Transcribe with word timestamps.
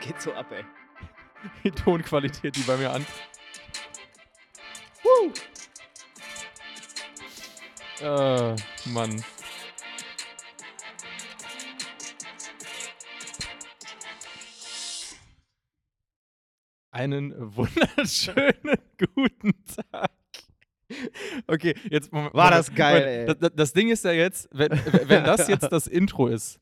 geht 0.06 0.20
so 0.20 0.32
ab, 0.34 0.50
ey. 0.52 0.64
Die 1.64 1.70
Tonqualität, 1.70 2.56
die 2.56 2.62
bei 2.62 2.76
mir 2.76 2.90
an. 2.92 3.06
Woo! 5.02 5.32
Äh, 8.00 8.56
Mann. 8.86 9.22
Einen 16.90 17.34
wunderschönen 17.54 18.78
guten 19.14 19.52
Tag. 19.92 20.10
Okay, 21.46 21.74
jetzt 21.90 22.10
Moment, 22.12 22.32
War 22.34 22.50
das 22.50 22.74
geil, 22.74 23.00
Moment. 23.00 23.18
ey. 23.20 23.26
Das, 23.26 23.38
das- 23.38 23.56
das 23.56 23.72
Ding 23.74 23.88
ist 23.90 24.04
ja 24.04 24.12
jetzt, 24.12 24.48
wenn, 24.52 24.70
wenn 25.08 25.24
das 25.24 25.46
jetzt 25.48 25.68
das 25.70 25.86
Intro 25.86 26.28
ist, 26.28 26.58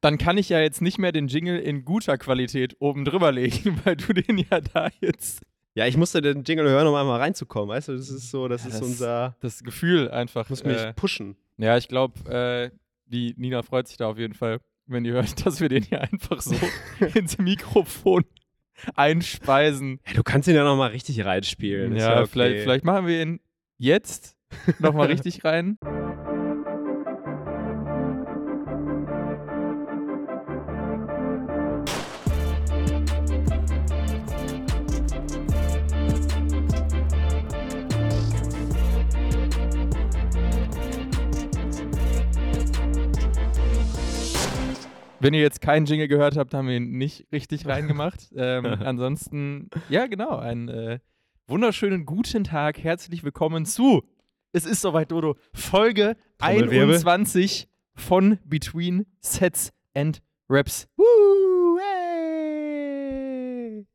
dann 0.00 0.18
kann 0.18 0.38
ich 0.38 0.48
ja 0.48 0.60
jetzt 0.60 0.80
nicht 0.80 0.98
mehr 0.98 1.12
den 1.12 1.28
Jingle 1.28 1.58
in 1.58 1.84
guter 1.84 2.16
Qualität 2.18 2.76
oben 2.80 3.04
drüber 3.04 3.32
legen, 3.32 3.80
weil 3.84 3.96
du 3.96 4.12
den 4.12 4.38
ja 4.38 4.60
da 4.60 4.88
jetzt 5.00 5.42
Ja, 5.74 5.86
ich 5.86 5.96
musste 5.96 6.20
den 6.22 6.42
Jingle 6.44 6.68
hören, 6.68 6.86
um 6.86 6.94
einmal 6.94 7.20
reinzukommen, 7.20 7.68
weißt 7.68 7.88
du? 7.88 7.92
Das 7.96 8.08
ist 8.08 8.30
so, 8.30 8.48
das 8.48 8.62
Ja, 8.62 8.68
ist 8.70 8.80
das- 8.80 8.82
unser. 8.88 9.36
das 9.40 9.62
Gefühl 9.62 10.10
einfach. 10.10 10.48
Muss 10.50 10.64
mich 10.64 10.78
äh, 10.78 10.92
pushen. 10.94 11.36
Ja, 11.58 11.76
ich 11.76 11.88
glaube, 11.88 12.30
äh, 12.30 12.70
die 13.06 13.34
Nina 13.36 13.62
freut 13.62 13.88
sich 13.88 13.96
da 13.98 14.08
auf 14.08 14.18
jeden 14.18 14.34
Fall, 14.34 14.60
wenn 14.86 15.04
die 15.04 15.10
hört, 15.12 15.44
dass 15.46 15.60
wir 15.60 15.68
den 15.68 15.82
hier 15.82 16.00
einfach 16.00 16.40
so 16.40 16.54
ins 17.14 17.38
Mikrofon 17.38 18.24
einspeisen. 18.96 20.00
Ja, 20.06 20.14
du 20.14 20.22
kannst 20.22 20.48
ihn 20.48 20.54
ja 20.54 20.64
nochmal 20.64 20.90
richtig 20.90 21.24
reinspielen. 21.24 21.92
ist 21.96 22.02
Ja, 22.02 22.20
okay. 22.20 22.28
vielleicht, 22.32 22.62
vielleicht 22.62 22.84
machen 22.84 23.06
wir 23.06 23.22
ihn 23.22 23.40
jetzt 23.78 24.36
nochmal 24.78 25.08
richtig 25.08 25.44
rein. 25.44 25.78
Wenn 45.22 45.34
ihr 45.34 45.42
jetzt 45.42 45.60
keinen 45.60 45.84
Jingle 45.84 46.08
gehört 46.08 46.38
habt, 46.38 46.54
haben 46.54 46.66
wir 46.66 46.76
ihn 46.76 46.96
nicht 46.96 47.26
richtig 47.30 47.66
reingemacht. 47.66 48.32
ähm, 48.34 48.64
ansonsten, 48.64 49.68
ja, 49.90 50.06
genau, 50.06 50.38
einen 50.38 50.68
äh, 50.68 50.98
wunderschönen 51.46 52.06
guten 52.06 52.42
Tag. 52.42 52.82
Herzlich 52.82 53.22
willkommen 53.22 53.66
zu, 53.66 54.02
es 54.52 54.64
ist 54.64 54.80
soweit, 54.80 55.12
Dodo, 55.12 55.36
Folge 55.52 56.16
Trommelwirbel. 56.38 56.94
21 56.94 57.68
von 57.94 58.38
Between 58.46 59.04
Sets 59.20 59.72
and 59.94 60.22
Raps. 60.48 60.88
Woo, 60.96 61.78
hey. 61.78 63.86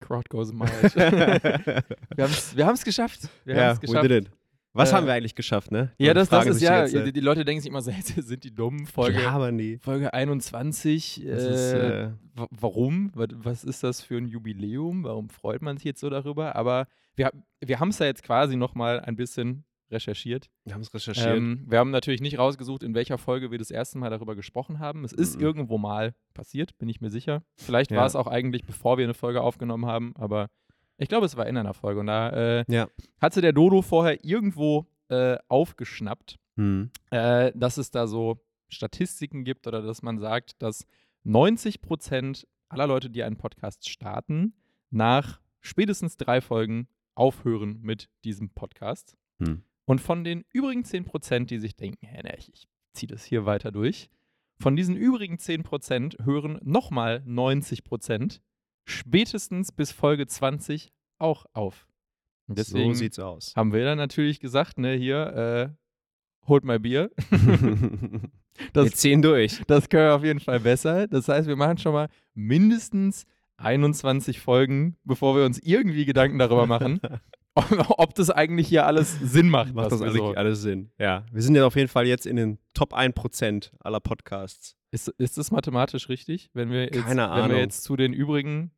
Crowd 0.00 0.28
goes 0.28 0.52
mild. 0.58 0.70
wir 0.94 2.66
haben 2.66 2.74
es 2.74 2.84
geschafft. 2.84 3.30
Wir 3.46 3.56
ja, 3.56 3.62
haben's 3.68 3.80
we 3.80 3.86
geschafft. 3.86 4.10
did 4.10 4.26
it. 4.26 4.30
Was 4.74 4.90
Äh, 4.90 4.94
haben 4.94 5.06
wir 5.06 5.12
eigentlich 5.12 5.34
geschafft, 5.34 5.70
ne? 5.70 5.92
Ja, 5.98 6.14
das, 6.14 6.28
das 6.30 6.46
ist 6.46 6.62
ja, 6.62 6.82
jetzt, 6.82 6.94
äh, 6.94 7.04
die, 7.04 7.12
die 7.12 7.20
Leute 7.20 7.44
denken 7.44 7.60
sich 7.60 7.68
immer 7.70 7.82
so, 7.82 7.90
sind 8.16 8.44
die 8.44 8.54
dumm? 8.54 8.86
Folge, 8.86 9.22
labern 9.22 9.58
die. 9.58 9.78
Folge 9.78 10.12
21. 10.14 11.22
Das 11.26 11.44
äh, 11.44 11.50
ist, 11.52 11.72
äh, 11.74 12.10
wa- 12.34 12.48
warum? 12.50 13.10
Wa- 13.14 13.26
Was 13.34 13.64
ist 13.64 13.82
das 13.82 14.00
für 14.00 14.16
ein 14.16 14.26
Jubiläum? 14.26 15.04
Warum 15.04 15.28
freut 15.28 15.62
man 15.62 15.76
sich 15.76 15.84
jetzt 15.84 16.00
so 16.00 16.08
darüber? 16.10 16.56
Aber 16.56 16.86
wir, 17.16 17.30
wir 17.60 17.80
haben 17.80 17.90
es 17.90 17.98
ja 17.98 18.06
jetzt 18.06 18.22
quasi 18.22 18.56
nochmal 18.56 19.00
ein 19.00 19.16
bisschen 19.16 19.64
recherchiert. 19.90 20.48
wir 20.64 20.72
haben 20.72 20.80
es 20.80 20.94
recherchiert. 20.94 21.36
Ähm, 21.36 21.66
wir 21.68 21.78
haben 21.78 21.90
natürlich 21.90 22.22
nicht 22.22 22.38
rausgesucht, 22.38 22.82
in 22.82 22.94
welcher 22.94 23.18
Folge 23.18 23.50
wir 23.50 23.58
das 23.58 23.70
erste 23.70 23.98
Mal 23.98 24.08
darüber 24.08 24.34
gesprochen 24.34 24.78
haben. 24.78 25.04
Es 25.04 25.12
ist 25.12 25.36
Mhm. 25.36 25.42
irgendwo 25.42 25.76
mal 25.76 26.14
passiert, 26.32 26.78
bin 26.78 26.88
ich 26.88 27.02
mir 27.02 27.10
sicher. 27.10 27.42
Vielleicht 27.58 27.90
Ja. 27.90 27.98
war 27.98 28.06
es 28.06 28.16
auch 28.16 28.26
eigentlich, 28.26 28.64
bevor 28.64 28.96
wir 28.96 29.04
eine 29.04 29.12
Folge 29.12 29.42
aufgenommen 29.42 29.84
haben, 29.84 30.14
aber 30.16 30.48
ich 31.02 31.08
glaube, 31.08 31.26
es 31.26 31.36
war 31.36 31.46
in 31.46 31.56
einer 31.56 31.74
Folge. 31.74 32.00
Und 32.00 32.06
da 32.06 32.30
äh, 32.60 32.64
ja. 32.68 32.88
hatte 33.20 33.40
der 33.40 33.52
Dodo 33.52 33.82
vorher 33.82 34.24
irgendwo 34.24 34.86
äh, 35.08 35.36
aufgeschnappt, 35.48 36.38
Hm. 36.56 36.90
äh, 37.10 37.50
dass 37.54 37.78
es 37.78 37.90
da 37.90 38.06
so 38.06 38.44
Statistiken 38.68 39.44
gibt 39.44 39.66
oder 39.66 39.82
dass 39.82 40.02
man 40.02 40.18
sagt, 40.18 40.60
dass 40.62 40.86
90 41.24 41.80
Prozent 41.80 42.46
aller 42.68 42.86
Leute, 42.86 43.10
die 43.10 43.22
einen 43.22 43.36
Podcast 43.36 43.88
starten, 43.88 44.54
nach 44.90 45.40
spätestens 45.60 46.16
drei 46.16 46.40
Folgen 46.40 46.88
aufhören 47.14 47.80
mit 47.80 48.08
diesem 48.24 48.50
Podcast. 48.50 49.16
Hm. 49.38 49.62
Und 49.84 50.00
von 50.00 50.24
den 50.24 50.44
übrigen 50.52 50.84
10 50.84 51.04
Prozent, 51.04 51.50
die 51.50 51.58
sich 51.58 51.76
denken, 51.76 52.06
hä, 52.06 52.22
ne, 52.22 52.36
ich, 52.36 52.52
ich 52.52 52.68
ziehe 52.92 53.08
das 53.08 53.24
hier 53.24 53.46
weiter 53.46 53.72
durch, 53.72 54.10
von 54.58 54.76
diesen 54.76 54.96
übrigen 54.96 55.38
10 55.38 55.62
Prozent 55.62 56.16
hören 56.22 56.58
nochmal 56.62 57.22
90 57.24 57.84
Prozent 57.84 58.40
spätestens 58.84 59.72
bis 59.72 59.92
Folge 59.92 60.26
20 60.26 60.92
auch 61.18 61.46
auf. 61.52 61.86
Und 62.48 62.58
deswegen 62.58 62.94
so 62.94 62.98
sieht's 62.98 63.18
aus. 63.18 63.52
haben 63.56 63.72
wir 63.72 63.84
dann 63.84 63.98
natürlich 63.98 64.40
gesagt, 64.40 64.78
ne, 64.78 64.94
hier, 64.94 65.74
äh, 65.74 66.48
holt 66.48 66.64
mal 66.64 66.80
Bier. 66.80 67.10
Das, 68.74 68.84
wir 68.84 68.92
ziehen 68.92 69.22
durch. 69.22 69.62
das 69.66 69.88
können 69.88 70.08
wir 70.08 70.14
auf 70.14 70.24
jeden 70.24 70.38
Fall 70.38 70.60
besser. 70.60 71.08
Das 71.08 71.26
heißt, 71.26 71.48
wir 71.48 71.56
machen 71.56 71.78
schon 71.78 71.94
mal 71.94 72.08
mindestens 72.34 73.24
21 73.56 74.40
Folgen, 74.40 74.98
bevor 75.04 75.34
wir 75.36 75.46
uns 75.46 75.58
irgendwie 75.58 76.04
Gedanken 76.04 76.38
darüber 76.38 76.66
machen, 76.66 77.00
ob, 77.98 78.14
das 78.14 78.30
eigentlich 78.30 78.68
hier 78.68 78.86
alles 78.86 79.18
Sinn 79.20 79.48
macht. 79.50 79.74
Macht 79.74 79.92
das 79.92 80.00
eigentlich 80.00 80.16
so. 80.16 80.34
alles 80.34 80.62
Sinn? 80.62 80.90
Ja. 80.98 81.24
Wir 81.32 81.42
sind 81.42 81.54
ja 81.54 81.66
auf 81.66 81.76
jeden 81.76 81.88
Fall 81.88 82.06
jetzt 82.06 82.26
in 82.26 82.36
den 82.36 82.58
Top 82.74 82.94
1% 82.94 83.70
aller 83.80 84.00
Podcasts. 84.00 84.76
Ist, 84.90 85.08
ist 85.08 85.36
das 85.38 85.50
mathematisch 85.50 86.08
richtig? 86.08 86.50
Wenn 86.54 86.70
wir 86.70 86.84
jetzt, 86.84 86.94
Keine 87.02 87.22
Wenn 87.22 87.30
Ahnung. 87.30 87.50
wir 87.50 87.58
jetzt 87.58 87.82
zu 87.84 87.96
den 87.96 88.12
übrigen 88.12 88.70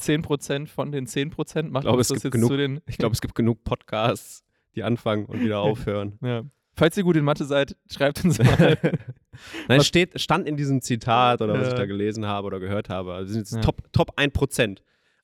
10% 0.00 0.66
von 0.68 0.92
den 0.92 1.06
10% 1.06 1.64
machen, 1.70 1.76
Ich 1.76 1.80
glaube, 1.82 2.00
es 2.00 2.08
das 2.08 2.16
gibt 2.22 2.24
jetzt 2.24 2.32
genug- 2.32 2.48
zu 2.50 2.56
den. 2.56 2.80
Ich 2.86 2.98
glaube, 2.98 3.12
es 3.14 3.20
gibt 3.20 3.34
genug 3.34 3.64
Podcasts, 3.64 4.44
die 4.74 4.82
anfangen 4.82 5.26
und 5.26 5.40
wieder 5.40 5.60
aufhören. 5.60 6.18
Ja. 6.22 6.42
Falls 6.74 6.96
ihr 6.96 7.02
gut 7.04 7.16
in 7.16 7.24
Mathe 7.24 7.44
seid, 7.44 7.76
schreibt 7.90 8.24
uns 8.24 8.38
mal. 8.38 8.78
Nein, 9.68 9.80
es 9.80 9.86
steht, 9.86 10.18
stand 10.20 10.46
in 10.48 10.56
diesem 10.56 10.80
Zitat 10.80 11.42
oder 11.42 11.54
was 11.54 11.62
Ja. 11.66 11.68
ich 11.68 11.74
da 11.74 11.86
gelesen 11.86 12.26
habe 12.26 12.46
oder 12.46 12.60
gehört 12.60 12.88
habe. 12.88 13.12
Also 13.14 13.28
wir 13.28 13.32
sind 13.34 13.40
jetzt 13.42 13.54
Ja. 13.54 13.60
Top, 13.60 13.92
Top 13.92 14.18
1%. 14.18 14.78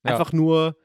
Ja. 0.05 0.11
Einfach 0.13 0.33
nur, 0.33 0.77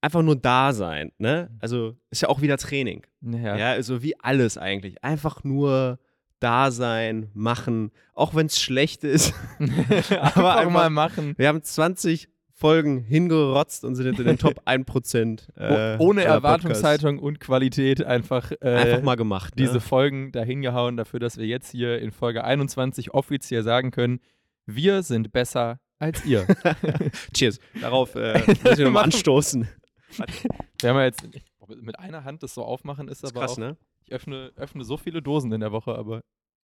einfach 0.00 0.22
nur 0.22 0.36
da 0.36 0.72
sein. 0.72 1.12
Ne? 1.18 1.50
Also 1.60 1.96
ist 2.10 2.22
ja 2.22 2.28
auch 2.28 2.40
wieder 2.40 2.56
Training. 2.56 3.06
ja. 3.22 3.56
Ja, 3.56 3.70
also 3.72 4.02
wie 4.02 4.18
alles 4.20 4.56
eigentlich. 4.58 5.02
Einfach 5.04 5.44
nur 5.44 5.98
da 6.40 6.70
sein, 6.70 7.30
machen, 7.34 7.90
auch 8.14 8.34
wenn 8.34 8.46
es 8.46 8.60
schlecht 8.60 9.02
ist. 9.04 9.34
einfach, 9.58 10.56
einfach- 10.56 10.70
mal 10.70 10.90
machen. 10.90 11.34
Wir 11.36 11.48
haben 11.48 11.62
20 11.62 12.28
Folgen 12.52 12.98
hingerotzt 12.98 13.84
und 13.84 13.94
sind 13.94 14.06
jetzt 14.06 14.18
in 14.20 14.26
den 14.26 14.38
Top 14.38 14.62
1%. 14.66 15.48
Äh, 15.56 15.96
Oh- 15.98 16.04
Ohne 16.08 16.22
Erwartungshaltung 16.24 17.18
und 17.20 17.38
Qualität 17.40 18.04
einfach, 18.04 18.50
äh. 18.60 18.68
Einfach 18.74 19.02
mal 19.02 19.14
gemacht. 19.16 19.54
diese 19.58 19.74
ne? 19.74 19.80
Folgen 19.80 20.32
dahin 20.32 20.62
gehauen, 20.62 20.96
dafür, 20.96 21.20
dass 21.20 21.38
wir 21.38 21.46
jetzt 21.46 21.70
hier 21.70 21.98
in 22.00 22.10
Folge 22.12 22.42
21 22.44 23.14
offiziell 23.14 23.62
sagen 23.62 23.90
können, 23.92 24.20
wir 24.66 25.02
sind 25.02 25.32
besser 25.32 25.80
als 26.00 26.24
ihr. 26.24 26.46
Cheers. 27.32 27.58
Darauf 27.80 28.14
äh, 28.14 28.42
müssen 28.46 28.78
wir 28.78 28.84
nochmal 28.86 29.04
anstoßen. 29.04 29.66
wir 30.80 30.90
haben 30.90 30.96
ja 30.96 31.04
jetzt 31.04 31.22
mit 31.68 31.98
einer 31.98 32.24
Hand 32.24 32.42
das 32.42 32.54
so 32.54 32.64
aufmachen 32.64 33.08
ist, 33.08 33.22
Das 33.22 33.30
ist 33.30 33.36
aber 33.36 33.46
krass, 33.46 33.52
auch, 33.54 33.58
ne? 33.58 33.76
ich 34.04 34.12
öffne, 34.12 34.52
öffne 34.56 34.84
so 34.84 34.96
viele 34.96 35.22
Dosen 35.22 35.52
in 35.52 35.60
der 35.60 35.72
Woche, 35.72 35.94
aber 35.94 36.22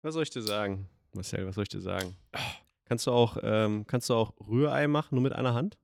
Was 0.02 0.14
soll 0.14 0.24
ich 0.24 0.30
dir 0.30 0.42
sagen, 0.42 0.90
Marcel? 1.14 1.46
Was 1.46 1.56
soll 1.56 1.64
ich 1.64 1.70
dir 1.70 1.82
sagen? 1.82 2.16
Kannst 2.86 3.06
du 3.06 3.12
auch, 3.12 3.38
ähm, 3.44 3.86
kannst 3.86 4.10
du 4.10 4.14
auch 4.16 4.34
Rührei 4.40 4.88
machen, 4.88 5.16
nur 5.16 5.24
mit 5.24 5.34
einer 5.34 5.54
Hand? 5.54 5.78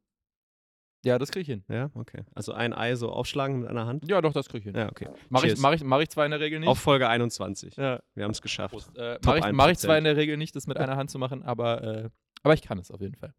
ja, 1.05 1.19
das 1.19 1.31
kriege 1.31 1.41
ich 1.41 1.47
hin. 1.47 1.65
Ja, 1.67 1.89
okay. 1.95 2.23
Also 2.33 2.53
ein 2.53 2.73
Ei 2.73 2.95
so 2.95 3.11
aufschlagen 3.11 3.59
mit 3.59 3.69
einer 3.69 3.85
Hand? 3.85 4.09
Ja, 4.09 4.21
doch, 4.21 4.31
das 4.31 4.47
kriege 4.47 4.59
ich 4.59 4.63
hin. 4.63 4.75
Ja, 4.75 4.89
okay. 4.89 5.09
Mache 5.29 5.47
ich, 5.47 5.59
mach 5.59 5.73
ich, 5.73 5.83
mach 5.83 5.99
ich 5.99 6.09
zwar 6.09 6.25
in 6.25 6.31
der 6.31 6.39
Regel 6.39 6.59
nicht. 6.59 6.69
Auf 6.69 6.79
Folge 6.79 7.09
21. 7.09 7.75
ja. 7.75 8.01
Wir 8.15 8.23
haben 8.23 8.31
es 8.31 8.41
geschafft. 8.41 8.73
Äh, 8.95 9.19
Mache 9.23 9.39
ich, 9.39 9.51
mach 9.51 9.67
ich 9.67 9.77
1%. 9.77 9.81
zwar 9.81 9.97
in 9.97 10.05
der 10.05 10.15
Regel 10.15 10.37
nicht, 10.37 10.55
das 10.55 10.65
mit 10.65 10.77
einer 10.79 10.95
Hand 10.95 11.11
zu 11.11 11.19
machen, 11.19 11.43
aber, 11.43 11.83
äh, 11.83 12.09
aber 12.41 12.53
ich 12.53 12.61
kann 12.61 12.77
es 12.79 12.89
auf 12.89 13.01
jeden 13.01 13.15
Fall. 13.15 13.33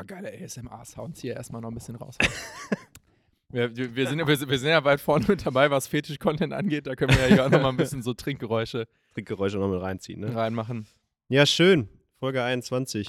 Ah, 0.00 0.02
geile 0.02 0.32
ASMR-Sounds 0.32 1.20
hier 1.20 1.34
erstmal 1.34 1.60
noch 1.60 1.68
ein 1.70 1.74
bisschen 1.74 1.96
raus. 1.96 2.16
wir, 3.50 3.76
wir, 3.76 4.06
sind, 4.08 4.18
ja- 4.18 4.26
wir, 4.26 4.36
sind- 4.36 4.48
wir 4.48 4.58
sind 4.58 4.70
ja 4.70 4.82
weit 4.84 5.00
vorne 5.00 5.26
mit 5.28 5.44
dabei, 5.44 5.70
was 5.70 5.88
Fetisch-Content 5.88 6.52
angeht. 6.54 6.86
Da 6.86 6.96
können 6.96 7.12
wir 7.14 7.20
ja 7.28 7.34
hier 7.34 7.46
auch 7.46 7.50
noch 7.50 7.60
mal 7.60 7.68
ein 7.68 7.76
bisschen 7.76 8.02
so 8.02 8.14
Trinkgeräusche 8.14 8.86
Trinkgeräusche 9.12 9.58
noch 9.58 9.68
mit 9.68 9.80
reinziehen, 9.82 10.20
ne? 10.20 10.34
reinmachen. 10.34 10.86
Ja, 11.28 11.44
schön. 11.44 11.88
Folge 12.18 12.42
21. 12.42 13.08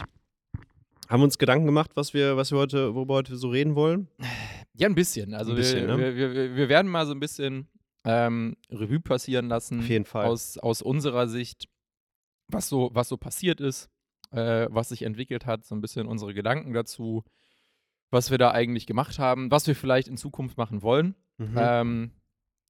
Haben 1.07 1.19
wir 1.21 1.23
uns 1.25 1.37
Gedanken 1.37 1.65
gemacht, 1.65 1.91
was 1.95 2.13
wir, 2.13 2.35
was 2.37 2.51
wir 2.51 2.57
heute, 2.57 2.93
worüber 2.95 3.13
wir 3.13 3.17
heute 3.19 3.35
so 3.37 3.49
reden 3.49 3.75
wollen? 3.75 4.09
Ja, 4.73 4.87
ein 4.87 4.95
bisschen. 4.95 5.33
Also 5.33 5.51
Ein 5.51 5.57
bisschen, 5.57 5.87
wir, 5.87 5.95
ne? 5.97 6.15
wir, 6.15 6.33
wir, 6.33 6.55
wir 6.55 6.69
werden 6.69 6.91
mal 6.91 7.05
so 7.05 7.13
ein 7.13 7.19
bisschen 7.21 7.67
ähm, 8.03 8.55
Revue 8.69 8.99
passieren 8.99 9.47
lassen. 9.47 9.79
Auf 9.79 9.87
jeden 9.87 10.05
Fall. 10.05 10.25
Aus, 10.25 10.57
aus 10.57 10.81
unserer 10.81 11.27
Sicht, 11.27 11.69
was 12.47 12.67
so, 12.67 12.89
was 12.93 13.07
so 13.09 13.15
passiert 13.17 13.61
ist, 13.61 13.89
äh, 14.31 14.67
was 14.69 14.89
sich 14.89 15.03
entwickelt 15.03 15.45
hat, 15.45 15.65
so 15.65 15.75
ein 15.75 15.81
bisschen 15.81 16.07
unsere 16.07 16.33
Gedanken 16.33 16.73
dazu, 16.73 17.23
was 18.09 18.31
wir 18.31 18.37
da 18.37 18.51
eigentlich 18.51 18.87
gemacht 18.87 19.19
haben, 19.19 19.51
was 19.51 19.67
wir 19.67 19.75
vielleicht 19.75 20.07
in 20.07 20.17
Zukunft 20.17 20.57
machen 20.57 20.81
wollen. 20.81 21.15
Mhm. 21.37 21.55
Ähm, 21.57 22.11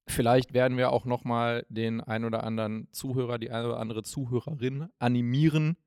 Vielleicht 0.07 0.53
werden 0.53 0.77
wir 0.77 0.91
auch 0.91 1.05
noch 1.05 1.23
mal 1.23 1.63
den 1.69 2.01
ein 2.01 2.25
oder 2.25 2.43
anderen 2.43 2.91
Zuhörer, 2.91 3.37
die 3.37 3.51
eine 3.51 3.67
oder 3.67 3.79
andere 3.79 4.01
Zuhörerin 4.01 4.89
animieren, 4.97 5.77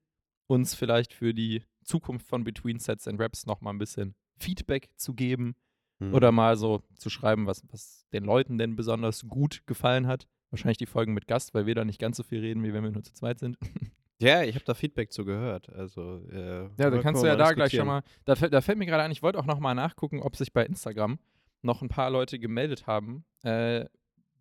uns 0.46 0.74
vielleicht 0.74 1.12
für 1.12 1.34
die 1.34 1.64
Zukunft 1.82 2.28
von 2.28 2.44
Between 2.44 2.78
Sets 2.78 3.08
and 3.08 3.20
Raps 3.20 3.44
noch 3.44 3.60
mal 3.60 3.70
ein 3.70 3.78
bisschen 3.78 4.14
Feedback 4.38 4.88
zu 4.96 5.14
geben 5.14 5.56
Mhm. 6.00 6.14
oder 6.14 6.32
mal 6.32 6.56
so 6.56 6.82
zu 6.96 7.08
schreiben, 7.10 7.46
was, 7.46 7.62
was 7.70 8.06
den 8.12 8.24
Leuten 8.24 8.58
denn 8.58 8.76
besonders 8.76 9.28
gut 9.28 9.62
gefallen 9.66 10.06
hat. 10.06 10.26
Wahrscheinlich 10.50 10.78
die 10.78 10.86
Folgen 10.86 11.14
mit 11.14 11.26
Gast, 11.26 11.54
weil 11.54 11.66
wir 11.66 11.74
da 11.74 11.84
nicht 11.84 12.00
ganz 12.00 12.16
so 12.16 12.22
viel 12.22 12.40
reden, 12.40 12.62
wie 12.62 12.72
wenn 12.72 12.82
wir 12.84 12.90
nur 12.90 13.02
zu 13.02 13.12
zweit 13.12 13.38
sind. 13.38 13.58
Ja, 14.24 14.42
ich 14.42 14.54
habe 14.54 14.64
da 14.64 14.74
Feedback 14.74 15.12
zu 15.12 15.24
gehört. 15.24 15.68
Also, 15.72 16.20
äh, 16.32 16.62
Ja, 16.78 16.90
dann 16.90 17.00
kannst 17.02 17.22
du 17.22 17.26
ja 17.26 17.36
da 17.36 17.52
gleich 17.52 17.72
schon 17.72 17.86
mal. 17.86 18.02
Da, 18.24 18.34
fällt- 18.34 18.52
da 18.52 18.60
fällt 18.60 18.78
mir 18.78 18.86
gerade 18.86 19.02
ein, 19.02 19.10
ich 19.10 19.22
wollte 19.22 19.38
auch 19.38 19.46
noch 19.46 19.60
mal 19.60 19.74
nachgucken, 19.74 20.20
ob 20.20 20.36
sich 20.36 20.52
bei 20.52 20.64
Instagram 20.64 21.18
noch 21.62 21.82
ein 21.82 21.88
paar 21.88 22.10
Leute 22.10 22.38
gemeldet 22.38 22.86
haben, 22.86 23.24
äh, 23.42 23.86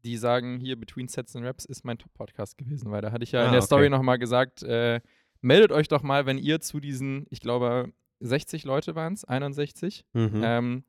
die 0.03 0.17
sagen, 0.17 0.59
hier 0.59 0.77
Between 0.77 1.07
Sets 1.07 1.35
and 1.35 1.45
Raps 1.45 1.63
ist 1.65 1.85
mein 1.85 1.97
Top-Podcast 1.97 2.57
gewesen, 2.57 2.91
weil 2.91 3.01
da 3.01 3.11
hatte 3.11 3.23
ich 3.23 3.31
ja 3.31 3.41
in 3.43 3.47
Ah, 3.47 3.51
der 3.51 3.59
okay. 3.59 3.65
Story 3.67 3.89
noch 3.89 4.01
mal 4.01 4.17
gesagt, 4.17 4.61
äh, 4.63 4.99
meldet 5.41 5.71
euch 5.71 5.87
doch 5.87 6.03
mal, 6.03 6.25
wenn 6.25 6.37
ihr 6.37 6.59
zu 6.59 6.79
diesen, 6.81 7.25
ich 7.29 7.39
glaube, 7.39 7.91
60 8.19 8.63
Leute 8.65 8.95
waren 8.95 9.13
es, 9.13 9.23
61. 9.25 10.05
Mhm. 10.13 10.41
Ähm, 10.43 10.83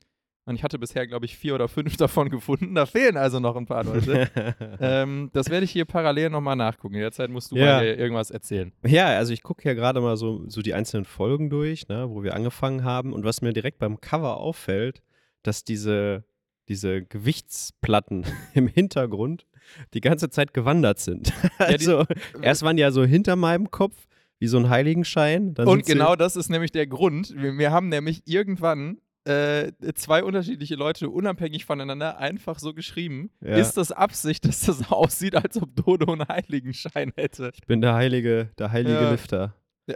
und 0.46 0.54
ich 0.56 0.62
hatte 0.62 0.78
bisher, 0.78 1.06
glaube 1.06 1.24
ich, 1.26 1.36
vier 1.36 1.54
oder 1.54 1.68
fünf 1.68 1.96
davon 1.98 2.28
gefunden. 2.30 2.74
Da 2.74 2.86
fehlen 2.86 3.16
also 3.16 3.40
noch 3.40 3.56
ein 3.56 3.66
paar 3.66 3.84
Leute. 3.84 4.28
ähm, 4.80 5.30
das 5.32 5.48
werde 5.50 5.64
ich 5.64 5.70
hier 5.70 5.84
parallel 5.86 6.30
nochmal 6.30 6.56
nachgucken. 6.56 6.94
In 6.96 7.00
der 7.00 7.12
Zeit 7.12 7.30
musst 7.30 7.50
du 7.52 7.56
Ja. 7.56 7.76
mal 7.76 7.84
irgendwas 7.86 8.30
erzählen. 8.30 8.72
Ja, 8.86 9.06
also 9.06 9.32
ich 9.32 9.42
gucke 9.42 9.66
ja 9.66 9.74
gerade 9.74 10.00
mal 10.00 10.16
so, 10.16 10.44
so 10.48 10.60
die 10.62 10.74
einzelnen 10.74 11.04
Folgen 11.06 11.48
durch, 11.50 11.88
ne, 11.88 12.10
wo 12.10 12.22
wir 12.22 12.34
angefangen 12.34 12.84
haben. 12.84 13.12
Und 13.12 13.24
was 13.24 13.40
mir 13.42 13.52
direkt 13.52 13.78
beim 13.78 14.00
Cover 14.00 14.36
auffällt, 14.36 15.02
dass 15.42 15.64
diese, 15.64 16.24
diese 16.68 17.02
Gewichtsplatten 17.02 18.24
im 18.54 18.68
Hintergrund 18.68 19.46
die 19.94 20.00
ganze 20.00 20.28
Zeit 20.30 20.52
gewandert 20.54 20.98
sind. 20.98 21.28
die- 21.28 21.62
also 21.64 22.04
erst 22.42 22.62
waren 22.62 22.76
die 22.76 22.82
ja 22.82 22.90
so 22.90 23.04
hinter 23.04 23.34
meinem 23.36 23.70
Kopf, 23.70 23.94
wie 24.38 24.46
so 24.46 24.58
ein 24.58 24.68
Heiligenschein. 24.68 25.54
Und 25.56 25.86
genau 25.86 26.16
das 26.16 26.36
ist 26.36 26.50
nämlich 26.50 26.70
der 26.72 26.86
Grund. 26.86 27.32
Wir, 27.34 27.56
wir 27.56 27.70
haben 27.70 27.88
nämlich 27.88 28.22
irgendwann 28.26 28.98
äh, 29.24 29.72
zwei 29.94 30.22
unterschiedliche 30.22 30.74
Leute 30.74 31.08
unabhängig 31.10 31.64
voneinander 31.64 32.18
einfach 32.18 32.58
so 32.58 32.74
geschrieben. 32.74 33.30
Ja. 33.40 33.56
Ist 33.56 33.74
das 33.74 33.90
Absicht, 33.92 34.44
dass 34.46 34.60
das 34.60 34.90
aussieht, 34.92 35.34
als 35.34 35.60
ob 35.60 35.74
Dodo 35.74 36.12
einen 36.12 36.28
Heiligenschein 36.28 37.12
hätte? 37.16 37.50
Ich 37.54 37.66
bin 37.66 37.80
der 37.80 37.94
heilige, 37.94 38.50
der 38.58 38.70
heilige 38.72 38.94
Ja. 38.94 39.10
Lifter. 39.10 39.54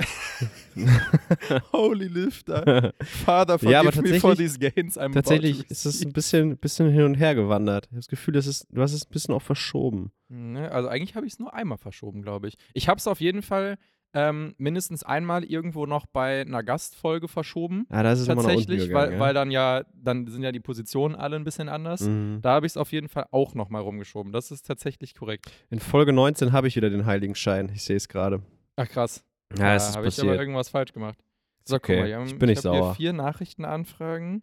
Holy 1.73 2.09
Lifter. 2.09 2.93
Father, 3.03 3.59
forgive 3.59 3.73
Ja, 3.73 3.81
aber 3.81 4.03
me 4.03 4.21
for 4.21 4.37
these 4.37 4.59
gains 4.59 4.99
I'm 4.99 5.13
Tatsächlich 5.15 5.69
ist 5.71 5.87
es 5.87 6.05
ein 6.05 6.13
bisschen, 6.13 6.59
bisschen 6.59 6.91
hin 6.91 7.05
und 7.05 7.15
her 7.15 7.35
gewandert. 7.35 7.87
Ich 7.87 7.91
habe 7.93 7.99
das 7.99 8.09
Gefühl, 8.09 8.35
das 8.35 8.47
ist, 8.47 8.67
du 8.71 8.83
hast 8.83 8.93
es 8.93 9.07
ein 9.07 9.11
bisschen 9.11 9.35
auch 9.35 9.43
verschoben. 9.43 10.13
Ne, 10.29 10.71
also 10.71 10.89
eigentlich 10.89 11.15
habe 11.15 11.27
ich 11.27 11.33
es 11.35 11.39
nur 11.39 11.55
einmal 11.55 11.79
verschoben, 11.79 12.23
glaube 12.23 12.49
ich. 12.49 12.59
Ich 12.75 12.89
habe 12.89 12.99
es 12.99 13.07
auf 13.07 13.21
jeden 13.21 13.41
Fall 13.43 13.79
ähm, 14.15 14.55
mindestens 14.59 15.03
einmal 15.03 15.45
irgendwo 15.45 15.87
noch 15.87 16.07
bei 16.07 16.41
einer 16.41 16.63
Gastfolge 16.63 17.29
verschoben. 17.29 17.87
Ja, 17.91 18.03
das 18.03 18.21
ist 18.21 18.27
Tatsächlich, 18.27 18.89
gegangen, 18.89 18.95
weil, 18.95 19.13
ja. 19.13 19.19
weil 19.19 19.35
dann 19.35 19.51
ja, 19.51 19.85
dann 19.95 20.27
sind 20.27 20.43
ja 20.43 20.53
die 20.53 20.61
Positionen 20.61 21.15
alle 21.15 21.37
ein 21.37 21.45
bisschen 21.45 21.69
anders. 21.69 22.03
Mhm. 22.03 22.41
Da 22.41 22.53
habe 22.53 22.67
ich 22.67 22.73
es 22.73 22.77
auf 22.77 22.93
jeden 22.93 23.09
Fall 23.09 23.27
auch 23.31 23.55
noch 23.55 23.69
mal 23.69 23.81
rumgeschoben. 23.81 24.33
Das 24.33 24.51
ist 24.51 24.67
tatsächlich 24.67 25.15
korrekt. 25.15 25.51
In 25.71 25.79
Folge 25.79 26.13
19 26.13 26.53
habe 26.53 26.69
ich 26.69 26.77
wieder 26.77 26.91
den 26.91 27.05
Heiligenschein. 27.07 27.71
Ich 27.75 27.85
sehe 27.85 27.97
es 27.97 28.09
gerade. 28.09 28.43
Ach 28.77 28.89
krass. 28.89 29.25
Ja, 29.59 29.75
es 29.75 29.91
ist 29.91 29.97
habe 29.97 30.09
ich 30.09 30.21
aber 30.21 30.37
irgendwas 30.37 30.69
falsch 30.69 30.93
gemacht. 30.93 31.19
So, 31.65 31.77
okay. 31.77 31.97
guck 31.97 32.03
mal, 32.03 32.09
wir 32.09 32.17
haben, 32.17 32.27
Ich 32.27 32.39
bin 32.39 32.49
nicht 32.49 32.65
hab 32.65 32.73
hier 32.73 32.81
sauer. 32.83 32.95
vier 32.95 33.13
Nachrichtenanfragen 33.13 34.43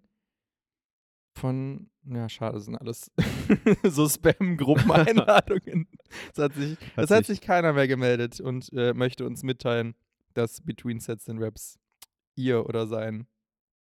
von, 1.34 1.90
ja, 2.08 2.30
schade, 2.30 2.56
das 2.56 2.66
sind 2.66 2.76
alles 2.76 3.12
so 3.84 4.08
Spam-Gruppeneinladungen. 4.08 5.88
das 6.36 6.46
hat, 6.46 6.54
sich, 6.54 6.78
das 6.96 7.12
hat 7.12 7.26
sich 7.26 7.42
keiner 7.42 7.74
mehr 7.74 7.88
gemeldet 7.88 8.40
und 8.40 8.72
äh, 8.74 8.94
möchte 8.94 9.26
uns 9.26 9.44
mitteilen, 9.44 9.96
dass 10.34 10.62
Between 10.62 11.00
Sets 11.00 11.28
and 11.30 11.42
Raps 11.42 11.80
ihr 12.36 12.66
oder 12.66 12.88
sein 12.88 13.28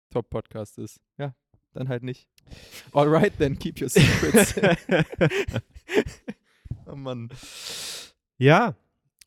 Top-Podcast 0.09 0.79
ist. 0.79 0.99
Ja, 1.17 1.33
dann 1.73 1.87
halt 1.87 2.03
nicht. 2.03 2.27
Alright, 2.91 3.37
then 3.37 3.57
keep 3.57 3.79
your 3.81 3.89
secrets. 3.89 4.55
oh 6.87 6.95
Mann. 6.95 7.29
ja, 8.37 8.75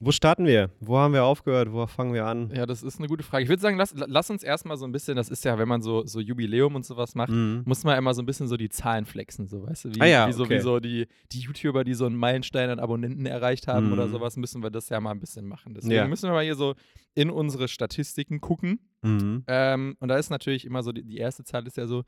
wo 0.04 0.10
starten 0.12 0.44
wir? 0.46 0.70
Wo 0.80 0.98
haben 0.98 1.14
wir 1.14 1.24
aufgehört? 1.24 1.72
Wo 1.72 1.86
fangen 1.86 2.12
wir 2.12 2.26
an? 2.26 2.50
Ja, 2.54 2.66
das 2.66 2.82
ist 2.82 2.98
eine 2.98 3.06
gute 3.08 3.22
Frage. 3.22 3.44
Ich 3.44 3.48
würde 3.48 3.62
sagen, 3.62 3.76
lass, 3.76 3.94
lass 3.96 4.30
uns 4.30 4.42
erstmal 4.42 4.76
so 4.76 4.84
ein 4.84 4.92
bisschen, 4.92 5.16
das 5.16 5.28
ist 5.28 5.44
ja, 5.44 5.58
wenn 5.58 5.68
man 5.68 5.80
so, 5.80 6.04
so 6.04 6.18
Jubiläum 6.20 6.74
und 6.74 6.84
sowas 6.84 7.14
macht, 7.14 7.30
Mhm. 7.30 7.62
muss 7.64 7.84
man 7.84 7.96
immer 7.96 8.12
so 8.12 8.20
ein 8.22 8.26
bisschen 8.26 8.48
so 8.48 8.56
die 8.56 8.68
Zahlen 8.68 9.04
flexen, 9.04 9.46
so 9.46 9.66
weißt 9.66 9.84
du, 9.86 9.94
wie, 9.94 10.00
Ah 10.00 10.06
ja, 10.06 10.28
wie, 10.28 10.32
so, 10.32 10.42
okay. 10.42 10.58
wie 10.58 10.60
so 10.60 10.80
die, 10.80 11.06
die 11.30 11.40
YouTuber, 11.40 11.84
die 11.84 11.94
so 11.94 12.06
einen 12.06 12.16
Meilenstein 12.16 12.68
an 12.70 12.78
Abonnenten 12.80 13.26
erreicht 13.26 13.68
haben 13.68 13.92
oder 13.92 14.06
Mhm. 14.08 14.10
sowas, 14.12 14.36
müssen 14.36 14.62
wir 14.62 14.70
das 14.70 14.88
ja 14.88 15.00
mal 15.00 15.12
ein 15.12 15.20
bisschen 15.20 15.46
machen. 15.46 15.74
Deswegen 15.74 15.94
Ja. 15.94 16.08
müssen 16.08 16.28
wir 16.28 16.32
mal 16.32 16.44
hier 16.44 16.56
so 16.56 16.74
in 17.14 17.30
unsere 17.30 17.68
Statistiken 17.68 18.40
gucken. 18.40 18.80
Mhm. 19.02 19.44
Ähm, 19.46 19.96
und 20.00 20.08
da 20.08 20.16
ist 20.16 20.30
natürlich 20.30 20.64
immer 20.64 20.82
so, 20.82 20.92
die, 20.92 21.04
die 21.04 21.18
erste 21.18 21.44
Zahl 21.44 21.66
ist 21.66 21.76
ja 21.76 21.86
so, 21.86 22.02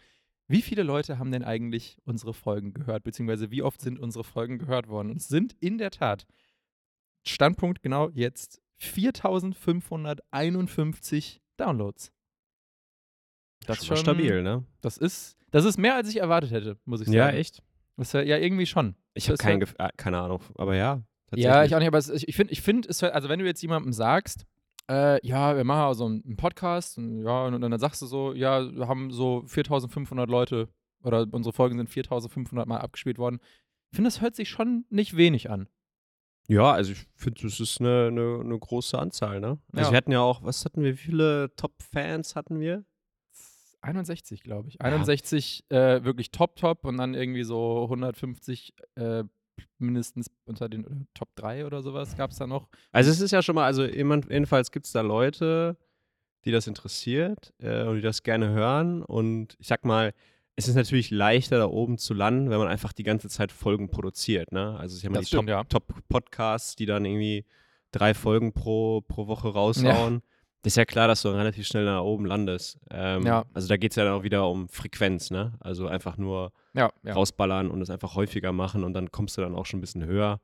wie 0.47 0.61
viele 0.63 0.83
Leute 0.83 1.19
haben 1.19 1.33
denn 1.33 1.43
eigentlich 1.43 1.97
unsere 2.05 2.35
Folgen 2.35 2.75
gehört, 2.75 3.03
beziehungsweise 3.05 3.51
wie 3.51 3.63
oft 3.63 3.81
sind 3.81 3.99
unsere 3.99 4.25
Folgen 4.25 4.59
gehört 4.59 4.89
worden? 4.89 5.11
Und 5.11 5.17
es 5.17 5.29
sind 5.29 5.55
in 5.61 5.79
der 5.79 5.91
Tat, 5.91 6.27
Standpunkt 7.25 7.83
genau 7.83 8.11
jetzt, 8.11 8.61
4551 8.79 11.41
Downloads. 11.57 12.13
Das 13.67 13.79
ist 13.79 13.87
schon 13.87 13.97
stabil, 13.97 14.43
ne? 14.43 14.65
Das 14.81 14.99
ist, 14.99 15.37
das 15.51 15.65
ist 15.65 15.79
mehr, 15.79 15.95
als 15.95 16.09
ich 16.09 16.19
erwartet 16.19 16.51
hätte, 16.51 16.79
muss 16.85 17.01
ich 17.01 17.07
sagen. 17.07 17.17
Ja, 17.17 17.31
echt? 17.31 17.63
Das 17.97 18.13
ja, 18.13 18.23
ja 18.23 18.37
irgendwie 18.39 18.67
schon. 18.67 18.97
Ich 19.15 19.29
habe 19.29 19.39
kein 19.39 19.63
Gef- 19.63 19.75
ah, 19.79 19.91
keine 19.97 20.21
Ahnung, 20.21 20.43
aber 20.57 20.77
ja. 20.77 21.03
Ja, 21.35 21.65
ich 21.65 21.75
auch 21.75 21.79
nicht, 21.79 21.89
aber 21.89 21.99
es, 21.99 22.11
ich 22.11 22.37
finde, 22.37 22.53
ich 22.53 22.63
find, 22.63 22.87
es 22.87 23.03
also 23.03 23.29
wenn 23.29 23.41
du 23.41 23.47
jetzt 23.47 23.63
jemandem 23.63 23.93
sagst, 23.93 24.45
äh, 24.91 25.25
ja, 25.27 25.57
wir 25.57 25.65
machen 25.65 25.95
so 25.95 26.07
einen 26.07 26.37
Podcast, 26.37 26.99
und, 26.99 27.23
ja, 27.23 27.47
und, 27.47 27.61
dann 27.61 27.79
sagst 27.79 28.03
du 28.03 28.07
so, 28.07 28.35
ja, 28.35 28.71
wir 28.73 28.87
haben 28.87 29.11
so 29.11 29.43
4500 29.47 30.29
Leute 30.29 30.69
oder 31.03 31.27
unsere 31.33 31.53
Folgen 31.53 31.79
sind 31.79 31.89
4500 31.89 32.69
Mal 32.69 32.79
abgespielt 32.79 33.19
worden. 33.19 33.41
Ich 33.91 33.97
finde, 33.97 34.09
das 34.09 34.21
hört 34.21 34.37
sich 34.37 34.49
schon 34.49 34.85
nicht 34.91 35.17
wenig 35.17 35.51
an. 35.51 35.69
Ja, 36.49 36.73
also 36.73 36.93
ich 36.93 37.07
finde, 37.15 37.43
das 37.43 37.59
ist 37.59 37.81
eine, 37.81 38.09
eine, 38.09 38.41
eine 38.41 38.59
große 38.59 38.99
Anzahl, 38.99 39.41
ne? 39.41 39.59
Also 39.73 39.89
Ja. 39.89 39.91
wir 39.93 39.97
hatten 39.97 40.13
ja 40.13 40.21
auch, 40.21 40.43
was 40.43 40.65
hatten 40.65 40.83
wir, 40.83 40.93
wie 40.93 40.99
viele 40.99 41.55
Top-Fans 41.57 42.37
hatten 42.37 42.61
wir? 42.61 42.85
61, 43.81 44.43
glaube 44.43 44.69
ich. 44.69 44.81
61 44.81 45.65
äh, 45.71 46.05
wirklich 46.05 46.31
top, 46.31 46.57
top 46.57 46.85
und 46.85 46.97
dann 46.97 47.15
irgendwie 47.15 47.45
so 47.45 47.85
150 47.85 48.75
äh, 48.95 49.25
mindestens 49.79 50.31
unter 50.47 50.69
den 50.69 50.85
oder 50.87 50.97
Top 51.15 51.35
3 51.37 51.67
oder 51.67 51.83
sowas 51.83 52.17
gab 52.17 52.31
es 52.31 52.39
da 52.39 52.47
noch. 52.47 52.69
Also 52.93 53.11
es 53.11 53.21
ist 53.21 53.31
ja 53.31 53.43
schon 53.43 53.55
mal, 53.55 53.67
also 53.67 53.85
jedenfalls 53.85 54.71
gibt 54.71 54.87
es 54.87 54.93
da 54.93 55.03
Leute, 55.03 55.77
die 56.45 56.51
das 56.51 56.67
interessiert 56.67 57.53
äh, 57.59 57.85
und 57.85 57.97
die 57.97 58.03
das 58.03 58.23
gerne 58.23 58.51
hören. 58.51 59.03
Und 59.03 59.57
ich 59.59 59.67
sag 59.69 59.85
mal, 59.85 60.13
es 60.57 60.69
ist 60.69 60.75
natürlich 60.77 61.11
leichter, 61.11 61.59
da 61.59 61.67
oben 61.67 61.99
zu 61.99 62.15
landen, 62.15 62.51
wenn 62.51 62.59
man 62.59 62.69
einfach 62.69 62.93
die 62.93 63.03
ganze 63.03 63.29
Zeit 63.29 63.51
Folgen 63.51 63.91
produziert. 63.91 64.53
Ne? 64.53 64.77
Also 64.79 64.97
ich 64.97 65.05
habe 65.05 65.19
die 65.19 65.27
stimmt, 65.27 65.49
ja. 65.49 65.65
Top- 65.65 65.89
Top-Podcasts, 65.89 66.77
die 66.77 66.87
dann 66.87 67.05
irgendwie 67.05 67.45
drei 67.91 68.15
Folgen 68.15 68.53
pro, 68.53 69.01
pro 69.03 69.27
Woche 69.27 69.49
raushauen. 69.49 70.23
Das 70.63 70.73
ist 70.73 70.77
ja 70.77 70.85
klar, 70.85 71.09
dass 71.09 71.23
du 71.23 71.29
dann 71.29 71.37
relativ 71.39 71.67
schnell 71.67 71.85
da 71.85 72.01
oben 72.01 72.25
landest. 72.25 72.79
Ähm, 72.91 73.27
Ja. 73.27 73.45
Also 73.53 73.69
da 73.69 73.77
geht 73.77 73.93
es 73.93 73.97
ja 73.97 74.05
dann 74.05 74.15
auch 74.15 74.23
wieder 74.23 74.49
um 74.49 74.69
Frequenz, 74.69 75.31
ne? 75.31 75.55
Also 75.61 75.87
einfach 75.89 76.17
nur 76.17 76.53
Ja, 76.73 76.91
ja. 77.03 77.13
rausballern 77.15 77.71
und 77.71 77.83
es 77.83 77.91
einfach 77.91 78.15
häufiger 78.15 78.53
machen 78.53 78.83
und 78.85 78.95
dann 78.95 79.11
kommst 79.11 79.37
du 79.37 79.43
dann 79.43 79.55
auch 79.55 79.67
schon 79.67 79.79
ein 79.79 79.83
bisschen 79.83 80.07
höher. 80.07 80.41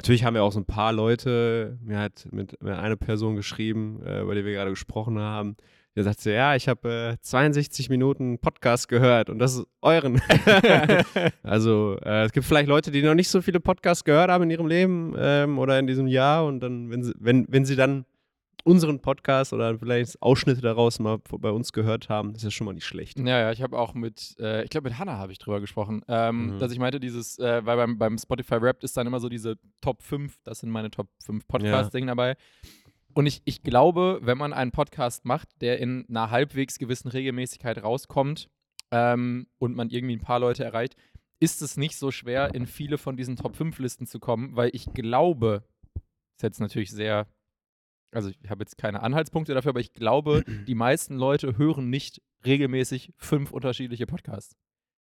Natürlich 0.00 0.24
haben 0.24 0.34
wir 0.34 0.44
auch 0.44 0.52
so 0.52 0.60
ein 0.60 0.64
paar 0.64 0.92
Leute, 0.92 1.78
mir 1.82 1.98
hat 1.98 2.26
mit, 2.30 2.60
mit 2.62 2.72
eine 2.72 2.96
Person 2.96 3.34
geschrieben, 3.36 4.00
äh, 4.04 4.20
über 4.22 4.34
die 4.34 4.44
wir 4.44 4.52
gerade 4.52 4.70
gesprochen 4.70 5.18
haben, 5.18 5.56
der 5.94 6.04
sagt 6.04 6.20
so, 6.20 6.30
ja, 6.30 6.54
ich 6.56 6.68
habe 6.68 7.16
äh, 7.18 7.20
62 7.20 7.88
Minuten 7.90 8.38
Podcast 8.38 8.88
gehört 8.88 9.28
und 9.30 9.38
das 9.38 9.56
ist 9.56 9.66
euren. 9.82 10.20
also 11.42 11.96
äh, 12.02 12.24
es 12.24 12.32
gibt 12.32 12.46
vielleicht 12.46 12.68
Leute, 12.68 12.90
die 12.90 13.02
noch 13.02 13.14
nicht 13.14 13.28
so 13.28 13.42
viele 13.42 13.60
Podcasts 13.60 14.04
gehört 14.04 14.30
haben 14.30 14.44
in 14.44 14.50
ihrem 14.50 14.66
Leben 14.66 15.14
ähm, 15.18 15.58
oder 15.58 15.78
in 15.78 15.86
diesem 15.86 16.06
Jahr 16.06 16.46
und 16.46 16.60
dann, 16.60 16.90
wenn 16.90 17.02
sie, 17.02 17.12
wenn, 17.18 17.46
wenn 17.48 17.64
sie 17.64 17.76
dann 17.76 18.04
unseren 18.64 19.00
Podcast 19.00 19.52
oder 19.52 19.76
vielleicht 19.76 20.22
Ausschnitte 20.22 20.60
daraus 20.60 21.00
mal 21.00 21.18
bei 21.40 21.50
uns 21.50 21.72
gehört 21.72 22.08
haben, 22.08 22.34
ist 22.36 22.44
ja 22.44 22.50
schon 22.52 22.64
mal 22.64 22.72
nicht 22.72 22.86
schlecht. 22.86 23.18
Ja, 23.18 23.40
ja, 23.40 23.50
ich 23.50 23.60
habe 23.60 23.76
auch 23.76 23.92
mit, 23.94 24.36
äh, 24.38 24.62
ich 24.62 24.70
glaube 24.70 24.88
mit 24.88 25.00
Hannah 25.00 25.18
habe 25.18 25.32
ich 25.32 25.40
drüber 25.40 25.60
gesprochen, 25.60 26.02
ähm, 26.06 26.54
Mhm. 26.54 26.58
dass 26.60 26.70
ich 26.70 26.78
meinte, 26.78 27.00
dieses, 27.00 27.40
äh, 27.40 27.66
weil 27.66 27.76
beim, 27.76 27.98
beim 27.98 28.18
Spotify 28.18 28.54
Rap 28.54 28.84
ist 28.84 28.96
dann 28.96 29.08
immer 29.08 29.18
so 29.18 29.28
diese 29.28 29.56
Top 29.80 30.00
5, 30.02 30.38
das 30.44 30.60
sind 30.60 30.70
meine 30.70 30.90
Top 30.92 31.08
5 31.24 31.46
Podcast-Dinge 31.48 32.06
dabei. 32.06 32.36
Und 33.14 33.26
ich, 33.26 33.42
ich 33.44 33.62
glaube, 33.62 34.20
wenn 34.22 34.38
man 34.38 34.52
einen 34.52 34.72
Podcast 34.72 35.24
macht, 35.24 35.48
der 35.60 35.78
in 35.78 36.06
einer 36.08 36.30
halbwegs 36.30 36.78
gewissen 36.78 37.08
Regelmäßigkeit 37.08 37.82
rauskommt 37.82 38.48
ähm, 38.90 39.46
und 39.58 39.74
man 39.76 39.90
irgendwie 39.90 40.16
ein 40.16 40.20
paar 40.20 40.38
Leute 40.40 40.64
erreicht, 40.64 40.96
ist 41.40 41.60
es 41.60 41.76
nicht 41.76 41.96
so 41.96 42.10
schwer, 42.10 42.54
in 42.54 42.66
viele 42.66 42.98
von 42.98 43.16
diesen 43.16 43.36
Top 43.36 43.56
5 43.56 43.78
Listen 43.80 44.06
zu 44.06 44.20
kommen, 44.20 44.54
weil 44.54 44.70
ich 44.72 44.86
glaube, 44.94 45.64
ist 46.36 46.42
jetzt 46.42 46.60
natürlich 46.60 46.90
sehr, 46.90 47.26
also 48.12 48.28
ich 48.28 48.38
habe 48.48 48.62
jetzt 48.62 48.78
keine 48.78 49.02
Anhaltspunkte 49.02 49.52
dafür, 49.52 49.70
aber 49.70 49.80
ich 49.80 49.92
glaube, 49.92 50.44
die 50.68 50.74
meisten 50.74 51.16
Leute 51.16 51.58
hören 51.58 51.90
nicht 51.90 52.22
regelmäßig 52.44 53.12
fünf 53.16 53.50
unterschiedliche 53.50 54.06
Podcasts. 54.06 54.56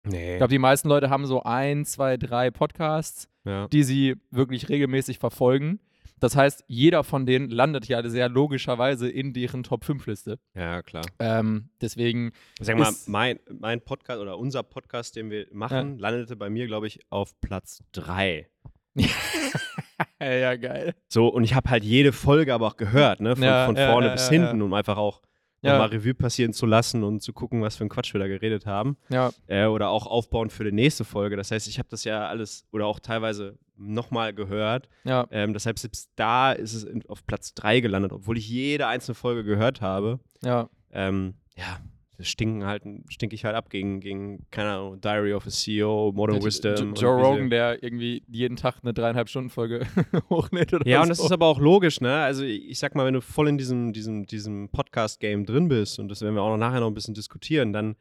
Nee. 0.07 0.33
Ich 0.33 0.39
glaube, 0.39 0.51
die 0.51 0.59
meisten 0.59 0.89
Leute 0.89 1.11
haben 1.11 1.27
so 1.27 1.43
ein, 1.43 1.85
zwei, 1.85 2.17
drei 2.17 2.51
Podcasts, 2.51 3.29
ja. 3.45 3.67
die 3.69 3.83
sie 3.83 4.17
wirklich 4.31 4.69
regelmäßig 4.69 5.19
verfolgen. 5.19 5.81
Das 6.21 6.37
heißt, 6.37 6.65
jeder 6.67 7.05
von 7.05 7.27
denen 7.27 7.51
landet 7.51 7.87
ja 7.87 8.07
sehr 8.09 8.29
logischerweise 8.29 9.09
in 9.09 9.33
deren 9.33 9.63
Top-5-Liste. 9.63 10.39
ja, 10.55 10.83
klar. 10.83 11.05
Ähm, 11.19 11.71
deswegen, 11.81 12.33
Sag 12.61 12.79
mal, 12.79 12.93
mein, 13.07 13.39
mein 13.51 13.81
Podcast 13.81 14.21
oder 14.21 14.39
unser 14.39 14.63
Podcast, 14.63 15.17
den 15.17 15.31
wir 15.31 15.47
machen, 15.53 15.99
landete 15.99 16.37
bei 16.37 16.51
mir, 16.51 16.67
glaube 16.67 16.87
ich, 16.87 17.01
auf 17.11 17.41
Platz 17.41 17.83
3. 17.93 18.49
ja, 20.21 20.57
geil. 20.57 20.95
So, 21.09 21.29
und 21.29 21.45
ich 21.45 21.55
habe 21.55 21.71
halt 21.71 21.85
jede 21.85 22.13
Folge 22.13 22.53
aber 22.55 22.67
auch 22.67 22.77
gehört, 22.77 23.21
ne? 23.21 23.37
Von, 23.37 23.45
Ja, 23.45 23.67
von 23.67 23.77
ja, 23.77 23.93
vorne 23.93 24.07
ja, 24.09 24.13
bis 24.13 24.27
ja, 24.27 24.33
hinten, 24.33 24.59
ja. 24.59 24.65
um 24.65 24.75
einfach 24.75 24.97
auch 24.97 25.23
Ja. 25.63 25.73
nochmal 25.73 25.89
Revue 25.89 26.15
passieren 26.15 26.53
zu 26.53 26.67
lassen 26.67 27.03
und 27.03 27.21
zu 27.23 27.33
gucken, 27.33 27.63
was 27.63 27.77
für 27.77 27.85
ein 27.85 27.89
Quatsch 27.89 28.13
wir 28.15 28.21
da 28.21 28.29
geredet 28.29 28.65
haben. 28.67 28.97
Ja, 29.09 29.31
Äh, 29.49 29.67
oder 29.67 29.89
auch 29.91 30.07
aufbauen 30.07 30.51
für 30.51 30.65
die 30.65 30.73
nächste 30.73 31.05
Folge. 31.05 31.37
Das 31.37 31.51
heißt, 31.51 31.67
ich 31.69 31.79
habe 31.79 31.89
das 31.91 32.05
ja 32.05 32.29
alles 32.29 32.65
oder 32.71 32.87
auch 32.87 33.01
teilweise 33.01 33.59
nochmal 33.77 34.33
gehört. 34.35 34.89
ja. 35.05 35.27
Ähm, 35.31 35.53
deshalb 35.53 35.79
selbst 35.79 36.11
da 36.17 36.53
ist 36.53 36.75
es 36.75 36.87
auf 37.09 37.27
Platz 37.27 37.55
3 37.55 37.81
gelandet, 37.81 38.13
obwohl 38.13 38.37
ich 38.39 38.49
jede 38.49 38.87
einzelne 38.87 39.15
Folge 39.15 39.45
gehört 39.45 39.81
habe. 39.81 40.21
Ja, 40.43 40.69
Ähm, 40.91 41.35
ja, 41.57 41.79
stinken 42.21 42.65
halt, 42.65 42.83
stink 43.09 43.33
ich 43.33 43.45
halt 43.45 43.55
ab 43.55 43.71
gegen, 43.71 44.01
gegen, 44.01 44.47
keine 44.51 44.71
Ahnung, 44.73 45.01
Diary 45.01 45.35
of 45.35 45.47
a 45.47 45.51
CEO, 45.51 46.13
Modern 46.15 46.43
Wisdom. 46.43 46.75
Jo- 46.77 46.83
und 46.83 47.01
Joe 47.01 47.17
Rogan, 47.23 47.51
der 47.51 47.83
irgendwie 47.83 48.23
jeden 48.29 48.57
Tag 48.57 48.77
eine 48.83 48.93
dreieinhalb 48.93 49.29
Stunden 49.29 49.51
Folge 49.51 49.87
hochlädt 50.31 50.75
oder 50.75 50.87
Ja, 50.87 51.01
und 51.01 51.07
so. 51.07 51.11
das 51.11 51.21
ist 51.21 51.33
aber 51.33 51.47
auch 51.47 51.61
logisch, 51.61 52.01
ne? 52.01 52.23
Also 52.23 52.43
ich 52.45 52.79
sag 52.79 52.95
mal, 52.95 53.07
wenn 53.07 53.15
du 53.15 53.21
voll 53.21 53.49
in 53.49 53.59
diesem, 53.59 53.93
diesem, 53.93 54.27
diesem 54.27 54.69
Podcast-Game 54.71 55.47
drin 55.47 55.69
bist, 55.69 55.99
und 55.99 56.09
das 56.09 56.21
werden 56.23 56.35
wir 56.35 56.43
auch 56.43 56.51
noch 56.51 56.57
nachher 56.59 56.81
noch 56.81 56.89
ein 56.89 56.95
bisschen 56.95 57.15
diskutieren, 57.15 57.73
dann, 57.73 57.95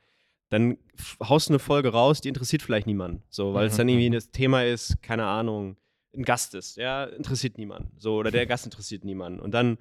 dann 0.49 0.77
haust 1.21 1.49
du 1.49 1.53
eine 1.53 1.59
Folge 1.59 1.89
raus, 1.89 2.21
die 2.21 2.29
interessiert 2.29 2.61
vielleicht 2.63 2.87
niemanden. 2.87 3.21
So, 3.29 3.53
weil 3.53 3.67
es 3.67 3.73
Mhm, 3.73 3.77
dann 3.77 3.89
irgendwie 3.89 4.09
mhm. 4.09 4.13
das 4.13 4.31
Thema 4.31 4.63
ist, 4.63 5.01
keine 5.03 5.25
Ahnung, 5.25 5.77
ein 6.15 6.23
Gast 6.23 6.55
ist, 6.55 6.77
ja, 6.77 7.03
interessiert 7.03 7.57
niemanden. 7.59 7.91
So, 7.99 8.15
oder 8.15 8.31
der 8.31 8.47
Gast 8.47 8.65
interessiert 8.65 9.05
niemanden. 9.05 9.39
Und 9.39 9.51
dann, 9.51 9.77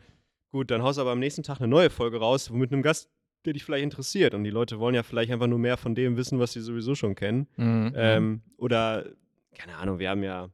gut, 0.53 0.71
dann 0.71 0.83
haust 0.83 0.99
du 0.99 1.03
aber 1.03 1.13
am 1.13 1.21
nächsten 1.21 1.43
Tag 1.43 1.61
eine 1.61 1.69
neue 1.69 1.89
Folge 1.89 2.19
raus, 2.19 2.51
mit 2.51 2.73
einem 2.73 2.83
Gast, 2.83 3.09
der 3.47 3.55
dich 3.55 3.65
vielleicht 3.65 3.85
interessiert. 3.85 4.35
Und 4.35 4.45
die 4.45 4.51
Leute 4.51 4.79
wollen 4.79 4.95
ja 4.95 5.03
vielleicht 5.03 5.33
einfach 5.33 5.47
nur 5.47 5.59
mehr 5.59 5.77
von 5.77 5.95
dem 5.95 6.17
wissen, 6.17 6.39
was 6.39 6.53
sie 6.53 6.61
sowieso 6.61 6.95
schon 6.95 7.15
kennen. 7.15 7.49
Mhm. 7.57 7.93
Ähm, 7.97 8.43
oder, 8.57 9.07
keine 9.55 9.77
Ahnung, 9.77 9.99
wir 9.99 10.11
haben 10.11 10.23
ja, 10.23 10.51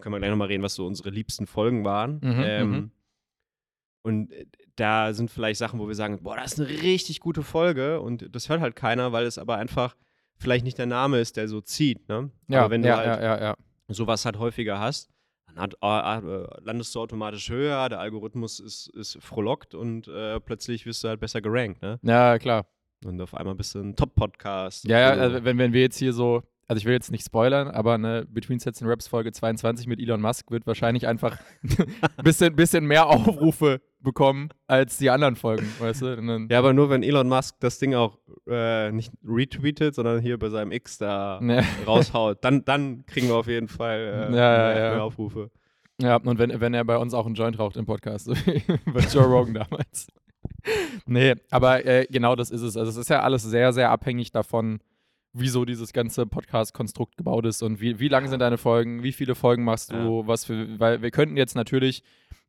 können 0.00 0.14
wir 0.14 0.18
gleich 0.18 0.30
nochmal 0.30 0.48
reden, 0.48 0.62
was 0.62 0.74
so 0.74 0.86
unsere 0.86 1.10
liebsten 1.10 1.46
Folgen 1.46 1.84
waren. 1.84 2.20
Mhm, 2.22 2.42
ähm, 2.44 2.70
mhm. 2.70 2.90
Und 4.02 4.32
äh, 4.32 4.46
da 4.76 5.12
sind 5.12 5.30
vielleicht 5.30 5.58
Sachen, 5.58 5.78
wo 5.78 5.88
wir 5.88 5.94
sagen, 5.94 6.22
boah, 6.22 6.36
das 6.36 6.54
ist 6.54 6.60
eine 6.60 6.82
richtig 6.82 7.20
gute 7.20 7.42
Folge 7.42 8.00
und 8.00 8.34
das 8.34 8.48
hört 8.48 8.60
halt 8.60 8.76
keiner, 8.76 9.12
weil 9.12 9.26
es 9.26 9.38
aber 9.38 9.56
einfach 9.56 9.96
vielleicht 10.36 10.64
nicht 10.64 10.78
der 10.78 10.86
Name 10.86 11.20
ist, 11.20 11.36
der 11.36 11.48
so 11.48 11.60
zieht. 11.60 12.08
Ne? 12.08 12.30
ja, 12.48 12.60
aber 12.60 12.70
wenn 12.70 12.82
ja, 12.82 12.96
du 12.96 13.08
halt 13.08 13.22
ja, 13.22 13.36
ja, 13.36 13.42
ja. 13.42 13.56
sowas 13.88 14.24
halt 14.24 14.38
häufiger 14.38 14.80
hast, 14.80 15.11
dann 15.54 15.62
hat, 15.62 15.74
äh, 15.82 16.26
äh, 16.26 16.46
landest 16.62 16.94
du 16.94 17.00
automatisch 17.00 17.50
höher, 17.50 17.88
der 17.88 18.00
Algorithmus 18.00 18.60
ist, 18.60 18.88
ist 18.88 19.18
frohlockt 19.20 19.74
und 19.74 20.08
äh, 20.08 20.40
plötzlich 20.40 20.86
wirst 20.86 21.04
du 21.04 21.08
halt 21.08 21.20
besser 21.20 21.40
gerankt. 21.40 21.82
Ne? 21.82 21.98
Ja, 22.02 22.38
klar. 22.38 22.66
Und 23.04 23.20
auf 23.20 23.34
einmal 23.34 23.54
bist 23.54 23.74
du 23.74 23.80
ein 23.80 23.96
Top-Podcast. 23.96 24.86
Ja, 24.86 24.98
ja, 24.98 25.08
also 25.10 25.44
wenn, 25.44 25.58
wenn 25.58 25.72
wir 25.72 25.80
jetzt 25.80 25.98
hier 25.98 26.12
so, 26.12 26.42
also 26.68 26.78
ich 26.78 26.84
will 26.84 26.92
jetzt 26.92 27.10
nicht 27.10 27.24
spoilern, 27.24 27.68
aber 27.68 27.94
eine 27.94 28.24
Between 28.26 28.58
Sets 28.58 28.80
and 28.80 28.90
Raps 28.90 29.08
Folge 29.08 29.32
22 29.32 29.86
mit 29.86 29.98
Elon 30.00 30.20
Musk 30.20 30.50
wird 30.50 30.66
wahrscheinlich 30.66 31.06
einfach 31.06 31.38
ein 31.62 32.24
bisschen, 32.24 32.54
bisschen 32.54 32.86
mehr 32.86 33.08
Aufrufe 33.08 33.80
bekommen 34.02 34.50
als 34.66 34.98
die 34.98 35.10
anderen 35.10 35.36
Folgen, 35.36 35.66
weißt 35.78 36.02
du? 36.02 36.46
Ja, 36.50 36.58
aber 36.58 36.72
nur 36.72 36.90
wenn 36.90 37.02
Elon 37.02 37.28
Musk 37.28 37.56
das 37.60 37.78
Ding 37.78 37.94
auch 37.94 38.18
äh, 38.48 38.90
nicht 38.92 39.12
retweetet, 39.24 39.94
sondern 39.94 40.20
hier 40.20 40.38
bei 40.38 40.48
seinem 40.48 40.72
X 40.72 40.98
da 40.98 41.38
Ne. 41.40 41.64
raushaut, 41.86 42.44
dann, 42.44 42.64
dann 42.64 43.04
kriegen 43.06 43.28
wir 43.28 43.36
auf 43.36 43.46
jeden 43.46 43.68
Fall 43.68 43.98
äh, 44.30 44.36
Ja, 44.36 44.52
ja, 44.68 44.74
mehr, 44.74 44.84
ja. 44.84 44.90
mehr 44.94 45.04
Aufrufe. 45.04 45.50
Ja, 46.00 46.16
und 46.16 46.38
wenn, 46.38 46.60
wenn 46.60 46.74
er 46.74 46.84
bei 46.84 46.96
uns 46.96 47.14
auch 47.14 47.26
einen 47.26 47.34
Joint 47.34 47.58
raucht 47.58 47.76
im 47.76 47.86
Podcast, 47.86 48.24
so 48.26 48.34
wie 48.34 48.62
bei 48.86 49.00
Joe 49.00 49.24
Rogan 49.24 49.54
damals. 49.54 50.08
Nee, 51.06 51.34
aber 51.50 51.84
äh, 51.84 52.06
genau 52.10 52.36
das 52.36 52.50
ist 52.50 52.62
es. 52.62 52.76
Also 52.76 52.90
es 52.90 52.96
ist 52.96 53.10
ja 53.10 53.20
alles 53.20 53.42
sehr, 53.42 53.72
sehr 53.72 53.90
abhängig 53.90 54.32
davon, 54.32 54.80
wieso 55.32 55.64
dieses 55.64 55.92
ganze 55.92 56.26
Podcast-Konstrukt 56.26 57.16
gebaut 57.16 57.46
ist 57.46 57.62
und 57.62 57.80
wie, 57.80 57.98
wie 57.98 58.08
lang 58.08 58.28
sind 58.28 58.40
deine 58.40 58.58
Folgen, 58.58 59.02
wie 59.02 59.12
viele 59.12 59.34
Folgen 59.34 59.64
machst 59.64 59.92
du, 59.92 60.26
was 60.26 60.44
für, 60.44 60.78
weil 60.78 61.02
wir 61.02 61.10
könnten 61.10 61.36
jetzt 61.36 61.54
natürlich 61.54 62.02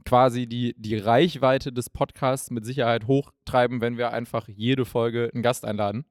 quasi 0.05 0.47
die, 0.47 0.73
die 0.77 0.97
Reichweite 0.97 1.71
des 1.71 1.89
Podcasts 1.89 2.51
mit 2.51 2.65
Sicherheit 2.65 3.07
hochtreiben, 3.07 3.81
wenn 3.81 3.97
wir 3.97 4.11
einfach 4.11 4.47
jede 4.47 4.85
Folge 4.85 5.29
einen 5.33 5.43
Gast 5.43 5.65
einladen. 5.65 6.05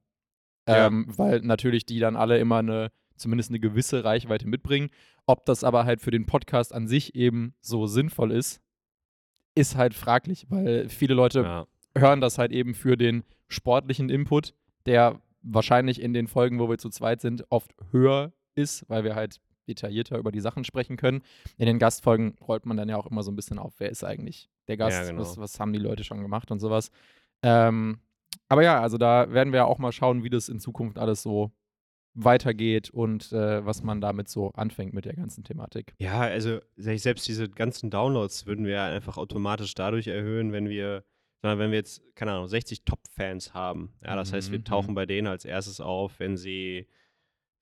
Ja. 0.69 0.87
Ähm, 0.87 1.07
weil 1.09 1.41
natürlich 1.41 1.87
die 1.87 1.99
dann 1.99 2.17
alle 2.17 2.39
immer 2.39 2.59
eine, 2.59 2.91
zumindest 3.17 3.51
eine 3.51 3.61
gewisse 3.61 4.05
Reichweite 4.05 4.47
mitbringen. 4.47 4.91
Ob 5.27 5.45
das 5.47 5.65
aber 5.65 5.85
halt 5.85 6.01
für 6.01 6.11
den 6.11 6.27
Podcast 6.27 6.75
an 6.75 6.87
sich 6.89 7.15
eben 7.15 7.55
so 7.61 7.87
sinnvoll 7.87 8.33
ist, 8.33 8.61
ist 9.55 9.77
halt 9.77 9.95
fraglich, 9.95 10.47
weil 10.51 10.89
viele 10.89 11.15
Leute 11.15 11.41
Ja. 11.43 11.67
hören 11.97 12.21
das 12.21 12.39
halt 12.39 12.53
eben 12.53 12.75
für 12.75 12.97
den 12.97 13.25
sportlichen 13.49 14.09
Input, 14.09 14.55
der 14.87 15.21
wahrscheinlich 15.43 16.01
in 16.01 16.15
den 16.15 16.27
Folgen, 16.29 16.59
wo 16.59 16.69
wir 16.71 16.79
zu 16.79 16.89
zweit 16.89 17.21
sind, 17.21 17.45
oft 17.51 17.75
höher 17.91 18.33
ist, 18.55 18.89
weil 18.89 19.05
wir 19.05 19.15
halt 19.15 19.41
detaillierter 19.69 20.19
über 20.19 20.33
die 20.33 20.41
Sachen 20.41 20.65
sprechen 20.65 20.97
können. 20.97 21.23
In 21.57 21.67
den 21.67 21.79
Gastfolgen 21.79 22.37
rollt 22.41 22.67
man 22.67 22.77
dann 22.77 22.89
ja 22.89 22.97
auch 22.97 23.07
immer 23.07 23.23
so 23.23 23.31
ein 23.31 23.37
bisschen 23.37 23.59
auf, 23.59 23.75
wer 23.79 23.91
ist 23.91 24.05
eigentlich 24.05 24.49
der 24.69 24.77
Gast, 24.77 24.99
Ja, 24.99 25.05
genau. 25.11 25.21
was, 25.21 25.39
was 25.39 25.61
haben 25.61 25.73
die 25.73 25.79
Leute 25.79 26.05
schon 26.05 26.23
gemacht 26.23 26.51
und 26.51 26.61
sowas. 26.61 26.91
Ähm, 27.43 27.99
aber 28.49 28.63
ja, 28.63 28.81
also 28.81 28.99
da 28.99 29.33
werden 29.33 29.53
wir 29.53 29.67
auch 29.67 29.79
mal 29.79 29.93
schauen, 29.93 30.23
wie 30.25 30.31
das 30.31 30.49
in 30.49 30.61
Zukunft 30.61 30.99
alles 30.99 31.23
so 31.23 31.51
weitergeht 32.15 32.91
und 32.91 33.33
äh, 33.33 33.65
was 33.65 33.83
man 33.83 34.01
damit 34.03 34.29
so 34.29 34.51
anfängt 34.53 34.93
mit 34.93 35.07
der 35.07 35.15
ganzen 35.15 35.45
Thematik. 35.45 35.95
ja, 35.99 36.21
also 36.21 36.61
selbst 36.77 37.27
diese 37.27 37.49
ganzen 37.49 37.89
Downloads 37.91 38.47
würden 38.47 38.67
wir 38.67 38.83
einfach 38.83 39.17
automatisch 39.17 39.75
dadurch 39.75 40.09
erhöhen, 40.09 40.53
wenn 40.53 40.69
wir, 40.69 41.05
wenn 41.41 41.59
wir 41.59 41.71
jetzt, 41.71 42.03
keine 42.15 42.33
Ahnung, 42.33 42.49
60 42.49 42.85
Top-Fans 42.85 43.55
haben. 43.55 43.95
Ja, 44.05 44.15
das 44.15 44.33
heißt, 44.33 44.53
wir 44.53 44.59
Mhm. 44.59 44.65
tauchen 44.65 44.95
bei 44.95 45.07
denen 45.07 45.27
als 45.27 45.45
erstes 45.47 45.81
auf, 45.81 46.21
wenn 46.21 46.37
sie 46.37 46.87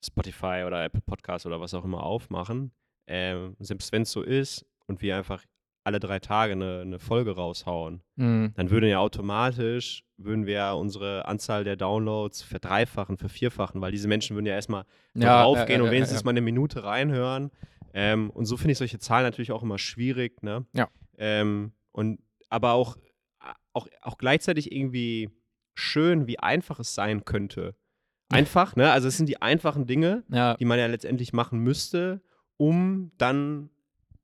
Spotify 0.03 0.63
oder 0.65 0.83
Apple 0.83 1.01
Podcasts 1.01 1.45
oder 1.45 1.59
was 1.61 1.73
auch 1.73 1.85
immer 1.85 2.03
aufmachen. 2.03 2.71
Ähm, 3.07 3.55
selbst 3.59 3.91
wenn 3.91 4.03
es 4.03 4.11
so 4.11 4.21
ist 4.21 4.65
und 4.87 5.01
wir 5.01 5.17
einfach 5.17 5.43
alle 5.83 5.99
drei 5.99 6.19
Tage 6.19 6.53
eine, 6.53 6.81
eine 6.81 6.99
Folge 6.99 7.31
raushauen, 7.35 8.01
Mhm. 8.15 8.53
dann 8.55 8.69
würde 8.69 8.87
ja 8.87 8.99
automatisch, 8.99 10.03
würden 10.17 10.45
wir 10.45 10.53
ja 10.53 10.73
unsere 10.73 11.25
Anzahl 11.25 11.63
der 11.63 11.75
Downloads 11.75 12.43
verdreifachen, 12.43 13.17
vervierfachen, 13.17 13.81
weil 13.81 13.91
diese 13.91 14.07
Menschen 14.07 14.35
würden 14.35 14.45
ja 14.45 14.53
erstmal 14.53 14.85
Ja, 15.15 15.41
draufgehen 15.41 15.79
äh, 15.81 15.83
und 15.83 15.89
äh, 15.89 15.91
wenigstens 15.93 16.23
mal 16.23 16.29
eine 16.31 16.41
Minute 16.41 16.83
reinhören. 16.83 17.49
Ähm, 17.93 18.29
und 18.29 18.45
so 18.45 18.57
finde 18.57 18.73
ich 18.73 18.77
solche 18.77 18.99
Zahlen 18.99 19.23
natürlich 19.25 19.51
auch 19.51 19.63
immer 19.63 19.77
schwierig, 19.79 20.43
ne? 20.43 20.65
Ja. 20.73 20.87
Ähm, 21.17 21.73
und 21.91 22.19
aber 22.49 22.73
auch, 22.73 22.95
auch, 23.73 23.87
auch 24.01 24.17
gleichzeitig 24.17 24.71
irgendwie 24.71 25.29
schön, 25.73 26.27
wie 26.27 26.37
einfach 26.39 26.79
es 26.79 26.93
sein 26.93 27.25
könnte. 27.25 27.75
Einfach, 28.31 28.75
ne? 28.75 28.91
Also 28.91 29.07
es 29.07 29.17
sind 29.17 29.27
die 29.27 29.41
einfachen 29.41 29.85
Dinge, 29.85 30.23
Ja, 30.29 30.55
die 30.55 30.65
man 30.65 30.79
ja 30.79 30.87
letztendlich 30.87 31.33
machen 31.33 31.59
müsste, 31.59 32.21
um 32.57 33.11
dann 33.17 33.69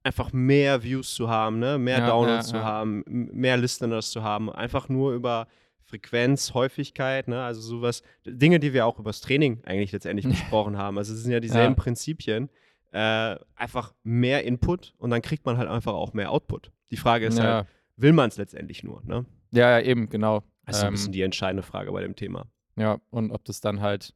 einfach 0.03 0.31
mehr 0.31 0.83
Views 0.83 1.13
zu 1.13 1.29
haben, 1.29 1.59
ne? 1.59 1.77
mehr 1.77 1.99
Ja, 1.99 2.07
Downloads 2.07 2.51
ja, 2.51 2.59
zu 2.59 2.63
haben, 2.63 3.03
mehr 3.07 3.57
Listeners 3.57 4.11
zu 4.11 4.23
haben, 4.23 4.49
einfach 4.51 4.87
nur 4.89 5.13
über 5.13 5.47
Frequenz, 5.83 6.53
Häufigkeit, 6.53 7.27
ne? 7.27 7.43
also 7.43 7.61
sowas, 7.61 8.03
Dinge, 8.25 8.59
die 8.59 8.73
wir 8.73 8.85
auch 8.85 8.99
übers 8.99 9.21
Training 9.21 9.61
eigentlich 9.65 9.91
letztendlich 9.91 10.27
besprochen 10.29 10.77
haben. 10.77 10.97
Also 10.97 11.13
es 11.13 11.23
sind 11.23 11.31
ja 11.31 11.39
dieselben. 11.39 11.75
Prinzipien. 11.75 12.49
Äh, 12.91 13.35
einfach 13.55 13.93
mehr 14.03 14.45
Input 14.45 14.93
und 14.97 15.09
dann 15.09 15.21
kriegt 15.21 15.45
man 15.45 15.57
halt 15.57 15.67
einfach 15.69 15.93
auch 15.93 16.13
mehr 16.13 16.31
Output. 16.31 16.71
Die 16.89 16.97
Frage 16.97 17.25
ist 17.25 17.37
ja, 17.37 17.43
halt, 17.43 17.67
will 17.97 18.13
man 18.13 18.29
es 18.29 18.37
letztendlich 18.37 18.83
nur? 18.83 19.03
Ne? 19.03 19.25
ja, 19.51 19.77
ja, 19.77 19.85
eben, 19.85 20.09
genau. 20.09 20.43
Das 20.65 20.77
ist 20.77 20.81
so 20.81 20.85
ein 20.85 20.89
Ähm, 20.89 20.93
bisschen 20.93 21.11
die 21.11 21.21
entscheidende 21.21 21.63
Frage 21.63 21.91
bei 21.91 22.01
dem 22.01 22.15
Thema. 22.15 22.45
Ja, 22.77 22.99
und 23.09 23.31
ob 23.31 23.43
das 23.45 23.59
dann 23.59 23.81
halt 23.81 24.13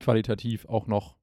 qualitativ 0.00 0.66
auch 0.66 0.86
noch. 0.86 1.16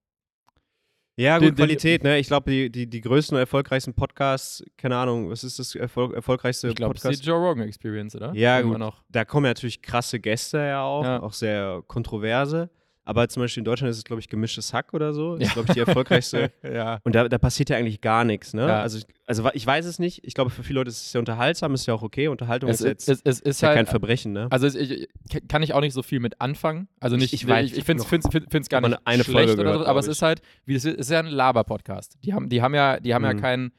Ja, 1.18 1.38
gut, 1.38 1.50
den- 1.50 1.56
Qualität, 1.56 2.04
ne? 2.04 2.18
Ich 2.20 2.28
glaube, 2.28 2.50
die, 2.50 2.70
die, 2.72 2.88
die 2.90 3.01
größten 3.01 3.36
und 3.36 3.40
erfolgreichsten 3.42 3.94
Podcasts, 3.94 4.63
keine 4.78 4.96
Ahnung, 4.98 5.30
was 5.30 5.44
ist 5.44 5.60
das 5.60 5.75
Erfolg, 5.75 6.13
erfolgreichste 6.13 6.70
Ich 6.70 6.75
glaube, 6.75 6.96
es 6.96 7.00
ist 7.00 7.04
Podcast? 7.04 7.24
die 7.25 7.28
Joe 7.30 7.38
Rogan 7.38 7.68
Experience, 7.68 8.16
oder? 8.16 8.34
Ja, 8.34 8.60
Immer 8.60 8.70
gut. 8.72 8.80
Noch. 8.80 9.04
Da 9.10 9.25
kommen 9.25 9.46
ja 9.46 9.50
natürlich 9.51 9.82
krasse 9.82 10.20
Gäste 10.20 10.58
ja 10.60 10.82
auch, 10.84 11.04
Ja. 11.04 11.22
auch 11.22 11.34
sehr 11.34 11.84
kontroverse. 11.88 12.70
Aber 13.12 13.27
zum 13.27 13.44
Beispiel 13.44 13.62
in 13.62 13.65
Deutschland 13.65 13.91
ist 13.91 13.98
es, 13.98 14.03
glaube 14.06 14.22
ich, 14.22 14.30
gemischtes 14.30 14.74
Hack 14.74 14.94
oder 14.94 15.13
so. 15.13 15.34
Das 15.36 15.41
Ja. 15.41 15.48
ist, 15.48 15.53
glaube 15.53 15.68
ich, 15.70 15.74
die 15.74 15.80
erfolgreichste. 15.82 16.51
ja. 16.63 17.00
Und 17.03 17.13
da, 17.13 17.27
da 17.27 17.38
passiert 17.38 17.70
ja 17.70 17.75
eigentlich 17.77 18.00
gar 18.01 18.24
nichts, 18.24 18.53
ne? 18.53 18.68
Ja. 18.68 18.82
Also, 18.82 18.98
ich- 19.00 19.06
also 19.27 19.50
ich 19.53 19.65
weiß 19.65 19.86
es 19.86 20.00
nicht. 20.00 20.22
Ich 20.25 20.34
glaube, 20.34 20.50
für 20.50 20.63
viele 20.63 20.80
Leute 20.80 20.89
ist 20.89 20.98
es 21.01 21.12
sehr 21.12 21.20
unterhaltsam, 21.20 21.74
ist 21.74 21.86
ja 21.86 21.94
auch 21.94 22.01
okay. 22.01 22.27
Unterhaltung 22.27 22.70
Es, 22.70 22.82
ist 22.82 22.88
jetzt 22.88 23.10
es, 23.10 23.22
es, 23.24 23.39
ist 23.39 23.46
ist 23.48 23.62
ja 23.62 23.70
halt. 23.70 23.77
kein 23.77 23.86
Verbrechen, 23.86 24.32
ne? 24.34 24.48
Also 24.50 24.68
ich, 24.68 25.08
kann 25.48 25.62
ich 25.63 25.74
auch 25.74 25.82
nicht 25.82 25.94
so 25.94 26.03
viel 26.03 26.20
mit 26.20 26.39
anfangen. 26.41 26.88
Also 27.00 27.15
nicht, 27.18 27.34
Ich- 27.34 27.44
ich 27.44 27.48
weiß, 27.48 27.72
ich, 27.72 27.77
ich 27.77 27.84
finde 27.86 28.03
es 28.03 28.70
gar 28.70 28.82
nicht 28.82 28.98
eine 29.06 29.24
schlecht 29.24 29.50
Folge 29.50 29.56
gehört, 29.63 29.80
so, 29.80 29.86
aber 29.86 30.00
es 30.00 30.08
ist 30.08 30.22
halt, 30.22 30.41
wie 30.65 30.75
es 30.75 30.86
ist, 30.86 30.98
ist 30.98 31.10
ja 31.12 31.20
ein 31.20 31.27
Laber-Podcast. 31.27 32.18
Die 32.24 32.34
haben, 32.34 32.50
die 32.50 32.62
haben 32.62 32.74
ja, 32.75 33.00
die 33.00 33.13
haben 33.13 33.24
ja 33.24 33.34
Mhm. 33.34 33.39
keinen 33.41 33.72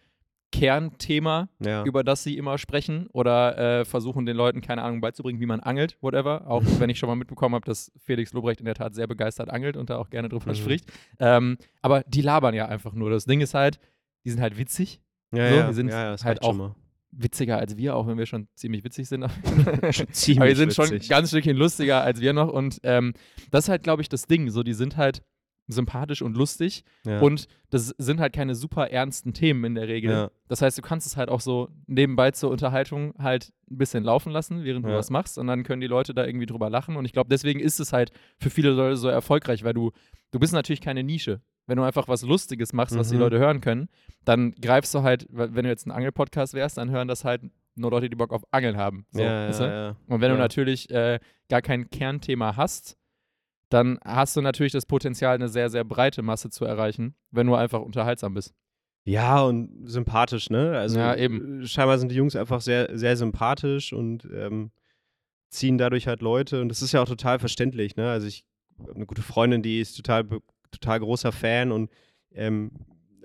Kernthema, 0.53 1.49
Ja. 1.59 1.85
über 1.85 2.05
das 2.05 2.23
sie 2.23 2.37
immer 2.37 2.59
sprechen 2.59 3.09
oder 3.13 3.81
äh, 3.81 3.85
versuchen 3.85 4.27
den 4.27 4.37
Leuten, 4.37 4.61
keine 4.61 4.83
Ahnung, 4.83 5.01
beizubringen, 5.01 5.41
wie 5.41 5.47
man 5.47 5.61
angelt, 5.61 5.97
whatever. 6.01 6.47
Auch 6.47 6.63
wenn 6.79 6.91
ich 6.91 6.99
schon 6.99 7.09
mal 7.09 7.17
mitbekommen 7.17 7.55
habe, 7.57 7.65
dass 7.65 7.91
Felix 8.05 8.33
Lobrecht 8.33 8.61
in 8.61 8.67
der 8.67 8.75
Tat 8.75 8.95
sehr 8.95 9.07
begeistert 9.07 9.51
angelt 9.51 9.77
und 9.77 9.91
da 9.91 9.99
auch 9.99 10.11
gerne 10.11 10.29
drüber 10.29 10.53
Mhm. 10.53 10.55
spricht. 10.57 10.93
Ähm, 11.19 11.57
aber 11.81 12.03
die 12.07 12.21
labern 12.23 12.55
ja 12.55 12.67
einfach 12.67 12.93
nur. 12.93 13.11
Das 13.11 13.25
Ding 13.25 13.41
ist 13.41 13.55
halt, 13.55 13.79
die 14.25 14.31
sind 14.31 14.41
halt 14.41 14.57
witzig, 14.59 15.01
ja, 15.35 15.49
so, 15.49 15.55
ja, 15.57 15.67
wir 15.67 15.75
sind 15.75 15.89
ja, 15.89 16.17
halt 16.23 16.45
schon 16.45 16.61
auch 16.61 16.75
witziger 17.11 17.59
als 17.59 17.77
wir, 17.77 17.97
auch 17.97 18.07
wenn 18.07 18.17
wir 18.19 18.27
schon 18.27 18.49
ziemlich 18.55 18.85
witzig 18.85 19.09
sind. 19.09 19.27
Ziemlich 20.13 20.39
Aber 20.39 20.49
wir 20.49 20.57
sind 20.57 20.73
schon 20.75 20.91
witzig. 20.91 21.09
ganz 21.11 21.29
Stückchen 21.29 21.57
lustiger 21.57 22.03
als 22.03 22.21
wir 22.21 22.33
noch. 22.33 22.49
Und 22.51 22.81
ähm, 22.85 23.13
das 23.51 23.65
ist 23.65 23.69
halt, 23.69 23.83
glaube 23.83 24.01
ich, 24.03 24.09
das 24.09 24.27
Ding. 24.27 24.49
So, 24.51 24.63
die 24.63 24.73
sind 24.75 24.97
halt 24.97 25.23
sympathisch 25.73 26.23
und 26.23 26.37
lustig. 26.37 26.85
ja. 27.05 27.21
Und 27.21 27.49
das 27.71 27.89
sind 27.99 28.21
halt 28.21 28.33
keine 28.33 28.55
super 28.55 28.91
ernsten 28.91 29.33
Themen 29.33 29.65
in 29.65 29.75
der 29.75 29.89
Regel. 29.89 30.11
Ja. 30.13 30.31
Das 30.49 30.63
heißt, 30.63 30.77
du 30.79 30.83
kannst 30.83 31.07
es 31.07 31.17
halt 31.17 31.29
auch 31.29 31.41
so 31.41 31.69
nebenbei 31.87 32.31
zur 32.31 32.51
Unterhaltung 32.51 33.15
halt 33.19 33.53
ein 33.71 33.79
bisschen 33.79 34.05
laufen 34.05 34.31
lassen, 34.33 34.63
während 34.65 34.85
du 34.87 34.91
Ja. 34.91 34.97
was 34.99 35.11
machst. 35.11 35.39
Und 35.39 35.47
dann 35.49 35.63
können 35.65 35.81
die 35.81 35.87
Leute 35.87 36.15
da 36.15 36.25
irgendwie 36.27 36.47
drüber 36.47 36.71
lachen. 36.71 36.97
Und 36.97 37.05
ich 37.07 37.13
glaube, 37.13 37.29
deswegen 37.31 37.61
ist 37.61 37.81
es 37.81 37.93
halt 37.93 38.13
für 38.39 38.51
viele 38.51 38.71
Leute 38.71 38.97
so 38.97 39.09
erfolgreich, 39.09 39.65
weil 39.65 39.75
du, 39.75 39.91
du 40.31 40.39
bist 40.39 40.53
natürlich 40.53 40.81
keine 40.81 41.03
Nische. 41.03 41.41
Wenn 41.67 41.77
du 41.77 41.85
einfach 41.85 42.09
was 42.09 42.23
Lustiges 42.23 42.73
machst, 42.73 42.97
was 42.99 43.09
die 43.09 43.15
Mhm. 43.15 43.21
Leute 43.21 43.39
hören 43.39 43.61
können, 43.61 43.89
dann 44.25 44.53
greifst 44.53 44.93
du 44.95 45.03
halt, 45.03 45.27
wenn 45.31 45.63
du 45.63 45.69
jetzt 45.69 45.87
ein 45.87 45.93
Angelpodcast 45.93 46.55
wärst, 46.55 46.77
dann 46.77 46.91
hören 46.91 47.09
das 47.09 47.25
halt 47.25 47.43
nur 47.77 47.91
Leute, 47.91 48.11
die 48.11 48.17
Bock 48.17 48.33
auf 48.33 48.43
Angeln 48.51 48.77
haben. 48.77 49.07
So, 49.13 49.23
ja, 49.23 49.49
du? 49.51 49.65
ja, 49.65 49.73
ja. 49.89 49.97
Und 50.09 50.21
wenn 50.21 50.31
du 50.33 50.37
natürlich 50.37 50.91
äh, 50.91 51.21
gar 51.49 51.63
kein 51.63 51.89
Kernthema 51.89 52.57
hast, 52.57 52.99
dann 53.73 53.99
hast 54.05 54.37
du 54.37 54.41
natürlich 54.41 54.73
das 54.73 54.87
Potenzial, 54.87 55.35
eine 55.35 55.49
sehr, 55.49 55.71
sehr 55.71 55.85
breite 55.85 56.23
Masse 56.23 56.51
zu 56.51 56.65
erreichen, 56.65 57.15
wenn 57.31 57.47
du 57.47 57.55
einfach 57.55 57.81
unterhaltsam 57.81 58.35
bist. 58.35 58.55
Ja, 59.05 59.43
und 59.43 59.89
sympathisch, 59.89 60.51
ne? 60.51 60.79
Also 60.79 60.99
Ja, 60.99 61.17
eben. 61.17 61.63
äh, 61.63 61.67
scheinbar 61.67 61.99
sind 61.99 62.11
die 62.11 62.17
Jungs 62.17 62.37
einfach 62.37 62.61
sehr, 62.61 62.97
sehr 62.97 63.17
sympathisch 63.17 63.93
und 63.93 64.29
ähm, 64.33 64.71
ziehen 65.51 65.77
dadurch 65.79 66.07
halt 66.07 66.23
Leute. 66.23 66.61
Und 66.61 66.69
das 66.69 66.83
ist 66.83 66.93
ja 66.93 67.03
auch 67.03 67.09
total 67.09 67.39
verständlich, 67.39 67.97
ne? 67.97 68.11
Also 68.11 68.27
ich 68.27 68.45
habe 68.79 68.95
eine 68.95 69.07
gute 69.07 69.23
Freundin, 69.23 69.63
die 69.63 69.81
ist 69.81 69.97
total, 69.97 70.25
total 70.71 71.01
großer 71.01 71.33
Fan 71.33 71.73
und 71.73 71.91
ähm, 72.33 72.71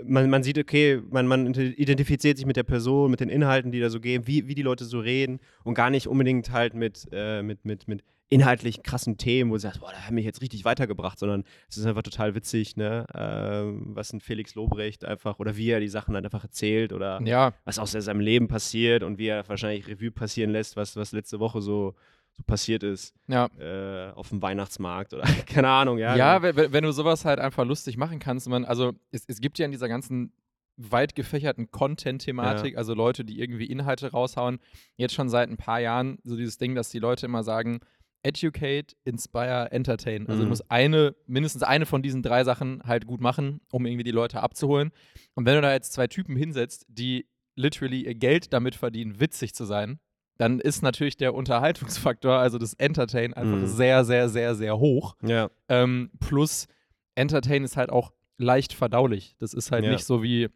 man, 0.03 0.29
man 0.29 0.43
sieht, 0.43 0.57
okay, 0.57 1.01
man, 1.09 1.27
man 1.27 1.53
identifiziert 1.53 2.37
sich 2.37 2.45
mit 2.45 2.55
der 2.55 2.63
Person, 2.63 3.09
mit 3.09 3.19
den 3.19 3.29
Inhalten, 3.29 3.71
die 3.71 3.79
da 3.79 3.89
so 3.89 3.99
gehen, 3.99 4.27
wie, 4.27 4.47
wie 4.47 4.55
die 4.55 4.61
Leute 4.61 4.85
so 4.85 4.99
reden 4.99 5.39
und 5.63 5.73
gar 5.73 5.89
nicht 5.89 6.07
unbedingt 6.07 6.51
halt 6.51 6.73
mit, 6.73 7.07
äh, 7.11 7.41
mit, 7.41 7.65
mit, 7.65 7.87
mit 7.87 8.03
inhaltlich 8.29 8.83
krassen 8.83 9.17
Themen, 9.17 9.49
wo 9.51 9.55
du 9.55 9.61
sagst, 9.61 9.79
boah, 9.79 9.91
da 9.91 10.05
haben 10.05 10.15
mich 10.15 10.25
jetzt 10.25 10.41
richtig 10.41 10.65
weitergebracht, 10.65 11.17
sondern 11.17 11.45
es 11.69 11.77
ist 11.77 11.85
einfach 11.85 12.03
total 12.03 12.35
witzig, 12.35 12.75
ne, 12.75 13.05
ähm, 13.13 13.95
was 13.95 14.11
ein 14.11 14.19
Felix 14.19 14.55
Lobrecht 14.55 15.05
einfach 15.05 15.39
oder 15.39 15.55
wie 15.55 15.69
er 15.69 15.79
die 15.79 15.87
Sachen 15.87 16.13
halt 16.13 16.25
einfach 16.25 16.43
erzählt 16.43 16.91
oder 16.91 17.21
Ja, 17.23 17.53
was 17.63 17.79
aus 17.79 17.91
seinem 17.91 18.19
Leben 18.19 18.47
passiert 18.47 19.03
und 19.03 19.17
wie 19.17 19.27
er 19.27 19.47
wahrscheinlich 19.47 19.87
Revue 19.87 20.11
passieren 20.11 20.51
lässt, 20.51 20.75
was, 20.75 20.95
was 20.97 21.13
letzte 21.13 21.39
Woche 21.39 21.61
so, 21.61 21.95
so 22.33 22.43
passiert 22.43 22.83
ist 22.83 23.15
ja. 23.27 23.47
äh, 23.59 24.11
auf 24.11 24.29
dem 24.29 24.41
Weihnachtsmarkt 24.41 25.13
oder 25.13 25.23
keine 25.45 25.69
Ahnung, 25.69 25.97
ja. 25.97 26.15
Ja, 26.15 26.41
wenn, 26.41 26.73
wenn 26.73 26.83
du 26.83 26.91
sowas 26.91 27.23
halt 27.23 27.39
einfach 27.39 27.65
lustig 27.65 27.95
machen 27.95 28.19
kannst, 28.19 28.49
man, 28.49 28.65
also 28.65 28.93
es, 29.11 29.23
es 29.27 29.39
gibt 29.39 29.57
ja 29.57 29.65
in 29.65 29.71
dieser 29.71 29.87
ganzen 29.87 30.33
weit 30.77 31.15
gefächerten 31.15 31.71
Content-Thematik, 31.71 32.77
also 32.77 32.93
Leute, 32.93 33.25
die 33.25 33.39
irgendwie 33.39 33.65
Inhalte 33.65 34.11
raushauen, 34.11 34.59
jetzt 34.95 35.15
schon 35.15 35.27
seit 35.27 35.49
ein 35.49 35.57
paar 35.57 35.79
Jahren 35.79 36.19
so 36.23 36.37
dieses 36.37 36.59
Ding, 36.59 36.75
dass 36.75 36.89
die 36.89 36.99
Leute 36.99 37.25
immer 37.25 37.43
sagen, 37.43 37.79
educate, 38.23 38.95
inspire, 39.05 39.71
entertain. 39.71 40.27
Also 40.27 40.39
du 40.39 40.45
Mhm. 40.45 40.49
musst 40.49 40.69
eine, 40.71 41.15
mindestens 41.27 41.63
eine 41.63 41.85
von 41.85 42.01
diesen 42.01 42.23
drei 42.23 42.43
Sachen 42.43 42.81
halt 42.83 43.05
gut 43.07 43.21
machen, 43.21 43.61
um 43.71 43.85
irgendwie 43.85 44.03
die 44.03 44.11
Leute 44.11 44.41
abzuholen. 44.41 44.91
Und 45.35 45.45
wenn 45.45 45.55
du 45.55 45.61
da 45.61 45.71
jetzt 45.73 45.93
zwei 45.93 46.07
Typen 46.07 46.35
hinsetzt, 46.35 46.85
die 46.89 47.25
literally 47.55 48.05
ihr 48.05 48.15
Geld 48.15 48.53
damit 48.53 48.75
verdienen, 48.75 49.19
witzig 49.19 49.53
zu 49.55 49.65
sein, 49.65 49.99
dann 50.37 50.59
ist 50.59 50.83
natürlich 50.83 51.17
der 51.17 51.33
Unterhaltungsfaktor, 51.33 52.33
also 52.37 52.57
das 52.59 52.73
Entertain, 52.75 53.33
einfach 53.33 53.57
Mhm. 53.59 53.65
sehr, 53.67 54.05
sehr, 54.05 54.29
sehr, 54.29 54.55
sehr 54.55 54.77
hoch. 54.77 55.15
ja, 55.23 55.49
Ähm, 55.69 56.11
plus, 56.19 56.67
Entertain 57.15 57.63
ist 57.63 57.77
halt 57.77 57.89
auch 57.89 58.11
leicht 58.37 58.73
verdaulich. 58.73 59.35
Das 59.39 59.53
ist 59.53 59.71
halt 59.71 59.85
Ja. 59.85 59.91
nicht 59.91 60.05
so 60.05 60.21
wie, 60.21 60.49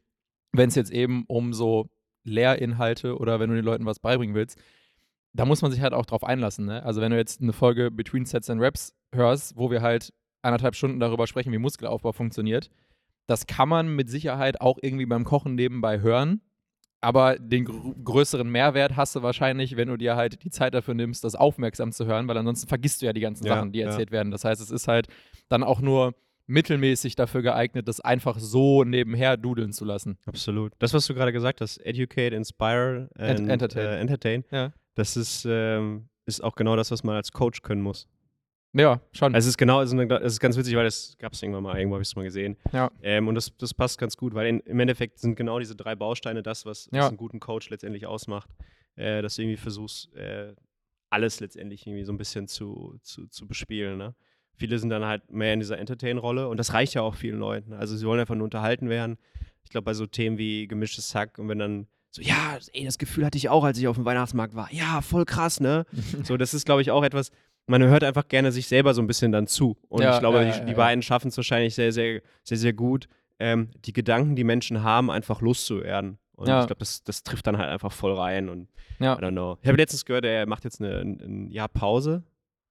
wenn 0.52 0.70
es 0.70 0.76
jetzt 0.76 0.92
eben 0.92 1.24
um 1.28 1.54
so 1.54 1.90
Lehrinhalte 2.24 3.18
oder 3.18 3.40
wenn 3.40 3.50
du 3.50 3.56
den 3.56 3.66
Leuten 3.66 3.86
was 3.86 4.00
beibringen 4.00 4.36
willst. 4.36 4.60
Da 5.34 5.46
muss 5.46 5.62
man 5.62 5.72
sich 5.72 5.82
halt 5.82 5.94
auch 5.94 6.06
drauf 6.06 6.24
einlassen. 6.24 6.66
Ne? 6.66 6.84
Also, 6.84 7.02
wenn 7.02 7.12
du 7.12 7.18
jetzt 7.18 7.42
eine 7.42 7.54
Folge 7.54 7.90
Between 7.92 8.26
Sets 8.26 8.50
and 8.50 8.62
Reps 8.62 8.94
hörst, 9.14 9.56
wo 9.56 9.72
wir 9.72 9.82
halt 9.82 10.14
anderthalb 10.42 10.76
Stunden 10.76 11.00
darüber 11.00 11.28
sprechen, 11.28 11.52
wie 11.54 11.58
Muskelaufbau 11.58 12.12
funktioniert, 12.12 12.70
das 13.28 13.46
kann 13.48 13.70
man 13.70 13.96
mit 13.96 14.10
Sicherheit 14.10 14.60
auch 14.60 14.78
irgendwie 14.82 15.06
beim 15.06 15.24
Kochen 15.24 15.56
nebenbei 15.56 16.02
hören. 16.02 16.42
Aber 17.04 17.38
den 17.40 17.66
gr 17.66 17.96
größeren 18.04 18.48
Mehrwert 18.50 18.96
hast 18.96 19.16
du 19.16 19.24
wahrscheinlich, 19.24 19.76
wenn 19.76 19.88
du 19.88 19.98
dir 19.98 20.16
halt 20.16 20.44
die 20.44 20.52
Zeit 20.52 20.74
dafür 20.76 20.94
nimmst, 20.94 21.24
das 21.24 21.34
aufmerksam 21.36 21.92
zu 21.92 22.06
hören, 22.06 22.28
weil 22.28 22.38
ansonsten 22.38 22.68
vergisst 22.68 23.02
du 23.02 23.08
ja 23.08 23.14
die 23.14 23.22
ganzen 23.22 23.46
Ja, 23.46 23.56
Sachen, 23.56 23.72
die 23.72 23.80
ja. 23.80 23.88
erzählt 23.88 24.12
werden. 24.12 24.32
Das 24.32 24.46
heißt, 24.46 24.62
es 24.62 24.70
ist 24.70 24.88
halt 24.88 25.08
dann 25.50 25.64
auch 25.64 25.82
nur 25.82 26.14
mittelmäßig 26.46 27.16
dafür 27.16 27.42
geeignet, 27.42 27.88
das 27.88 28.02
einfach 28.02 28.38
so 28.38 28.84
nebenher 28.84 29.38
dudeln 29.38 29.72
zu 29.74 29.86
lassen. 29.86 30.18
absolut. 30.26 30.74
Das, 30.80 30.94
was 30.94 31.08
du 31.08 31.14
gerade 31.16 31.32
gesagt 31.32 31.62
hast, 31.62 31.78
educate, 31.78 32.36
inspire 32.36 33.10
and, 33.18 33.50
entertain. 33.50 33.86
Äh, 33.86 34.00
entertain, 34.00 34.44
Ja. 34.52 34.74
Das 34.96 35.18
ist, 35.18 35.46
ähm, 35.50 36.08
ist 36.26 36.44
auch 36.44 36.56
genau 36.56 36.76
das, 36.76 36.92
was 36.92 37.04
man 37.04 37.16
als 37.16 37.32
Coach 37.32 37.62
können 37.62 37.82
muss. 37.82 38.08
Ja, 38.74 39.02
schon. 39.12 39.36
Also 39.36 39.48
es 39.48 39.54
ist 39.54 39.58
genau, 39.58 39.82
es 39.82 39.92
ist, 39.92 40.40
ganz 40.40 40.56
witzig, 40.56 40.76
weil 40.76 40.86
das 40.86 41.16
gab 41.18 41.34
es 41.34 41.44
irgendwann 41.44 41.64
mal, 41.64 41.78
irgendwo 41.78 41.96
habe 41.96 42.04
ich 42.04 42.08
es 42.08 42.16
mal 42.16 42.24
gesehen. 42.24 42.56
Ja. 42.72 42.90
Ähm, 43.02 43.28
und 43.28 43.36
das, 43.36 43.52
das 43.58 43.74
passt 43.74 43.98
ganz 44.00 44.16
gut, 44.16 44.34
weil 44.34 44.48
in, 44.48 44.60
im 44.62 44.80
Endeffekt 44.80 45.20
sind 45.20 45.36
genau 45.36 45.60
diese 45.60 45.76
drei 45.76 45.96
Bausteine 45.96 46.42
das, 46.42 46.66
was, 46.66 46.88
was 46.92 46.98
Ja. 46.98 47.08
einen 47.08 47.18
guten 47.18 47.40
Coach 47.42 47.70
letztendlich 47.70 48.06
ausmacht. 48.06 48.50
Äh, 48.96 49.22
dass 49.22 49.36
du 49.36 49.42
irgendwie 49.42 49.58
versuchst, 49.58 50.14
äh, 50.16 50.54
alles 51.10 51.40
letztendlich 51.42 51.86
irgendwie 51.86 52.04
so 52.06 52.14
ein 52.14 52.18
bisschen 52.18 52.48
zu, 52.48 52.98
zu, 53.02 53.28
zu 53.28 53.46
bespielen. 53.48 53.98
Ne? 53.98 54.16
Viele 54.56 54.80
sind 54.80 54.90
dann 54.90 55.04
halt 55.06 55.30
mehr 55.32 55.54
in 55.54 55.60
dieser 55.60 55.78
Entertain-Rolle 55.78 56.48
und 56.48 56.58
das 56.58 56.74
reicht 56.74 56.94
ja 56.94 57.02
auch 57.02 57.16
vielen 57.16 57.40
Leuten. 57.40 57.74
Also 57.74 57.98
sie 57.98 58.06
wollen 58.06 58.20
einfach 58.22 58.36
nur 58.36 58.46
unterhalten 58.46 58.90
werden. 58.90 59.18
Ich 59.64 59.70
glaube, 59.70 59.86
bei 59.86 59.94
so 59.94 60.06
Themen 60.06 60.38
wie 60.38 60.68
gemischtes 60.68 61.14
Hack 61.14 61.38
und 61.40 61.50
wenn 61.50 61.60
dann 61.60 61.88
so, 62.12 62.22
ja, 62.22 62.58
ey, 62.74 62.86
das 62.86 62.98
Gefühl 62.98 63.26
hatte 63.26 63.38
ich 63.38 63.50
auch, 63.50 63.64
als 63.64 63.78
ich 63.80 63.88
auf 63.88 63.96
dem 63.96 64.06
Weihnachtsmarkt 64.06 64.54
war. 64.56 64.68
Ja, 64.72 65.02
voll 65.02 65.26
krass, 65.26 65.60
ne? 65.60 65.86
So, 66.24 66.38
das 66.38 66.54
ist, 66.54 66.66
glaube 66.66 66.82
ich, 66.82 66.92
auch 66.92 67.04
etwas, 67.04 67.32
man 67.68 67.82
hört 67.84 68.04
einfach 68.04 68.28
gerne 68.28 68.52
sich 68.52 68.68
selber 68.68 68.94
so 68.94 69.02
ein 69.02 69.08
bisschen 69.08 69.32
dann 69.32 69.48
zu. 69.48 69.78
Und 69.88 70.02
Ja, 70.04 70.14
ich 70.16 70.20
glaube, 70.20 70.44
ja, 70.44 70.60
die, 70.60 70.66
die 70.66 70.74
beiden 70.74 71.02
schaffen 71.02 71.30
es 71.30 71.38
wahrscheinlich 71.38 71.74
sehr, 71.76 71.92
sehr, 71.94 72.22
sehr, 72.44 72.58
sehr 72.58 72.74
gut, 72.74 73.08
ähm, 73.40 73.70
die 73.86 73.94
Gedanken, 73.94 74.36
die 74.36 74.44
Menschen 74.44 74.84
haben, 74.84 75.10
einfach 75.10 75.42
loszuwerden. 75.42 76.18
Und 76.36 76.48
Ja. 76.48 76.62
ich 76.62 76.68
glaube, 76.68 76.80
das, 76.80 77.04
das 77.04 77.24
trifft 77.24 77.48
dann 77.48 77.58
halt 77.58 77.70
einfach 77.70 77.92
voll 77.92 78.14
rein. 78.14 78.50
Und 78.50 78.68
Ja. 79.00 79.14
I 79.18 79.22
don't 79.22 79.32
know. 79.32 79.58
Ich 79.62 79.68
habe 79.68 79.78
letztens 79.78 80.06
gehört, 80.06 80.26
er 80.26 80.46
macht 80.48 80.64
jetzt 80.64 80.82
eine, 80.82 81.00
ein, 81.00 81.20
ein 81.22 81.52
Jahr 81.52 81.68
Pause. 81.70 82.24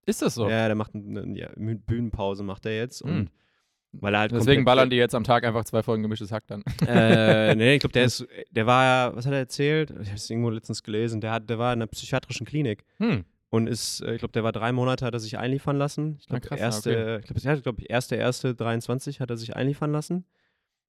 Ist 0.07 0.23
das 0.23 0.35
so? 0.35 0.49
Ja, 0.51 0.67
der 0.67 0.75
macht 0.75 0.95
eine, 0.95 1.23
eine 1.23 1.77
Bühnenpause, 1.77 2.43
macht 2.43 2.67
er 2.67 2.77
jetzt. 2.77 3.01
Und 3.01 3.11
Hm. 3.11 3.29
Weil 3.93 4.15
er 4.15 4.21
halt 4.21 4.33
Deswegen 4.33 4.65
ballern 4.65 4.89
die 4.91 4.97
jetzt 4.97 5.15
am 5.15 5.25
Tag 5.25 5.45
einfach 5.45 5.65
zwei 5.65 5.83
Folgen 5.83 6.03
gemischtes 6.03 6.31
Hack 6.33 6.47
dann. 6.47 6.63
äh, 6.87 7.55
nee, 7.57 7.75
ich 7.75 7.81
glaube, 7.81 7.93
der 7.93 8.05
ist, 8.05 8.27
der 8.51 8.67
war 8.67 8.85
ja, 8.85 9.17
was 9.17 9.27
hat 9.27 9.33
er 9.33 9.39
erzählt? 9.41 9.91
Ich 10.01 10.09
habe 10.09 10.17
es 10.17 10.31
irgendwo 10.31 10.51
letztens 10.51 10.83
gelesen. 10.83 11.21
Der, 11.21 11.33
hat, 11.33 11.51
der 11.51 11.59
war 11.59 11.73
in 11.73 11.79
einer 11.79 11.87
psychiatrischen 11.89 12.47
Klinik 12.47 12.85
Hm. 12.99 13.25
und 13.51 13.67
ist, 13.67 14.01
äh, 14.03 14.13
ich 14.15 14.19
glaube, 14.21 14.33
der 14.33 14.45
war 14.45 14.53
drei 14.53 14.73
Monate, 14.73 15.05
hat 15.05 15.15
er 15.15 15.21
sich 15.21 15.39
einliefern 15.39 15.77
lassen. 15.77 16.19
Ich 16.21 16.27
Ah, 16.31 16.39
glaube, 16.39 16.57
ja, 16.57 16.61
erste, 16.67 17.19
ich 17.21 17.27
glaube, 17.27 17.41
ja, 17.41 17.55
glaub, 17.57 17.81
erste, 17.91 18.17
erste 18.17 18.55
23 18.55 19.21
hat 19.21 19.31
er 19.31 19.37
sich 19.37 19.57
einliefern 19.57 19.91
lassen 19.93 20.25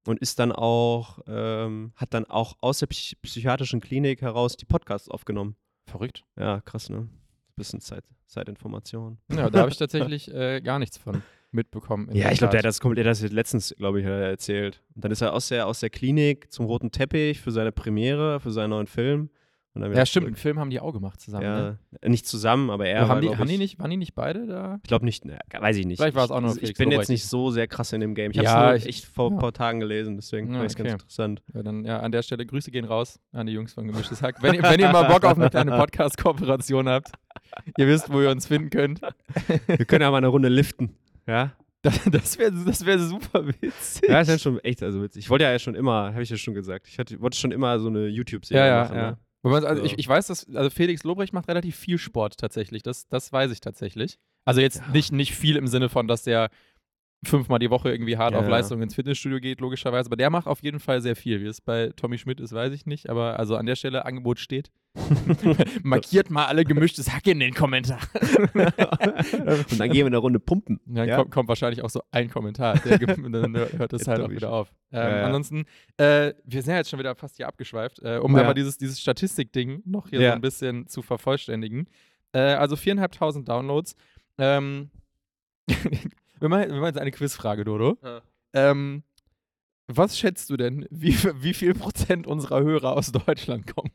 und 0.05 0.19
ist 0.19 0.39
dann 0.39 0.51
auch, 0.51 1.19
ähm, 1.27 1.93
hat 1.95 2.13
dann 2.13 2.25
auch 2.25 2.55
aus 2.61 2.79
der 2.79 2.87
psych 2.87 3.17
psychiatrischen 3.21 3.81
Klinik 3.81 4.21
heraus 4.21 4.57
die 4.57 4.65
Podcasts 4.65 5.09
aufgenommen. 5.09 5.55
Verrückt. 5.87 6.23
Ja, 6.37 6.61
krass, 6.61 6.89
ne? 6.89 7.07
Bisschen 7.55 7.81
Zeit, 7.81 8.03
Zeitinformation. 8.27 9.17
Ja, 9.31 9.49
da 9.49 9.59
habe 9.59 9.69
ich 9.71 9.77
tatsächlich 9.79 10.33
äh, 10.33 10.61
gar 10.61 10.79
nichts 10.79 10.97
von 10.97 11.21
mitbekommen. 11.51 12.09
Ja, 12.13 12.31
ich 12.31 12.39
glaube, 12.39 12.51
der 12.51 12.59
hat 12.59 12.65
das 12.65 12.79
komplett, 12.79 13.05
das 13.05 13.21
letztens, 13.21 13.73
glaube 13.77 13.99
ich, 13.99 14.05
er 14.05 14.29
erzählt. 14.29 14.81
Und 14.95 15.03
dann 15.05 15.11
ist 15.11 15.21
er 15.21 15.33
aus 15.33 15.49
der, 15.49 15.67
aus 15.67 15.79
der 15.79 15.89
Klinik 15.89 16.51
zum 16.51 16.65
roten 16.65 16.91
Teppich 16.91 17.39
für 17.41 17.51
seine 17.51 17.71
Premiere, 17.71 18.39
für 18.39 18.51
seinen 18.51 18.69
neuen 18.71 18.87
Film. 18.87 19.29
Ja, 19.73 20.05
stimmt. 20.05 20.27
Einen. 20.27 20.35
Film 20.35 20.59
haben 20.59 20.69
die 20.69 20.81
auch 20.81 20.91
gemacht 20.91 21.21
zusammen. 21.21 21.45
Ne? 21.45 21.79
Ja, 22.03 22.09
nicht 22.09 22.27
zusammen, 22.27 22.69
aber 22.69 22.87
er 22.87 22.99
Oder 22.99 23.07
war, 23.07 23.15
haben, 23.15 23.21
die, 23.21 23.29
haben, 23.37 23.47
die 23.47 23.53
ich, 23.53 23.59
nicht, 23.59 23.79
waren 23.79 23.89
die 23.89 23.95
nicht 23.95 24.15
beide 24.15 24.45
da? 24.45 24.79
Ich 24.83 24.87
glaube 24.89 25.05
nicht, 25.05 25.23
ne, 25.23 25.39
weiß 25.57 25.77
ich 25.77 25.85
nicht. 25.85 25.97
Vielleicht 25.97 26.13
war 26.17 26.25
es 26.25 26.29
Ich- 26.29 26.35
auch 26.35 26.41
nur 26.41 26.51
Ich 26.51 26.59
Felix 26.59 26.77
bin 26.77 26.91
jetzt 26.91 27.07
nicht 27.07 27.25
so 27.25 27.51
sehr 27.51 27.67
krass 27.69 27.93
in 27.93 28.01
dem 28.01 28.13
Game. 28.13 28.31
Ich 28.31 28.37
habe 28.39 28.47
Ja, 28.47 28.73
es 28.73 28.81
ich- 28.83 28.89
echt 28.89 29.05
vor 29.05 29.29
ein 29.29 29.35
ja. 29.35 29.39
paar 29.39 29.53
Tagen 29.53 29.79
gelesen, 29.79 30.17
deswegen 30.17 30.53
Ja, 30.53 30.59
ich 30.59 30.65
es 30.67 30.73
okay. 30.73 30.83
ganz 30.83 30.93
interessant. 30.95 31.41
Ja, 31.53 31.63
dann 31.63 31.85
ja, 31.85 32.01
an 32.01 32.11
der 32.11 32.21
Stelle 32.21 32.45
Grüße 32.45 32.69
gehen 32.69 32.83
raus 32.83 33.21
an 33.31 33.47
die 33.47 33.53
Jungs 33.53 33.71
von 33.71 33.87
Gemischtes 33.87 34.21
Hack. 34.21 34.43
Wenn, 34.43 34.55
ihr- 34.55 34.61
wenn 34.63 34.77
ihr 34.77 34.89
mal 34.91 35.03
Bock 35.03 35.23
auf 35.23 35.37
eine 35.37 35.49
kleine 35.49 35.71
Podcast-Kooperation 35.71 36.89
habt, 36.89 37.13
ihr 37.77 37.87
wisst, 37.87 38.11
wo 38.11 38.19
ihr 38.21 38.29
uns 38.29 38.47
finden 38.47 38.71
könnt. 38.71 38.99
Wir 39.67 39.85
können 39.85 40.01
ja 40.01 40.11
mal 40.11 40.17
eine 40.17 40.27
Runde 40.27 40.49
liften. 40.49 40.97
Ja, 41.27 41.53
Das, 41.83 41.99
das 42.11 42.37
wäre 42.37 42.51
das 42.65 42.85
wär 42.85 42.99
super 42.99 43.47
witzig. 43.47 44.07
ja, 44.07 44.21
ist 44.21 44.27
ja 44.27 44.37
schon 44.37 44.59
echt 44.59 44.83
also 44.83 45.01
witzig. 45.01 45.23
Ich 45.23 45.29
wollte 45.31 45.45
ja 45.45 45.57
schon 45.57 45.73
immer, 45.73 46.11
habe 46.13 46.21
ich 46.21 46.29
ja 46.29 46.37
schon 46.37 46.53
gesagt, 46.53 46.87
ich 46.87 46.99
hatte, 46.99 47.19
wollte 47.19 47.37
schon 47.37 47.51
immer 47.51 47.79
so 47.79 47.87
eine 47.87 48.05
YouTube-Serie 48.07 48.63
ja, 48.63 48.67
ja, 48.77 48.83
machen. 48.83 48.95
ja. 48.95 49.11
Ne? 49.11 49.17
Wobei 49.41 49.55
man- 49.61 49.65
Also 49.65 49.81
So. 49.81 49.85
ich, 49.87 49.97
ich 49.97 50.07
weiß, 50.07 50.27
dass 50.27 50.47
also 50.55 50.69
Felix 50.69 51.03
Lobrecht 51.03 51.33
macht 51.33 51.47
relativ 51.47 51.75
viel 51.75 51.97
Sport 51.97 52.37
tatsächlich. 52.37 52.83
Das, 52.83 53.07
das 53.07 53.33
weiß 53.33 53.51
ich 53.51 53.61
tatsächlich. 53.61 54.19
Also 54.45 54.61
jetzt 54.61 54.87
nicht, 54.93 55.11
nicht 55.11 55.33
viel 55.33 55.55
im 55.55 55.65
Sinne 55.65 55.89
von, 55.89 56.07
dass 56.07 56.21
der 56.21 56.49
fünfmal 57.25 57.57
die 57.57 57.71
Woche 57.71 57.89
irgendwie 57.91 58.17
hart 58.17 58.35
auf 58.35 58.43
Ja. 58.45 58.49
Leistung 58.49 58.81
ins 58.83 58.93
Fitnessstudio 58.95 59.39
geht, 59.39 59.59
logischerweise. 59.59 60.07
Aber 60.07 60.17
der 60.17 60.29
macht 60.29 60.45
auf 60.47 60.61
jeden 60.61 60.79
Fall 60.79 61.01
sehr 61.01 61.15
viel. 61.15 61.41
Wie 61.41 61.47
es 61.47 61.61
bei 61.61 61.91
Tommy 61.95 62.19
Schmidt 62.19 62.39
ist, 62.39 62.53
weiß 62.53 62.73
ich 62.73 62.85
nicht. 62.85 63.09
Aber 63.09 63.39
also 63.39 63.55
an 63.55 63.65
der 63.65 63.75
Stelle 63.75 64.05
Angebot 64.05 64.39
steht. 64.39 64.69
Markiert 65.83 66.29
mal 66.29 66.45
alle 66.47 66.65
gemischtes 66.65 67.11
Hack 67.11 67.25
in 67.27 67.39
den 67.39 67.53
Kommentar. 67.53 67.99
und 68.53 69.79
dann 69.79 69.89
gehen 69.89 70.01
wir 70.01 70.05
eine 70.07 70.17
Runde 70.17 70.39
pumpen. 70.39 70.79
Dann 70.85 71.07
Ja? 71.07 71.17
kommt, 71.17 71.31
kommt 71.31 71.49
wahrscheinlich 71.49 71.81
auch 71.81 71.89
so 71.89 72.01
ein 72.11 72.29
Kommentar. 72.29 72.77
Der, 72.79 72.97
dann 72.99 73.55
hört 73.55 73.93
es 73.93 74.01
Jetzt 74.01 74.07
halt 74.07 74.21
auch 74.21 74.29
wieder 74.29 74.51
auf. 74.51 74.73
Ähm, 74.91 74.99
Ja, 74.99 75.17
ja. 75.17 75.25
Ansonsten, 75.25 75.65
äh, 75.97 76.33
wir 76.43 76.61
sind 76.61 76.71
ja 76.71 76.77
jetzt 76.79 76.89
schon 76.89 76.99
wieder 76.99 77.15
fast 77.15 77.37
hier 77.37 77.47
abgeschweift, 77.47 77.99
äh, 77.99 78.17
um 78.17 78.33
Ja. 78.33 78.39
einmal 78.39 78.53
dieses, 78.53 78.77
dieses 78.77 78.99
Statistikding 78.99 79.81
noch 79.85 80.09
hier 80.09 80.19
so 80.19 80.25
ein 80.27 80.41
bisschen 80.41 80.87
zu 80.87 81.01
vervollständigen. 81.01 81.87
Äh, 82.33 82.39
also 82.39 82.75
viereinhalbtausend 82.75 83.47
Downloads. 83.47 83.95
Ähm, 84.37 84.89
wir, 86.39 86.49
machen, 86.49 86.67
wir 86.69 86.75
machen 86.75 86.85
jetzt 86.87 86.99
eine 86.99 87.11
Quizfrage, 87.11 87.63
Dodo. 87.63 87.97
Ja. 88.03 88.21
Ähm, 88.53 89.03
was 89.87 90.17
schätzt 90.17 90.49
du 90.49 90.57
denn, 90.57 90.85
wie, 90.89 91.15
wie 91.41 91.53
viel 91.53 91.73
Prozent 91.73 92.25
unserer 92.27 92.61
Hörer 92.61 92.95
aus 92.95 93.11
Deutschland 93.11 93.73
kommen? 93.75 93.91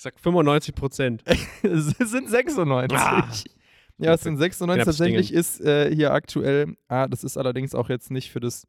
Ich 0.00 0.04
sag 0.04 0.18
95 0.18 0.74
Prozent. 0.74 1.22
es 1.62 1.88
sind 1.88 2.30
96. 2.30 2.98
Ah. 2.98 3.28
Ja, 3.98 4.14
es 4.14 4.22
sind 4.22 4.38
96. 4.38 4.64
Knappes 4.64 4.96
Tatsächlich 4.96 5.30
ist 5.30 5.60
äh, 5.60 5.94
hier 5.94 6.14
aktuell, 6.14 6.74
ah, 6.88 7.06
das 7.06 7.22
ist 7.22 7.36
allerdings 7.36 7.74
auch 7.74 7.90
jetzt 7.90 8.10
nicht 8.10 8.30
für 8.30 8.40
das, 8.40 8.66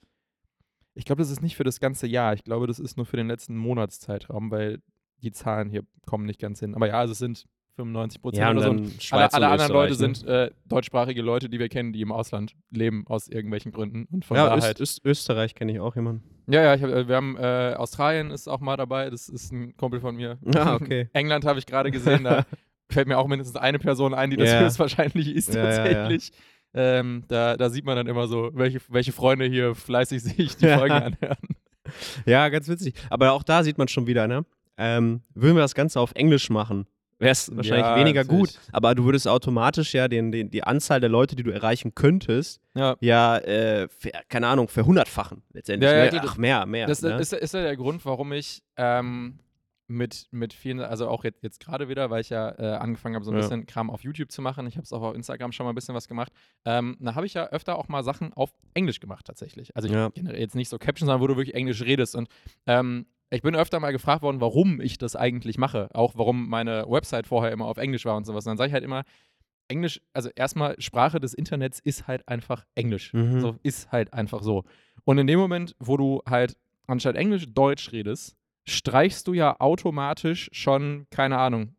ich 0.94 1.06
glaube, 1.06 1.22
das 1.22 1.32
ist 1.32 1.42
nicht 1.42 1.56
für 1.56 1.64
das 1.64 1.80
ganze 1.80 2.06
Jahr. 2.06 2.34
Ich 2.34 2.44
glaube, 2.44 2.68
das 2.68 2.80
ist 2.80 2.98
nur 2.98 3.06
für 3.06 3.16
den 3.16 3.30
letzten 3.30 3.56
Monatszeitraum, 3.56 4.52
weil 4.52 4.82
die 5.24 5.32
Zahlen 5.32 5.70
hier 5.70 5.84
kommen 6.06 6.26
nicht 6.26 6.42
ganz 6.42 6.60
hin. 6.60 6.76
Aber 6.76 6.90
ja, 6.90 7.00
also 7.00 7.14
es 7.14 7.20
sind 7.20 7.46
95 7.76 8.22
Prozent 8.22 8.42
Ja, 8.42 8.52
oder 8.52 8.62
so. 8.62 9.16
Alle, 9.16 9.34
alle 9.34 9.48
anderen 9.48 9.72
Leute 9.72 9.92
ne? 9.94 9.96
sind 9.96 10.28
äh, 10.28 10.52
deutschsprachige 10.68 11.22
Leute, 11.22 11.50
die 11.50 11.60
wir 11.60 11.70
kennen, 11.70 11.94
die 11.94 12.02
im 12.02 12.12
Ausland 12.12 12.54
leben, 12.70 13.06
aus 13.08 13.28
irgendwelchen 13.28 13.72
Gründen. 13.72 14.08
Und 14.12 14.26
von 14.26 14.38
Ja, 14.38 14.46
daher 14.46 14.58
Öst, 14.58 14.66
halt. 14.68 14.82
Öst, 14.82 15.02
Österreich 15.06 15.56
kenne 15.56 15.72
ich 15.72 15.80
auch 15.80 15.96
jemanden. 15.96 16.24
Ja, 16.48 16.64
ja, 16.64 16.76
ich 16.76 16.84
hab, 16.84 16.90
äh, 16.90 17.08
wir 17.08 17.16
haben 17.16 17.38
äh, 17.38 17.74
Australien 17.78 18.32
ist 18.32 18.48
auch 18.48 18.60
mal 18.60 18.78
dabei, 18.78 19.10
das 19.10 19.30
ist 19.30 19.52
ein 19.52 19.76
Kumpel 19.78 20.00
von 20.02 20.16
mir. 20.16 20.38
Ah, 20.56 20.76
okay. 20.76 21.10
England 21.14 21.46
habe 21.46 21.60
ich 21.60 21.66
gerade 21.66 21.92
gesehen, 21.92 22.24
da 22.24 22.46
fällt 22.90 23.08
mir 23.08 23.18
auch 23.18 23.28
mindestens 23.28 23.56
eine 23.58 23.80
Person 23.80 24.14
ein, 24.14 24.30
die 24.32 24.38
das 24.38 24.50
Ja. 24.50 24.60
höchstwahrscheinlich 24.62 25.34
ist 25.34 25.54
Ja, 25.54 25.64
ja, 25.64 25.70
ja. 25.70 25.76
tatsächlich. 25.94 26.32
Ähm, 26.74 27.24
da, 27.28 27.58
da 27.58 27.70
sieht 27.70 27.86
man 27.86 27.96
dann 27.98 28.08
immer 28.08 28.28
so, 28.28 28.50
welche, 28.54 28.80
welche 28.90 29.12
Freunde 29.12 29.46
hier 29.46 29.76
fleißig 29.76 30.24
sich 30.24 30.56
die. 30.56 30.68
Folgen 30.68 30.94
anhören. 30.94 31.38
Ja, 32.26 32.48
ganz 32.50 32.68
witzig. 32.70 32.94
Aber 33.10 33.34
auch 33.34 33.44
da 33.44 33.64
sieht 33.64 33.78
man 33.78 33.88
schon 33.90 34.08
wieder, 34.08 34.28
ne? 34.28 34.46
Ähm, 34.78 35.22
würden 35.34 35.56
wir 35.58 35.62
das 35.62 35.76
Ganze 35.76 36.00
auf 36.00 36.14
Englisch 36.16 36.50
machen, 36.50 36.86
wäre 37.22 37.32
es 37.32 37.56
wahrscheinlich 37.56 37.86
Ja, 37.86 37.96
weniger 37.96 38.24
natürlich. 38.24 38.56
gut. 38.56 38.60
Aber 38.72 38.96
du 38.96 39.06
würdest 39.06 39.28
automatisch 39.28 39.94
ja 39.94 40.08
den, 40.08 40.32
den, 40.32 40.50
die 40.50 40.64
Anzahl 40.64 41.00
der 41.00 41.10
Leute, 41.10 41.36
die 41.36 41.44
du 41.44 41.52
erreichen 41.52 41.96
könntest, 41.96 42.62
Ja. 42.76 42.98
ja, 43.00 43.38
äh, 43.38 43.88
ver, 43.88 44.12
keine 44.28 44.48
Ahnung, 44.48 44.68
verhundertfachen 44.68 45.44
letztendlich. 45.54 45.90
Ja, 45.92 46.06
ja, 46.06 46.12
ne? 46.12 46.22
Ach, 46.24 46.38
mehr, 46.38 46.66
mehr. 46.66 46.88
Das 46.88 47.02
ne? 47.02 47.18
ist, 47.20 47.34
ist 47.34 47.54
ja 47.54 47.62
der 47.62 47.78
Grund, 47.78 48.04
warum 48.06 48.34
ich 48.34 48.64
ähm, 48.78 49.40
mit, 49.88 50.28
mit 50.32 50.54
vielen, 50.54 50.80
also 50.80 51.08
auch 51.08 51.24
jetzt, 51.24 51.44
jetzt 51.44 51.60
gerade 51.60 51.90
wieder, 51.90 52.10
weil 52.10 52.22
ich 52.22 52.30
ja 52.30 52.50
äh, 52.58 52.78
angefangen 52.78 53.16
habe, 53.16 53.26
so 53.26 53.32
ein 53.32 53.38
bisschen 53.38 53.66
Kram 53.66 53.90
auf 53.90 54.04
YouTube 54.04 54.32
zu 54.32 54.42
machen. 54.42 54.66
Ich 54.68 54.76
habe 54.78 54.84
es 54.84 54.94
auch 54.94 55.02
auf 55.02 55.16
Instagram 55.16 55.52
schon 55.52 55.66
mal 55.66 55.72
ein 55.72 55.76
bisschen 55.76 55.94
was 55.96 56.08
gemacht. 56.08 56.32
Ähm, 56.66 56.98
da 57.00 57.16
habe 57.16 57.26
ich 57.26 57.34
ja 57.34 57.48
öfter 57.50 57.78
auch 57.78 57.88
mal 57.90 58.04
Sachen 58.04 58.34
auf 58.34 58.52
Englisch 58.74 59.00
gemacht, 59.00 59.26
tatsächlich. 59.26 59.76
Also 59.76 59.88
ich 59.90 60.24
jetzt 60.34 60.56
nicht 60.56 60.70
so 60.70 60.78
Captions, 60.78 61.08
sondern 61.08 61.22
wo 61.22 61.28
du 61.28 61.36
wirklich 61.36 61.56
Englisch 61.56 61.82
redest. 61.82 62.16
Und 62.16 62.30
ähm, 62.66 63.06
ich 63.32 63.42
bin 63.42 63.56
öfter 63.56 63.80
mal 63.80 63.92
gefragt 63.92 64.22
worden, 64.22 64.42
warum 64.42 64.82
ich 64.82 64.98
das 64.98 65.16
eigentlich 65.16 65.58
mache. 65.58 65.90
Auch 65.94 66.14
warum 66.16 66.50
meine 66.50 66.86
Website 66.88 67.28
vorher 67.28 67.52
immer 67.52 67.66
auf 67.66 67.78
Englisch 67.78 68.06
war 68.06 68.16
und 68.18 68.26
sowas. 68.26 68.46
Und 68.46 68.52
dann 68.52 68.58
sage 68.58 68.68
ich 68.68 68.74
halt 68.74 68.84
immer, 68.84 69.04
Englisch, 69.70 70.02
also 70.14 70.30
erstmal 70.36 70.76
Sprache 70.82 71.20
des 71.22 71.34
Internets 71.34 71.80
ist 71.80 72.08
halt 72.08 72.28
einfach 72.28 72.66
Englisch. 72.76 73.14
Mhm. 73.14 73.40
So 73.40 73.56
ist 73.64 73.92
halt 73.92 74.14
einfach 74.14 74.44
so. 74.44 74.64
Und 75.06 75.18
in 75.18 75.28
dem 75.28 75.40
Moment, 75.40 75.76
wo 75.80 75.96
du 75.98 76.22
halt 76.28 76.58
anstatt 76.88 77.16
Englisch 77.16 77.46
Deutsch 77.48 77.92
redest, 77.94 78.36
streichst 78.68 79.28
du 79.28 79.34
ja 79.34 79.56
automatisch 79.60 80.50
schon, 80.52 81.08
keine 81.10 81.38
Ahnung, 81.38 81.76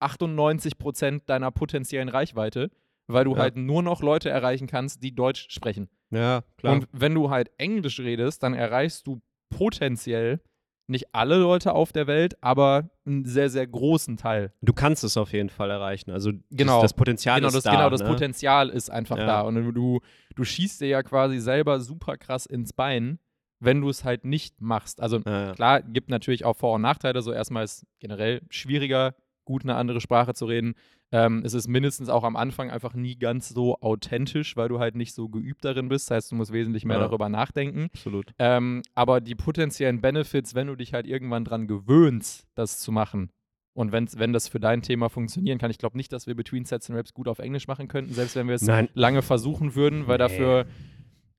98 0.00 0.78
Prozent 0.78 1.28
deiner 1.28 1.50
potenziellen 1.50 2.08
Reichweite, 2.08 2.70
weil 3.08 3.24
du 3.24 3.32
Ja. 3.34 3.38
halt 3.42 3.56
nur 3.56 3.82
noch 3.82 4.00
Leute 4.02 4.30
erreichen 4.30 4.66
kannst, 4.68 5.02
die 5.02 5.14
Deutsch 5.14 5.48
sprechen. 5.50 5.88
ja, 6.10 6.42
klar. 6.56 6.72
Und 6.74 6.88
wenn 6.92 7.14
du 7.14 7.30
halt 7.30 7.50
Englisch 7.58 7.98
redest, 8.00 8.42
dann 8.42 8.54
erreichst 8.54 9.06
du 9.06 9.20
potenziell 9.50 10.40
nicht 10.88 11.14
alle 11.14 11.36
Leute 11.38 11.74
auf 11.74 11.92
der 11.92 12.06
Welt, 12.06 12.36
aber 12.42 12.90
einen 13.06 13.24
sehr, 13.24 13.50
sehr 13.50 13.66
großen 13.66 14.16
Teil. 14.16 14.52
du 14.62 14.72
kannst 14.72 15.04
es 15.04 15.16
auf 15.16 15.32
jeden 15.32 15.50
Fall 15.50 15.70
erreichen. 15.70 16.10
Also 16.10 16.32
das, 16.32 16.40
Genau. 16.50 16.82
das 16.82 16.94
Potenzial 16.94 17.36
genau, 17.36 17.48
ist 17.48 17.54
das, 17.54 17.64
da. 17.64 17.70
genau, 17.72 17.90
das 17.90 18.02
ne? 18.02 18.08
Potenzial 18.08 18.68
ist 18.70 18.90
einfach 18.90 19.16
Ja. 19.18 19.26
da. 19.26 19.40
Und 19.42 19.74
du, 19.74 20.00
du 20.34 20.44
schießt 20.44 20.80
dir 20.80 20.88
ja 20.88 21.02
quasi 21.02 21.38
selber 21.38 21.80
super 21.80 22.16
krass 22.16 22.46
ins 22.46 22.72
Bein, 22.72 23.18
wenn 23.60 23.80
du 23.80 23.88
es 23.88 24.04
halt 24.04 24.24
nicht 24.24 24.60
machst. 24.60 25.00
Also 25.00 25.18
Ja, 25.26 25.46
ja. 25.48 25.52
klar, 25.52 25.82
gibt 25.82 26.08
natürlich 26.10 26.44
auch 26.44 26.56
Vor- 26.56 26.74
und 26.76 26.82
Nachteile. 26.82 27.22
So 27.22 27.32
erstmal 27.32 27.64
ist 27.64 27.86
generell 27.98 28.40
schwieriger, 28.50 29.14
gut 29.44 29.64
eine 29.64 29.74
andere 29.76 30.00
Sprache 30.00 30.34
zu 30.34 30.46
reden. 30.46 30.74
Ähm, 31.10 31.42
es 31.44 31.54
ist 31.54 31.68
mindestens 31.68 32.08
auch 32.10 32.22
am 32.24 32.36
Anfang 32.36 32.70
einfach 32.70 32.92
nie 32.94 33.16
ganz 33.16 33.48
so 33.48 33.78
authentisch, 33.80 34.56
weil 34.56 34.68
du 34.68 34.78
halt 34.78 34.94
nicht 34.94 35.14
so 35.14 35.28
geübt 35.28 35.64
darin 35.64 35.88
bist. 35.88 36.10
Das 36.10 36.16
heißt, 36.16 36.32
du 36.32 36.36
musst 36.36 36.52
wesentlich 36.52 36.84
mehr 36.84 36.98
Ja. 36.98 37.04
darüber 37.04 37.28
nachdenken. 37.30 37.88
Absolut. 37.94 38.32
Ähm, 38.38 38.82
aber 38.94 39.20
die 39.22 39.34
potenziellen 39.34 40.00
Benefits, 40.02 40.54
wenn 40.54 40.66
du 40.66 40.76
dich 40.76 40.92
halt 40.92 41.06
irgendwann 41.06 41.44
dran 41.44 41.66
gewöhnst, 41.66 42.46
das 42.54 42.78
zu 42.80 42.92
machen, 42.92 43.30
und 43.74 43.92
wenn's, 43.92 44.18
wenn 44.18 44.32
das 44.32 44.48
für 44.48 44.58
dein 44.58 44.82
Thema 44.82 45.08
funktionieren 45.08 45.58
kann, 45.58 45.70
ich 45.70 45.78
glaube 45.78 45.96
nicht, 45.96 46.12
dass 46.12 46.26
wir 46.26 46.34
Between 46.34 46.64
Sets 46.64 46.90
and 46.90 46.98
Raps 46.98 47.14
gut 47.14 47.28
auf 47.28 47.38
Englisch 47.38 47.68
machen 47.68 47.86
könnten, 47.86 48.12
selbst 48.12 48.34
wenn 48.34 48.48
wir 48.48 48.56
es 48.56 48.62
Nein. 48.62 48.88
lange 48.94 49.22
versuchen 49.22 49.76
würden, 49.76 50.08
weil 50.08 50.16
Nee. 50.18 50.24
dafür 50.24 50.66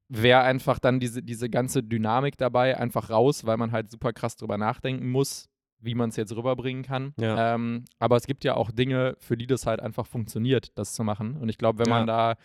wäre 0.08 0.42
einfach 0.42 0.80
dann 0.80 1.00
diese, 1.00 1.22
diese 1.22 1.50
ganze 1.50 1.84
Dynamik 1.84 2.38
dabei 2.38 2.78
einfach 2.80 3.10
raus, 3.10 3.46
weil 3.46 3.58
man 3.58 3.72
halt 3.74 3.92
super 3.92 4.14
krass 4.14 4.38
drüber 4.38 4.58
nachdenken 4.58 5.10
muss, 5.10 5.50
wie 5.80 5.96
man 5.96 6.10
es 6.10 6.16
jetzt 6.16 6.36
rüberbringen 6.36 6.84
kann. 6.84 7.14
Ja. 7.18 7.56
Ähm, 7.56 7.86
aber 8.00 8.16
es 8.18 8.28
gibt 8.28 8.44
ja 8.44 8.56
auch 8.56 8.72
Dinge, 8.72 9.16
für 9.20 9.38
die 9.38 9.48
das 9.48 9.66
halt 9.66 9.80
einfach 9.80 10.06
funktioniert, 10.06 10.78
das 10.78 10.94
zu 10.94 11.04
machen. 11.04 11.38
Und 11.38 11.50
ich 11.50 11.58
glaube, 11.58 11.80
wenn 11.80 11.90
man 11.90 12.08
da 12.08 12.36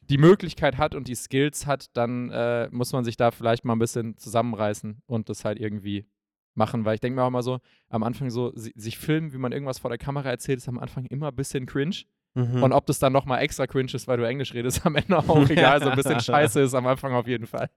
die 0.00 0.18
Möglichkeit 0.18 0.78
hat 0.78 0.94
und 0.94 1.08
die 1.08 1.14
Skills 1.14 1.66
hat, 1.66 1.96
dann 1.96 2.30
äh, 2.30 2.68
muss 2.70 2.92
man 2.92 3.04
sich 3.04 3.16
da 3.16 3.30
vielleicht 3.30 3.64
mal 3.64 3.74
ein 3.74 3.78
bisschen 3.78 4.16
zusammenreißen 4.16 5.02
und 5.06 5.28
das 5.28 5.44
halt 5.44 5.60
irgendwie 5.60 6.06
machen, 6.54 6.84
weil 6.84 6.94
ich 6.94 7.00
denke 7.00 7.16
mir 7.16 7.24
auch 7.24 7.30
mal 7.30 7.42
so, 7.42 7.60
am 7.88 8.02
Anfang 8.02 8.30
so, 8.30 8.52
si 8.54 8.72
sich 8.74 8.98
filmen, 8.98 9.32
wie 9.32 9.38
man 9.38 9.52
irgendwas 9.52 9.78
vor 9.78 9.90
der 9.90 9.98
Kamera 9.98 10.30
erzählt, 10.30 10.58
ist 10.58 10.68
am 10.68 10.78
Anfang 10.78 11.04
immer 11.06 11.28
ein 11.28 11.36
bisschen 11.36 11.66
cringe. 11.66 12.04
Mhm. 12.34 12.62
Und 12.62 12.72
ob 12.72 12.86
das 12.86 12.98
dann 12.98 13.12
nochmal 13.12 13.40
extra 13.40 13.66
cringe 13.66 13.92
ist, 13.94 14.06
weil 14.06 14.18
du 14.18 14.26
Englisch 14.26 14.52
redest, 14.54 14.84
am 14.86 14.96
Ende 14.96 15.18
auch 15.18 15.48
egal, 15.48 15.80
so 15.82 15.88
ein 15.88 15.96
bisschen 15.96 16.20
scheiße 16.20 16.60
ist 16.60 16.74
am 16.74 16.86
Anfang 16.86 17.14
auf 17.14 17.26
jeden 17.26 17.46
Fall. 17.46 17.70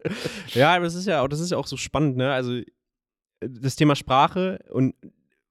Ja, 0.47 0.75
aber 0.75 0.85
das 0.85 0.95
ist 0.95 1.07
ja 1.07 1.21
auch, 1.21 1.27
das 1.27 1.39
ist 1.39 1.51
ja 1.51 1.57
auch 1.57 1.67
so 1.67 1.77
spannend, 1.77 2.17
ne? 2.17 2.33
Also 2.33 2.61
das 3.41 3.75
Thema 3.75 3.95
Sprache 3.95 4.59
und 4.69 4.95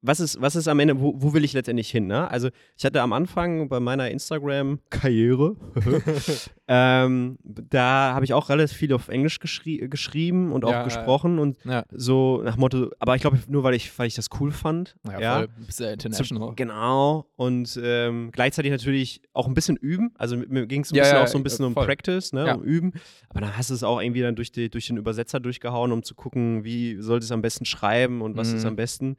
was 0.02 0.18
ist, 0.20 0.40
was 0.40 0.56
ist 0.56 0.66
am 0.68 0.78
Ende, 0.80 0.98
wo, 1.00 1.14
wo 1.16 1.34
will 1.34 1.44
ich 1.44 1.52
letztendlich 1.52 1.90
hin, 1.90 2.06
ne? 2.06 2.30
Also 2.30 2.48
ich 2.76 2.84
hatte 2.84 3.02
am 3.02 3.12
Anfang 3.12 3.68
bei 3.68 3.80
meiner 3.80 4.10
Instagram-Karriere, 4.10 5.56
ähm, 6.68 7.38
da 7.44 8.12
habe 8.14 8.24
ich 8.24 8.32
auch 8.32 8.48
relativ 8.48 8.76
viel 8.76 8.92
auf 8.92 9.08
Englisch 9.08 9.38
geschrie 9.40 9.78
geschrieben 9.88 10.52
und 10.52 10.64
auch 10.64 10.70
Ja, 10.70 10.84
gesprochen 10.84 11.38
und 11.38 11.56
Ja, 11.64 11.84
so 11.90 12.42
nach 12.42 12.56
Motto, 12.56 12.90
aber 12.98 13.14
ich 13.16 13.20
glaube 13.22 13.38
nur, 13.48 13.62
weil 13.62 13.74
ich, 13.74 13.96
weil 13.98 14.06
ich 14.06 14.14
das 14.14 14.28
cool 14.40 14.52
fand. 14.52 14.96
ja, 15.20 15.38
voll. 15.38 15.48
Bist 15.66 15.80
ja 15.80 15.90
international. 15.92 16.48
Zu- 16.50 16.54
Genau. 16.56 17.26
Und 17.36 17.78
ähm, 17.82 18.30
gleichzeitig 18.32 18.70
natürlich 18.70 19.22
auch 19.32 19.46
ein 19.48 19.54
bisschen 19.54 19.76
üben. 19.76 20.12
Also 20.16 20.36
mir- 20.36 20.66
ging 20.66 20.82
es 20.82 20.92
ein 20.92 20.96
Ja, 20.96 21.02
bisschen 21.02 21.16
ja, 21.16 21.22
auch 21.22 21.28
so 21.28 21.38
ein 21.38 21.42
bisschen 21.44 21.64
äh, 21.64 21.68
um 21.68 21.74
voll. 21.74 21.86
Practice, 21.86 22.32
ne, 22.32 22.46
Ja. 22.46 22.54
um 22.54 22.62
Üben. 22.62 22.92
Aber 23.28 23.40
dann 23.40 23.56
hast 23.56 23.70
du 23.70 23.74
es 23.74 23.82
auch 23.82 24.00
irgendwie 24.00 24.20
dann 24.22 24.36
durch, 24.36 24.52
die, 24.52 24.68
durch 24.70 24.86
den 24.86 24.96
Übersetzer 24.96 25.40
durchgehauen, 25.40 25.92
um 25.92 26.02
zu 26.02 26.14
gucken, 26.14 26.64
wie 26.64 26.96
sollte 27.00 27.24
es 27.24 27.32
am 27.32 27.42
besten 27.42 27.64
schreiben 27.64 28.20
und 28.22 28.36
was 28.36 28.52
ist 28.52 28.62
Mhm. 28.62 28.68
am 28.70 28.76
besten. 28.76 29.16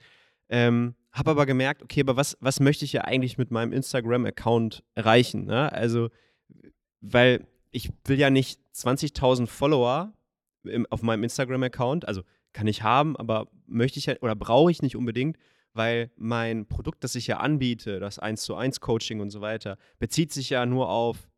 Ähm, 0.52 0.96
hab 1.12 1.28
aber 1.28 1.46
gemerkt, 1.46 1.82
okay, 1.82 2.02
aber 2.02 2.16
was, 2.16 2.38
was 2.42 2.60
möchte 2.60 2.86
ich 2.86 2.94
ja 2.94 3.02
eigentlich 3.02 3.38
mit 3.38 3.50
meinem 3.52 3.74
Instagram-Account 3.74 4.84
erreichen? 4.94 5.46
Ne? 5.46 5.72
Also, 5.72 6.10
weil 7.02 7.48
ich 7.72 7.90
will 8.06 8.20
ja 8.20 8.30
nicht 8.30 8.60
20.000 8.76 9.48
Follower 9.48 10.14
im, 10.64 10.86
auf 10.90 11.02
meinem 11.02 11.24
Instagram-Account, 11.24 12.08
also 12.08 12.22
kann 12.54 12.68
ich 12.68 12.84
haben, 12.84 13.16
aber 13.18 13.48
möchte 13.66 13.98
ich 14.00 14.06
ja 14.08 14.16
oder 14.22 14.36
brauche 14.36 14.70
ich 14.72 14.82
nicht 14.82 14.96
unbedingt, 14.96 15.38
weil 15.74 16.12
mein 16.18 16.66
Produkt, 16.68 17.04
das 17.04 17.16
ich 17.16 17.28
ja 17.28 17.38
anbiete, 17.38 18.00
das 18.00 18.20
1 18.20 18.42
zu 18.44 18.56
1 18.56 18.82
Coaching 18.82 19.22
und 19.22 19.32
so 19.32 19.40
weiter, 19.42 19.78
bezieht 20.00 20.32
sich 20.34 20.50
ja 20.50 20.66
nur 20.66 20.90
auf 20.90 21.30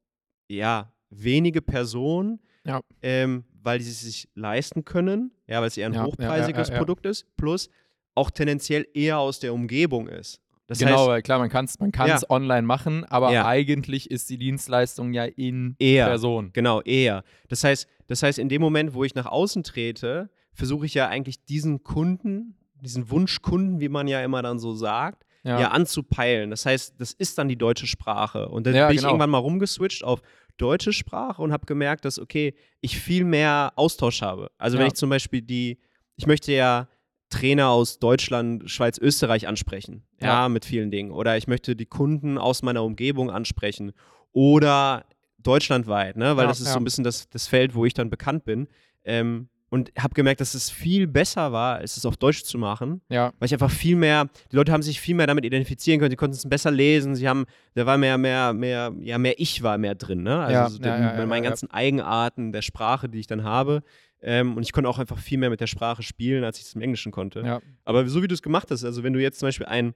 ja, 0.50 0.92
wenige 1.10 1.62
Personen, 1.62 2.40
Ja. 2.66 2.82
ähm, 3.02 3.46
weil 3.62 3.80
die 3.80 3.86
es 3.86 4.02
sich 4.02 4.28
leisten 4.34 4.84
können, 4.86 5.32
ja, 5.48 5.62
weil 5.62 5.68
es 5.68 5.78
eher 5.78 5.88
ein 5.88 5.94
Ja, 5.94 6.04
hochpreisiges. 6.06 6.70
Produkt 6.72 7.06
ist, 7.06 7.26
plus 7.38 7.70
auch 8.16 8.32
tendenziell 8.32 8.88
eher 8.94 9.20
aus 9.20 9.40
der 9.40 9.54
Umgebung 9.54 10.08
ist. 10.08 10.40
Das 10.68 10.80
genau, 10.80 11.10
heißt, 11.12 11.26
klar, 11.26 11.40
man 11.40 11.50
kann 11.50 11.66
es 11.66 11.78
man 11.80 11.92
kann's 11.92 12.28
online 12.30 12.62
machen, 12.62 13.04
aber 13.06 13.32
Ja. 13.34 13.46
eigentlich 13.46 14.10
ist 14.10 14.30
die 14.30 14.38
Dienstleistung 14.38 15.14
ja 15.14 15.26
in 15.26 15.76
Eher. 15.78 16.06
Person. 16.08 16.52
Genau, 16.54 16.82
eher. 16.82 17.24
Das 17.50 17.64
heißt, 17.64 17.88
das 18.08 18.24
heißt, 18.24 18.40
in 18.40 18.48
dem 18.50 18.62
Moment, 18.62 18.94
wo 18.94 19.04
ich 19.04 19.14
nach 19.14 19.26
außen 19.26 19.64
trete, 19.64 20.30
versuche 20.54 20.86
ich 20.86 20.94
ja 20.94 21.10
eigentlich 21.10 21.44
diesen 21.44 21.84
Kunden, 21.84 22.56
diesen 22.76 23.10
Wunschkunden, 23.10 23.82
wie 23.82 23.90
man 23.90 24.08
ja 24.08 24.24
immer 24.24 24.42
dann 24.42 24.58
so 24.58 24.74
sagt, 24.74 25.26
ja. 25.44 25.68
anzupeilen. 25.70 26.50
Das 26.50 26.66
heißt, 26.66 26.96
das 26.98 27.12
ist 27.12 27.38
dann 27.38 27.50
die 27.50 27.58
deutsche 27.58 27.86
Sprache. 27.88 28.48
Und 28.48 28.66
dann 28.66 28.74
Ja, 28.76 28.88
bin 28.88 28.96
ich 28.96 29.02
genau. 29.02 29.10
irgendwann 29.12 29.30
mal 29.32 29.40
rumgeswitcht 29.40 30.04
auf 30.06 30.22
deutsche 30.58 30.94
Sprache 30.94 31.42
und 31.42 31.52
habe 31.52 31.66
gemerkt, 31.66 32.06
dass, 32.06 32.18
okay, 32.20 32.54
ich 32.80 32.98
viel 32.98 33.26
mehr 33.26 33.74
Austausch 33.76 34.22
habe. 34.22 34.50
Also 34.58 34.78
wenn 34.78 34.84
Ja. 34.86 34.88
ich 34.88 34.94
zum 34.94 35.10
Beispiel 35.10 35.42
die, 35.42 35.78
ich 36.16 36.26
möchte 36.28 36.54
ja 36.54 36.88
Trainer 37.34 37.70
aus 37.70 38.00
Deutschland, 38.00 38.70
Schweiz, 38.70 38.98
Österreich 39.00 39.48
ansprechen, 39.48 40.04
ja, 40.22 40.28
Ja. 40.44 40.50
mit 40.50 40.66
vielen 40.66 40.92
Dingen. 40.92 41.12
Oder 41.12 41.36
ich 41.38 41.48
möchte 41.48 41.76
die 41.76 41.86
Kunden 41.88 42.38
aus 42.38 42.62
meiner 42.62 42.84
Umgebung 42.84 43.32
ansprechen. 43.32 43.92
Oder 44.32 45.06
deutschlandweit, 45.42 46.16
ne? 46.18 46.38
weil 46.38 46.44
Ja, 46.46 46.48
das 46.50 46.60
ist 46.60 46.68
ja. 46.68 46.74
so 46.74 46.80
ein 46.80 46.84
bisschen 46.84 47.04
das, 47.04 47.30
das 47.30 47.48
Feld, 47.48 47.76
wo 47.76 47.86
ich 47.86 47.94
dann 47.94 48.10
bekannt 48.10 48.46
bin. 48.46 48.68
Ähm, 49.04 49.50
und 49.70 49.92
habe 49.98 50.14
gemerkt, 50.14 50.40
dass 50.40 50.54
es 50.54 50.70
viel 50.70 51.08
besser 51.08 51.52
war, 51.52 51.82
es 51.82 52.06
auf 52.06 52.16
Deutsch 52.16 52.44
zu 52.44 52.60
machen, 52.60 53.02
Ja, 53.10 53.34
weil 53.40 53.48
ich 53.48 53.54
einfach 53.54 53.72
viel 53.72 53.96
mehr, 53.96 54.30
die 54.52 54.56
Leute 54.56 54.72
haben 54.72 54.84
sich 54.84 55.02
viel 55.02 55.16
mehr 55.16 55.26
damit 55.26 55.46
identifizieren 55.46 56.00
können, 56.00 56.12
die 56.12 56.16
konnten 56.16 56.36
es 56.36 56.48
besser 56.48 56.70
lesen, 56.70 57.16
sie 57.16 57.28
haben, 57.28 57.46
da 57.74 57.88
war 57.88 57.98
mehr, 57.98 58.20
mehr, 58.20 58.54
mehr, 58.54 58.94
ja, 59.02 59.18
mehr 59.18 59.34
Ich 59.40 59.64
war 59.64 59.80
mehr 59.80 59.96
drin, 59.96 60.22
ne? 60.22 60.40
Also 60.42 60.54
Ja, 60.54 60.70
so 60.70 60.78
den, 60.78 60.86
ja, 60.92 61.14
ja, 61.14 61.20
mit 61.20 61.28
meinen 61.28 61.44
ja. 61.44 61.50
ganzen 61.50 61.72
Eigenarten 61.72 62.52
der 62.52 62.62
Sprache, 62.62 63.10
die 63.10 63.20
ich 63.20 63.26
dann 63.26 63.44
habe. 63.44 63.82
Ähm, 64.26 64.56
und 64.56 64.64
ich 64.64 64.72
konnte 64.72 64.90
auch 64.90 65.00
einfach 65.00 65.18
viel 65.20 65.38
mehr 65.38 65.50
mit 65.50 65.60
der 65.60 65.68
Sprache 65.68 66.02
spielen, 66.02 66.44
als 66.46 66.58
ich 66.58 66.66
es 66.66 66.74
im 66.76 66.82
Englischen 66.82 67.12
konnte. 67.12 67.42
ja, 67.42 67.62
Aber 67.84 68.08
so 68.08 68.24
wie 68.24 68.28
du 68.28 68.34
es 68.34 68.42
gemacht 68.42 68.72
hast, 68.72 68.84
also 68.86 69.04
wenn 69.04 69.12
du 69.14 69.22
jetzt 69.22 69.40
zum 69.40 69.48
Beispiel 69.48 69.66
ein 69.68 69.94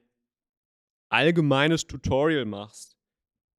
allgemeines 1.09 1.87
Tutorial 1.87 2.45
machst 2.45 2.95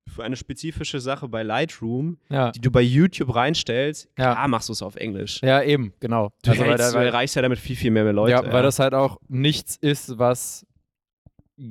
für 0.09 0.25
eine 0.25 0.37
spezifische 0.37 1.01
Sache 1.01 1.29
bei 1.29 1.43
Lightroom, 1.43 2.19
ja. 2.31 2.51
die 2.51 2.61
du 2.61 2.71
bei 2.71 2.81
YouTube 2.81 3.35
reinstellst, 3.35 4.09
Ja. 4.19 4.33
klar 4.35 4.49
machst 4.49 4.69
du 4.69 4.73
es 4.73 4.83
auf 4.83 4.97
Englisch. 4.97 5.41
Ja, 5.43 5.63
eben, 5.63 5.93
genau. 6.01 6.33
Du, 6.43 6.51
Also, 6.51 6.63
weil 6.63 6.71
hältst, 6.71 6.95
du 6.95 6.99
weil- 6.99 7.07
erreichst 7.09 7.37
ja 7.37 7.43
damit 7.43 7.59
viel, 7.59 7.77
viel 7.77 7.91
mehr, 7.91 8.05
mehr 8.05 8.13
Leute. 8.15 8.33
ja, 8.33 8.53
weil 8.53 8.63
das 8.63 8.79
halt 8.79 8.95
auch 8.95 9.19
nichts 9.29 9.77
ist, 9.77 10.19
was 10.19 10.67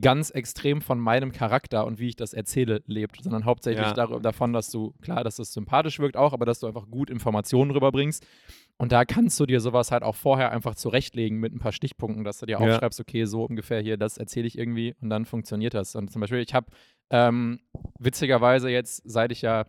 ganz 0.02 0.32
extrem 0.32 0.82
von 0.82 1.00
meinem 1.00 1.32
Charakter 1.32 1.86
und 1.86 1.97
wie 2.00 2.10
ich 2.10 2.15
das 2.15 2.34
erzähle 2.34 2.82
lebt, 2.88 3.23
sondern 3.23 3.45
hauptsächlich 3.45 3.88
Ja. 3.88 3.93
dar 3.93 4.19
davon, 4.19 4.52
dass 4.52 4.69
du, 4.69 4.93
klar, 5.02 5.23
dass 5.23 5.39
es 5.39 5.54
sympathisch 5.54 6.00
wirkt 6.00 6.17
auch, 6.17 6.34
aber 6.34 6.45
dass 6.45 6.60
du 6.60 6.67
einfach 6.67 6.89
gut 6.89 7.10
Informationen 7.10 7.71
rüberbringst. 7.71 8.26
Und 8.78 8.91
da 8.91 9.06
kannst 9.06 9.39
du 9.39 9.45
dir 9.45 9.60
sowas 9.62 9.91
halt 9.91 10.04
auch 10.04 10.15
vorher 10.15 10.52
einfach 10.52 10.76
zurechtlegen 10.76 11.39
mit 11.39 11.54
ein 11.54 11.60
paar 11.60 11.71
Stichpunkten, 11.71 12.23
dass 12.23 12.39
du 12.39 12.45
dir 12.45 12.60
Ja. 12.60 12.73
aufschreibst, 12.76 13.00
okay, 13.00 13.26
so 13.26 13.45
ungefähr 13.45 13.80
hier, 13.82 13.97
das 13.97 14.17
erzähle 14.17 14.45
ich 14.47 14.58
irgendwie 14.58 14.93
und 15.02 15.10
dann 15.10 15.26
funktioniert 15.26 15.73
das. 15.73 15.95
Und 15.95 16.12
zum 16.12 16.19
Beispiel, 16.19 16.39
ich 16.39 16.54
habe 16.54 16.67
ähm, 17.10 17.60
witzigerweise 17.97 18.69
jetzt, 18.69 19.02
seit 19.06 19.32
ich 19.32 19.41
ja 19.41 19.65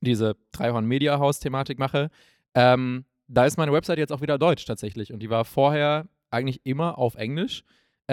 diese 0.00 0.36
Dreihorn 0.52 0.86
Media 0.86 1.18
House 1.18 1.38
Thematik 1.40 1.78
mache, 1.78 2.10
ähm, 2.54 3.04
da 3.28 3.44
ist 3.44 3.58
meine 3.58 3.72
Website 3.72 3.98
jetzt 3.98 4.12
auch 4.12 4.22
wieder 4.22 4.38
deutsch 4.38 4.64
tatsächlich. 4.64 5.12
Und 5.12 5.20
die 5.20 5.30
war 5.30 5.44
vorher 5.44 6.08
eigentlich 6.30 6.62
immer 6.64 6.98
auf 6.98 7.14
Englisch. 7.14 7.62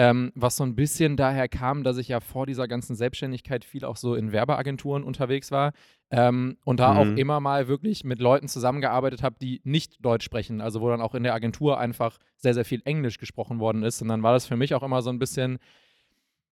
Ähm, 0.00 0.30
was 0.36 0.54
so 0.54 0.62
ein 0.62 0.76
bisschen 0.76 1.16
daher 1.16 1.48
kam, 1.48 1.82
dass 1.82 1.96
ich 1.96 2.06
ja 2.06 2.20
vor 2.20 2.46
dieser 2.46 2.68
ganzen 2.68 2.94
Selbstständigkeit 2.94 3.64
viel 3.64 3.84
auch 3.84 3.96
so 3.96 4.14
in 4.14 4.30
Werbeagenturen 4.30 5.02
unterwegs 5.02 5.50
war 5.50 5.72
ähm, 6.10 6.56
und 6.64 6.78
da 6.78 6.92
Mhm. 6.92 6.98
auch 6.98 7.16
immer 7.16 7.40
mal 7.40 7.66
wirklich 7.66 8.04
mit 8.04 8.20
Leuten 8.20 8.46
zusammengearbeitet 8.46 9.24
habe, 9.24 9.34
die 9.42 9.60
nicht 9.64 9.96
Deutsch 10.04 10.24
sprechen. 10.24 10.60
Also 10.60 10.80
wo 10.80 10.88
dann 10.88 11.00
auch 11.00 11.16
in 11.16 11.24
der 11.24 11.34
Agentur 11.34 11.80
einfach 11.80 12.18
sehr, 12.36 12.54
sehr 12.54 12.64
viel 12.64 12.80
Englisch 12.84 13.18
gesprochen 13.18 13.58
worden 13.58 13.82
ist. 13.82 14.00
Und 14.00 14.06
dann 14.06 14.22
war 14.22 14.32
das 14.34 14.46
für 14.46 14.56
mich 14.56 14.72
auch 14.72 14.84
immer 14.84 15.02
so 15.02 15.10
ein 15.10 15.18
bisschen, 15.18 15.58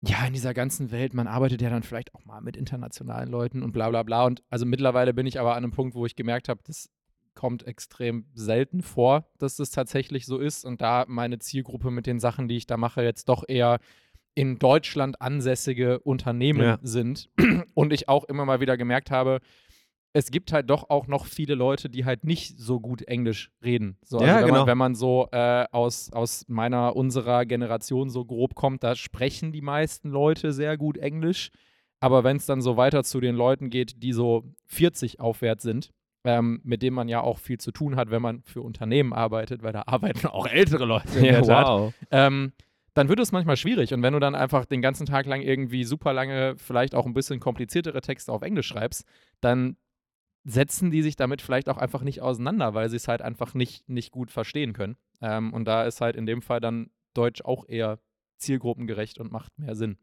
ja, 0.02 0.24
in 0.24 0.35
dieser 0.35 0.55
ganzen 0.55 0.92
Welt, 0.92 1.12
man 1.12 1.26
arbeitet 1.26 1.62
ja 1.62 1.70
dann 1.70 1.83
vielleicht 1.83 2.14
auch 2.14 2.24
mal 2.24 2.40
mit 2.42 2.57
internationalen 2.57 3.28
Leuten 3.28 3.64
und 3.64 3.72
bla 3.72 3.90
bla 3.90 4.05
bla. 4.05 4.24
Und 4.24 4.44
also 4.50 4.66
mittlerweile 4.66 5.14
bin 5.14 5.26
ich 5.26 5.40
aber 5.40 5.52
an 5.57 5.64
einem 5.64 5.72
Punkt, 5.72 5.96
wo 5.96 6.07
ich 6.07 6.14
gemerkt 6.14 6.48
habe, 6.48 6.61
das 6.64 6.90
kommt 7.35 7.66
extrem 7.66 8.27
selten 8.35 8.83
vor, 8.83 9.27
dass 9.38 9.57
das 9.57 9.71
tatsächlich 9.71 10.27
so 10.27 10.38
ist. 10.38 10.64
Und 10.64 10.81
da 10.81 11.05
meine 11.09 11.38
Zielgruppe 11.38 11.90
mit 11.90 12.07
den 12.07 12.21
Sachen, 12.21 12.49
die 12.49 12.57
ich 12.57 12.66
da 12.66 12.77
mache, 12.77 13.03
jetzt 13.03 13.29
doch 13.29 13.45
eher 13.47 13.79
in 14.35 14.59
Deutschland 14.59 15.21
ansässige 15.21 15.99
Unternehmen 16.01 16.62
Ja. 16.62 16.79
sind. 16.83 17.29
Und 17.75 17.92
ich 17.92 18.09
auch 18.09 18.25
immer 18.25 18.45
mal 18.45 18.61
wieder 18.61 18.77
gemerkt 18.77 19.11
habe, 19.11 19.40
es 20.14 20.31
gibt 20.31 20.53
halt 20.53 20.68
doch 20.68 20.90
auch 20.90 21.07
noch 21.07 21.25
viele 21.25 21.55
Leute, 21.55 21.88
die 21.88 22.05
halt 22.05 22.25
nicht 22.25 22.59
so 22.59 22.81
gut 22.81 23.01
Englisch 23.03 23.51
reden. 23.64 23.97
So, 24.05 24.18
also 24.18 24.27
Ja, 24.29 24.40
wenn, 24.40 24.47
genau. 24.47 24.59
man, 24.61 24.66
wenn 24.66 24.79
man 24.79 24.95
so 24.95 25.29
äh, 25.33 25.64
aus, 25.73 26.12
aus 26.12 26.45
meiner, 26.49 26.97
unserer 26.97 27.47
Generation 27.47 28.11
so 28.11 28.25
grob 28.25 28.55
kommt, 28.55 28.83
da 28.85 28.95
sprechen 28.95 29.53
die 29.53 29.62
meisten 29.62 30.11
Leute 30.11 30.53
sehr 30.53 30.77
gut 30.77 30.99
Englisch. 30.99 31.51
Aber 32.01 32.25
wenn 32.25 32.37
es 32.37 32.47
dann 32.47 32.61
so 32.61 32.77
weiter 32.77 33.05
zu 33.05 33.21
den 33.21 33.37
Leuten 33.37 33.71
geht, 33.71 34.03
die 34.03 34.12
so 34.12 34.45
40 34.66 35.21
aufwärts 35.21 35.62
sind, 35.62 35.92
ähm, 36.24 36.61
mit 36.64 36.82
denen 36.82 36.94
man 36.94 37.08
ja 37.08 37.20
auch 37.20 37.38
viel 37.38 37.58
zu 37.58 37.72
tun 37.72 37.96
hat, 37.96 38.11
wenn 38.11 38.22
man 38.22 38.42
für 38.42 38.62
Unternehmen 38.62 39.12
arbeitet, 39.12 39.62
weil 39.62 39.72
da 39.72 39.85
arbeiten 39.87 40.26
auch 40.26 40.46
ältere 40.46 40.85
Leute. 40.85 41.18
in 41.18 41.24
der 41.24 41.42
Tat 41.42 41.66
wow. 41.66 41.94
ähm, 42.11 42.52
dann 42.94 43.08
wird 43.08 43.20
es 43.20 43.32
manchmal 43.32 43.56
schwierig. 43.56 43.94
Und 43.94 44.02
wenn 44.02 44.12
du 44.12 44.20
dann 44.20 44.35
einfach 44.35 44.64
den 44.66 44.82
ganzen 44.82 45.06
Tag 45.06 45.26
lang 45.26 45.40
irgendwie 45.40 45.85
super 45.85 46.12
lange, 46.12 46.56
vielleicht 46.58 46.94
auch 46.94 47.06
ein 47.06 47.14
bisschen 47.14 47.40
kompliziertere 47.40 48.00
Texte 48.00 48.32
auf 48.32 48.42
Englisch 48.42 48.66
schreibst, 48.66 49.06
dann 49.40 49.76
setzen 50.44 50.90
die 50.90 51.02
sich 51.02 51.16
damit 51.16 51.40
vielleicht 51.40 51.68
auch 51.68 51.78
einfach 51.78 52.02
nicht 52.02 52.20
auseinander, 52.20 52.74
weil 52.74 52.88
sie 52.88 52.96
es 52.96 53.08
halt 53.08 53.22
einfach 53.22 53.54
nicht, 53.54 53.88
nicht 53.88 54.11
gut 54.11 54.30
verstehen 54.30 54.72
können. 54.72 54.96
Ähm, 55.20 55.52
und 55.52 55.64
da 55.64 55.85
ist 55.85 56.00
halt 56.00 56.16
in 56.16 56.26
dem 56.26 56.42
Fall 56.42 56.61
dann 56.61 56.90
Deutsch 57.14 57.42
auch 57.42 57.68
eher 57.68 58.00
zielgruppengerecht 58.38 59.18
und 59.18 59.30
macht 59.30 59.56
mehr 59.58 59.74
Sinn. 59.76 59.98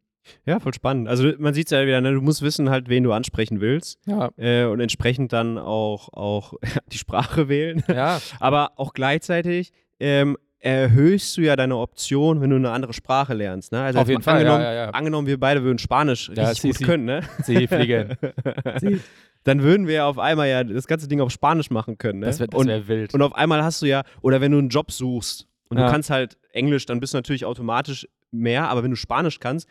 Ja, 0.45 0.59
voll 0.59 0.73
spannend. 0.73 1.07
Also 1.07 1.31
man 1.37 1.53
sieht 1.53 1.67
es 1.67 1.71
ja 1.71 1.85
wieder, 1.85 2.01
ne? 2.01 2.13
du 2.13 2.21
musst 2.21 2.41
wissen 2.41 2.69
halt, 2.69 2.89
wen 2.89 3.03
du 3.03 3.11
ansprechen 3.13 3.61
willst 3.61 3.99
Ja, 4.05 4.29
äh, 4.37 4.65
und 4.65 4.79
entsprechend 4.79 5.33
dann 5.33 5.57
auch, 5.57 6.09
auch 6.13 6.53
die 6.91 6.97
Sprache 6.97 7.49
wählen. 7.49 7.83
ja, 7.87 8.19
Aber 8.39 8.71
auch 8.77 8.93
gleichzeitig 8.93 9.71
ähm, 9.99 10.37
erhöhst 10.61 11.37
du 11.37 11.41
ja 11.41 11.55
deine 11.55 11.77
Option, 11.77 12.41
wenn 12.41 12.49
du 12.49 12.57
eine 12.57 12.71
andere 12.71 12.93
Sprache 12.93 13.33
lernst. 13.33 13.71
Ne? 13.71 13.81
Also 13.81 13.99
Auf 13.99 14.09
jeden 14.09 14.21
Fall, 14.21 14.35
ja, 14.43 14.53
angenommen, 14.53 14.63
ja, 14.63 14.73
ja. 14.73 14.89
angenommen, 14.89 15.27
wir 15.27 15.39
beide 15.39 15.63
würden 15.63 15.77
Spanisch 15.79 16.29
Ja, 16.35 16.49
richtig 16.49 16.73
si, 16.77 16.83
gut 16.83 16.87
können, 16.87 17.05
ne? 17.05 17.21
sie 17.43 17.65
fliegen. 17.67 18.17
Sie. 18.81 18.99
dann 19.45 19.63
würden 19.63 19.87
wir 19.87 19.93
ja 19.95 20.05
auf 20.07 20.19
einmal 20.19 20.49
ja 20.49 20.63
das 20.65 20.85
ganze 20.87 21.07
Ding 21.07 21.21
auf 21.21 21.31
Spanisch 21.31 21.69
machen 21.69 21.97
können. 21.97 22.19
Ne? 22.19 22.25
Das 22.25 22.39
wäre 22.41 22.49
wär 22.67 22.87
wild. 22.89 23.13
und 23.13 23.21
auf 23.21 23.33
einmal 23.35 23.63
hast 23.63 23.81
du 23.81 23.85
ja, 23.85 24.03
oder 24.21 24.41
wenn 24.41 24.51
du 24.51 24.57
einen 24.57 24.69
Job 24.69 24.91
suchst 24.91 25.47
und 25.69 25.77
Ja. 25.77 25.85
du 25.85 25.91
kannst 25.91 26.09
halt 26.09 26.37
Englisch, 26.51 26.85
dann 26.85 26.99
bist 26.99 27.13
du 27.13 27.17
natürlich 27.17 27.45
automatisch 27.45 28.05
mehr, 28.31 28.69
aber 28.69 28.83
wenn 28.83 28.91
du 28.91 28.97
Spanisch 28.97 29.39
kannst, 29.39 29.67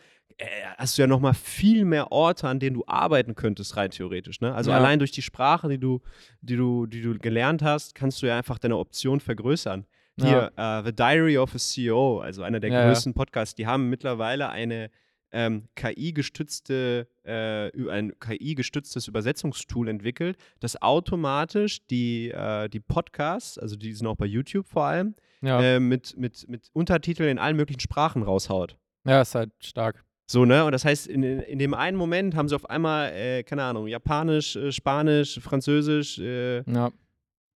hast 0.77 0.97
du 0.97 1.01
ja 1.01 1.07
nochmal 1.07 1.33
viel 1.33 1.83
mehr 1.85 2.11
Orte, 2.11 2.47
an 2.47 2.59
denen 2.59 2.75
du 2.75 2.83
arbeiten 2.87 3.35
könntest, 3.35 3.75
rein 3.77 3.91
theoretisch. 3.91 4.39
Ne? 4.41 4.53
Also 4.53 4.71
Ja. 4.71 4.77
allein 4.77 4.99
durch 4.99 5.11
die 5.11 5.21
Sprache, 5.21 5.67
die 5.67 5.77
du, 5.79 6.01
die, 6.41 6.55
du, 6.55 6.85
die 6.85 7.01
du 7.01 7.17
gelernt 7.17 7.61
hast, 7.61 7.95
kannst 7.95 8.21
du 8.21 8.27
ja 8.27 8.37
einfach 8.37 8.57
deine 8.59 8.77
Option 8.77 9.19
vergrößern. 9.19 9.85
Hier, 10.21 10.51
äh, 10.57 10.83
The 10.83 10.93
Diary 10.93 11.37
of 11.37 11.55
a 11.55 11.57
CEO, 11.57 12.19
also 12.19 12.43
einer 12.43 12.59
der 12.59 12.71
Ja, 12.71 12.81
ja. 12.81 12.87
größten 12.87 13.13
Podcasts, 13.13 13.55
die 13.55 13.67
haben 13.67 13.89
mittlerweile 13.89 14.49
eine 14.49 14.89
ähm, 15.31 15.69
KI-gestützte, 15.75 17.07
äh, 17.23 17.89
ein 17.89 18.13
KI-gestütztes 18.19 19.07
Übersetzungstool 19.07 19.87
entwickelt, 19.87 20.37
das 20.59 20.81
automatisch 20.81 21.85
die, 21.87 22.29
äh, 22.31 22.67
die 22.69 22.79
Podcasts, 22.79 23.57
also 23.57 23.75
die 23.75 23.93
sind 23.93 24.07
auch 24.07 24.15
bei 24.15 24.25
YouTube 24.25 24.67
vor 24.67 24.83
allem, 24.85 25.15
ja. 25.41 25.61
äh, 25.61 25.79
mit, 25.79 26.17
mit, 26.17 26.47
mit 26.49 26.69
Untertiteln 26.73 27.29
in 27.29 27.39
allen 27.39 27.55
möglichen 27.55 27.79
Sprachen 27.79 28.23
raushaut. 28.23 28.77
ja, 29.05 29.21
ist 29.21 29.35
halt 29.35 29.51
stark. 29.59 30.03
So, 30.31 30.45
ne? 30.45 30.63
Und 30.63 30.73
das 30.73 30.85
heißt, 30.85 31.07
in, 31.07 31.23
in 31.23 31.57
dem 31.57 31.73
einen 31.73 31.97
Moment 31.97 32.35
haben 32.35 32.47
sie 32.47 32.55
auf 32.55 32.69
einmal, 32.69 33.11
äh, 33.13 33.41
keine 33.43 33.63
Ahnung, 33.63 33.87
Japanisch, 33.87 34.55
äh, 34.55 34.71
Spanisch, 34.71 35.39
Französisch, 35.39 36.19
äh, 36.19 36.57
Ja. 36.71 36.91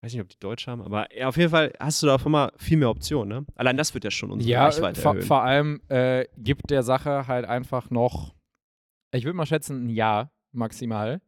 weiß 0.02 0.12
nicht, 0.14 0.22
ob 0.22 0.30
die 0.30 0.40
Deutsch 0.40 0.66
haben, 0.66 0.82
aber 0.82 1.16
ja, 1.16 1.28
auf 1.28 1.38
jeden 1.38 1.52
Fall 1.52 1.72
hast 1.80 2.02
du 2.02 2.08
da 2.08 2.16
auf 2.16 2.26
einmal 2.26 2.52
viel 2.58 2.78
mehr 2.78 2.90
Optionen, 2.90 3.42
ne? 3.42 3.46
Allein 3.56 3.78
das 3.78 3.94
wird 3.94 4.04
ja 4.06 4.10
schon 4.12 4.32
unsere 4.32 4.52
Ja, 4.52 4.66
Reichweite 4.66 5.00
vor, 5.00 5.12
erhöhen. 5.12 5.28
vor 5.28 5.44
allem 5.44 5.82
äh, 5.90 6.26
gibt 6.38 6.72
der 6.72 6.82
Sache 6.82 7.28
halt 7.28 7.46
einfach 7.46 7.92
noch, 7.92 8.34
ich 9.14 9.24
würde 9.24 9.38
mal 9.38 9.46
schätzen, 9.46 9.86
ein 9.86 9.90
Jahr 9.90 10.32
maximal. 10.52 11.22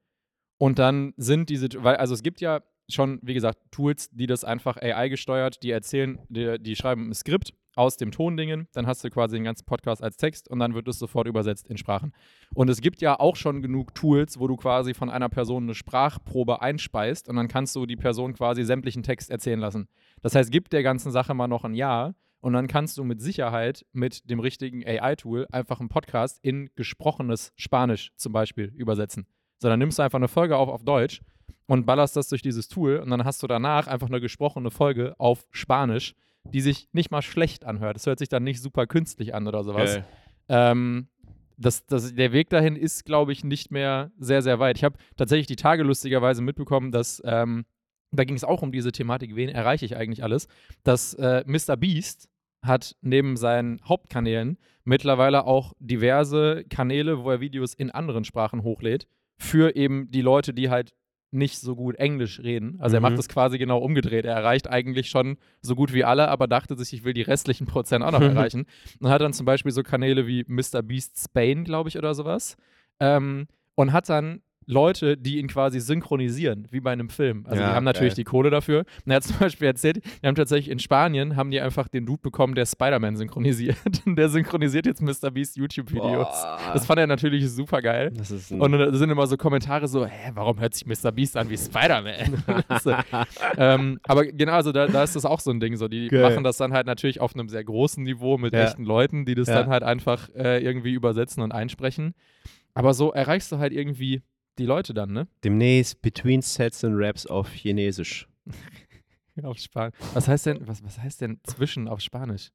Und 0.58 0.80
dann 0.80 1.14
sind 1.18 1.50
diese, 1.52 1.68
weil, 1.84 1.98
also 1.98 2.16
es 2.16 2.24
gibt 2.24 2.42
ja 2.42 2.62
schon, 2.90 3.20
wie 3.22 3.36
gesagt, 3.36 3.60
Tools, 3.70 4.10
die 4.12 4.26
das 4.26 4.44
einfach 4.44 4.78
AI 4.78 5.10
gesteuert, 5.10 5.62
die 5.62 5.70
erzählen, 5.70 6.18
die, 6.30 6.58
die 6.60 6.76
schreiben 6.76 7.10
ein 7.10 7.14
Skript 7.14 7.54
aus 7.76 7.98
dem 7.98 8.12
Tondingen, 8.12 8.68
dann 8.74 8.88
hast 8.88 9.04
du 9.04 9.10
quasi 9.10 9.36
den 9.36 9.44
ganzen 9.44 9.66
Podcast 9.66 10.04
als 10.04 10.18
Text 10.18 10.48
und 10.50 10.60
dann 10.60 10.74
wird 10.74 10.88
es 10.88 11.00
sofort 11.00 11.28
übersetzt 11.28 11.68
in 11.68 11.78
Sprachen. 11.78 12.14
Und 12.54 12.70
es 12.70 12.82
gibt 12.82 13.02
ja 13.02 13.20
auch 13.20 13.36
schon 13.36 13.62
genug 13.62 13.94
Tools, 13.96 14.40
wo 14.40 14.48
du 14.48 14.56
quasi 14.56 14.94
von 14.94 15.10
einer 15.10 15.30
Person 15.30 15.64
eine 15.64 15.76
Sprachprobe 15.76 16.62
einspeist 16.62 17.30
und 17.30 17.36
dann 17.36 17.48
kannst 17.48 17.76
du 17.76 17.86
die 17.86 17.96
Person 17.96 18.34
quasi 18.34 18.64
sämtlichen 18.64 19.04
Text 19.04 19.30
erzählen 19.30 19.60
lassen. 19.60 19.88
Das 20.22 20.36
heißt, 20.36 20.52
gib 20.52 20.70
der 20.70 20.84
ganzen 20.84 21.12
Sache 21.12 21.34
mal 21.34 21.48
noch 21.48 21.64
ein 21.64 21.76
Jahr 21.76 22.16
und 22.42 22.54
dann 22.54 22.68
kannst 22.68 22.98
du 22.98 23.04
mit 23.04 23.22
Sicherheit 23.22 23.86
mit 23.92 24.30
dem 24.30 24.40
richtigen 24.40 24.86
AI-Tool 24.86 25.48
einfach 25.52 25.80
einen 25.80 25.90
Podcast 25.90 26.40
in 26.44 26.70
gesprochenes 26.76 27.54
Spanisch 27.56 28.12
zum 28.18 28.34
Beispiel 28.34 28.72
übersetzen. 28.76 29.26
So, 29.58 29.68
dann 29.68 29.80
nimmst 29.80 29.98
du 29.98 30.04
einfach 30.04 30.20
eine 30.20 30.28
Folge 30.28 30.58
auf 30.58 30.70
auf 30.70 30.84
Deutsch 30.84 31.22
und 31.68 31.86
ballerst 31.86 32.16
das 32.16 32.30
durch 32.30 32.42
dieses 32.42 32.68
Tool 32.68 32.98
und 32.98 33.10
dann 33.10 33.26
hast 33.26 33.42
du 33.42 33.48
danach 33.48 33.88
einfach 33.88 34.08
eine 34.08 34.22
gesprochene 34.22 34.70
Folge 34.70 35.16
auf 35.18 35.48
Spanisch, 35.52 36.14
die 36.54 36.62
sich 36.62 36.90
nicht 36.94 37.12
mal 37.12 37.22
schlecht 37.22 37.66
anhört. 37.66 37.96
Das 37.96 38.06
hört 38.06 38.20
sich 38.20 38.30
dann 38.30 38.44
nicht 38.44 38.62
super 38.62 38.88
künstlich 38.88 39.34
an 39.34 39.48
oder 39.48 39.64
sowas. 39.64 40.00
Ähm, 40.48 41.08
das, 41.58 41.86
das, 41.86 42.14
der 42.14 42.32
Weg 42.32 42.50
dahin 42.50 42.76
ist, 42.76 43.06
glaube 43.06 43.32
ich, 43.32 43.44
nicht 43.44 43.72
mehr 43.72 44.12
sehr, 44.18 44.42
sehr 44.42 44.60
weit. 44.60 44.78
Ich 44.78 44.84
habe 44.84 44.98
tatsächlich 45.16 45.48
die 45.48 45.56
Tage 45.56 45.84
lustigerweise 45.84 46.42
mitbekommen, 46.42 46.92
dass, 46.92 47.22
ähm, 47.26 47.66
da 48.12 48.24
ging 48.24 48.36
es 48.36 48.44
auch 48.44 48.62
um 48.62 48.72
diese 48.72 48.92
Thematik, 48.92 49.36
wen 49.36 49.50
erreiche 49.50 49.86
ich 49.86 49.96
eigentlich 49.96 50.24
alles, 50.24 50.48
dass 50.84 51.14
äh, 51.16 51.44
Mr. 51.46 51.78
Beast 51.78 52.30
hat 52.62 52.96
neben 53.02 53.38
seinen 53.38 53.80
Hauptkanälen 53.86 54.58
mittlerweile 54.84 55.46
auch 55.46 55.74
diverse 55.80 56.64
Kanäle, 56.70 57.24
wo 57.24 57.32
er 57.32 57.40
Videos 57.40 57.74
in 57.74 57.92
anderen 57.92 58.24
Sprachen 58.24 58.64
hochlädt, 58.64 59.08
für 59.38 59.76
eben 59.76 60.10
die 60.12 60.22
Leute, 60.22 60.54
die 60.54 60.70
halt 60.70 60.94
nicht 61.32 61.60
so 61.60 61.76
gut 61.76 61.96
Englisch 61.98 62.40
reden. 62.40 62.78
Also 62.80 62.96
er 62.96 63.00
Mhm. 63.02 63.04
macht 63.04 63.18
das 63.18 63.28
quasi 63.28 63.58
genau 63.58 63.80
umgedreht. 63.80 64.26
Er 64.26 64.36
erreicht 64.36 64.70
eigentlich 64.70 65.10
schon 65.10 65.38
so 65.62 65.76
gut 65.76 65.92
wie 65.94 66.04
alle, 66.04 66.30
aber 66.30 66.48
dachte 66.48 66.78
sich, 66.78 66.94
ich 66.94 67.04
will 67.04 67.14
die 67.14 67.24
restlichen 67.24 67.68
Prozent 67.68 68.04
auch 68.06 68.12
noch 68.12 68.22
erreichen. 68.50 68.66
Und 69.00 69.10
hat 69.10 69.22
dann 69.22 69.34
zum 69.34 69.46
Beispiel 69.46 69.72
so 69.72 69.84
Kanäle 69.84 70.28
wie 70.28 70.46
Mr. 70.48 70.82
Beast 70.82 71.20
Spain, 71.24 71.64
glaube 71.66 71.90
ich, 71.90 71.98
oder 71.98 72.14
sowas. 72.14 72.56
Ähm, 73.00 73.48
und 73.76 73.92
hat 73.92 74.08
dann 74.08 74.42
Leute, 74.67 75.15
die 75.17 75.38
ihn 75.39 75.47
quasi 75.47 75.80
synchronisieren, 75.80 76.67
wie 76.71 76.80
bei 76.80 76.91
einem 76.91 77.10
Film. 77.10 77.45
Also 77.47 77.62
Ja, 77.62 77.69
die 77.69 77.75
haben 77.75 77.84
natürlich 77.84 78.12
geil. 78.13 78.15
die 78.17 78.23
Kohle 78.23 78.49
dafür. 78.49 78.80
Und 79.06 79.12
er 79.12 79.17
hat 79.17 79.23
zum 79.23 79.38
Beispiel 79.39 79.67
erzählt, 79.67 79.97
die 80.04 80.28
haben 80.28 80.36
tatsächlich 80.36 80.69
in 80.71 80.80
Spanien, 80.80 81.36
haben 81.36 81.51
die 81.51 81.62
einfach 81.62 81.88
den 81.88 82.06
Dude 82.06 82.21
bekommen, 82.21 82.56
der 82.56 82.65
Spider-Man 82.65 83.15
synchronisiert. 83.15 83.78
Und 84.06 84.15
der 84.17 84.30
synchronisiert 84.30 84.86
jetzt 84.86 85.01
Mr. 85.01 85.30
Beast 85.32 85.56
YouTube-Videos. 85.58 86.28
Das 86.73 86.86
fand 86.86 86.99
er 86.99 87.08
natürlich 87.08 87.49
super 87.51 87.82
geil. 87.82 88.12
Und 88.49 88.71
da 88.71 88.93
sind 88.93 89.10
immer 89.10 89.28
so 89.28 89.38
Kommentare 89.38 89.88
so, 89.88 90.06
hä, 90.06 90.32
warum 90.34 90.60
hört 90.60 90.73
sich 90.73 90.86
Mr. 90.86 91.12
Beast 91.12 91.38
an 91.38 91.49
wie 91.49 91.58
Spider-Man? 91.58 92.43
ähm, 93.58 93.99
aber 94.04 94.25
genau, 94.25 94.54
also 94.54 94.71
da, 94.71 94.88
da 94.88 95.04
ist 95.04 95.15
das 95.15 95.25
auch 95.25 95.39
so 95.39 95.51
ein 95.51 95.60
Ding. 95.60 95.75
So, 95.78 95.88
die 95.88 96.08
Geil. 96.08 96.21
machen 96.21 96.43
das 96.43 96.58
dann 96.58 96.73
halt 96.73 96.88
natürlich 96.88 97.21
auf 97.21 97.34
einem 97.36 97.49
sehr 97.49 97.63
großen 97.63 98.04
Niveau 98.04 98.38
mit 98.38 98.54
Ja. 98.54 98.63
echten 98.65 98.84
Leuten, 98.84 99.25
die 99.25 99.36
das 99.36 99.47
Ja. 99.47 99.56
dann 99.56 99.67
halt 99.69 99.84
einfach 99.84 100.30
äh, 100.36 100.63
irgendwie 100.63 100.93
übersetzen 100.93 101.43
und 101.43 101.51
einsprechen. 101.51 102.13
Aber 102.73 102.93
so 102.93 103.12
erreichst 103.13 103.51
du 103.51 103.58
halt 103.58 103.73
irgendwie 103.73 104.21
die 104.58 104.65
Leute 104.65 104.94
dann, 104.94 105.12
ne? 105.13 105.28
demnächst 105.44 106.02
Between 106.02 106.41
Sets 106.41 106.84
and 106.84 106.96
Raps 106.98 107.26
auf 107.26 107.52
Chinesisch. 107.52 108.28
Auf 109.44 109.58
Spanisch. 109.58 109.96
Was 110.13 110.30
heißt 110.30 110.46
denn, 110.46 110.65
was, 110.65 110.82
was 110.82 110.98
heißt 110.98 111.20
denn 111.20 111.41
zwischen 111.44 111.89
auf 111.89 112.00
Spanisch? 112.00 112.52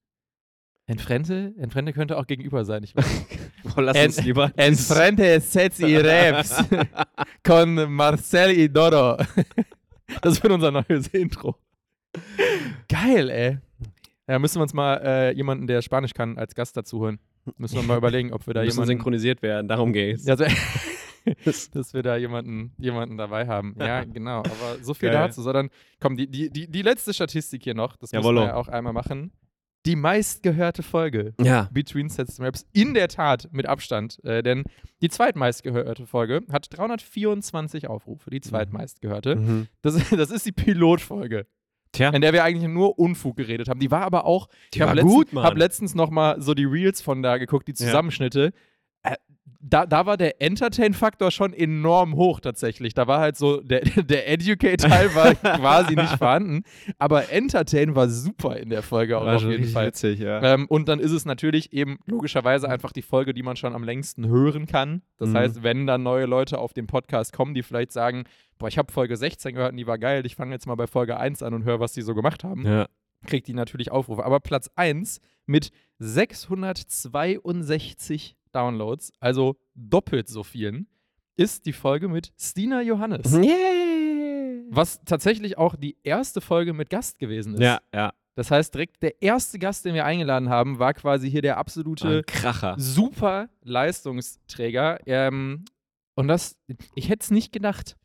Enfrente? 0.87 1.53
Enfrente 1.59 1.93
könnte 1.93 2.17
auch 2.17 2.27
gegenüber 2.27 2.65
sein. 2.65 2.83
Ich 2.83 2.97
weiß. 2.97 3.27
Boah, 3.75 3.83
lass 3.83 3.97
En- 3.99 4.07
uns 4.07 4.25
lieber. 4.25 4.51
Enfrente 4.57 5.41
sets 5.43 5.79
y 5.81 5.95
reps. 5.97 6.65
Con 7.45 7.75
Marcel 7.93 8.59
y 8.59 8.67
Doro. 8.73 9.19
Das 10.23 10.43
wird 10.43 10.53
unser 10.55 10.71
neues 10.71 11.09
Intro. 11.09 11.57
Geil, 12.89 13.29
ey. 13.29 13.59
Ja, 14.27 14.39
müssen 14.39 14.57
wir 14.57 14.63
uns 14.63 14.73
mal 14.73 14.97
äh, 15.05 15.33
jemanden, 15.37 15.67
der 15.67 15.83
Spanisch 15.83 16.15
kann, 16.15 16.39
als 16.39 16.55
Gast 16.55 16.77
dazu 16.79 17.01
holen. 17.01 17.19
Müssen 17.59 17.77
wir 17.77 17.83
mal 17.83 17.99
überlegen, 17.99 18.33
ob 18.33 18.47
wir 18.47 18.55
da 18.55 18.63
müssen 18.63 18.77
jemanden. 18.77 18.87
synchronisiert 18.97 19.43
werden, 19.43 19.69
darum 19.69 19.93
geht's. 19.93 20.25
Ja, 20.25 20.37
so, 20.37 20.45
dass 21.73 21.95
wir 21.95 22.03
da 22.03 22.17
jemanden, 22.17 22.73
jemanden 22.79 23.17
dabei 23.17 23.47
haben. 23.47 23.75
Ja, 23.81 24.05
genau. 24.05 24.39
Aber 24.39 24.79
so 24.83 24.95
viel 24.95 25.11
Geil. 25.11 25.27
dazu. 25.29 25.43
Sondern, 25.43 25.71
komm, 26.01 26.17
die, 26.17 26.27
die, 26.31 26.51
die, 26.51 26.71
die 26.71 26.83
letzte 26.83 27.13
Statistik 27.15 27.63
hier 27.65 27.75
noch, 27.75 27.97
das 27.97 28.13
müssen 28.13 28.23
Jawollo. 28.23 28.41
wir 28.43 28.47
ja 28.49 28.55
auch 28.55 28.69
einmal 28.69 28.93
machen. 28.93 29.33
Die 29.87 29.97
meistgehörte 29.97 30.83
Folge 30.83 31.33
Ja. 31.41 31.69
Between 31.73 32.11
Sets 32.11 32.39
and 32.39 32.47
Raps 32.47 32.67
in 32.73 32.93
der 32.93 33.09
Tat 33.09 33.49
mit 33.51 33.65
Abstand. 33.67 34.23
Äh, 34.25 34.43
denn 34.43 34.65
die 35.01 35.09
zweitmeistgehörte 35.09 36.07
Folge 36.07 36.43
hat 36.53 36.67
324 36.77 37.89
Aufrufe, 37.89 38.29
die 38.31 38.41
zweitmeistgehörte. 38.43 39.37
Mhm. 39.37 39.69
Das, 39.83 39.97
das 40.11 40.31
ist 40.31 40.45
die 40.45 40.53
Pilotfolge, 40.53 41.47
Tja, 41.93 42.11
in 42.11 42.21
der 42.21 42.33
wir 42.35 42.45
eigentlich 42.45 42.69
nur 42.69 42.99
Unfug 42.99 43.37
geredet 43.37 43.69
haben. 43.69 43.81
Die 43.81 43.91
war 43.91 44.03
aber 44.03 44.27
auch, 44.27 44.49
die 44.75 44.79
ich 44.79 44.83
habe 44.83 45.01
letztens, 45.01 45.43
hab 45.43 45.57
letztens 45.57 45.95
noch 45.95 46.11
mal 46.11 46.41
so 46.43 46.53
die 46.55 46.67
Reels 46.67 47.01
von 47.01 47.23
da 47.23 47.39
geguckt, 47.39 47.67
die 47.67 47.73
Ja. 47.73 47.77
Zusammenschnitte. 47.87 48.47
Äh, 48.47 48.53
da, 49.63 49.85
da 49.85 50.07
war 50.07 50.17
der 50.17 50.41
Entertain-Faktor 50.41 51.31
schon 51.31 51.53
enorm 51.53 52.17
hoch 52.17 52.41
tatsächlich. 52.41 52.95
Da 52.95 53.07
war 53.07 53.21
halt 53.21 53.37
so, 53.37 53.61
der, 53.61 53.81
der 54.03 54.27
Educate-Teil 54.31 55.15
war 55.15 55.35
quasi 55.35 55.95
nicht 55.95 56.17
vorhanden, 56.17 56.63
aber 56.99 57.31
Entertain 57.31 57.95
war 57.95 58.09
super 58.09 58.57
in 58.57 58.71
der 58.71 58.83
Folge 58.83 59.19
auch 59.19 59.27
war 59.27 59.37
auf 59.37 59.43
jeden 59.43 59.67
Fall. 59.67 59.89
witzig, 59.89 60.21
ja. 60.21 60.43
Ähm, 60.43 60.67
und 60.67 60.89
dann 60.89 60.99
ist 60.99 61.13
es 61.13 61.27
natürlich 61.27 61.75
eben 61.75 61.99
logischerweise 62.07 62.69
einfach 62.71 62.93
die 62.93 63.03
Folge, 63.03 63.35
die 63.35 63.43
man 63.43 63.57
schon 63.57 63.75
am 63.75 63.85
längsten 63.85 64.27
hören 64.27 64.67
kann. 64.67 65.03
Das 65.19 65.29
Mhm. 65.31 65.37
heißt, 65.37 65.63
wenn 65.63 65.87
dann 65.87 66.03
neue 66.03 66.25
Leute 66.27 66.59
auf 66.59 66.73
den 66.73 66.87
Podcast 66.87 67.33
kommen, 67.35 67.53
die 67.53 67.63
vielleicht 67.63 67.93
sagen, 67.93 68.25
boah, 68.59 68.69
ich 68.69 68.79
habe 68.79 68.91
Folge 68.91 69.17
16 69.17 69.55
gehört 69.55 69.73
und 69.73 69.77
die 69.77 69.87
war 69.87 69.99
geil, 69.99 70.25
ich 70.25 70.37
fange 70.37 70.53
jetzt 70.53 70.67
mal 70.67 70.75
bei 70.75 70.87
Folge 70.87 71.19
1 71.19 71.43
an 71.43 71.53
und 71.55 71.65
höre, 71.65 71.81
was 71.81 71.93
die 71.93 72.03
so 72.03 72.15
gemacht 72.15 72.45
haben, 72.45 72.67
ja. 72.67 72.87
kriegt 73.27 73.47
die 73.47 73.55
natürlich 73.55 73.91
Aufrufe. 73.91 74.25
Aber 74.25 74.41
Platz 74.41 74.71
1 74.75 75.21
mit 75.47 75.71
662 75.99 78.37
Downloads, 78.53 79.13
also 79.21 79.57
doppelt 79.75 80.29
so 80.29 80.43
vielen, 80.43 80.87
ist 81.37 81.67
die 81.67 81.73
Folge 81.73 82.09
mit 82.09 82.33
Stina 82.39 82.83
Johannes. 82.83 83.33
Yay! 83.43 84.65
Was 84.71 85.03
tatsächlich 85.05 85.59
auch 85.59 85.75
die 85.77 85.97
erste 86.05 86.41
Folge 86.41 86.73
mit 86.73 86.91
Gast 86.91 87.19
gewesen 87.19 87.55
ist. 87.55 87.61
Ja, 87.61 87.81
ja. 87.95 88.13
Das 88.37 88.51
heißt, 88.51 88.73
direkt 88.73 89.03
der 89.03 89.21
erste 89.21 89.59
Gast, 89.59 89.85
den 89.85 89.95
wir 89.95 90.05
eingeladen 90.05 90.49
haben, 90.49 90.79
war 90.79 90.95
quasi 90.95 91.31
hier 91.31 91.43
der 91.43 91.57
absolute 91.59 92.23
Kracher. 92.27 92.75
super 92.79 93.51
Leistungsträger. 93.63 94.99
Ähm, 95.07 95.65
und 96.15 96.29
das, 96.29 96.57
ich 96.95 97.09
hätte 97.09 97.25
es 97.25 97.31
nicht 97.31 97.53
gedacht. 97.53 97.97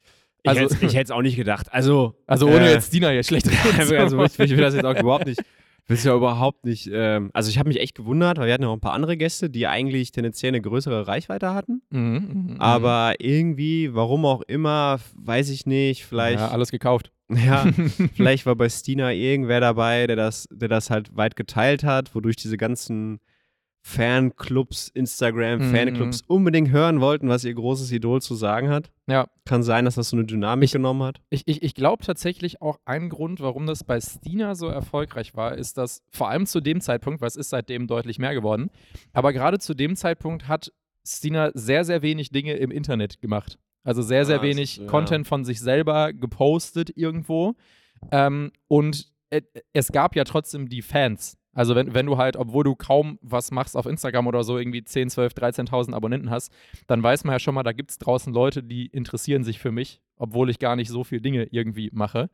Ich 0.43 0.49
Also- 0.49 0.75
hätte 0.75 0.97
es 1.03 1.12
auch 1.12 1.21
nicht 1.21 1.36
gedacht. 1.36 1.71
Also, 1.73 2.15
Also 2.27 2.47
ohne 2.47 2.67
äh, 2.69 2.73
jetzt 2.73 2.93
Dina 2.93 3.12
jetzt 3.12 3.27
schlecht 3.27 3.47
reden 3.47 3.79
also 3.99 4.17
wollen. 4.17 4.27
ich, 4.31 4.39
ich 4.39 4.51
will 4.51 4.58
das 4.58 4.73
jetzt 4.75 4.86
auch 4.86 4.99
überhaupt 4.99 5.25
nicht. 5.25 5.41
Das 5.88 6.00
ist 6.00 6.06
ja 6.06 6.15
überhaupt 6.15 6.65
nicht. 6.65 6.89
Ähm, 6.91 7.30
also 7.34 7.50
ich 7.50 7.60
habe 7.60 7.69
mich 7.69 7.80
echt 7.80 7.95
gewundert, 7.95 8.38
weil 8.38 8.48
wir 8.48 8.54
hatten 8.54 8.63
ja 8.63 8.69
auch 8.69 8.74
ein 8.74 8.82
paar 8.82 8.93
andere 8.93 9.17
Gäste, 9.17 9.50
die 9.50 9.67
eigentlich 9.67 10.12
tendenziell 10.12 10.50
eine 10.50 10.62
größere 10.62 11.08
Reichweite 11.08 11.54
hatten. 11.54 11.84
Mhm, 11.91 12.02
mhm, 12.02 12.54
mhm. 12.54 12.62
Aber 12.62 13.15
irgendwie, 13.19 13.93
warum 13.93 14.26
auch 14.26 14.41
immer, 14.41 15.00
weiß 15.15 15.50
ich 15.50 15.65
nicht. 15.65 16.06
Vielleicht, 16.06 16.39
ja, 16.39 16.48
alles 16.50 16.71
gekauft. 16.71 17.12
ja, 17.30 17.65
vielleicht 18.15 18.45
war 18.45 18.56
bei 18.56 18.69
Stina 18.69 19.13
irgendwer 19.13 19.60
dabei, 19.60 20.08
der 20.08 20.15
das, 20.15 20.48
der 20.52 20.69
das 20.69 20.89
halt 20.89 21.15
weit 21.15 21.36
geteilt 21.36 21.84
hat, 21.84 22.15
wodurch 22.15 22.36
diese 22.36 22.58
ganzen 22.58 23.19
Fanclubs, 23.88 24.89
Instagram, 24.93 25.60
Mhm. 25.69 25.71
Fanclubs 25.76 26.21
unbedingt 26.28 26.69
hören 26.71 27.02
wollten, 27.02 27.30
was 27.30 27.43
ihr 27.45 27.54
großes 27.54 27.91
Idol 27.91 28.21
zu 28.21 28.34
sagen 28.36 28.69
hat. 28.69 28.91
Ja. 29.08 29.28
Kann 29.45 29.62
sein, 29.63 29.86
dass 29.86 29.95
das 29.95 30.10
so 30.10 30.17
eine 30.17 30.26
Dynamik 30.26 30.65
Ich- 30.67 30.71
genommen 30.74 31.04
hat. 31.04 31.21
Ich, 31.30 31.43
ich, 31.45 31.62
ich 31.63 31.76
glaube 31.76 32.04
tatsächlich 32.04 32.62
auch 32.62 32.80
ein 32.86 33.10
Grund, 33.10 33.39
warum 33.41 33.67
das 33.67 33.84
bei 33.84 34.02
Stina 34.02 34.56
so 34.56 34.67
erfolgreich 34.67 35.36
war, 35.36 35.56
ist, 35.56 35.78
dass 35.78 36.02
vor 36.12 36.30
allem 36.30 36.45
zu 36.45 36.62
dem 36.62 36.82
Zeitpunkt, 36.82 37.21
weil 37.21 37.28
es 37.28 37.36
ist 37.36 37.52
seitdem 37.52 37.88
deutlich 37.88 38.19
mehr 38.19 38.34
geworden, 38.34 38.69
aber 39.13 39.34
gerade 39.34 39.60
zu 39.60 39.74
dem 39.74 39.95
Zeitpunkt 39.95 40.48
hat 40.48 40.71
Stina 41.08 41.52
sehr, 41.54 41.86
sehr 41.86 42.02
wenig 42.02 42.32
Dinge 42.32 42.54
im 42.56 42.71
Internet 42.71 43.21
gemacht. 43.21 43.60
Also 43.84 44.02
sehr, 44.02 44.26
sehr 44.26 44.39
Ah, 44.39 44.43
wenig 44.43 44.78
ja. 44.78 44.88
Content 44.88 45.28
von 45.28 45.45
sich 45.45 45.60
selber 45.62 46.12
gepostet 46.12 46.91
irgendwo. 46.95 47.54
Ähm, 48.12 48.52
und 48.67 49.12
äh, 49.30 49.41
es 49.74 49.91
gab 49.91 50.15
ja 50.15 50.24
trotzdem 50.24 50.69
die 50.69 50.82
Fans. 50.82 51.38
Also 51.55 51.73
wenn, 51.73 51.93
wenn 51.95 52.05
du 52.05 52.17
halt, 52.17 52.35
obwohl 52.37 52.63
du 52.63 52.75
kaum 52.75 53.17
was 53.21 53.49
machst 53.49 53.75
auf 53.75 53.87
Instagram 53.87 54.27
oder 54.27 54.43
so, 54.43 54.57
irgendwie 54.59 54.83
10, 54.83 55.09
12, 55.09 55.33
13.000 55.33 55.93
Abonnenten 55.93 56.29
hast, 56.29 56.51
dann 56.85 57.01
weiß 57.01 57.23
man 57.23 57.33
ja 57.33 57.39
schon 57.39 57.55
mal, 57.55 57.63
da 57.63 57.71
gibt 57.71 57.89
es 57.91 57.97
draußen 57.97 58.31
Leute, 58.33 58.61
die 58.61 58.85
interessieren 58.87 59.43
sich 59.43 59.57
für 59.59 59.71
mich, 59.71 60.01
obwohl 60.17 60.49
ich 60.49 60.59
gar 60.59 60.75
nicht 60.75 60.89
so 60.89 61.03
viele 61.03 61.21
Dinge 61.21 61.47
irgendwie 61.51 61.89
mache. 61.93 62.29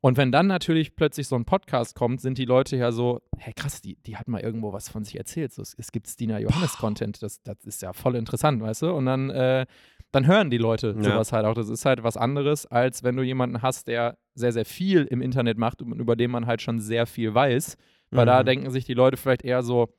Und 0.00 0.16
wenn 0.18 0.30
dann 0.30 0.46
natürlich 0.46 0.94
plötzlich 0.94 1.26
so 1.26 1.36
ein 1.36 1.44
Podcast 1.46 1.94
kommt, 1.96 2.20
sind 2.20 2.38
die 2.38 2.44
Leute 2.44 2.76
ja 2.76 2.92
so, 2.92 3.20
hey 3.38 3.52
krass, 3.54 3.80
die, 3.80 3.96
die 4.06 4.16
hat 4.16 4.28
mal 4.28 4.40
irgendwo 4.42 4.72
was 4.72 4.88
von 4.88 5.04
sich 5.04 5.16
erzählt. 5.16 5.52
So, 5.52 5.62
es, 5.62 5.74
es 5.78 5.90
gibt 5.90 6.06
Stina 6.06 6.38
Johannes-Content, 6.38 7.22
das, 7.22 7.42
das 7.42 7.64
ist 7.64 7.82
ja 7.82 7.92
voll 7.94 8.14
interessant, 8.14 8.62
weißt 8.62 8.82
du? 8.82 8.92
Und 8.92 9.06
dann, 9.06 9.30
äh, 9.30 9.66
dann 10.12 10.26
hören 10.26 10.50
die 10.50 10.58
Leute 10.58 10.94
Ja. 10.98 11.02
sowas 11.02 11.32
halt 11.32 11.46
auch. 11.46 11.54
Das 11.54 11.68
ist 11.68 11.84
halt 11.84 12.02
was 12.02 12.16
anderes, 12.16 12.66
als 12.66 13.02
wenn 13.02 13.16
du 13.16 13.22
jemanden 13.22 13.62
hast, 13.62 13.88
der 13.88 14.18
sehr, 14.34 14.52
sehr 14.52 14.64
viel 14.66 15.04
im 15.04 15.22
Internet 15.22 15.56
macht 15.58 15.80
und 15.82 15.98
über 15.98 16.14
den 16.14 16.30
man 16.30 16.46
halt 16.46 16.60
schon 16.62 16.78
sehr 16.78 17.06
viel 17.06 17.34
weiß. 17.34 17.76
Weil 18.16 18.26
da 18.26 18.40
Mhm. 18.42 18.46
denken 18.46 18.70
sich 18.70 18.84
die 18.84 18.94
Leute 18.94 19.16
vielleicht 19.16 19.42
eher 19.44 19.62
so, 19.62 19.92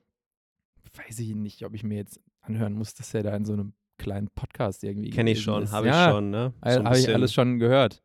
weiß 0.96 1.20
ich 1.20 1.36
nicht, 1.36 1.64
ob 1.66 1.74
ich 1.74 1.84
mir 1.84 1.98
jetzt 1.98 2.20
anhören 2.42 2.74
muss, 2.74 2.94
dass 2.94 3.12
der 3.12 3.24
da 3.24 3.36
in 3.36 3.46
so 3.46 3.54
einem 3.54 3.74
kleinen 3.98 4.30
Podcast 4.30 4.84
irgendwie 4.84 5.10
Kenne 5.10 5.32
ich 5.32 5.42
schon, 5.42 5.70
habe 5.72 5.88
ich 5.88 5.94
ja, 5.94 6.10
schon, 6.12 6.30
ne? 6.30 6.54
So 6.64 6.84
Habe 6.84 6.98
ich 7.00 7.10
alles 7.14 7.34
schon 7.34 7.60
gehört. 7.60 8.02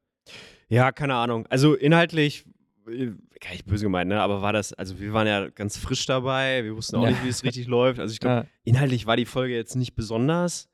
Ja, 0.69 0.91
keine 0.93 1.15
Ahnung. 1.15 1.47
Also 1.49 1.75
inhaltlich, 1.75 2.45
äh, 2.89 3.13
gar 3.41 3.51
nicht 3.53 3.67
böse 3.67 3.85
gemeint, 3.85 4.09
ne? 4.09 4.21
Aber 4.21 4.41
war 4.43 4.53
das, 4.53 4.73
also 4.73 4.99
wir 5.01 5.13
waren 5.13 5.27
ja 5.27 5.49
ganz 5.51 5.77
frisch 5.77 6.07
dabei, 6.07 6.65
wir 6.65 6.75
wussten 6.77 6.97
auch 6.97 7.05
Ja. 7.05 7.11
nicht, 7.11 7.23
wie 7.25 7.29
es 7.29 7.45
richtig 7.45 7.67
läuft. 7.69 8.01
Also 8.01 8.13
ich 8.13 8.21
glaube, 8.21 8.35
Ja. 8.37 8.47
inhaltlich 8.65 9.07
war 9.07 9.17
die 9.17 9.27
Folge 9.27 9.55
jetzt 9.55 9.77
nicht 9.77 9.95
besonders. 9.95 10.69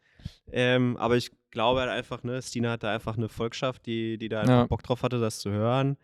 Ähm, 0.52 0.96
aber 0.96 1.16
ich 1.16 1.30
glaube 1.50 1.80
halt 1.80 1.90
einfach, 1.90 2.22
ne, 2.22 2.40
Stina 2.42 2.70
hatte 2.70 2.88
einfach 2.88 3.16
eine 3.16 3.28
Volkschaft, 3.28 3.86
die, 3.86 4.18
die 4.18 4.28
da 4.28 4.40
einfach. 4.42 4.68
Bock 4.68 4.82
drauf 4.82 5.02
hatte, 5.02 5.18
das 5.20 5.40
zu 5.40 5.50
hören. 5.50 5.96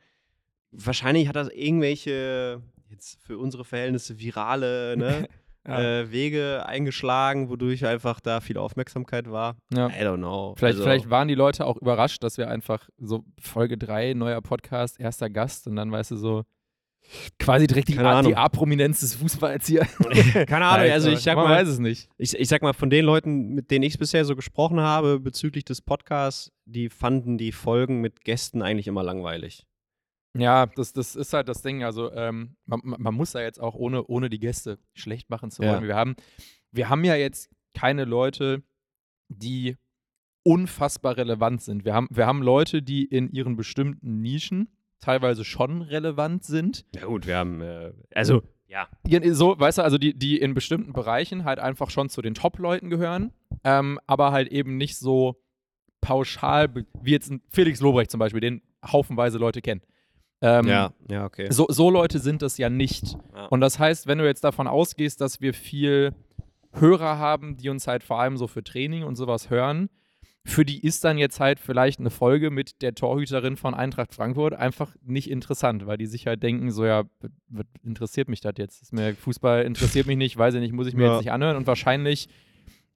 Wahrscheinlich 0.73 1.29
hat 1.29 1.37
das 1.37 1.49
irgendwelche, 1.51 2.61
jetzt 2.88 3.23
für 3.23 3.38
unsere 3.38 3.64
Verhältnisse, 3.64 4.18
virale 4.18 4.97
ne, 4.99 5.29
Ja. 5.66 5.81
äh, 6.01 6.11
Wege 6.12 6.64
eingeschlagen, 6.66 7.49
wodurch 7.49 7.87
einfach 7.87 8.20
da 8.20 8.40
viel 8.40 8.59
Aufmerksamkeit 8.59 9.30
war. 9.30 9.57
Ja. 9.72 9.89
I 9.89 10.03
don't 10.05 10.18
know. 10.18 10.55
Vielleicht, 10.57 10.74
also, 10.74 10.82
vielleicht 10.85 11.11
waren 11.11 11.28
die 11.28 11.35
Leute 11.35 11.66
auch 11.66 11.76
überrascht, 11.78 12.22
dass 12.22 12.37
wir 12.37 12.49
einfach 12.49 12.89
so 12.99 13.24
Folge 13.41 13.78
3, 13.78 14.12
neuer 14.14 14.43
Podcast, 14.43 15.01
erster 15.01 15.30
Gast 15.30 15.66
und 15.66 15.76
dann 15.76 15.91
weißt 15.91 16.11
du 16.11 16.16
so 16.16 16.43
quasi 17.39 17.66
direkt 17.66 17.89
die, 17.89 17.99
A, 17.99 18.22
die. 18.22 18.35
A-Prominenz 18.35 19.01
des 19.01 19.14
Fußballs 19.16 19.66
hier. 19.66 19.82
keine 20.47 20.64
Ahnung, 20.66 20.91
also 20.91 21.11
ich 21.11 21.20
sag 21.20 21.37
Man 21.37 21.47
mal, 21.49 21.61
weiß 21.61 21.68
es 21.68 21.78
nicht. 21.78 22.09
ich, 22.16 22.35
ich 22.39 22.49
sag 22.49 22.62
mal, 22.62 22.72
von 22.72 22.89
den 22.91 23.05
Leuten, 23.05 23.55
mit 23.55 23.70
denen 23.70 23.82
ich 23.85 23.99
bisher 23.99 24.24
so 24.24 24.35
gesprochen 24.37 24.80
habe 24.80 25.20
bezüglich 25.20 25.64
des 25.64 25.82
Podcasts, 25.82 26.51
die 26.64 26.89
fanden 26.89 27.37
die 27.37 27.53
Folgen 27.53 28.01
mit 28.01 28.24
Gästen 28.24 28.62
eigentlich 28.62 28.87
immer 28.87 29.03
langweilig. 29.03 29.66
Ja, 30.37 30.66
das, 30.66 30.93
das 30.93 31.14
ist 31.14 31.32
halt 31.32 31.49
das 31.49 31.62
Ding. 31.62 31.85
Also 31.85 32.12
ähm, 32.12 32.57
man, 32.66 32.80
man 32.85 33.14
muss 33.14 33.32
da 33.32 33.41
jetzt 33.41 33.61
auch 33.61 33.74
ohne, 33.74 34.05
ohne 34.07 34.28
die 34.28 34.39
Gäste 34.41 34.78
schlecht 34.93 35.30
machen 35.30 35.51
zu 35.51 35.62
Ja. 35.62 35.72
wollen. 35.72 35.85
Wir, 35.85 35.95
haben, 35.95 36.16
wir 36.72 36.89
haben 36.89 37.05
ja 37.05 37.14
jetzt 37.14 37.51
keine 37.72 38.05
Leute, 38.05 38.62
die 39.28 39.76
unfassbar 40.43 41.16
relevant 41.16 41.62
sind. 41.62 41.85
Wir 41.85 41.95
haben, 41.95 42.09
wir 42.11 42.26
haben 42.26 42.43
Leute, 42.43 42.82
die 42.82 43.05
in 43.05 43.30
ihren 43.30 43.57
bestimmten 43.57 44.20
Nischen 44.20 44.68
teilweise 45.01 45.45
schon 45.45 45.82
relevant 45.82 46.45
sind. 46.45 46.85
Ja 46.95 47.07
gut, 47.07 47.26
wir 47.26 47.37
haben, 47.37 47.61
äh, 47.61 47.93
also, 48.14 48.43
ja. 48.66 48.89
So, 49.35 49.59
weißt 49.59 49.78
du, 49.78 49.82
also 49.82 49.99
die, 49.99 50.18
die 50.18 50.39
in 50.39 50.55
bestimmten 50.55 50.93
Bereichen 50.93 51.45
halt 51.45 51.59
einfach 51.61 51.91
schon 51.91 52.09
zu 52.09 52.22
den 52.22 52.35
Top-Leuten 52.35 52.91
gehören, 52.91 53.32
ähm, 53.62 54.01
aber 54.07 54.32
halt 54.32 54.49
eben 54.49 54.76
nicht 54.76 54.97
so 54.97 55.41
pauschal, 56.01 56.74
wie 57.03 57.12
jetzt 57.12 57.30
ein 57.30 57.41
Felix 57.49 57.80
Lobrecht 57.80 58.11
zum 58.11 58.18
Beispiel, 58.18 58.41
den 58.41 58.62
haufenweise 58.85 59.39
Leute 59.39 59.62
kennen. 59.62 59.80
Ähm, 60.47 60.66
ja, 60.66 60.92
ja, 61.11 61.24
okay. 61.24 61.47
So, 61.51 61.66
so 61.70 61.88
Leute 61.90 62.18
sind 62.18 62.42
es 62.42 62.59
ja 62.59 62.68
nicht. 62.68 63.16
Ja. 63.34 63.47
Und 63.47 63.61
das 63.62 63.78
heißt, 63.78 64.07
wenn 64.07 64.18
du 64.18 64.26
jetzt 64.26 64.45
davon 64.45 64.66
ausgehst, 64.66 65.20
dass 65.20 65.40
wir 65.40 65.55
viel 65.55 66.12
Hörer 66.72 67.18
haben, 67.18 67.57
die 67.57 67.68
uns 67.70 67.86
halt 67.86 68.03
vor 68.05 68.20
allem 68.20 68.36
so 68.36 68.47
für 68.47 68.62
Training 68.62 69.05
und 69.05 69.16
sowas 69.16 69.49
hören, 69.49 69.88
für 70.47 70.66
die 70.66 70.84
ist 70.84 71.03
dann 71.05 71.16
jetzt 71.16 71.40
halt 71.40 71.59
vielleicht 71.59 72.01
eine 72.01 72.11
Folge 72.11 72.51
mit 72.51 72.82
der 72.82 72.95
Torhüterin 72.95 73.57
von 73.57 73.72
Eintracht 73.72 74.14
Frankfurt 74.14 74.53
einfach 74.53 74.95
nicht 75.03 75.30
interessant, 75.30 75.86
weil 75.86 75.97
die 75.97 76.05
sich 76.07 76.26
halt 76.26 76.42
denken, 76.42 76.70
so 76.70 76.84
ja, 76.84 77.05
interessiert 77.82 78.28
mich 78.28 78.42
das 78.42 78.53
jetzt? 78.59 78.82
Ist 78.82 78.92
mir 78.92 79.14
Fußball 79.14 79.62
interessiert 79.62 80.07
mich 80.07 80.18
nicht, 80.18 80.36
weiß 80.36 80.53
ich 80.55 80.61
nicht, 80.61 80.72
muss 80.74 80.86
ich 80.86 80.95
mir 80.95 81.05
Ja. 81.05 81.12
jetzt 81.14 81.20
nicht 81.24 81.32
anhören 81.32 81.57
und 81.57 81.66
wahrscheinlich 81.66 82.28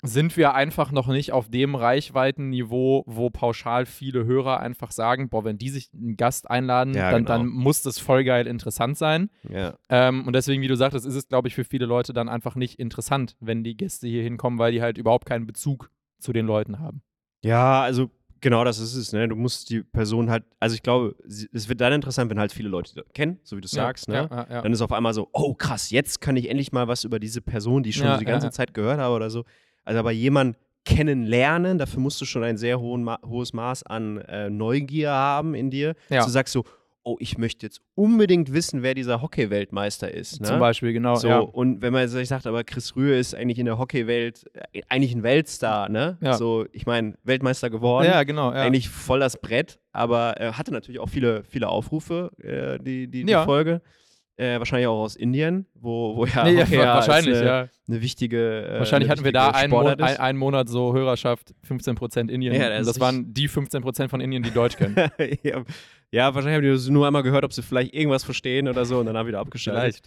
sind 0.02 0.36
wir 0.36 0.54
einfach 0.54 0.92
noch 0.92 1.08
nicht 1.08 1.32
auf 1.32 1.48
dem 1.48 1.74
Reichweitenniveau, 1.74 3.02
wo 3.06 3.30
pauschal 3.30 3.86
viele 3.86 4.24
Hörer 4.24 4.60
einfach 4.60 4.90
sagen, 4.92 5.28
boah, 5.28 5.44
wenn 5.44 5.58
die 5.58 5.70
sich 5.70 5.90
einen 5.92 6.16
Gast 6.16 6.48
einladen, 6.50 6.94
Ja, 6.94 7.10
dann, 7.10 7.24
genau. 7.24 7.38
dann 7.38 7.48
muss 7.48 7.82
das 7.82 7.98
voll 7.98 8.24
geil 8.24 8.46
interessant 8.46 8.96
sein. 8.96 9.30
ja. 9.48 9.74
Ähm, 9.88 10.26
und 10.26 10.34
deswegen, 10.34 10.62
wie 10.62 10.68
du 10.68 10.76
sagtest, 10.76 11.06
ist 11.06 11.14
es, 11.14 11.28
glaube 11.28 11.48
ich, 11.48 11.54
für 11.54 11.64
viele 11.64 11.86
Leute 11.86 12.12
dann 12.12 12.28
einfach 12.28 12.54
nicht 12.54 12.78
interessant, 12.78 13.36
wenn 13.40 13.64
die 13.64 13.76
Gäste 13.76 14.06
hier 14.06 14.22
hinkommen, 14.22 14.58
weil 14.58 14.72
die 14.72 14.82
halt 14.82 14.98
überhaupt 14.98 15.26
keinen 15.26 15.46
Bezug 15.46 15.90
zu 16.20 16.32
den 16.32 16.46
Leuten 16.46 16.78
haben. 16.78 17.02
Ja, 17.42 17.82
also 17.82 18.10
genau 18.40 18.64
das 18.64 18.78
ist 18.78 18.94
es, 18.94 19.12
ne? 19.12 19.28
Du 19.28 19.36
musst 19.36 19.70
die 19.70 19.82
Person 19.82 20.30
halt, 20.30 20.44
also 20.60 20.74
ich 20.74 20.82
glaube, 20.82 21.16
es 21.26 21.68
wird 21.68 21.80
dann 21.80 21.92
interessant, 21.92 22.30
wenn 22.30 22.38
halt 22.38 22.52
viele 22.52 22.68
Leute 22.68 23.04
kennen, 23.14 23.38
so 23.42 23.56
wie 23.56 23.60
du 23.60 23.68
sagst, 23.68 24.08
ne? 24.08 24.28
Ja, 24.30 24.36
ja, 24.36 24.46
ja. 24.50 24.62
Dann 24.62 24.72
ist 24.72 24.80
auf 24.80 24.92
einmal 24.92 25.14
so, 25.14 25.28
oh 25.32 25.54
krass, 25.54 25.90
jetzt 25.90 26.20
kann 26.20 26.36
ich 26.36 26.48
endlich 26.50 26.70
mal 26.72 26.86
was 26.88 27.04
über 27.04 27.18
diese 27.18 27.40
Person, 27.40 27.82
die 27.82 27.90
ich 27.90 27.96
schon 27.96 28.06
Ja, 28.06 28.16
die 28.18 28.24
ganze 28.24 28.46
ja, 28.46 28.50
ja. 28.50 28.52
Zeit 28.52 28.74
gehört 28.74 28.98
habe 29.00 29.14
oder 29.14 29.30
so. 29.30 29.44
Also 29.88 30.00
aber 30.00 30.10
jemanden 30.10 30.56
kennenlernen, 30.84 31.78
dafür 31.78 32.00
musst 32.00 32.20
du 32.20 32.26
schon 32.26 32.44
ein 32.44 32.58
sehr 32.58 32.78
Ma 32.78 33.18
hohes 33.26 33.54
Maß 33.54 33.84
an 33.84 34.18
äh, 34.18 34.50
Neugier 34.50 35.10
haben 35.10 35.54
in 35.54 35.70
dir. 35.70 35.94
Ja. 36.10 36.24
Du 36.24 36.30
sagst 36.30 36.52
so, 36.52 36.64
oh, 37.04 37.16
ich 37.20 37.38
möchte 37.38 37.64
jetzt 37.64 37.80
unbedingt 37.94 38.52
wissen, 38.52 38.82
wer 38.82 38.92
dieser 38.92 39.22
Hockey-Weltmeister 39.22 40.12
ist. 40.12 40.42
Ne? 40.42 40.48
Zum 40.48 40.58
Beispiel, 40.58 40.92
genau. 40.92 41.14
So, 41.14 41.28
ja. 41.28 41.38
und 41.38 41.80
wenn 41.80 41.94
man 41.94 42.06
sich 42.06 42.28
sagt, 42.28 42.46
aber 42.46 42.64
Chris 42.64 42.96
Rühe 42.96 43.18
ist 43.18 43.34
eigentlich 43.34 43.58
in 43.58 43.64
der 43.64 43.78
Hockeywelt 43.78 44.44
äh, 44.72 44.82
eigentlich 44.90 45.14
ein 45.14 45.22
Weltstar, 45.22 45.88
ne? 45.88 46.18
Ja. 46.20 46.34
So, 46.34 46.66
ich 46.72 46.84
meine, 46.84 47.14
Weltmeister 47.24 47.70
geworden. 47.70 48.04
ja, 48.04 48.24
genau. 48.24 48.52
Ja. 48.52 48.62
Eigentlich 48.62 48.90
voll 48.90 49.20
das 49.20 49.40
Brett, 49.40 49.78
aber 49.92 50.38
äh, 50.38 50.52
hatte 50.52 50.70
natürlich 50.70 51.00
auch 51.00 51.08
viele, 51.08 51.44
viele 51.44 51.68
Aufrufe, 51.68 52.30
äh, 52.42 52.78
die, 52.78 53.08
die, 53.08 53.24
die 53.24 53.32
Ja. 53.32 53.46
Äh, 54.38 54.60
wahrscheinlich 54.60 54.86
auch 54.86 55.02
aus 55.02 55.16
Indien, 55.16 55.66
wo, 55.74 56.14
wo 56.14 56.24
ja, 56.24 56.44
nee, 56.48 56.54
ja, 56.54 56.94
wahrscheinlich, 56.94 57.34
als, 57.34 57.42
äh, 57.42 57.46
ja. 57.46 57.68
eine 57.88 58.00
wichtige. 58.00 58.68
Äh, 58.68 58.78
Wahrscheinlich 58.78 59.10
eine 59.10 59.18
hatten 59.18 59.24
wir 59.24 59.32
da 59.32 59.48
wichtige 59.48 59.58
einen, 59.58 59.70
Mon 59.72 59.86
ein, 59.88 60.16
einen 60.16 60.38
Monat 60.38 60.68
so 60.68 60.94
Hörerschaft, 60.94 61.54
15% 61.68 62.30
Indien. 62.30 62.54
Ja, 62.54 62.68
das 62.80 63.00
waren 63.00 63.34
die 63.34 63.48
15% 63.48 64.08
von 64.08 64.20
Indien, 64.20 64.44
die 64.44 64.52
Deutsch 64.52 64.76
können. 64.76 64.94
ja, 65.42 65.64
ja, 66.12 66.34
wahrscheinlich 66.36 66.70
haben 66.70 66.84
die 66.84 66.92
nur 66.92 67.08
einmal 67.08 67.24
gehört, 67.24 67.44
ob 67.44 67.52
sie 67.52 67.62
vielleicht 67.62 67.92
irgendwas 67.92 68.22
verstehen 68.22 68.68
oder 68.68 68.84
so 68.84 69.00
und 69.00 69.06
dann 69.06 69.16
haben 69.16 69.26
wieder 69.26 69.40
abgeschaltet. 69.40 70.02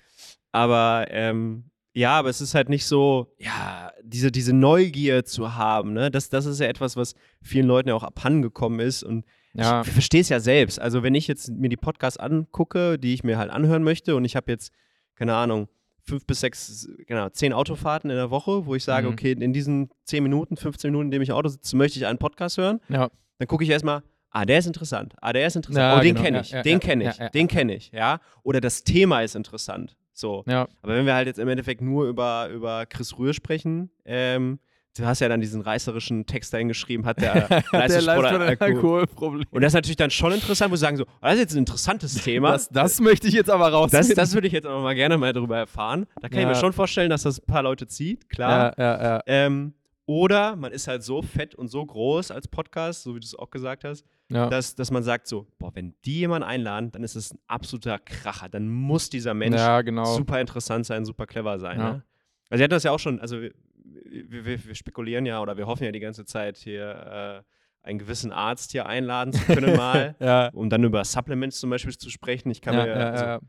Aber 0.54 1.08
ähm, 1.10 1.66
ja, 1.94 2.18
aber 2.18 2.30
es 2.30 2.40
ist 2.40 2.56
halt 2.56 2.70
nicht 2.70 2.86
so, 2.86 3.36
ja, 3.38 3.92
diese, 4.02 4.32
diese 4.32 4.54
Neugier 4.54 5.26
zu 5.26 5.56
haben, 5.56 5.92
ne? 5.92 6.10
Das, 6.10 6.30
das 6.30 6.46
ist 6.46 6.62
ja 6.62 6.68
etwas, 6.68 6.96
was 6.96 7.16
vielen 7.42 7.68
Leuten 7.68 7.90
ja 7.90 7.96
auch 7.96 8.04
abhandengekommen 8.04 8.80
ist. 8.80 9.04
Und 9.04 9.26
Ja. 9.54 9.82
ich 9.82 9.90
verstehe 9.92 10.22
es 10.22 10.30
ja 10.30 10.40
selbst. 10.40 10.80
Also, 10.80 11.04
wenn 11.04 11.16
ich 11.16 11.28
jetzt 11.28 11.50
mir 11.52 11.70
die 11.70 11.78
Podcasts 11.78 12.18
angucke, 12.18 12.98
die 12.98 13.14
ich 13.14 13.24
mir 13.24 13.38
halt 13.38 13.52
anhören 13.52 13.84
möchte, 13.84 14.16
und 14.16 14.24
ich 14.26 14.36
habe 14.36 14.52
jetzt, 14.52 14.72
keine 15.16 15.36
Ahnung, 15.36 15.68
fünf 16.04 16.26
bis 16.26 16.40
sechs, 16.40 16.88
genau, 17.06 17.30
zehn 17.30 17.54
Autofahrten 17.54 18.10
in 18.10 18.16
der 18.16 18.32
Woche, 18.32 18.66
wo 18.66 18.76
ich 18.76 18.84
sage, 18.84 19.08
Mhm. 19.08 19.14
okay, 19.14 19.32
in 19.34 19.54
diesen 19.54 19.90
zehn 20.04 20.24
Minuten, 20.24 20.58
15 20.58 20.90
Minuten, 20.92 21.08
in 21.08 21.12
dem 21.12 21.22
ich 21.22 21.30
im 21.30 21.36
Auto 21.36 21.50
sitze, 21.50 21.76
möchte 21.76 22.00
ich 22.00 22.06
einen 22.08 22.18
Podcast 22.18 22.58
hören, 22.58 22.80
ja. 22.90 23.10
dann 23.38 23.48
gucke 23.48 23.64
ich 23.64 23.70
erstmal, 23.70 24.02
ah, 24.32 24.46
der 24.46 24.58
ist 24.60 24.66
interessant, 24.68 25.14
ah, 25.22 25.32
der 25.32 25.46
ist 25.48 25.56
interessant, 25.56 25.84
Ja, 25.84 25.98
oh, 25.98 26.02
den 26.02 26.16
genau, 26.16 26.26
kenne 26.26 26.42
ich, 26.42 26.52
ja, 26.52 26.62
den 26.64 26.80
kenne 26.80 27.10
ich, 27.10 27.18
den 27.32 27.48
kenne 27.48 27.76
ich, 27.76 27.92
ja. 27.92 28.20
Oder 28.44 28.62
das 28.62 28.84
Thema 28.84 29.22
ist 29.22 29.36
interessant. 29.36 29.96
So. 30.14 30.44
ja. 30.48 30.68
Aber 30.82 30.96
wenn 30.96 31.06
wir 31.06 31.14
halt 31.14 31.28
jetzt 31.28 31.40
im 31.40 31.48
Endeffekt 31.48 31.82
nur 31.82 32.06
über, 32.08 32.50
über 32.50 32.86
Chris 32.86 33.18
Rühr 33.18 33.34
sprechen, 33.34 33.92
ähm, 34.06 34.60
du 34.98 35.06
hast 35.06 35.20
ja 35.20 35.30
dann 35.30 35.42
diesen 35.42 35.62
reißerischen 35.62 36.26
Text 36.26 36.54
dahin 36.54 36.68
geschrieben, 36.68 37.06
hat 37.06 37.22
der 37.22 37.34
Der 37.48 37.64
Leistungssport 37.72 38.24
Leistungssport 38.24 38.42
Alkohol. 38.62 39.00
Alkoholproblem. 39.02 39.46
Und 39.52 39.62
das 39.62 39.70
ist 39.72 39.76
natürlich 39.76 39.98
dann 39.98 40.12
schon 40.12 40.34
interessant, 40.34 40.72
wo 40.72 40.76
sie 40.76 40.82
sagen 40.82 40.98
so, 40.98 41.04
oh, 41.06 41.08
das 41.22 41.34
ist 41.36 41.40
jetzt 41.40 41.54
ein 41.54 41.60
interessantes 41.60 42.14
Thema. 42.24 42.52
Das, 42.52 42.70
das 42.70 43.00
möchte 43.00 43.28
ich 43.28 43.34
jetzt 43.34 43.50
aber 43.50 43.70
raus. 43.70 43.92
das, 43.92 44.10
das 44.10 44.34
würde 44.34 44.48
ich 44.48 44.54
jetzt 44.54 44.66
aber 44.66 44.82
mal 44.82 44.96
gerne 44.96 45.18
mal 45.18 45.34
darüber 45.34 45.58
erfahren. 45.58 46.06
Da 46.22 46.30
kann 46.30 46.40
ich 46.40 46.44
Ja. 46.44 46.50
mir 46.50 46.56
schon 46.56 46.74
vorstellen, 46.74 47.10
dass 47.10 47.24
das 47.24 47.40
ein 47.40 47.46
paar 47.46 47.64
Leute 47.64 47.88
zieht, 47.88 48.30
klar. 48.30 48.74
ja, 48.78 48.84
ja, 48.84 49.04
ja. 49.04 49.22
Ähm, 49.28 49.74
oder 50.08 50.56
man 50.58 50.74
ist 50.74 50.88
halt 50.88 51.04
so 51.04 51.22
fett 51.22 51.56
und 51.56 51.70
so 51.70 51.86
groß 51.86 52.32
als 52.32 52.48
Podcast, 52.48 53.04
so 53.04 53.16
wie 53.16 53.20
du 53.20 53.26
es 53.26 53.34
auch 53.36 53.50
gesagt 53.50 53.86
hast, 53.86 54.04
ja. 54.30 54.50
dass, 54.50 54.76
dass 54.76 54.92
man 54.92 55.04
sagt 55.04 55.28
so, 55.28 55.48
boah, 55.58 55.72
wenn 55.74 55.94
die 56.04 56.20
jemanden 56.20 56.48
einladen, 56.48 56.92
dann 56.92 57.04
ist 57.04 57.16
es 57.16 57.34
ein 57.34 57.40
absoluter 57.48 57.98
Kracher. 58.00 58.50
Dann 58.50 58.68
muss 58.68 59.10
dieser 59.10 59.34
Mensch 59.34 59.56
ja, 59.58 59.82
genau. 59.84 60.04
super 60.04 60.42
interessant 60.42 60.86
sein, 60.86 61.06
super 61.06 61.28
clever 61.28 61.60
sein. 61.60 61.80
Ja. 61.80 61.94
Ne? 61.94 62.04
Also 62.50 62.60
sie 62.60 62.64
hatten 62.66 62.72
das 62.72 62.84
ja 62.84 62.92
auch 62.92 63.00
schon, 63.00 63.22
also 63.22 63.38
wir, 64.12 64.46
wir, 64.46 64.66
wir, 64.66 64.76
spekulieren 64.76 65.26
ja 65.26 65.42
oder 65.42 65.58
wir 65.58 65.68
hoffen 65.68 65.84
ja 65.84 65.92
die 65.92 66.00
ganze 66.00 66.26
Zeit 66.26 66.58
hier 66.58 67.44
äh, 67.84 67.88
einen 67.88 68.00
gewissen 68.00 68.32
Arzt 68.32 68.72
hier 68.72 68.86
einladen 68.86 69.34
zu 69.34 69.44
können 69.46 69.76
mal, 69.78 70.16
Ja, 70.20 70.50
um 70.54 70.70
dann 70.70 70.84
über 70.84 71.04
Supplements 71.04 71.60
zum 71.60 71.70
Beispiel 71.70 71.98
zu 71.98 72.10
sprechen. 72.10 72.52
Ich 72.52 72.62
kann 72.62 72.76
ja, 72.76 72.84
mir 72.84 72.90
ja, 72.90 73.10
also 73.10 73.46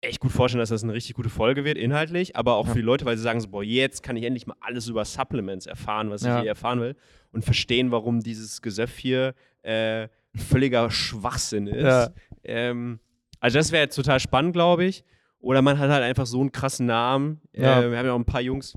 echt 0.00 0.20
gut 0.20 0.32
vorstellen, 0.32 0.60
dass 0.60 0.70
das 0.70 0.82
eine 0.82 0.94
richtig 0.94 1.14
gute 1.14 1.28
Folge 1.28 1.64
wird, 1.64 1.76
inhaltlich, 1.76 2.36
aber 2.36 2.54
auch 2.54 2.66
für 2.66 2.76
die 2.76 2.80
Leute, 2.80 3.04
weil 3.04 3.16
sie 3.16 3.22
sagen 3.22 3.40
so, 3.40 3.48
boah, 3.48 3.62
jetzt 3.62 4.02
kann 4.02 4.16
ich 4.16 4.24
endlich 4.24 4.46
mal 4.46 4.56
alles 4.60 4.88
über 4.88 5.04
Supplements 5.04 5.66
erfahren, 5.66 6.10
was 6.10 6.22
ich 6.22 6.28
hier 6.28 6.48
erfahren 6.48 6.80
will 6.80 6.96
und 7.32 7.44
verstehen, 7.44 7.90
warum 7.90 8.20
dieses 8.20 8.62
Gesöff 8.62 8.96
hier 8.96 9.34
äh, 9.62 10.08
völliger 10.34 10.90
Schwachsinn 10.90 11.66
ist. 11.66 12.12
Ähm, 12.44 13.00
also 13.40 13.58
das 13.58 13.72
wäre 13.72 13.84
jetzt 13.84 13.96
total 13.96 14.20
spannend, 14.20 14.52
glaube 14.52 14.84
ich. 14.84 15.04
Oder 15.40 15.62
man 15.62 15.78
hat 15.78 15.90
halt 15.90 16.02
einfach 16.02 16.26
so 16.26 16.40
einen 16.40 16.52
krassen 16.52 16.86
Namen. 16.86 17.40
Ja. 17.54 17.80
Äh, 17.80 17.90
wir 17.90 17.98
haben 17.98 18.06
ja 18.06 18.12
auch 18.12 18.18
ein 18.18 18.24
paar 18.24 18.42
Jungs. 18.42 18.76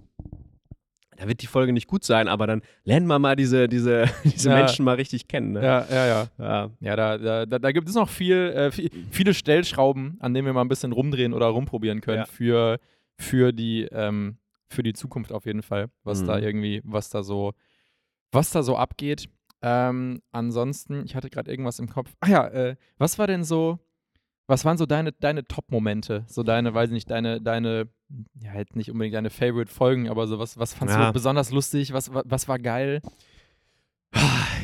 Da 1.17 1.27
wird 1.27 1.41
die 1.41 1.47
Folge 1.47 1.73
nicht 1.73 1.87
gut 1.87 2.03
sein, 2.03 2.27
aber 2.27 2.47
dann 2.47 2.61
lernen 2.83 3.07
wir 3.07 3.19
mal 3.19 3.35
diese, 3.35 3.67
diese, 3.67 4.05
diese 4.23 4.49
Ja. 4.49 4.55
Menschen 4.55 4.83
mal 4.85 4.95
richtig 4.95 5.27
kennen. 5.27 5.53
Ne? 5.53 5.63
Ja, 5.63 5.85
ja, 5.89 6.05
ja. 6.07 6.27
Ja. 6.37 6.69
Ja, 6.79 6.95
da, 6.95 7.45
da, 7.45 7.59
da, 7.59 7.71
gibt 7.71 7.87
es 7.89 7.95
noch 7.95 8.09
viel, 8.09 8.35
äh, 8.55 8.71
viel, 8.71 8.89
viele 9.11 9.33
Stellschrauben, 9.33 10.17
an 10.19 10.33
denen 10.33 10.45
wir 10.45 10.53
mal 10.53 10.61
ein 10.61 10.67
bisschen 10.69 10.91
rumdrehen 10.91 11.33
oder 11.33 11.47
rumprobieren 11.47 12.01
können 12.01 12.19
Ja. 12.19 12.25
für, 12.25 12.79
für, 13.17 13.51
die, 13.53 13.83
ähm, 13.91 14.37
für 14.69 14.83
die 14.83 14.93
Zukunft 14.93 15.31
auf 15.31 15.45
jeden 15.45 15.61
Fall, 15.61 15.89
was 16.03 16.21
Mhm. 16.21 16.27
da 16.27 16.39
irgendwie, 16.39 16.81
was 16.83 17.09
da 17.09 17.23
so, 17.23 17.53
was 18.31 18.49
da 18.51 18.63
so 18.63 18.75
abgeht. 18.77 19.29
Ähm, 19.61 20.19
ansonsten, 20.31 21.03
ich 21.05 21.15
hatte 21.15 21.29
gerade 21.29 21.49
irgendwas 21.49 21.79
im 21.79 21.87
Kopf. 21.89 22.11
Ah 22.19 22.27
ja, 22.29 22.47
äh, 22.47 22.75
was 22.97 23.17
war 23.19 23.27
denn 23.27 23.43
so, 23.43 23.79
was 24.47 24.65
waren 24.65 24.77
so 24.77 24.85
deine, 24.85 25.11
deine 25.13 25.47
Top-Momente? 25.47 26.25
So 26.27 26.43
deine, 26.43 26.73
weiß 26.73 26.89
nicht, 26.91 27.09
deine, 27.09 27.41
deine, 27.41 27.87
ja, 28.39 28.51
halt 28.51 28.75
nicht 28.75 28.91
unbedingt 28.91 29.15
deine 29.15 29.29
Favorite-Folgen, 29.29 30.09
aber 30.09 30.27
so 30.27 30.37
was, 30.39 30.57
was 30.57 30.73
fandst 30.73 30.95
Ja. 30.95 31.07
du 31.07 31.13
besonders 31.13 31.51
lustig? 31.51 31.93
Was, 31.93 32.13
was, 32.13 32.23
was 32.25 32.47
war 32.47 32.59
geil? 32.59 33.01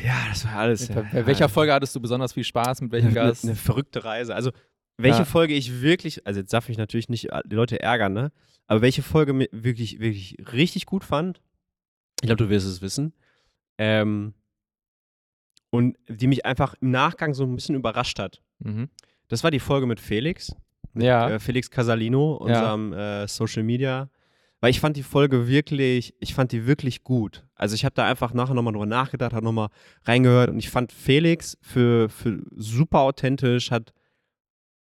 ja, 0.04 0.26
das 0.28 0.44
war 0.44 0.56
alles. 0.56 0.88
Bei, 0.88 0.94
ja, 1.02 1.08
bei 1.12 1.26
welcher 1.26 1.48
Folge 1.48 1.72
hattest 1.72 1.94
du 1.96 2.00
besonders 2.00 2.32
viel 2.34 2.44
Spaß? 2.44 2.82
Mit 2.82 2.92
welchem 2.92 3.06
eine, 3.08 3.14
Gast? 3.14 3.44
eine 3.44 3.56
verrückte 3.56 4.04
Reise. 4.04 4.34
Also, 4.34 4.50
welche 4.96 5.20
Ja. 5.20 5.24
Folge 5.24 5.54
ich 5.54 5.80
wirklich, 5.80 6.26
also 6.26 6.40
jetzt 6.40 6.52
darf 6.52 6.68
ich 6.68 6.76
natürlich 6.78 7.08
nicht 7.08 7.28
die 7.46 7.54
Leute 7.54 7.80
ärgern, 7.80 8.12
ne? 8.12 8.32
Aber 8.66 8.82
welche 8.82 9.02
Folge 9.02 9.48
wirklich, 9.50 9.98
wirklich 9.98 10.36
richtig 10.52 10.86
gut 10.86 11.02
fand, 11.04 11.40
ich 12.22 12.26
glaube, 12.26 12.44
du 12.44 12.50
wirst 12.50 12.66
es 12.66 12.82
wissen, 12.82 13.12
ähm, 13.78 14.34
und 15.70 15.96
die 16.08 16.26
mich 16.26 16.44
einfach 16.44 16.74
im 16.80 16.90
Nachgang 16.90 17.32
so 17.34 17.44
ein 17.44 17.54
bisschen 17.56 17.74
überrascht 17.76 18.18
hat. 18.18 18.42
Mhm. 18.58 18.90
Das 19.30 19.42
war 19.44 19.50
die 19.50 19.60
Folge 19.60 19.86
mit 19.86 20.00
Felix, 20.00 20.54
Ja. 20.94 21.30
äh, 21.30 21.38
Felix 21.38 21.70
Casalino, 21.70 22.34
unserem 22.34 22.92
äh, 22.92 23.28
Social 23.28 23.62
Media. 23.62 24.10
Weil 24.60 24.70
ich 24.72 24.80
fand 24.80 24.96
die 24.98 25.02
Folge 25.02 25.48
wirklich, 25.48 26.14
ich 26.20 26.34
fand 26.34 26.52
die 26.52 26.66
wirklich 26.66 27.02
gut. 27.02 27.46
Also 27.54 27.74
ich 27.74 27.86
habe 27.86 27.94
da 27.94 28.04
einfach 28.06 28.34
nachher 28.34 28.52
nochmal 28.52 28.74
drüber 28.74 28.84
nachgedacht, 28.84 29.32
habe 29.32 29.44
nochmal 29.44 29.68
reingehört 30.04 30.50
und 30.50 30.58
ich 30.58 30.68
fand 30.68 30.92
Felix 30.92 31.56
für, 31.62 32.10
für 32.10 32.42
super 32.56 33.00
authentisch, 33.00 33.70
hat 33.70 33.94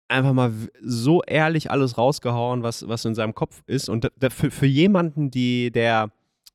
einfach 0.09 0.33
mal 0.33 0.53
so 0.81 1.23
ehrlich 1.25 1.71
alles 1.71 1.99
rausgehauen, 1.99 2.63
was, 2.63 2.89
was 2.89 3.05
in 3.05 3.15
seinem 3.15 3.35
Kopf 3.35 3.63
ist. 3.67 3.91
Und 3.91 4.11
für, 4.31 4.51
für 4.51 4.67
jemanden, 4.67 5.31
die, 5.31 5.71
der 5.71 6.11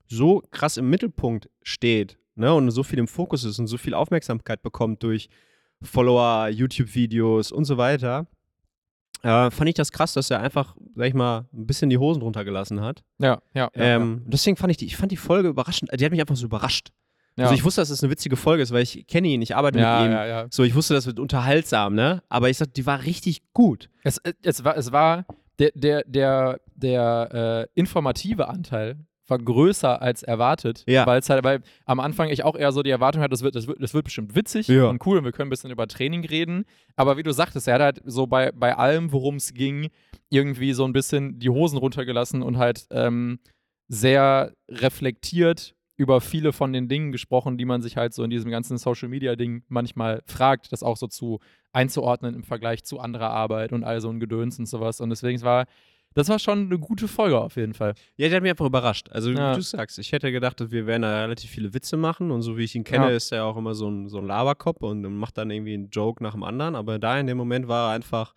so 0.08 0.42
krass 0.50 0.78
im 0.78 0.90
Mittelpunkt 0.90 1.50
steht 1.62 2.18
ne, 2.36 2.54
und 2.54 2.72
so 2.72 2.82
viel 2.84 2.98
im 3.00 3.08
Fokus 3.08 3.44
ist 3.44 3.60
und 3.60 3.68
so 3.68 3.78
viel 3.78 3.94
Aufmerksamkeit 3.94 4.64
bekommt 4.64 5.04
durch 5.04 5.30
Follower, 5.82 6.50
YouTube-Videos 6.50 7.52
und 7.52 7.66
so 7.66 7.78
weiter, 7.78 8.28
äh, 9.24 9.52
fand 9.52 9.70
ich 9.70 9.76
das 9.76 9.92
krass, 9.92 10.14
dass 10.14 10.32
er 10.32 10.42
einfach, 10.42 10.76
sag 10.96 11.08
ich 11.08 11.14
mal, 11.14 11.48
ein 11.54 11.68
bisschen 11.68 11.90
die 11.90 11.98
Hosen 11.98 12.22
runtergelassen 12.22 12.82
hat. 12.82 13.04
Ja, 13.20 13.42
ja. 13.54 13.70
ja, 13.76 13.84
ähm, 13.96 14.24
Deswegen 14.26 14.58
fand 14.58 14.72
ich 14.72 14.78
die, 14.78 14.86
ich 14.86 14.98
fand 14.98 15.12
die 15.12 15.18
Folge 15.18 15.50
überraschend, 15.50 15.92
die 15.94 16.04
hat 16.04 16.12
mich 16.12 16.22
einfach 16.22 16.36
so 16.36 16.46
überrascht. 16.46 16.90
Ja. 17.38 17.46
Also 17.46 17.56
ich 17.56 17.64
wusste, 17.64 17.82
dass 17.82 17.90
es 17.90 18.04
eine 18.04 18.12
witzige 18.12 18.36
Folge 18.36 18.64
ist, 18.64 18.72
weil 18.72 18.84
ich 18.84 19.08
kenne 19.08 19.28
ihn, 19.28 19.42
ich 19.42 19.56
arbeite 19.56 19.80
ja, 19.80 20.00
mit 20.00 20.08
ihm. 20.08 20.12
ja, 20.12 20.26
ja. 20.26 20.48
So, 20.50 20.64
ich 20.64 20.76
wusste, 20.76 20.94
das 20.94 21.06
wird 21.06 21.20
unterhaltsam, 21.20 21.96
ne? 21.96 22.22
Aber 22.30 22.50
ich 22.50 22.58
sag, 22.58 22.74
die 22.74 22.86
war 22.86 23.04
richtig 23.04 23.42
gut. 23.54 23.90
Es, 24.04 24.18
äh, 24.20 24.34
es 24.44 24.64
war, 24.64 24.76
es 24.76 24.92
war 24.92 25.26
der, 25.60 25.72
der, 25.74 26.04
der, 26.06 26.60
der 26.76 27.68
äh, 27.76 27.80
informative 27.80 28.50
Anteil 28.50 28.98
war 29.32 29.40
größer 29.40 30.00
als 30.02 30.22
erwartet, 30.22 30.84
Ja. 30.88 31.08
weil 31.08 31.20
es 31.20 31.30
halt, 31.32 31.44
weil 31.44 31.62
am 31.86 32.00
Anfang 32.00 32.30
ich 32.30 32.44
auch 32.44 32.56
eher 32.56 32.72
so 32.72 32.84
die 32.84 32.92
Erwartung 32.92 33.24
hatte, 33.24 33.32
das 33.32 33.42
wird, 33.42 33.56
das 33.56 33.66
wird, 33.66 33.82
das 33.82 33.96
wird 33.96 34.04
bestimmt 34.06 34.36
witzig 34.36 34.68
Ja. 34.68 34.86
und 34.86 35.04
cool 35.08 35.18
und 35.18 35.24
wir 35.24 35.32
können 35.32 35.48
ein 35.48 35.50
bisschen 35.50 35.72
über 35.72 35.88
Training 35.88 36.24
reden. 36.26 36.66
Aber 36.96 37.18
wie 37.18 37.24
du 37.24 37.32
sagtest, 37.34 37.68
er 37.68 37.74
hat 37.76 37.82
halt 37.82 38.02
so 38.06 38.28
bei, 38.28 38.52
bei 38.52 38.78
allem, 38.78 39.12
worum 39.12 39.38
es 39.38 39.56
ging, 39.56 39.90
irgendwie 40.30 40.74
so 40.74 40.86
ein 40.86 40.94
bisschen 40.94 41.40
die 41.40 41.50
Hosen 41.50 41.80
runtergelassen 41.80 42.44
und 42.44 42.58
halt 42.60 42.86
ähm, 42.92 43.40
sehr 43.88 44.54
reflektiert 44.70 45.74
über 45.98 46.20
viele 46.22 46.52
von 46.52 46.74
den 46.74 46.88
Dingen 46.88 47.12
gesprochen, 47.12 47.58
die 47.58 47.66
man 47.66 47.82
sich 47.82 47.96
halt 47.98 48.14
so 48.14 48.24
in 48.24 48.30
diesem 48.32 48.50
ganzen 48.50 48.78
Social 48.78 49.08
Media 49.08 49.36
Ding 49.36 49.64
manchmal 49.68 50.22
fragt, 50.26 50.72
das 50.72 50.82
auch 50.84 50.98
so 50.98 51.08
zu 51.08 51.40
einzuordnen 51.74 52.34
im 52.34 52.44
Vergleich 52.44 52.84
zu 52.84 53.00
anderer 53.00 53.30
Arbeit 53.30 53.72
und 53.72 53.84
all 53.84 54.02
so 54.02 54.10
ein 54.10 54.20
Gedöns 54.20 54.58
und 54.58 54.66
sowas. 54.66 55.00
Und 55.00 55.10
deswegen 55.12 55.36
es 55.36 55.44
war 55.44 55.66
das 56.14 56.28
war 56.30 56.40
schon 56.40 56.66
eine 56.68 56.78
gute 56.80 57.08
Folge 57.08 57.40
auf 57.40 57.56
jeden 57.56 57.74
Fall. 57.74 57.94
Ja, 58.18 58.28
der 58.28 58.38
hat 58.38 58.44
mich 58.44 58.52
einfach 58.52 58.66
überrascht. 58.66 59.08
Also, 59.12 59.32
Ja. 59.32 59.52
wie 59.52 59.56
du 59.58 59.62
sagst, 59.62 59.98
ich 60.00 60.12
hätte 60.12 60.32
gedacht, 60.32 60.60
dass 60.60 60.72
wir 60.72 60.86
werden 60.88 61.04
da 61.04 61.22
relativ 61.22 61.50
viele 61.50 61.74
Witze 61.74 61.98
machen 61.98 62.32
und 62.32 62.42
so 62.42 62.58
wie 62.58 62.64
ich 62.64 62.76
ihn 62.76 62.84
kenne, 62.84 63.10
Ja. 63.10 63.16
ist 63.16 63.32
er 63.32 63.46
auch 63.46 63.58
immer 63.58 63.74
so 63.76 63.90
ein, 63.90 64.10
so 64.10 64.18
ein 64.20 64.26
Laberkopf 64.28 64.82
und 64.82 65.02
macht 65.18 65.38
dann 65.38 65.50
irgendwie 65.52 65.74
einen 65.74 65.90
Joke 65.90 66.22
nach 66.24 66.34
dem 66.34 66.44
anderen. 66.44 66.76
Aber 66.76 67.00
da 67.00 67.20
in 67.20 67.28
dem 67.28 67.38
Moment 67.38 67.68
war 67.68 67.90
er 67.92 67.96
einfach 67.96 68.34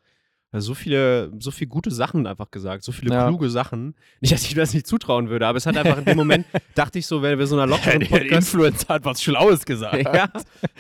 so 0.57 0.75
viele, 0.75 1.33
so 1.41 1.51
viele 1.51 1.67
gute 1.67 1.91
Sachen 1.91 2.29
einfach 2.29 2.49
gesagt, 2.53 2.85
so 2.85 2.93
viele 2.93 3.13
Ja. 3.13 3.27
kluge 3.27 3.51
Sachen. 3.51 3.97
Nicht, 4.21 4.33
dass 4.33 4.45
ich 4.45 4.55
mir 4.55 4.63
das 4.63 4.73
nicht 4.73 4.87
zutrauen 4.87 5.29
würde, 5.29 5.49
aber 5.49 5.59
es 5.59 5.67
hat 5.67 5.77
einfach 5.77 5.99
in 5.99 6.05
dem 6.05 6.17
Moment, 6.17 6.47
dachte 6.77 7.01
ich 7.01 7.09
so, 7.09 7.23
wenn 7.23 7.41
wir 7.41 7.49
so 7.49 7.57
einer 7.57 7.67
lockeren 7.67 8.03
Podcast 8.07 8.31
Influencer 8.55 8.95
hat 8.95 9.05
was 9.05 9.21
Schlaues 9.21 9.65
gesagt. 9.67 10.05
ja. 10.15 10.31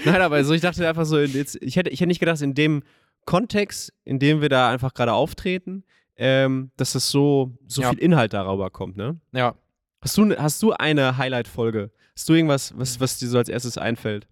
Nein, 0.05 0.21
aber 0.21 0.45
so, 0.45 0.55
ich 0.55 0.61
dachte 0.61 0.89
einfach 0.89 1.05
so, 1.07 1.19
jetzt, 1.19 1.59
ich, 1.61 1.75
hätte, 1.75 1.91
ich 1.91 1.99
hätte 2.01 2.07
nicht 2.07 2.21
gedacht, 2.21 2.41
in 2.41 2.55
dem 2.55 2.85
Kontext, 3.25 3.93
in 4.05 4.21
dem 4.21 4.41
wir 4.41 4.49
da 4.49 4.71
einfach 4.71 4.95
gerade 4.95 5.13
auftreten, 5.13 5.83
ähm, 6.17 6.71
dass 6.77 6.93
das 6.93 7.11
so, 7.11 7.57
so 7.67 7.83
Ja. 7.83 7.91
viel 7.91 7.99
Inhalt 7.99 8.33
darüber 8.33 8.71
kommt, 8.71 8.97
ne? 8.97 9.19
ja. 9.33 9.55
Hast 10.01 10.19
du, 10.19 10.37
hast 10.37 10.63
du 10.63 10.73
eine 10.73 11.17
Highlight-Folge? 11.17 11.91
Hast 12.15 12.29
du 12.29 12.35
irgendwas, 12.35 12.77
was, 12.77 13.01
was 13.01 13.19
dir 13.19 13.27
so 13.29 13.39
als 13.39 13.49
erstes 13.49 13.79
einfällt? 13.79 14.29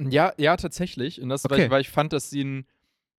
Ja, 0.00 0.32
ja, 0.36 0.56
tatsächlich. 0.56 1.20
Und 1.22 1.28
das, 1.28 1.44
weil, 1.44 1.52
Okay. 1.52 1.64
ich, 1.66 1.70
weil 1.70 1.80
ich 1.82 1.90
fand, 1.90 2.12
dass 2.12 2.28
sie 2.30 2.42
ein, 2.42 2.66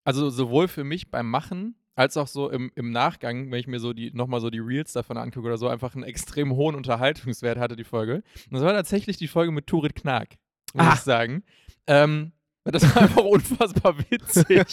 also 0.03 0.29
sowohl 0.29 0.67
für 0.67 0.83
mich 0.83 1.11
beim 1.11 1.29
Machen, 1.29 1.75
als 1.95 2.17
auch 2.17 2.27
so 2.27 2.49
im, 2.49 2.71
im 2.75 2.91
Nachgang, 2.91 3.51
wenn 3.51 3.59
ich 3.59 3.67
mir 3.67 3.79
so 3.79 3.93
die, 3.93 4.11
nochmal 4.11 4.41
so 4.41 4.49
die 4.49 4.59
Reels 4.59 4.91
davon 4.93 5.15
angucke 5.17 5.47
oder 5.47 5.57
so, 5.57 5.67
einfach 5.69 5.93
einen 5.95 6.03
extrem 6.03 6.51
hohen 6.55 6.75
Unterhaltungswert 6.75 7.57
hatte, 7.57 7.75
die 7.77 7.83
Folge. 7.83 8.15
Und 8.15 8.51
das 8.53 8.63
war 8.63 8.73
tatsächlich 8.73 9.15
die 9.17 9.27
Folge 9.27 9.51
mit 9.53 9.67
Turit 9.67 9.95
Knag, 9.95 10.27
muss 10.73 10.87
Ah. 10.87 10.93
ich 10.95 10.99
sagen. 11.01 11.43
Ähm, 11.87 12.31
das 12.63 12.83
war 12.95 13.01
einfach 13.03 13.23
unfassbar 13.23 13.95
witzig. 14.09 14.65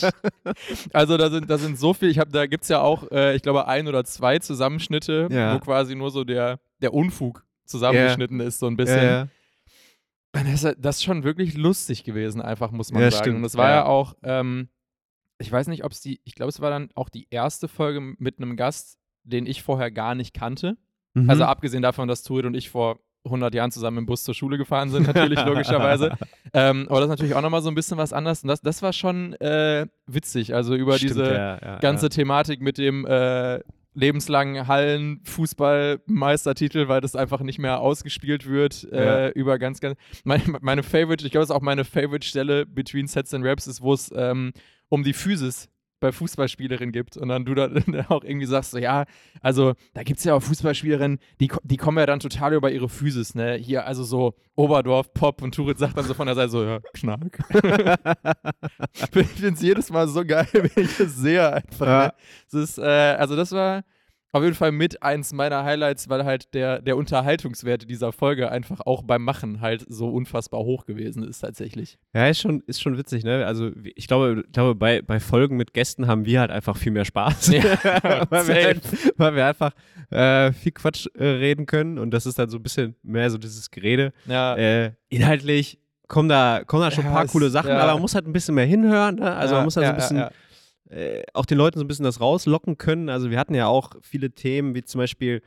Also 0.92 1.16
da 1.16 1.30
sind, 1.30 1.48
da 1.48 1.58
sind 1.58 1.78
so 1.78 1.94
viel, 1.94 2.10
ich 2.10 2.18
habe, 2.18 2.30
da 2.30 2.46
gibt 2.46 2.64
es 2.64 2.68
ja 2.68 2.80
auch, 2.80 3.10
äh, 3.10 3.34
ich 3.36 3.42
glaube, 3.42 3.66
ein 3.66 3.88
oder 3.88 4.04
zwei 4.04 4.38
Zusammenschnitte, 4.38 5.28
Ja. 5.30 5.54
wo 5.54 5.58
quasi 5.60 5.94
nur 5.94 6.10
so 6.10 6.24
der, 6.24 6.60
der 6.82 6.92
Unfug 6.94 7.44
zusammengeschnitten 7.64 8.40
ist, 8.40 8.58
so 8.58 8.66
ein 8.66 8.76
bisschen. 8.76 9.30
Und 10.34 10.46
Das 10.46 10.62
ist, 10.64 10.76
das 10.78 10.96
ist 10.96 11.04
schon 11.04 11.24
wirklich 11.24 11.56
lustig 11.56 12.04
gewesen, 12.04 12.42
einfach, 12.42 12.70
muss 12.70 12.92
man 12.92 13.02
Ja, 13.02 13.10
sagen. 13.10 13.22
stimmt, 13.24 13.36
Und 13.38 13.44
es 13.44 13.56
war 13.56 13.70
ja. 13.70 13.76
ja, 13.76 13.86
auch, 13.86 14.14
ähm, 14.22 14.68
ich 15.38 15.50
weiß 15.50 15.68
nicht, 15.68 15.84
ob 15.84 15.92
es 15.92 16.00
die, 16.00 16.20
ich 16.24 16.34
glaube, 16.34 16.50
es 16.50 16.60
war 16.60 16.70
dann 16.70 16.90
auch 16.94 17.08
die 17.08 17.26
erste 17.30 17.68
Folge 17.68 18.00
mit 18.18 18.38
einem 18.38 18.56
Gast, 18.56 18.98
den 19.24 19.46
ich 19.46 19.62
vorher 19.62 19.90
gar 19.90 20.14
nicht 20.14 20.34
kannte. 20.34 20.76
Mhm. 21.14 21.30
Also 21.30 21.44
abgesehen 21.44 21.82
davon, 21.82 22.08
dass 22.08 22.22
Turit 22.22 22.44
und 22.44 22.54
ich 22.54 22.68
vor 22.70 22.98
100 23.24 23.54
Jahren 23.54 23.70
zusammen 23.70 23.98
im 23.98 24.06
Bus 24.06 24.24
zur 24.24 24.34
Schule 24.34 24.58
gefahren 24.58 24.90
sind, 24.90 25.06
natürlich, 25.06 25.40
logischerweise. 25.44 26.16
Ähm, 26.54 26.86
aber 26.88 27.00
das 27.00 27.08
ist 27.08 27.10
natürlich 27.10 27.34
auch 27.34 27.42
nochmal 27.42 27.60
so 27.60 27.68
ein 27.68 27.74
bisschen 27.74 27.98
was 27.98 28.14
anderes. 28.14 28.42
Und 28.42 28.48
das, 28.48 28.62
das 28.62 28.80
war 28.80 28.94
schon 28.94 29.34
äh, 29.34 29.86
witzig. 30.06 30.54
Also 30.54 30.74
über 30.74 30.94
Stimmt, 30.94 31.10
diese 31.10 31.24
ja, 31.24 31.58
ja, 31.60 31.78
ganze 31.78 32.06
ja. 32.06 32.08
Thematik 32.08 32.62
mit 32.62 32.78
dem 32.78 33.04
äh, 33.04 33.60
lebenslangen 33.92 34.66
Hallen-Fußball-Meistertitel, 34.66 36.88
weil 36.88 37.02
das 37.02 37.16
einfach 37.16 37.40
nicht 37.40 37.58
mehr 37.58 37.80
ausgespielt 37.80 38.48
wird, 38.48 38.90
äh, 38.92 39.28
über 39.32 39.58
ganz, 39.58 39.80
ganz. 39.80 39.98
Meine, 40.24 40.42
meine 40.62 40.82
Favorite, 40.82 41.26
ich 41.26 41.32
glaube, 41.32 41.42
es 41.42 41.50
ist 41.50 41.56
auch 41.56 41.60
meine 41.60 41.84
Favorite-Stelle 41.84 42.64
Between 42.64 43.08
Sets 43.08 43.34
and 43.34 43.44
Raps, 43.44 43.66
ist, 43.66 43.82
wo 43.82 43.92
es 43.92 44.10
ähm, 44.16 44.54
um 44.88 45.02
die 45.02 45.12
Physis 45.12 45.68
bei 46.00 46.12
Fußballspielerinnen 46.12 46.92
gibt 46.92 47.16
und 47.16 47.28
dann 47.28 47.44
du 47.44 47.54
da 47.54 47.68
auch 48.08 48.24
irgendwie 48.24 48.46
sagst, 48.46 48.72
so, 48.72 48.78
ja, 48.78 49.04
also 49.40 49.74
da 49.94 50.02
gibt 50.02 50.18
es 50.18 50.24
ja 50.24 50.34
auch 50.34 50.42
Fußballspielerinnen, 50.42 51.18
die, 51.40 51.50
die 51.62 51.76
kommen 51.76 51.98
ja 51.98 52.06
dann 52.06 52.20
total 52.20 52.54
über 52.54 52.70
ihre 52.70 52.88
Physis, 52.88 53.34
ne? 53.34 53.54
Hier, 53.54 53.86
also 53.86 54.04
so 54.04 54.34
Oberdorf, 54.54 55.12
Pop 55.14 55.42
und 55.42 55.54
Turit 55.54 55.78
sagt 55.78 55.96
dann 55.96 56.04
so 56.04 56.14
von 56.14 56.26
der 56.26 56.34
Seite 56.34 56.50
so, 56.50 56.64
ja, 56.64 56.80
Knack. 56.94 57.38
ich 58.92 59.26
finde 59.26 59.54
es 59.54 59.62
jedes 59.62 59.90
Mal 59.90 60.08
so 60.08 60.24
geil, 60.24 60.48
wenn 60.52 60.84
ich 60.84 60.98
es 60.98 61.16
sehe 61.16 61.52
einfach. 61.52 61.86
Ja. 61.86 62.04
Ne? 62.06 62.14
Das 62.50 62.70
ist, 62.70 62.78
äh, 62.78 62.82
also 62.82 63.36
das 63.36 63.52
war 63.52 63.84
auf 64.32 64.42
jeden 64.42 64.54
Fall 64.54 64.72
mit 64.72 65.02
eins 65.02 65.32
meiner 65.32 65.64
Highlights, 65.64 66.08
weil 66.08 66.24
halt 66.24 66.52
der, 66.54 66.82
der 66.82 66.96
Unterhaltungswert 66.96 67.88
dieser 67.88 68.12
Folge 68.12 68.50
einfach 68.50 68.80
auch 68.84 69.02
beim 69.02 69.22
Machen 69.24 69.60
halt 69.60 69.84
so 69.88 70.10
unfassbar 70.10 70.60
hoch 70.60 70.84
gewesen 70.84 71.22
ist 71.22 71.40
tatsächlich. 71.40 71.98
Ja, 72.14 72.26
ist 72.28 72.40
schon, 72.40 72.62
ist 72.66 72.82
schon 72.82 72.98
witzig, 72.98 73.24
ne? 73.24 73.46
Also 73.46 73.70
ich 73.94 74.06
glaube, 74.06 74.42
ich 74.46 74.52
glaube 74.52 74.74
bei, 74.74 75.00
bei 75.02 75.18
Folgen 75.20 75.56
mit 75.56 75.72
Gästen 75.72 76.06
haben 76.06 76.26
wir 76.26 76.40
halt 76.40 76.50
einfach 76.50 76.76
viel 76.76 76.92
mehr 76.92 77.04
Spaß. 77.06 77.48
Ja, 77.48 77.62
weil, 78.30 78.48
wir 78.48 78.54
halt, 78.54 78.80
weil 79.18 79.34
wir 79.34 79.46
einfach 79.46 79.72
äh, 80.10 80.52
viel 80.52 80.72
Quatsch 80.72 81.06
äh, 81.14 81.24
reden 81.24 81.66
können 81.66 81.98
und 81.98 82.10
das 82.10 82.26
ist 82.26 82.38
dann 82.38 82.50
so 82.50 82.58
ein 82.58 82.62
bisschen 82.62 82.96
mehr 83.02 83.30
so 83.30 83.38
dieses 83.38 83.70
Gerede. 83.70 84.12
Ja, 84.26 84.56
Äh, 84.56 84.92
inhaltlich 85.08 85.78
kommen 86.06 86.28
da, 86.28 86.62
kommen 86.66 86.82
da 86.82 86.90
schon 86.90 87.04
Ja, 87.04 87.10
ein 87.10 87.14
paar 87.16 87.24
es- 87.24 87.32
coole 87.32 87.50
Sachen, 87.50 87.68
ja. 87.70 87.78
aber 87.78 87.92
man 87.92 88.02
muss 88.02 88.14
halt 88.14 88.26
ein 88.26 88.32
bisschen 88.32 88.54
mehr 88.54 88.64
hinhören. 88.66 89.16
Ne? 89.16 89.34
Also 89.34 89.54
ja, 89.54 89.58
man 89.60 89.64
muss 89.66 89.74
da 89.74 89.80
so 89.80 89.84
ja, 89.84 89.90
ein 89.90 89.96
bisschen 89.96 90.16
ja, 90.18 90.30
äh, 90.90 91.22
auch 91.34 91.46
den 91.46 91.58
Leuten 91.58 91.78
so 91.78 91.84
ein 91.84 91.88
bisschen 91.88 92.04
das 92.04 92.20
rauslocken 92.20 92.78
können. 92.78 93.08
Also 93.08 93.30
wir 93.30 93.38
hatten 93.38 93.54
ja 93.54 93.66
auch 93.66 93.92
viele 94.02 94.30
Themen, 94.30 94.74
wie 94.74 94.82
zum 94.82 94.98
Beispiel, 95.00 95.42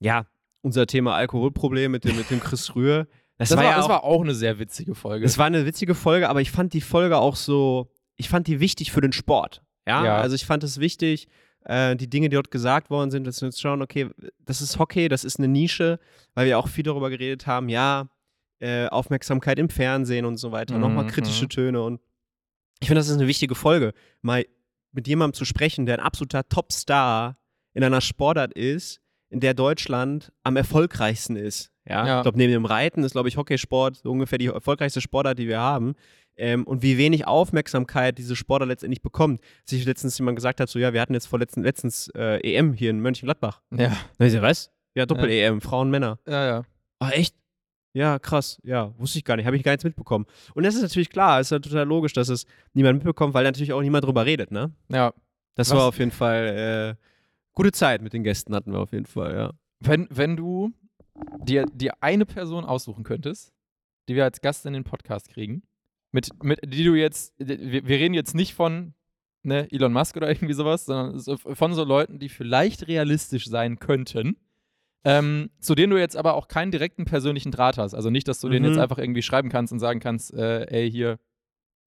ja, 0.00 0.26
unser 0.62 0.86
Thema 0.86 1.14
Alkoholproblem 1.14 1.92
mit 1.92 2.04
dem, 2.04 2.16
mit 2.16 2.30
dem 2.30 2.40
Chris 2.40 2.74
Rühr. 2.74 3.06
Das, 3.38 3.48
Das, 3.50 3.58
war, 3.58 3.64
ja 3.64 3.76
das 3.76 3.84
auch, 3.86 3.88
war 3.88 4.04
auch 4.04 4.22
eine 4.22 4.34
sehr 4.34 4.58
witzige 4.58 4.94
Folge. 4.94 5.26
es 5.26 5.38
war 5.38 5.46
eine 5.46 5.66
witzige 5.66 5.94
Folge, 5.94 6.28
aber 6.28 6.40
ich 6.40 6.50
fand 6.50 6.72
die 6.72 6.80
Folge 6.80 7.18
auch 7.18 7.36
so, 7.36 7.90
ich 8.16 8.28
fand 8.28 8.46
die 8.46 8.60
wichtig 8.60 8.92
für 8.92 9.00
den 9.00 9.12
Sport. 9.12 9.62
Ja, 9.86 10.04
Ja. 10.04 10.16
also 10.18 10.34
ich 10.34 10.46
fand 10.46 10.64
es 10.64 10.80
wichtig, 10.80 11.26
äh, 11.64 11.96
die 11.96 12.08
Dinge, 12.08 12.28
die 12.28 12.34
dort 12.36 12.50
gesagt 12.50 12.90
worden 12.90 13.10
sind, 13.10 13.26
dass 13.26 13.40
wir 13.42 13.46
uns 13.46 13.60
schauen, 13.60 13.82
okay, 13.82 14.08
das 14.38 14.60
ist 14.62 14.78
Hockey, 14.78 15.08
das 15.08 15.24
ist 15.24 15.38
eine 15.38 15.48
Nische, 15.48 15.98
weil 16.34 16.46
wir 16.46 16.58
auch 16.58 16.68
viel 16.68 16.84
darüber 16.84 17.10
geredet 17.10 17.46
haben, 17.46 17.68
ja, 17.68 18.08
äh, 18.60 18.86
Aufmerksamkeit 18.86 19.58
im 19.58 19.68
Fernsehen 19.68 20.24
und 20.24 20.36
so 20.36 20.52
weiter, 20.52 20.78
nochmal 20.78 21.04
Mhm, 21.04 21.08
kritische 21.08 21.44
mhm. 21.44 21.48
Töne 21.50 21.82
und 21.82 22.00
ich 22.80 22.88
finde, 22.88 23.00
das 23.00 23.08
ist 23.08 23.16
eine 23.18 23.26
wichtige 23.26 23.54
Folge, 23.54 23.92
mal 24.22 24.44
mit 24.94 25.06
jemandem 25.08 25.34
zu 25.34 25.44
sprechen, 25.44 25.86
der 25.86 25.98
ein 25.98 26.04
absoluter 26.04 26.48
Topstar 26.48 27.36
in 27.74 27.82
einer 27.84 28.00
Sportart 28.00 28.52
ist, 28.54 29.00
in 29.30 29.40
der 29.40 29.54
Deutschland 29.54 30.32
am 30.44 30.56
erfolgreichsten 30.56 31.36
ist. 31.36 31.70
Ja, 31.88 32.06
Ja. 32.06 32.16
ich 32.18 32.22
glaube, 32.22 32.38
neben 32.38 32.52
dem 32.52 32.64
Reiten 32.64 33.02
ist, 33.04 33.12
glaube 33.12 33.28
ich, 33.28 33.36
Hockeysport 33.36 33.96
so 33.96 34.10
ungefähr 34.10 34.38
die 34.38 34.46
erfolgreichste 34.46 35.00
Sportart, 35.00 35.38
die 35.38 35.48
wir 35.48 35.58
haben. 35.60 35.94
Ähm, 36.36 36.64
und 36.64 36.82
wie 36.82 36.98
wenig 36.98 37.26
Aufmerksamkeit 37.26 38.18
diese 38.18 38.34
Sportart 38.36 38.68
letztendlich 38.68 39.02
bekommt. 39.02 39.40
Als 39.62 39.72
ich 39.72 39.84
letztens 39.84 40.18
jemand 40.18 40.36
gesagt 40.36 40.60
hat, 40.60 40.68
so, 40.68 40.78
ja, 40.78 40.92
wir 40.92 41.00
hatten 41.00 41.14
jetzt 41.14 41.26
vor 41.26 41.38
letzten, 41.38 41.62
letztens 41.62 42.08
äh, 42.16 42.38
EM 42.40 42.72
hier 42.72 42.90
in 42.90 43.00
Mönchengladbach. 43.00 43.60
ja, 43.76 43.92
Na, 44.18 44.26
ich 44.26 44.32
so, 44.32 44.42
was? 44.42 44.70
Ja, 44.94 45.06
Doppel-EM, 45.06 45.60
Frauen, 45.60 45.90
Männer. 45.90 46.18
ja, 46.26 46.46
ja. 46.46 46.62
Ah, 47.00 47.10
echt? 47.10 47.34
Ja, 47.94 48.18
krass. 48.18 48.60
Ja, 48.64 48.92
wusste 48.98 49.18
ich 49.18 49.24
gar 49.24 49.36
nicht. 49.36 49.46
Habe 49.46 49.56
ich 49.56 49.62
gar 49.62 49.72
nichts 49.72 49.84
mitbekommen. 49.84 50.26
Und 50.54 50.64
das 50.64 50.74
ist 50.74 50.82
natürlich 50.82 51.10
klar, 51.10 51.40
ist 51.40 51.50
ja 51.52 51.60
total 51.60 51.86
logisch, 51.86 52.12
dass 52.12 52.28
es 52.28 52.44
niemand 52.72 52.98
mitbekommt, 52.98 53.34
weil 53.34 53.44
natürlich 53.44 53.72
auch 53.72 53.80
niemand 53.82 54.04
drüber 54.04 54.26
redet, 54.26 54.50
ne? 54.50 54.72
ja. 54.88 55.12
Das 55.56 55.70
Was- 55.70 55.76
war 55.78 55.84
auf 55.86 55.98
jeden 56.00 56.10
Fall 56.10 56.96
äh, 56.98 57.04
gute 57.54 57.70
Zeit 57.70 58.02
mit 58.02 58.12
den 58.12 58.24
Gästen 58.24 58.52
hatten 58.56 58.72
wir 58.72 58.80
auf 58.80 58.92
jeden 58.92 59.06
Fall, 59.06 59.34
ja. 59.36 59.52
Wenn, 59.78 60.08
wenn 60.10 60.36
du 60.36 60.72
dir, 61.44 61.64
dir 61.72 61.92
eine 62.00 62.26
Person 62.26 62.64
aussuchen 62.64 63.04
könntest, 63.04 63.52
die 64.08 64.16
wir 64.16 64.24
als 64.24 64.40
Gast 64.40 64.66
in 64.66 64.72
den 64.72 64.82
Podcast 64.82 65.28
kriegen, 65.28 65.62
mit, 66.10 66.30
mit 66.42 66.58
die 66.64 66.82
du 66.82 66.94
jetzt, 66.96 67.34
wir, 67.38 67.86
wir 67.86 67.98
reden 67.98 68.14
jetzt 68.14 68.34
nicht 68.34 68.54
von 68.54 68.94
ne, 69.44 69.68
Elon 69.70 69.92
Musk 69.92 70.16
oder 70.16 70.28
irgendwie 70.32 70.54
sowas, 70.54 70.86
sondern 70.86 71.20
so 71.20 71.36
von 71.36 71.72
so 71.74 71.84
Leuten, 71.84 72.18
die 72.18 72.28
vielleicht 72.28 72.88
realistisch 72.88 73.46
sein 73.46 73.78
könnten, 73.78 74.36
ähm, 75.04 75.50
zu 75.60 75.74
denen 75.74 75.90
du 75.90 75.98
jetzt 75.98 76.16
aber 76.16 76.34
auch 76.34 76.48
keinen 76.48 76.70
direkten 76.72 77.04
persönlichen 77.04 77.52
Draht 77.52 77.76
hast. 77.78 77.94
Also 77.94 78.10
nicht, 78.10 78.26
dass 78.28 78.40
du 78.40 78.48
denen 78.48 78.64
Mhm. 78.64 78.72
jetzt 78.72 78.80
einfach 78.82 78.98
irgendwie 78.98 79.22
schreiben 79.22 79.48
kannst 79.50 79.72
und 79.72 79.78
sagen 79.78 80.00
kannst, 80.00 80.32
äh, 80.34 80.64
ey, 80.66 80.90
hier, 80.90 81.18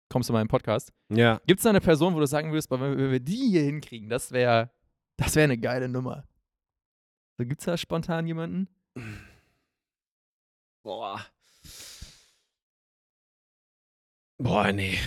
kommst 0.08 0.28
du 0.28 0.32
mal 0.32 0.42
im 0.42 0.48
Podcast. 0.48 0.92
Ja. 1.08 1.40
Gibt 1.46 1.60
es 1.60 1.64
da 1.64 1.70
eine 1.70 1.80
Person, 1.80 2.14
wo 2.14 2.20
du 2.20 2.26
sagen 2.26 2.50
würdest, 2.52 2.70
wenn 2.70 3.10
wir, 3.10 3.20
die 3.20 3.48
hier 3.50 3.62
hinkriegen, 3.62 4.08
das 4.08 4.32
wäre 4.32 4.70
das 5.16 5.34
wär 5.36 5.44
eine 5.44 5.56
geile 5.58 5.88
Nummer. 5.88 6.24
So, 7.38 7.44
Gibt 7.46 7.60
es 7.60 7.66
da 7.66 7.76
spontan 7.76 8.26
jemanden? 8.26 8.68
Boah. 10.82 11.20
Boah, 14.38 14.72
nee. 14.72 14.98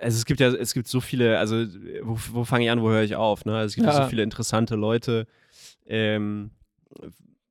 Also 0.00 0.16
es 0.18 0.24
gibt 0.24 0.40
ja, 0.40 0.48
es 0.48 0.74
gibt 0.74 0.88
so 0.88 1.00
viele, 1.00 1.38
also 1.38 1.56
wo, 2.02 2.18
wo 2.32 2.44
fange 2.44 2.64
ich 2.64 2.70
an, 2.70 2.82
wo 2.82 2.90
höre 2.90 3.02
ich 3.02 3.14
auf, 3.14 3.44
ne? 3.44 3.56
Also 3.56 3.66
es 3.68 3.74
gibt. 3.76 3.86
Ja. 3.86 4.02
so 4.04 4.08
viele 4.08 4.22
interessante 4.24 4.74
Leute. 4.74 5.26
Ähm, 5.86 6.50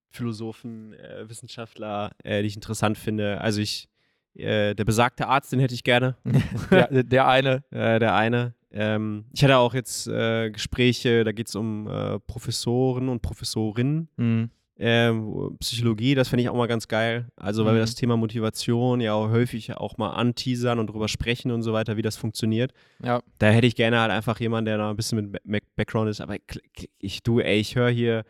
Philosophen, 0.10 0.94
äh, 0.94 1.30
Wissenschaftler, 1.30 2.12
äh, 2.24 2.42
die 2.42 2.48
ich 2.50 2.56
interessant 2.56 2.98
finde. 2.98 3.40
Also 3.40 3.62
ich, 3.62 3.88
äh, 4.36 4.76
der 4.76 4.84
besagte 4.84 5.28
Arzt, 5.28 5.52
den 5.54 5.60
hätte 5.60 5.74
ich 5.74 5.84
gerne. 5.84 6.18
der, 6.72 7.04
der 7.04 7.28
eine. 7.28 7.64
Äh, 7.72 8.00
der 8.00 8.14
eine. 8.16 8.54
Ähm, 8.72 9.26
ich 9.34 9.44
hatte 9.44 9.58
auch 9.58 9.74
jetzt 9.74 10.08
äh, 10.08 10.50
Gespräche, 10.52 11.24
da 11.24 11.32
geht 11.32 11.48
es 11.48 11.56
um 11.56 11.88
äh, 11.88 12.20
Professoren 12.20 13.10
und 13.10 13.22
Professorinnen. 13.22 14.10
Mhm. 14.18 14.50
Ähm, 14.84 15.58
Psychologie, 15.60 16.16
das 16.16 16.28
fände 16.30 16.42
ich 16.44 16.50
auch 16.50 16.56
mal 16.56 16.68
ganz 16.68 16.88
geil. 16.88 17.28
Also, 17.36 17.66
weil 17.66 17.74
wir 17.76 17.82
Mhm. 17.82 17.86
das 17.86 17.96
Thema 17.96 18.18
Motivation 18.18 19.00
ja 19.00 19.14
auch 19.14 19.30
häufig 19.30 19.74
auch 19.76 19.98
mal 19.98 20.10
anteasern 20.12 20.80
und 20.80 20.88
drüber 20.88 21.08
sprechen 21.08 21.52
und 21.52 21.62
so 21.62 21.72
weiter, 21.72 21.98
wie 21.98 22.02
das 22.02 22.16
funktioniert. 22.18 22.74
Ja. 23.04 23.22
Da 23.38 23.50
hätte 23.50 23.68
ich 23.68 23.76
gerne 23.76 24.00
halt 24.00 24.12
einfach 24.12 24.40
jemanden, 24.40 24.66
der 24.66 24.78
da 24.78 24.90
ein 24.90 24.96
bisschen 24.96 25.20
mit 25.32 25.44
Back- 25.44 25.76
Background 25.76 26.10
ist. 26.10 26.20
Aber 26.20 26.36
ich, 26.36 26.90
ich 26.98 27.24
du, 27.24 27.40
ey, 27.40 27.60
ich 27.60 27.76
höre 27.76 27.90
hier. 27.92 28.24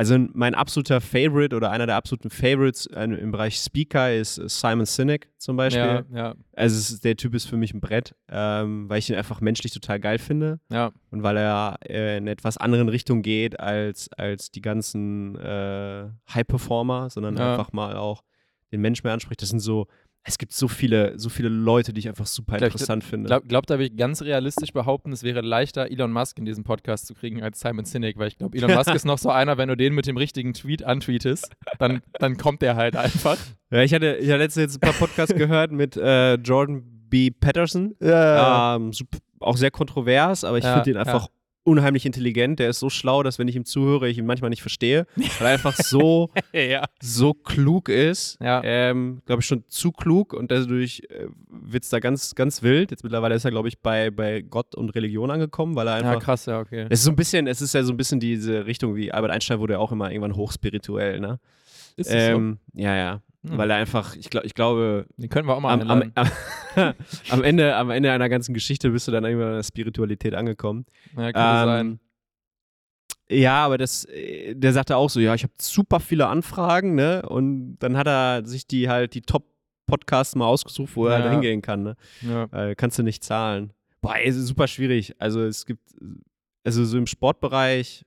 Also 0.00 0.16
mein 0.32 0.54
absoluter 0.54 1.00
Favorite 1.00 1.56
oder 1.56 1.72
einer 1.72 1.86
der 1.86 1.96
absoluten 1.96 2.30
Favorites 2.30 2.86
äh, 2.86 3.02
im 3.02 3.32
Bereich 3.32 3.56
Speaker 3.56 4.14
ist 4.14 4.38
äh, 4.38 4.48
Simon 4.48 4.86
Sinek 4.86 5.28
zum 5.38 5.56
Beispiel. 5.56 6.04
Ja, 6.12 6.16
ja, 6.16 6.34
Also 6.54 6.98
der 6.98 7.16
Typ 7.16 7.34
ist 7.34 7.46
für 7.46 7.56
mich 7.56 7.74
ein 7.74 7.80
Brett, 7.80 8.14
ähm, 8.28 8.88
weil 8.88 9.00
ich 9.00 9.10
ihn 9.10 9.16
einfach 9.16 9.40
menschlich 9.40 9.72
total 9.72 9.98
geil 9.98 10.18
finde 10.18 10.60
ja. 10.70 10.92
und 11.10 11.24
weil 11.24 11.36
er 11.36 11.78
äh, 11.84 12.16
in 12.18 12.28
etwas 12.28 12.58
anderen 12.58 12.88
Richtung 12.88 13.22
geht 13.22 13.58
als, 13.58 14.08
als 14.12 14.52
die 14.52 14.62
ganzen 14.62 15.34
äh, 15.34 16.06
High-Performer, 16.32 17.10
sondern 17.10 17.36
einfach 17.36 17.72
mal 17.72 17.96
auch 17.96 18.22
den 18.70 18.80
Menschen 18.80 19.04
mehr 19.04 19.14
anspricht. 19.14 19.42
Das 19.42 19.48
sind 19.48 19.60
so, 19.60 19.88
es 20.24 20.36
gibt 20.36 20.52
so 20.52 20.68
viele, 20.68 21.18
so 21.18 21.30
viele 21.30 21.48
Leute, 21.48 21.92
die 21.94 22.00
ich 22.00 22.08
einfach 22.08 22.26
super 22.26 22.58
Glaub 22.58 22.68
ich- 22.68 22.74
interessant 22.74 23.02
finde. 23.02 23.28
Glaub, 23.28 23.48
glaub, 23.48 23.66
da 23.66 23.74
würde 23.78 23.86
ich 23.86 23.96
ganz 23.96 24.20
realistisch 24.20 24.72
behaupten, 24.72 25.10
es 25.12 25.22
wäre 25.22 25.40
leichter, 25.40 25.90
Elon 25.90 26.12
Musk 26.12 26.38
in 26.38 26.44
diesem 26.44 26.64
Podcast 26.64 27.06
zu 27.06 27.14
kriegen 27.14 27.42
als 27.42 27.60
Simon 27.60 27.86
Sinek, 27.86 28.18
weil 28.18 28.28
ich 28.28 28.36
glaube, 28.36 28.56
Elon 28.58 28.74
Musk 28.74 28.90
ist 28.94 29.06
noch 29.06 29.16
so 29.18 29.30
einer, 29.30 29.56
wenn 29.56 29.68
du 29.68 29.76
den 29.76 29.94
mit 29.94 30.06
dem 30.06 30.16
richtigen 30.18 30.52
Tweet 30.52 30.84
antweetest, 30.84 31.50
dann, 31.78 32.02
dann 32.18 32.36
kommt 32.36 32.60
der 32.62 32.76
halt 32.76 32.94
einfach. 32.96 33.38
ja, 33.70 33.82
ich 33.82 33.94
hatte, 33.94 34.16
ich 34.16 34.28
hatte 34.28 34.38
letztens 34.42 34.62
jetzt 34.64 34.76
ein 34.76 34.80
paar 34.80 34.92
Podcasts 34.98 35.34
gehört 35.36 35.72
mit 35.72 35.96
äh, 35.96 36.34
Jordan 36.34 36.82
B. 37.08 37.30
Patterson. 37.30 37.94
Ja, 38.02 38.76
Ähm, 38.76 38.92
sup- 38.92 39.08
auch 39.40 39.56
sehr 39.56 39.70
kontrovers, 39.70 40.44
aber 40.44 40.58
ich 40.58 40.64
Ja, 40.64 40.74
finde 40.74 40.90
ihn 40.90 40.96
ja. 40.96 41.02
Unheimlich 41.68 42.06
intelligent. 42.06 42.58
Der 42.58 42.70
ist 42.70 42.80
so 42.80 42.90
schlau, 42.90 43.22
dass 43.22 43.38
wenn 43.38 43.46
ich 43.48 43.56
ihm 43.56 43.64
zuhöre, 43.64 44.08
ich 44.08 44.18
ihn 44.18 44.26
manchmal 44.26 44.50
nicht 44.50 44.62
verstehe, 44.62 45.06
weil 45.16 45.46
er 45.46 45.52
einfach 45.52 45.76
so, 45.76 46.30
ja. 46.52 46.84
so 47.00 47.34
klug 47.34 47.88
ist. 47.88 48.38
Ja. 48.40 48.60
Ähm, 48.64 49.22
glaube 49.26 49.40
ich 49.40 49.46
schon 49.46 49.64
zu 49.68 49.92
klug 49.92 50.32
und 50.32 50.50
dadurch 50.50 51.02
äh, 51.10 51.26
wird 51.48 51.84
es 51.84 51.90
da 51.90 52.00
ganz, 52.00 52.34
ganz 52.34 52.62
wild. 52.62 52.90
Jetzt 52.90 53.04
mittlerweile 53.04 53.34
ist 53.34 53.44
er, 53.44 53.50
glaube 53.50 53.68
ich, 53.68 53.80
bei, 53.80 54.10
bei 54.10 54.40
Gott 54.40 54.74
und 54.74 54.90
Religion 54.94 55.30
angekommen, 55.30 55.76
weil 55.76 55.86
er 55.86 56.00
Ja, 56.00 56.08
einfach. 56.10 56.22
krass, 56.22 56.46
ja, 56.46 56.60
okay. 56.60 56.86
es 56.88 57.00
ist 57.00 57.04
so 57.04 57.10
ein 57.10 57.16
bisschen, 57.16 57.46
es 57.46 57.60
ist 57.60 57.74
ja 57.74 57.82
so 57.82 57.92
ein 57.92 57.96
bisschen 57.96 58.20
diese 58.20 58.66
Richtung, 58.66 58.96
wie 58.96 59.12
Albert 59.12 59.30
Einstein 59.32 59.60
wurde 59.60 59.74
ja 59.74 59.78
auch 59.78 59.92
immer 59.92 60.10
irgendwann 60.10 60.36
hochspirituell, 60.36 61.20
ne? 61.20 61.38
Ist 61.96 62.10
Ähm, 62.12 62.58
Ja, 62.74 62.94
ja. 62.96 63.22
Hm. 63.48 63.58
Weil 63.58 63.70
er 63.70 63.76
einfach, 63.76 64.14
ich, 64.16 64.30
glaub, 64.30 64.44
ich 64.44 64.54
glaube? 64.54 65.06
Den 65.16 65.28
können 65.28 65.48
wir 65.48 65.54
auch 65.56 65.60
mal 65.60 65.72
am, 65.80 65.88
am, 65.90 66.12
am, 66.14 66.28
am, 67.30 67.42
Ende, 67.44 67.74
am 67.76 67.90
Ende 67.90 68.12
einer 68.12 68.28
ganzen 68.28 68.54
Geschichte 68.54 68.90
bist 68.90 69.06
du 69.08 69.12
dann 69.12 69.24
irgendwann 69.24 69.48
an 69.48 69.54
der 69.56 69.62
Spiritualität 69.62 70.34
angekommen. 70.34 70.84
ja, 71.16 71.32
könnte 71.32 71.38
sein. 71.38 71.86
Ähm, 71.86 71.98
ja, 73.30 73.64
aber 73.64 73.78
das, 73.78 74.04
äh, 74.06 74.54
der 74.54 74.72
sagte 74.72 74.96
auch 74.96 75.10
so, 75.10 75.20
ja, 75.20 75.34
ich 75.34 75.42
habe 75.42 75.52
super 75.60 76.00
viele 76.00 76.28
Anfragen, 76.28 76.94
ne? 76.94 77.22
Und 77.28 77.76
dann 77.78 77.96
hat 77.96 78.06
er 78.06 78.46
sich 78.46 78.66
die 78.66 78.88
halt 78.88 79.14
die 79.14 79.20
Top-Podcasts 79.22 80.34
mal 80.34 80.46
ausgesucht, 80.46 80.96
wo 80.96 81.06
er 81.06 81.18
Ja. 81.18 81.22
halt 81.24 81.32
hingehen 81.32 81.60
kann, 81.62 81.82
ne? 81.82 81.96
Ja. 82.22 82.44
Äh, 82.52 82.74
kannst 82.74 82.98
du 82.98 83.02
nicht 83.02 83.22
zahlen. 83.22 83.72
Boah, 84.00 84.16
ey, 84.16 84.28
es 84.28 84.36
ist 84.36 84.46
super 84.46 84.66
schwierig. 84.66 85.14
Also 85.18 85.42
es 85.42 85.66
gibt, 85.66 85.82
also 86.64 86.84
so 86.84 86.96
im 86.96 87.06
Sportbereich, 87.06 88.04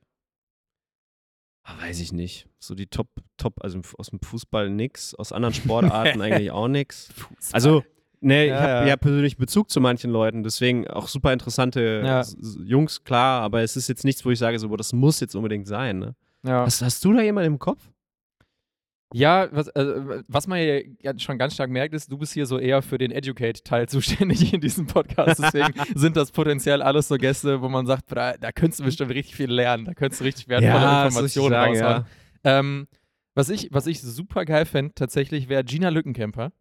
weiß 1.79 1.99
ich 2.01 2.11
nicht. 2.11 2.47
So 2.59 2.75
die 2.75 2.87
Top, 2.87 3.07
Top, 3.37 3.63
also 3.63 3.79
aus 3.97 4.09
dem 4.09 4.19
Fußball 4.21 4.69
nix, 4.69 5.15
aus 5.15 5.31
anderen 5.31 5.53
Sportarten 5.53 6.21
eigentlich 6.21 6.51
auch 6.51 6.67
nix. 6.67 7.09
Also, 7.51 7.83
ne, 8.19 8.45
ich 8.45 8.49
Ja, 8.51 8.59
habe 8.59 8.67
ja. 8.71 8.87
ja 8.87 8.97
persönlich 8.97 9.37
Bezug 9.37 9.69
zu 9.69 9.81
manchen 9.81 10.11
Leuten, 10.11 10.43
deswegen 10.43 10.87
auch 10.87 11.07
super 11.07 11.33
interessante 11.33 12.01
Ja. 12.05 12.23
Jungs, 12.63 13.03
klar, 13.03 13.41
aber 13.41 13.61
es 13.61 13.75
ist 13.75 13.87
jetzt 13.87 14.03
nichts, 14.05 14.25
wo 14.25 14.31
ich 14.31 14.39
sage, 14.39 14.57
so, 14.59 14.69
boah, 14.69 14.77
das 14.77 14.93
muss 14.93 15.19
jetzt 15.19 15.35
unbedingt 15.35 15.67
sein. 15.67 15.99
Ne? 15.99 16.15
ja. 16.45 16.65
Hast, 16.65 16.81
hast 16.81 17.03
du 17.05 17.13
da 17.13 17.21
jemanden 17.21 17.53
im 17.53 17.59
Kopf? 17.59 17.89
Ja, 19.13 19.49
was, 19.51 19.69
also, 19.69 20.21
was 20.27 20.47
man 20.47 20.59
hier 20.59 20.85
ja 21.01 21.17
schon 21.19 21.37
ganz 21.37 21.53
stark 21.53 21.69
merkt, 21.69 21.93
ist, 21.93 22.11
du 22.11 22.17
bist 22.17 22.33
hier 22.33 22.45
so 22.45 22.57
eher 22.57 22.81
für 22.81 22.97
den 22.97 23.11
Educate-Teil 23.11 23.89
zuständig 23.89 24.53
in 24.53 24.61
diesem 24.61 24.87
Podcast. 24.87 25.41
Deswegen 25.43 25.73
sind 25.95 26.15
das 26.15 26.31
potenziell 26.31 26.81
alles 26.81 27.07
so 27.07 27.17
Gäste, 27.17 27.61
wo 27.61 27.69
man 27.69 27.85
sagt, 27.85 28.05
da, 28.11 28.37
da 28.37 28.51
könntest 28.51 28.79
du 28.79 28.83
bestimmt 28.85 29.11
richtig 29.11 29.35
viel 29.35 29.51
lernen, 29.51 29.85
da 29.85 29.93
könntest 29.93 30.21
du 30.21 30.25
richtig 30.25 30.47
wertvolle 30.47 31.01
ich 31.01 31.05
Informationen 31.05 31.49
sagen, 31.49 31.81
raushauen. 31.81 32.05
Ähm, 32.43 32.87
was, 33.35 33.49
ich, 33.49 33.69
was 33.71 33.87
ich 33.87 34.01
super 34.01 34.45
geil 34.45 34.65
fände, 34.65 34.93
tatsächlich, 34.95 35.49
wäre 35.49 35.63
Gina 35.63 35.89
Lückenkämper, 35.89 36.51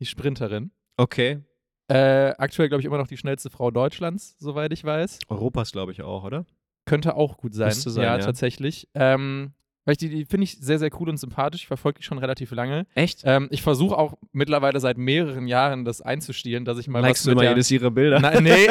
die 0.00 0.06
Sprinterin. 0.06 0.72
Okay. 0.96 1.40
Äh, 1.88 2.34
aktuell, 2.38 2.68
glaube 2.68 2.80
ich, 2.80 2.86
immer 2.86 2.98
noch 2.98 3.08
die 3.08 3.16
schnellste 3.16 3.50
Frau 3.50 3.70
Deutschlands, 3.70 4.36
soweit 4.38 4.72
ich 4.72 4.84
weiß. 4.84 5.18
Europas, 5.28 5.72
glaube 5.72 5.92
ich, 5.92 6.02
auch, 6.02 6.24
oder? 6.24 6.46
Könnte 6.86 7.14
auch 7.14 7.36
gut 7.36 7.54
sein. 7.54 7.72
Sein, 7.72 8.02
ja, 8.02 8.18
ja. 8.18 8.24
tatsächlich. 8.24 8.88
Ähm, 8.94 9.52
weil 9.84 9.92
ich 9.92 9.98
die, 9.98 10.08
die 10.08 10.24
finde 10.24 10.44
ich 10.44 10.58
sehr, 10.58 10.78
sehr 10.78 10.90
cool 11.00 11.08
und 11.08 11.18
sympathisch. 11.18 11.62
Ich 11.62 11.66
verfolge 11.66 11.98
die 11.98 12.04
schon 12.04 12.18
relativ 12.18 12.50
lange. 12.52 12.86
Echt? 12.94 13.22
Ähm, 13.24 13.48
ich 13.50 13.62
versuche 13.62 13.96
auch 13.96 14.14
mittlerweile 14.32 14.80
seit 14.80 14.98
mehreren 14.98 15.46
Jahren 15.46 15.84
das 15.84 16.00
einzustielen, 16.00 16.64
dass 16.64 16.78
ich 16.78 16.88
mal 16.88 17.00
Likest 17.00 17.26
was 17.26 17.34
du 17.34 17.40
der... 17.40 17.50
jedes 17.50 17.70
ihrer 17.70 17.90
Bilder? 17.90 18.20
Nein, 18.20 18.44
nee. 18.44 18.66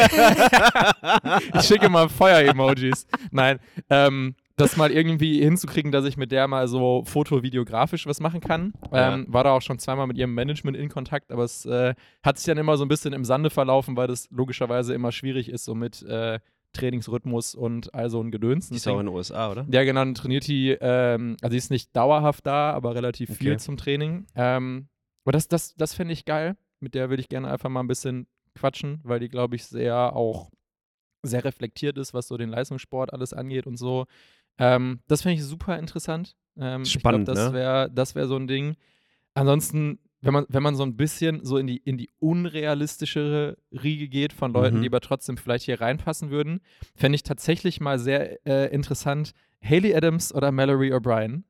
ich 1.54 1.62
schicke 1.62 1.90
mal 1.90 2.10
Feuer-Emojis. 2.10 3.08
Nein. 3.32 3.60
Ähm, 3.90 4.36
das 4.56 4.78
mal 4.78 4.92
irgendwie 4.92 5.42
hinzukriegen, 5.42 5.92
dass 5.92 6.06
ich 6.06 6.16
mit 6.16 6.32
der 6.32 6.48
mal 6.48 6.68
so 6.68 7.04
foto-videografisch 7.06 8.06
was 8.06 8.20
machen 8.20 8.40
kann. 8.40 8.74
Ähm, 8.92 9.26
War 9.28 9.44
da 9.44 9.52
auch 9.52 9.62
schon 9.62 9.80
zweimal 9.80 10.06
mit 10.06 10.18
ihrem 10.18 10.34
Management 10.34 10.78
in 10.78 10.90
Kontakt, 10.90 11.32
aber 11.32 11.44
es 11.44 11.66
äh, 11.66 11.96
hat 12.22 12.38
sich 12.38 12.46
dann 12.46 12.60
immer 12.60 12.78
so 12.78 12.86
ein 12.86 12.88
bisschen 12.88 13.14
im 13.14 13.26
Sande 13.26 13.50
verlaufen, 13.50 13.98
weil 13.98 14.08
das 14.08 14.30
logischerweise 14.30 14.94
immer 14.94 15.12
schwierig 15.12 15.50
ist, 15.50 15.66
so 15.66 15.74
mit 15.74 16.04
äh, 16.04 16.40
Trainingsrhythmus 16.74 17.56
und 17.56 17.94
all 17.94 18.10
so 18.10 18.22
ein 18.22 18.32
Gedöns. 18.32 18.70
Die 18.70 18.76
ist 18.76 18.88
auch 18.88 19.00
in 19.00 19.06
den 19.06 19.16
USA, 19.16 19.52
oder? 19.52 19.66
Ja, 19.70 19.84
genau, 19.84 20.02
dann 20.02 20.16
trainiert 20.16 20.48
die, 20.48 20.78
ähm, 20.80 21.38
also 21.42 21.52
sie 21.52 21.58
ist 21.58 21.72
nicht 21.72 21.96
dauerhaft 21.96 22.46
da, 22.46 22.72
aber 22.72 22.96
relativ 22.96 23.36
viel 23.38 23.52
Okay. 23.52 23.58
zum 23.60 23.78
Training. 23.78 24.26
Ähm, 24.36 24.88
aber 25.24 25.32
das, 25.32 25.48
das, 25.48 25.76
das 25.76 25.94
fände 25.94 26.14
ich 26.14 26.26
geil. 26.26 26.58
Mit 26.80 26.96
der 26.96 27.10
würde 27.10 27.22
ich 27.22 27.30
gerne 27.30 27.50
einfach 27.50 27.70
mal 27.70 27.80
ein 27.80 27.88
bisschen 27.88 28.28
quatschen, 28.56 29.00
weil 29.04 29.20
die, 29.20 29.30
glaube 29.30 29.56
ich, 29.56 29.66
sehr 29.66 30.16
auch 30.16 30.52
sehr 31.24 31.46
reflektiert 31.46 31.98
ist, 31.98 32.14
was 32.14 32.28
so 32.28 32.36
den 32.38 32.50
Leistungssport 32.50 33.14
alles 33.14 33.32
angeht 33.34 33.66
und 33.66 33.78
so. 33.78 34.06
Ähm, 34.58 35.00
das 35.08 35.22
fände 35.22 35.36
ich 35.36 35.44
super 35.44 35.80
interessant. 35.80 36.36
Ähm, 36.58 36.86
Spannend, 36.86 37.30
ich 37.30 37.34
glaub, 37.34 37.38
das 37.38 37.52
ne? 37.52 37.58
wäre 37.58 37.90
das 37.92 38.16
wär 38.16 38.28
so 38.28 38.36
ein 38.36 38.48
Ding. 38.48 38.76
Ansonsten, 39.34 40.00
wenn 40.24 40.34
man, 40.34 40.46
wenn 40.48 40.64
man 40.64 40.76
so 40.76 40.84
ein 40.84 40.96
bisschen 40.96 41.44
so 41.44 41.58
in 41.58 41.68
die, 41.68 41.78
in 41.78 41.98
die 41.98 42.10
unrealistischere 42.20 43.58
Riege 43.72 44.08
geht 44.08 44.34
von 44.34 44.54
Leuten, 44.54 44.78
Mhm. 44.78 44.82
die 44.82 44.88
aber 44.88 45.02
trotzdem 45.02 45.38
vielleicht 45.38 45.66
hier 45.66 45.82
reinpassen 45.82 46.30
würden, 46.30 46.62
fände 46.96 47.16
ich 47.16 47.24
tatsächlich 47.24 47.82
mal 47.82 48.00
sehr 48.00 48.46
äh, 48.48 48.74
interessant, 48.74 49.34
Haley 49.64 49.94
Adams 49.96 50.34
oder 50.34 50.52
Mallory 50.52 50.94
O'Brien, 50.94 51.44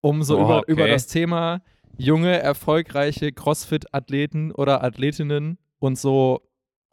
um 0.00 0.22
so 0.22 0.38
Oh, 0.38 0.42
über, 0.44 0.58
okay. 0.60 0.72
über 0.72 0.88
das 0.88 1.06
Thema 1.06 1.62
junge, 1.96 2.38
erfolgreiche 2.40 3.32
CrossFit-Athleten 3.32 4.52
oder 4.52 4.82
Athletinnen 4.84 5.58
und 5.78 5.98
so 5.98 6.42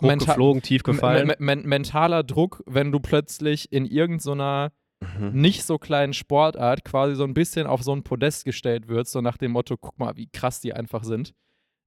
Hochgeflogen, 0.01 0.61
tief 0.61 0.83
gefallen. 0.83 1.27
me 1.27 1.35
me 1.39 1.55
mentaler 1.55 2.23
Druck, 2.23 2.61
wenn 2.65 2.91
du 2.91 2.99
plötzlich 2.99 3.71
in 3.71 3.85
irgendeiner 3.85 4.71
Mhm. 5.19 5.39
nicht 5.41 5.63
so 5.63 5.77
kleinen 5.77 6.13
Sportart 6.13 6.83
quasi 6.85 7.15
so 7.15 7.23
ein 7.23 7.33
bisschen 7.33 7.67
auf 7.67 7.83
so 7.83 7.93
ein 7.93 8.03
Podest 8.03 8.45
gestellt 8.45 8.87
wird, 8.87 9.07
so 9.07 9.21
nach 9.21 9.37
dem 9.37 9.51
Motto, 9.51 9.77
guck 9.77 9.97
mal, 9.99 10.15
wie 10.15 10.27
krass 10.27 10.61
die 10.61 10.73
einfach 10.73 11.03
sind. 11.03 11.33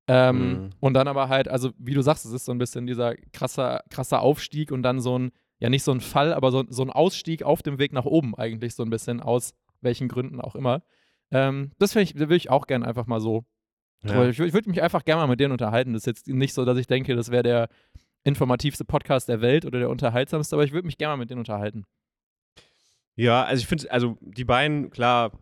Ähm, 0.07 0.39
Mhm. 0.39 0.71
Und 0.81 0.95
dann 0.95 1.07
aber 1.09 1.29
halt, 1.29 1.49
also 1.49 1.71
wie 1.79 1.95
du 1.95 2.01
sagst, 2.03 2.25
es 2.25 2.33
ist 2.33 2.45
so 2.47 2.53
ein 2.53 2.59
bisschen 2.59 2.87
dieser 2.87 3.14
krasser, 3.33 3.83
krasser 3.91 4.21
Aufstieg 4.23 4.73
und 4.73 4.83
dann 4.83 5.01
so 5.01 5.19
ein, 5.19 5.33
ja 5.59 5.69
nicht 5.69 5.83
so 5.83 5.93
ein 5.93 6.01
Fall, 6.01 6.33
aber 6.33 6.51
so, 6.51 6.64
so 6.69 6.83
ein 6.83 6.91
Ausstieg 6.91 7.43
auf 7.43 7.62
dem 7.62 7.79
Weg 7.79 7.93
nach 7.93 8.07
oben 8.07 8.35
eigentlich 8.35 8.75
so 8.75 8.83
ein 8.85 8.91
bisschen, 8.91 9.21
aus 9.21 9.53
welchen 9.81 10.09
Gründen 10.09 10.41
auch 10.41 10.55
immer. 10.55 10.83
Ähm, 11.31 11.73
das 11.79 11.93
finde 11.93 12.05
ich, 12.05 12.19
würde 12.19 12.37
ich 12.37 12.49
auch 12.49 12.66
gerne 12.66 12.87
einfach 12.87 13.07
mal 13.07 13.21
so. 13.21 13.45
Ja. 14.05 14.29
Ich, 14.29 14.39
ich 14.39 14.53
würde 14.55 14.71
mich 14.71 14.81
einfach 14.81 15.05
gerne 15.05 15.23
mal 15.23 15.27
mit 15.27 15.41
denen 15.41 15.53
unterhalten. 15.53 15.93
Das 15.93 16.03
ist 16.03 16.07
jetzt 16.07 16.29
nicht 16.29 16.55
so, 16.55 16.64
dass 16.64 16.79
ich 16.79 16.87
denke, 16.87 17.14
das 17.16 17.31
wäre 17.31 17.43
der 17.43 17.69
informativste 18.25 18.85
Podcast 18.85 19.29
der 19.29 19.41
Welt 19.41 19.64
oder 19.64 19.79
der 19.79 19.91
unterhaltsamste, 19.91 20.57
aber 20.57 20.64
ich 20.64 20.73
würde 20.73 20.87
mich 20.87 20.99
gerne 20.99 21.12
mal 21.12 21.19
mit 21.19 21.31
denen 21.31 21.41
unterhalten. 21.41 21.85
Ja, 23.19 23.43
also 23.43 23.61
ich 23.61 23.66
finde, 23.66 23.91
also 23.91 24.16
die 24.21 24.45
beiden, 24.45 24.91
klar, 24.91 25.33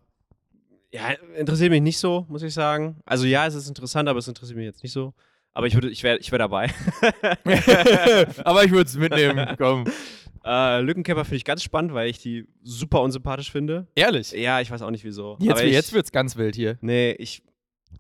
ja, 0.93 1.11
interessiert 1.37 1.71
mich 1.71 1.83
nicht 1.83 1.99
so, 1.99 2.25
muss 2.31 2.43
ich 2.43 2.55
sagen. 2.55 2.97
Also 3.05 3.27
ja, 3.27 3.47
es 3.47 3.55
ist 3.55 3.69
interessant, 3.69 4.09
aber 4.09 4.19
es 4.19 4.27
interessiert 4.27 4.57
mich 4.57 4.65
jetzt 4.65 4.83
nicht 4.83 4.93
so. 4.93 5.13
Aber 5.53 5.67
ich 5.67 5.75
würde, 5.75 5.91
ich 5.91 6.03
wäre 6.03 6.17
ich 6.17 6.33
wär 6.33 6.39
dabei. 6.39 6.71
aber 8.45 8.65
ich 8.65 8.71
würde 8.71 8.89
es 8.89 8.97
mitnehmen, 8.97 9.57
komm. 9.59 9.85
äh, 10.45 10.81
Lückenkämper 10.81 11.27
finde 11.27 11.37
ich 11.37 11.45
ganz 11.45 11.63
spannend, 11.63 11.93
weil 11.93 12.09
ich 12.09 12.19
die 12.19 12.49
super 12.63 13.03
unsympathisch 13.03 13.53
finde. 13.53 13.87
Ehrlich. 13.95 14.33
Ja, 14.33 14.63
ich 14.63 14.71
weiß 14.71 14.81
auch 14.81 14.91
nicht 14.91 15.05
wieso. 15.05 15.37
Jetzt, 15.39 15.51
aber 15.51 15.65
jetzt 15.65 15.93
wird 15.93 16.07
es 16.07 16.13
ganz 16.13 16.37
wild 16.37 16.57
hier. 16.57 16.79
Nee, 16.81 17.13
ich. 17.13 17.43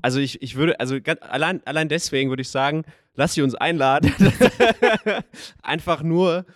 Also 0.00 0.20
ich, 0.20 0.40
ich 0.40 0.56
würde, 0.56 0.80
also 0.80 1.00
ganz, 1.02 1.20
allein, 1.22 1.60
allein 1.66 1.90
deswegen 1.90 2.30
würde 2.30 2.42
ich 2.42 2.48
sagen, 2.48 2.84
lass 3.14 3.34
sie 3.34 3.42
uns 3.42 3.54
einladen. 3.54 4.10
Einfach 5.62 6.02
nur, 6.02 6.46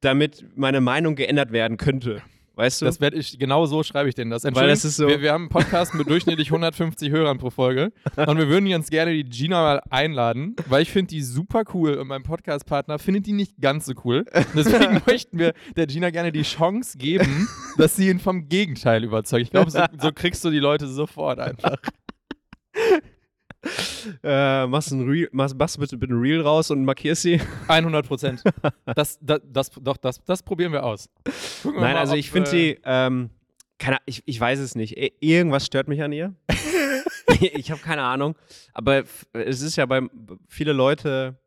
damit 0.00 0.44
meine 0.56 0.82
Meinung 0.82 1.14
geändert 1.14 1.52
werden 1.52 1.78
könnte. 1.78 2.22
Weißt 2.56 2.80
du? 2.82 2.86
Das 2.86 3.00
werde 3.00 3.16
ich, 3.16 3.38
genau 3.38 3.66
so 3.66 3.82
schreibe 3.82 4.08
ich 4.08 4.14
denen 4.14 4.30
das. 4.30 4.42
Weil 4.44 4.66
das 4.68 4.84
ist 4.84 4.96
so- 4.96 5.06
wir, 5.08 5.20
wir 5.22 5.32
haben 5.32 5.42
einen 5.42 5.48
Podcast 5.50 5.94
mit 5.94 6.08
durchschnittlich 6.10 6.48
150 6.48 7.10
Hörern 7.10 7.38
pro 7.38 7.50
Folge 7.50 7.92
und 8.16 8.38
wir 8.38 8.48
würden 8.48 8.68
ganz 8.68 8.90
gerne 8.90 9.12
die 9.12 9.24
Gina 9.24 9.62
mal 9.62 9.82
einladen, 9.90 10.56
weil 10.66 10.82
ich 10.82 10.90
finde 10.90 11.10
die 11.10 11.22
super 11.22 11.62
cool 11.74 11.94
und 11.94 12.08
mein 12.08 12.22
Podcast-Partner 12.24 12.98
findet 12.98 13.26
die 13.26 13.32
nicht 13.32 13.60
ganz 13.60 13.86
so 13.86 13.92
cool. 14.04 14.24
Deswegen 14.54 15.00
möchten 15.06 15.38
wir 15.38 15.54
der 15.76 15.86
Gina 15.86 16.10
gerne 16.10 16.32
die 16.32 16.42
Chance 16.42 16.98
geben, 16.98 17.48
dass 17.78 17.94
sie 17.96 18.08
ihn 18.08 18.18
vom 18.18 18.48
Gegenteil 18.48 19.04
überzeugt. 19.04 19.42
Ich 19.42 19.50
glaube, 19.50 19.70
so, 19.70 19.80
so 20.00 20.10
kriegst 20.12 20.44
du 20.44 20.50
die 20.50 20.58
Leute 20.58 20.88
sofort 20.88 21.38
einfach. 21.38 21.76
äh, 24.22 24.66
machst, 24.66 24.92
ein 24.92 25.08
Reel, 25.08 25.28
machst, 25.32 25.56
machst 25.56 25.78
bitte, 25.78 25.96
bitte 25.96 26.14
ein 26.14 26.20
Reel 26.20 26.40
raus 26.40 26.70
und 26.70 26.84
markierst 26.84 27.22
sie. 27.22 27.40
100 27.68 28.06
Prozent. 28.06 28.42
Das, 28.94 29.18
das, 29.20 29.40
das, 29.44 29.70
doch, 29.70 29.96
das, 29.96 30.22
das 30.24 30.42
probieren 30.42 30.72
wir 30.72 30.84
aus. 30.84 31.08
Wir 31.62 31.72
Nein, 31.72 31.80
mal, 31.80 31.96
also 31.96 32.14
ich 32.14 32.30
finde 32.30 32.48
äh, 32.48 32.52
sie, 32.52 32.80
ähm, 32.84 33.30
keine, 33.78 33.98
ich, 34.06 34.22
ich 34.26 34.40
weiß 34.40 34.58
es 34.58 34.74
nicht. 34.74 34.96
Irgendwas 35.20 35.66
stört 35.66 35.88
mich 35.88 36.02
an 36.02 36.12
ihr. 36.12 36.34
ich 37.40 37.70
habe 37.70 37.80
keine 37.80 38.02
Ahnung. 38.02 38.34
Aber 38.72 39.04
es 39.32 39.62
ist 39.62 39.76
ja 39.76 39.86
bei 39.86 40.02
viele 40.48 40.72
Leute, 40.72 41.38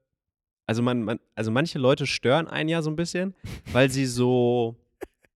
also 0.65 0.81
man, 0.81 1.03
man, 1.03 1.19
also 1.35 1.51
manche 1.51 1.79
Leute 1.79 2.05
stören 2.05 2.47
einen 2.47 2.69
ja 2.69 2.81
so 2.81 2.89
ein 2.89 2.95
bisschen, 2.95 3.35
weil 3.71 3.89
sie 3.89 4.05
so 4.05 4.75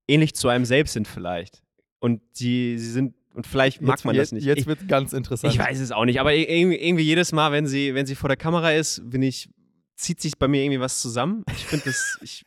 ähnlich 0.07 0.35
zu 0.35 0.49
einem 0.49 0.65
selbst 0.65 0.93
sind 0.93 1.07
vielleicht. 1.07 1.63
Und 1.99 2.21
die, 2.39 2.77
sie 2.77 2.91
sind, 2.91 3.15
und 3.33 3.47
vielleicht 3.47 3.81
mag 3.81 3.95
jetzt, 3.97 4.05
man 4.05 4.15
das 4.15 4.31
nicht. 4.31 4.45
Jetzt 4.45 4.59
ich, 4.59 4.67
wird 4.67 4.87
ganz 4.87 5.13
interessant. 5.13 5.53
ich 5.53 5.59
weiß 5.59 5.79
es 5.79 5.91
auch 5.91 6.05
nicht, 6.05 6.19
aber 6.19 6.31
ir- 6.31 6.47
irgendwie, 6.47 6.77
irgendwie 6.77 7.03
jedes 7.03 7.31
Mal, 7.31 7.51
wenn 7.51 7.65
sie, 7.67 7.93
wenn 7.95 8.05
sie 8.05 8.15
vor 8.15 8.27
der 8.29 8.37
Kamera 8.37 8.71
ist, 8.71 9.01
bin 9.09 9.21
ich, 9.21 9.49
zieht 9.95 10.21
sich 10.21 10.37
bei 10.37 10.47
mir 10.47 10.63
irgendwie 10.63 10.79
was 10.79 11.01
zusammen. 11.01 11.43
Ich 11.55 11.65
finde 11.65 11.85
das, 11.85 12.17
ich, 12.21 12.45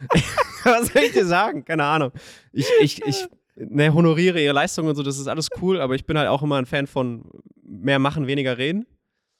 was 0.64 0.88
soll 0.88 1.02
ich 1.02 1.12
dir 1.12 1.26
sagen? 1.26 1.64
Keine 1.64 1.84
Ahnung. 1.84 2.12
Ich, 2.52 2.66
ich, 2.80 3.02
ich 3.04 3.26
ne, 3.56 3.92
honoriere 3.92 4.40
ihre 4.42 4.52
Leistung 4.54 4.86
und 4.86 4.96
so, 4.96 5.02
das 5.02 5.18
ist 5.18 5.26
alles 5.26 5.48
cool, 5.60 5.80
aber 5.80 5.94
ich 5.94 6.04
bin 6.06 6.18
halt 6.18 6.28
auch 6.28 6.42
immer 6.42 6.56
ein 6.56 6.66
Fan 6.66 6.86
von 6.86 7.24
mehr 7.62 7.98
machen, 7.98 8.26
weniger 8.26 8.58
reden. 8.58 8.86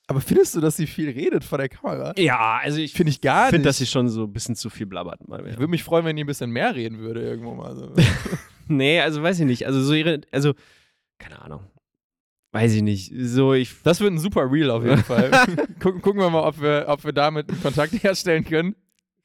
Aber 0.09 0.21
findest 0.21 0.55
du, 0.55 0.61
dass 0.61 0.77
sie 0.77 0.87
viel 0.87 1.11
redet 1.11 1.43
vor 1.43 1.59
der 1.59 1.69
Kamera? 1.69 2.13
Ja, 2.17 2.61
also 2.63 2.79
ich 2.79 2.93
Finde 2.93 3.11
ich 3.11 3.21
gar 3.21 3.47
finde, 3.47 3.59
nicht. 3.59 3.67
dass 3.67 3.79
sie 3.79 3.87
schon 3.87 4.09
so 4.09 4.23
ein 4.23 4.33
bisschen 4.33 4.55
zu 4.55 4.71
viel 4.71 4.87
blabbert. 4.87 5.27
Mal 5.29 5.41
ich 5.49 5.55
würde 5.59 5.67
mich 5.69 5.83
freuen, 5.83 6.05
wenn 6.05 6.15
die 6.15 6.23
ein 6.23 6.29
bisschen 6.29 6.51
mehr 6.51 6.77
reden 6.77 6.99
würde 7.01 7.23
irgendwo 7.23 7.55
mal. 7.55 7.75
So. 7.75 7.93
Nee, 8.69 9.01
also 9.01 9.23
weiß 9.23 9.41
ich 9.41 9.47
nicht. 9.47 9.67
Also 9.67 9.81
so 9.83 9.95
ihre, 9.95 10.21
also, 10.33 10.55
keine 11.19 11.41
Ahnung. 11.43 11.61
Weiß 12.53 12.73
ich 12.73 12.83
nicht. 12.83 13.13
So, 13.17 13.53
ich, 13.53 13.75
Das 13.83 14.01
wird 14.01 14.13
ein 14.13 14.19
super 14.19 14.51
Reel 14.51 14.71
auf 14.71 14.85
jeden 14.85 15.05
Fall. 15.05 15.31
Gucken, 15.81 16.01
gucken 16.01 16.21
wir 16.21 16.31
mal, 16.31 16.43
ob 16.43 16.61
wir, 16.61 16.87
ob 16.89 17.05
wir 17.05 17.13
damit 17.13 17.51
einen 17.51 17.61
Kontakt 17.63 17.93
herstellen 18.03 18.45
können. 18.45 18.75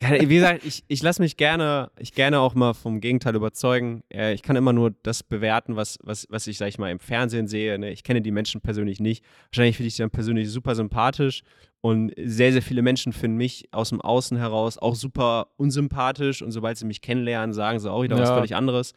Ja, 0.02 0.10
wie 0.20 0.34
gesagt, 0.36 0.66
ich, 0.66 0.84
ich 0.88 1.04
lasse 1.04 1.22
mich 1.22 1.38
gerne, 1.38 1.92
ich 2.00 2.14
gerne 2.14 2.40
auch 2.40 2.56
mal 2.56 2.74
vom 2.74 3.02
Gegenteil 3.02 3.36
überzeugen. 3.36 4.02
Äh, 4.12 4.34
ich 4.34 4.42
kann 4.42 4.56
immer 4.56 4.74
nur 4.74 4.96
das 5.04 5.22
bewerten, 5.22 5.76
was, 5.76 6.00
was, 6.02 6.26
was 6.30 6.48
ich, 6.48 6.58
sag 6.58 6.70
ich 6.70 6.80
mal, 6.80 6.90
im 6.90 7.00
Fernsehen 7.00 7.48
sehe. 7.48 7.78
Ne? 7.78 7.92
Ich 7.92 8.04
kenne 8.04 8.22
die 8.22 8.32
Menschen 8.32 8.62
persönlich 8.62 9.00
nicht. 9.00 9.24
Wahrscheinlich 9.52 9.78
finde 9.78 9.88
ich 9.90 9.96
sie 9.96 10.02
dann 10.04 10.10
persönlich 10.10 10.50
super 10.50 10.74
sympathisch. 10.74 11.44
Und 11.82 12.14
sehr, 12.24 12.52
sehr 12.52 12.62
viele 12.62 12.82
Menschen 12.84 13.12
finden 13.14 13.38
mich 13.38 13.68
aus 13.72 13.90
dem 13.90 14.02
Außen 14.02 14.38
heraus 14.38 14.78
auch 14.78 14.96
super 14.96 15.48
unsympathisch. 15.58 16.42
Und 16.42 16.52
sobald 16.52 16.78
sie 16.78 16.86
mich 16.86 17.02
kennenlernen, 17.02 17.54
sagen 17.54 17.80
sie 17.80 17.92
auch 17.92 18.04
wieder 18.04 18.18
was 18.20 18.30
Ja. 18.30 18.36
völlig 18.36 18.56
anderes. 18.56 18.94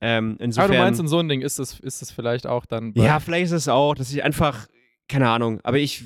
Ähm, 0.00 0.32
Aber 0.34 0.44
insofern, 0.44 0.70
du 0.72 0.78
meinst, 0.78 1.00
in 1.00 1.08
so 1.08 1.18
ein 1.18 1.28
Ding 1.28 1.42
ist 1.42 1.58
es, 1.58 1.78
ist 1.80 2.02
es 2.02 2.10
vielleicht 2.10 2.46
auch 2.46 2.66
dann. 2.66 2.92
ja, 2.96 3.20
vielleicht 3.20 3.46
ist 3.46 3.52
es 3.52 3.68
auch, 3.68 3.94
dass 3.94 4.12
ich 4.12 4.22
einfach, 4.24 4.66
keine 5.08 5.28
Ahnung, 5.28 5.60
aber 5.64 5.78
ich, 5.78 6.04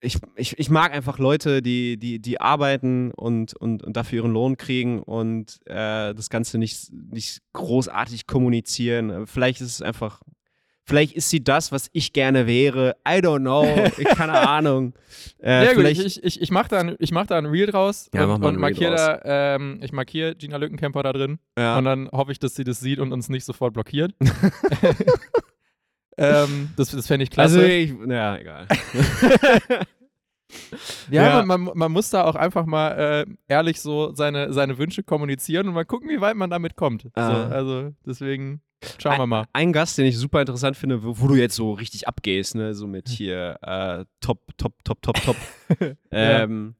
ich, 0.00 0.16
ich, 0.34 0.58
ich 0.58 0.70
mag 0.70 0.92
einfach 0.94 1.18
Leute, 1.18 1.60
die, 1.62 1.96
die, 1.98 2.20
die 2.20 2.40
arbeiten 2.40 3.10
und, 3.12 3.54
und, 3.56 3.82
und 3.82 3.96
dafür 3.96 4.22
ihren 4.22 4.32
Lohn 4.32 4.56
kriegen 4.56 5.02
und 5.02 5.60
äh, 5.66 6.14
das 6.14 6.30
Ganze 6.30 6.58
nicht, 6.58 6.90
nicht 6.92 7.42
großartig 7.52 8.26
kommunizieren. 8.26 9.26
Vielleicht 9.26 9.60
ist 9.60 9.68
es 9.74 9.82
einfach, 9.82 10.22
vielleicht 10.84 11.12
ist 11.14 11.28
sie 11.28 11.44
das, 11.44 11.70
was 11.70 11.90
ich 11.92 12.14
gerne 12.14 12.46
wäre. 12.46 12.96
I 13.06 13.18
don't 13.18 13.40
know, 13.40 13.66
ich, 13.98 14.08
keine 14.16 14.48
Ahnung. 14.48 14.94
Äh, 15.42 15.66
ja, 15.66 15.74
gut, 15.74 15.84
ich, 15.84 16.22
ich, 16.24 16.40
ich 16.40 16.50
mache 16.50 16.68
da, 16.68 16.78
ein- 16.80 16.96
ich 16.98 17.12
mach 17.12 17.26
da 17.26 17.36
ein 17.36 17.46
Reel 17.46 17.66
draus 17.66 18.08
Ja, 18.14 18.24
und, 18.24 18.42
und 18.42 18.56
markiere 18.58 18.94
da, 18.96 19.20
ähm, 19.54 19.80
ich 19.82 19.92
markiere 19.92 20.34
Gina 20.34 20.56
Lückenkämper 20.56 21.02
da 21.02 21.12
drin 21.12 21.38
ja. 21.58 21.76
und 21.76 21.84
dann 21.84 22.08
hoffe 22.10 22.32
ich, 22.32 22.38
dass 22.38 22.54
sie 22.54 22.64
das 22.64 22.80
sieht 22.80 23.00
und 23.00 23.12
uns 23.12 23.28
nicht 23.28 23.44
sofort 23.44 23.74
blockiert. 23.74 24.14
ähm, 26.18 26.70
das 26.76 26.90
das 26.90 27.06
fände 27.06 27.24
ich 27.24 27.30
klasse. 27.30 27.60
also 27.60 27.66
ich, 27.68 27.94
ja, 28.08 28.36
egal. 28.36 28.66
Ja, 31.10 31.22
Ja. 31.38 31.42
Man, 31.44 31.62
man, 31.64 31.78
man 31.78 31.92
muss 31.92 32.10
da 32.10 32.24
auch 32.24 32.34
einfach 32.34 32.66
mal 32.66 32.90
äh, 32.90 33.26
ehrlich 33.46 33.80
so 33.80 34.12
seine, 34.14 34.52
seine 34.52 34.78
Wünsche 34.78 35.04
kommunizieren 35.04 35.68
und 35.68 35.74
mal 35.74 35.84
gucken, 35.84 36.08
wie 36.08 36.20
weit 36.20 36.34
man 36.36 36.50
damit 36.50 36.74
kommt. 36.76 37.02
So, 37.02 37.10
Ah. 37.14 37.48
also 37.48 37.92
deswegen 38.04 38.60
schauen 38.98 39.18
wir 39.18 39.26
mal. 39.28 39.44
Ein 39.52 39.72
Gast, 39.72 39.96
den 39.96 40.06
ich 40.06 40.18
super 40.18 40.40
interessant 40.40 40.76
finde, 40.76 41.04
wo, 41.04 41.20
wo 41.20 41.28
du 41.28 41.36
jetzt 41.36 41.54
so 41.54 41.72
richtig 41.72 42.08
abgehst, 42.08 42.56
ne, 42.56 42.74
so 42.74 42.88
mit 42.88 43.08
hier 43.08 43.58
äh, 43.62 44.04
top, 44.20 44.40
top, 44.56 44.74
top, 44.82 45.00
top, 45.02 45.22
top. 45.22 45.36
ähm, 46.10 46.74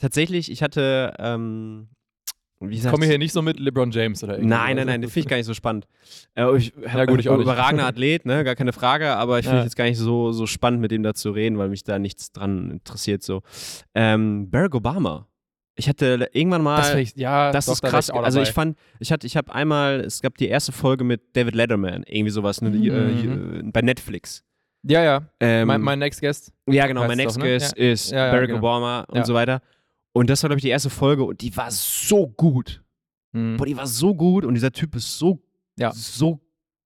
Tatsächlich, 0.00 0.48
ich 0.52 0.62
hatte, 0.62 1.14
ähm, 1.18 1.88
wie 2.60 2.76
Ich 2.76 2.86
komme 2.86 3.06
hier 3.06 3.18
nicht 3.18 3.32
so 3.32 3.40
mit 3.42 3.58
LeBron 3.60 3.90
James 3.90 4.22
oder 4.24 4.34
irgendwas. 4.38 4.58
Nein, 4.58 4.76
nein, 4.76 4.86
nein, 4.86 5.00
den 5.02 5.10
finde 5.10 5.20
ich 5.20 5.28
gar 5.28 5.36
nicht 5.36 5.46
so 5.46 5.54
spannend. 5.54 5.86
Äh, 6.34 6.56
ich, 6.56 6.72
Ja, 6.94 7.04
gut, 7.04 7.20
ich 7.20 7.28
auch 7.28 7.36
nicht. 7.36 7.44
Überragender 7.44 7.86
Athlet, 7.88 8.26
ne, 8.26 8.42
gar 8.44 8.54
keine 8.56 8.72
Frage, 8.72 9.14
aber 9.16 9.38
ich 9.38 9.44
finde 9.44 9.58
Ja. 9.58 9.64
jetzt 9.64 9.76
gar 9.76 9.84
nicht 9.84 9.98
so, 9.98 10.32
so 10.32 10.46
spannend, 10.46 10.80
mit 10.80 10.90
dem 10.90 11.02
da 11.02 11.14
zu 11.14 11.30
reden, 11.30 11.58
weil 11.58 11.68
mich 11.68 11.84
da 11.84 11.98
nichts 11.98 12.32
dran 12.32 12.70
interessiert. 12.70 13.22
So. 13.22 13.42
Ähm, 13.94 14.50
Barack 14.50 14.74
Obama. 14.74 15.26
Ich 15.76 15.88
hatte 15.88 16.28
irgendwann 16.32 16.62
mal. 16.62 16.76
Das, 16.78 16.94
ich, 16.96 17.14
ja, 17.14 17.52
Das 17.52 17.66
doch, 17.66 17.74
ist 17.74 17.84
da 17.84 17.88
krass. 17.90 18.10
auch 18.10 18.24
also 18.24 18.42
ich 18.42 18.50
fand, 18.50 18.76
ich 18.98 19.12
hatte, 19.12 19.26
ich 19.28 19.36
habe 19.36 19.54
einmal, 19.54 20.00
es 20.00 20.20
gab 20.20 20.36
die 20.36 20.48
erste 20.48 20.72
Folge 20.72 21.04
mit 21.04 21.36
David 21.36 21.54
Letterman, 21.54 22.02
irgendwie 22.04 22.30
sowas, 22.30 22.60
ne, 22.60 22.72
die, 22.72 22.90
Mhm. 22.90 23.68
äh, 23.68 23.70
bei 23.70 23.80
Netflix. 23.82 24.42
Ja, 24.82 25.02
ja. 25.04 25.22
Ähm, 25.40 25.68
mein, 25.68 25.80
mein 25.80 25.98
Next 26.00 26.20
Guest. 26.20 26.52
ja, 26.68 26.86
genau, 26.88 27.06
mein 27.06 27.16
Next 27.16 27.36
doch, 27.36 27.42
ne? 27.42 27.48
Guest 27.50 27.76
ist 27.76 28.10
Ja, 28.10 28.26
ja, 28.26 28.32
Barack 28.32 28.46
genau. 28.48 28.58
Obama 28.58 29.00
und 29.08 29.24
so 29.26 29.34
weiter. 29.34 29.60
Und 30.12 30.30
das 30.30 30.42
war, 30.42 30.48
glaube 30.48 30.58
ich, 30.58 30.62
die 30.64 30.68
erste 30.70 30.90
Folge 30.90 31.24
und 31.24 31.40
die 31.42 31.56
war 31.56 31.70
so 31.70 32.26
gut. 32.28 32.82
Mhm. 33.32 33.56
Boah, 33.56 33.66
die 33.66 33.76
war 33.76 33.86
so 33.86 34.14
gut 34.14 34.44
und 34.44 34.54
dieser 34.54 34.72
Typ 34.72 34.96
ist 34.96 35.18
so, 35.18 35.42
Ja. 35.76 35.92
so 35.92 36.40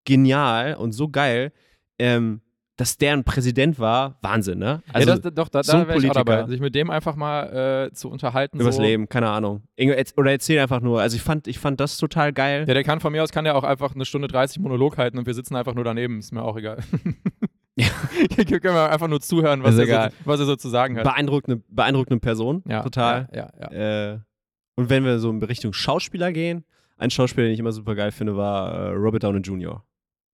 genial 0.04 0.74
und 0.74 0.92
so 0.92 1.08
geil. 1.08 1.52
Ähm, 1.98 2.40
dass 2.76 2.96
der 2.96 3.12
ein 3.12 3.22
Präsident 3.22 3.78
war, 3.78 4.18
Wahnsinn, 4.22 4.58
ne? 4.58 4.82
Also 4.92 5.08
ja, 5.08 5.16
das, 5.18 5.34
doch, 5.34 5.48
da, 5.50 5.62
so 5.62 5.72
da 5.72 5.88
wäre 5.88 5.98
ich 5.98 6.10
auch 6.10 6.14
dabei. 6.14 6.46
Sich 6.46 6.58
mit 6.58 6.74
dem 6.74 6.90
einfach 6.90 7.14
mal 7.16 7.88
äh, 7.90 7.92
zu 7.92 8.08
unterhalten. 8.10 8.58
übers 8.58 8.76
so. 8.76 8.82
Leben, 8.82 9.08
keine 9.08 9.28
Ahnung. 9.28 9.62
Oder 10.16 10.32
erzähl 10.32 10.58
einfach 10.58 10.80
nur. 10.80 11.00
Also 11.00 11.14
ich 11.16 11.22
fand, 11.22 11.46
ich 11.46 11.58
fand 11.58 11.78
das 11.80 11.98
total 11.98 12.32
geil. 12.32 12.64
Ja, 12.66 12.74
der 12.74 12.82
kann 12.82 12.98
von 13.00 13.12
mir 13.12 13.22
aus, 13.22 13.30
kann 13.30 13.44
der 13.44 13.56
auch 13.56 13.62
einfach 13.62 13.94
eine 13.94 14.04
Stunde 14.06 14.26
30 14.26 14.58
Monolog 14.60 14.96
halten 14.96 15.18
und 15.18 15.26
wir 15.26 15.34
sitzen 15.34 15.54
einfach 15.54 15.74
nur 15.74 15.84
daneben. 15.84 16.18
Ist 16.18 16.32
mir 16.32 16.42
auch 16.42 16.56
egal. 16.56 16.78
Ja. 17.76 17.86
Können 18.44 18.62
wir 18.74 18.90
einfach 18.90 19.08
nur 19.08 19.20
zuhören, 19.20 19.62
was, 19.62 19.78
er 19.78 20.10
so, 20.10 20.16
was 20.26 20.40
er 20.40 20.46
so 20.46 20.56
zu 20.56 20.68
sagen 20.68 20.96
hat. 20.96 21.04
Beeindruckende, 21.04 21.62
beeindruckende 21.68 22.20
Person, 22.20 22.62
Ja, 22.68 22.82
total. 22.82 23.28
Ja. 23.32 24.12
Äh, 24.12 24.18
und 24.76 24.90
wenn 24.90 25.04
wir 25.04 25.18
so 25.18 25.30
in 25.30 25.42
Richtung 25.42 25.72
Schauspieler 25.72 26.32
gehen, 26.32 26.64
ein 26.98 27.10
Schauspieler, 27.10 27.46
den 27.46 27.54
ich 27.54 27.60
immer 27.60 27.72
super 27.72 27.94
geil 27.94 28.10
finde, 28.12 28.36
war 28.36 28.72
äh, 28.72 28.88
Robert 28.92 29.22
Downey 29.24 29.40
Jr. 29.40 29.82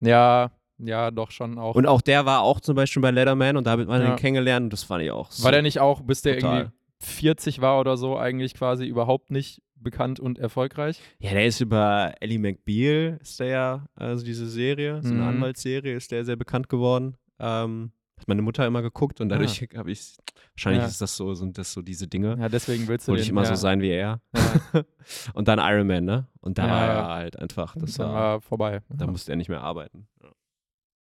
ja, 0.01 0.51
ja, 0.79 1.11
doch 1.11 1.31
schon 1.31 1.59
auch. 1.59 1.75
Und 1.75 1.87
auch 1.87 2.03
der 2.03 2.27
war 2.27 2.41
auch 2.43 2.61
zum 2.61 2.75
Beispiel 2.77 3.01
bei 3.01 3.11
Letterman 3.11 3.57
und 3.57 3.67
da 3.67 3.73
hat 3.73 3.87
man 3.87 4.03
Ja. 4.03 4.11
ihn 4.11 4.17
kennengelernt 4.17 4.65
und 4.65 4.73
das 4.75 4.83
fand 4.83 5.03
ich 5.05 5.11
auch 5.11 5.31
so. 5.31 5.43
War 5.45 5.53
der 5.53 5.63
nicht 5.63 5.81
auch, 5.81 6.03
bis 6.03 6.21
der 6.21 6.35
Total. 6.39 6.57
irgendwie 6.59 6.73
40 7.01 7.61
war 7.63 7.81
oder 7.81 7.97
so, 7.97 8.19
eigentlich 8.19 8.53
quasi 8.55 8.85
überhaupt 8.87 9.31
nicht 9.31 9.63
bekannt 9.75 10.21
und 10.21 10.39
erfolgreich? 10.39 11.01
Ja, 11.19 11.31
der 11.31 11.47
ist 11.47 11.61
über 11.61 12.13
Ellie 12.21 12.39
McBeal, 12.39 13.19
ist 13.23 13.41
der 13.41 13.47
ja, 13.47 13.87
also 13.95 14.23
diese 14.25 14.47
Serie, 14.49 15.01
so 15.03 15.09
eine 15.15 15.23
Mhm. 15.23 15.29
Anwaltsserie, 15.29 15.95
ist 15.95 16.11
der 16.13 16.25
sehr 16.27 16.37
bekannt 16.37 16.69
geworden. 16.69 17.17
Ähm, 17.39 17.93
hat 18.19 18.29
meine 18.29 18.41
Mutter 18.43 18.67
immer 18.67 18.81
geguckt 18.83 19.21
und 19.21 19.29
dadurch 19.29 19.61
habe 19.77 19.91
ich, 19.91 20.17
wahrscheinlich 20.55 20.83
Ja. 20.83 20.89
ist 20.89 21.01
das 21.03 21.17
so, 21.17 21.35
sind 21.35 21.59
das 21.59 21.73
so 21.73 21.83
diese 21.83 22.07
Dinge. 22.09 22.37
Ja, 22.39 22.49
deswegen 22.49 22.89
willst 22.89 23.07
du 23.07 23.13
Wollte 23.13 23.23
ich 23.23 23.29
immer 23.29 23.43
ja. 23.43 23.49
so 23.49 23.55
sein 23.57 23.81
wie 23.83 23.91
er. 23.91 24.21
Ja. 24.35 24.83
und 25.35 25.49
dann 25.49 25.59
Iron 25.59 25.87
Man, 25.87 26.05
ne? 26.05 26.27
Und 26.41 26.57
da 26.59 26.67
Ja, 26.67 26.71
war 26.73 26.89
er 26.89 27.07
halt 27.15 27.39
einfach, 27.39 27.77
das 27.79 27.99
war, 27.99 28.13
war 28.15 28.41
vorbei. 28.41 28.81
da 28.89 29.07
musste 29.07 29.33
er 29.33 29.37
nicht 29.37 29.49
mehr 29.51 29.61
arbeiten. 29.61 30.09
Ja. 30.23 30.31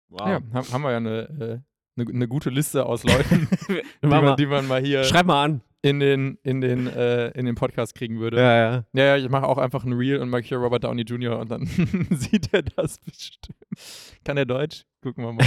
Wow. 0.08 0.20
Ja, 0.28 0.40
haben, 0.72 0.82
wir 0.82 0.90
ja 0.90 0.96
eine, 0.98 1.18
äh, 1.20 1.60
eine, 2.00 2.10
eine 2.10 2.28
gute 2.28 2.48
Liste 2.50 2.86
aus 2.86 3.04
Leuten, 3.04 3.48
die, 4.02 4.06
man, 4.06 4.36
die 4.36 4.46
man 4.46 4.66
mal 4.66 4.80
hier 4.82 5.04
Schreib 5.04 5.26
mal 5.26 5.44
an. 5.44 5.60
in 5.82 6.00
den, 6.00 6.38
in, 6.42 6.60
den, 6.62 6.86
äh, 6.86 7.28
in 7.30 7.44
den 7.44 7.54
Podcast 7.56 7.94
kriegen 7.94 8.20
würde. 8.20 8.38
Ja, 8.38 8.54
ja. 8.56 8.84
Ja, 8.94 9.04
ja, 9.04 9.16
ich 9.18 9.28
mache 9.28 9.46
auch 9.46 9.58
einfach 9.58 9.84
ein 9.84 9.92
Reel 9.92 10.18
und 10.18 10.30
markiere 10.30 10.60
Robert 10.60 10.84
Downey 10.84 11.02
Jr. 11.02 11.38
und 11.38 11.50
dann 11.50 11.66
sieht 12.10 12.52
er 12.54 12.62
das 12.62 12.98
bestimmt. 13.00 13.58
Kann 14.24 14.38
er 14.38 14.46
Deutsch? 14.46 14.84
Gucken 15.02 15.24
wir 15.24 15.32
mal. 15.34 15.46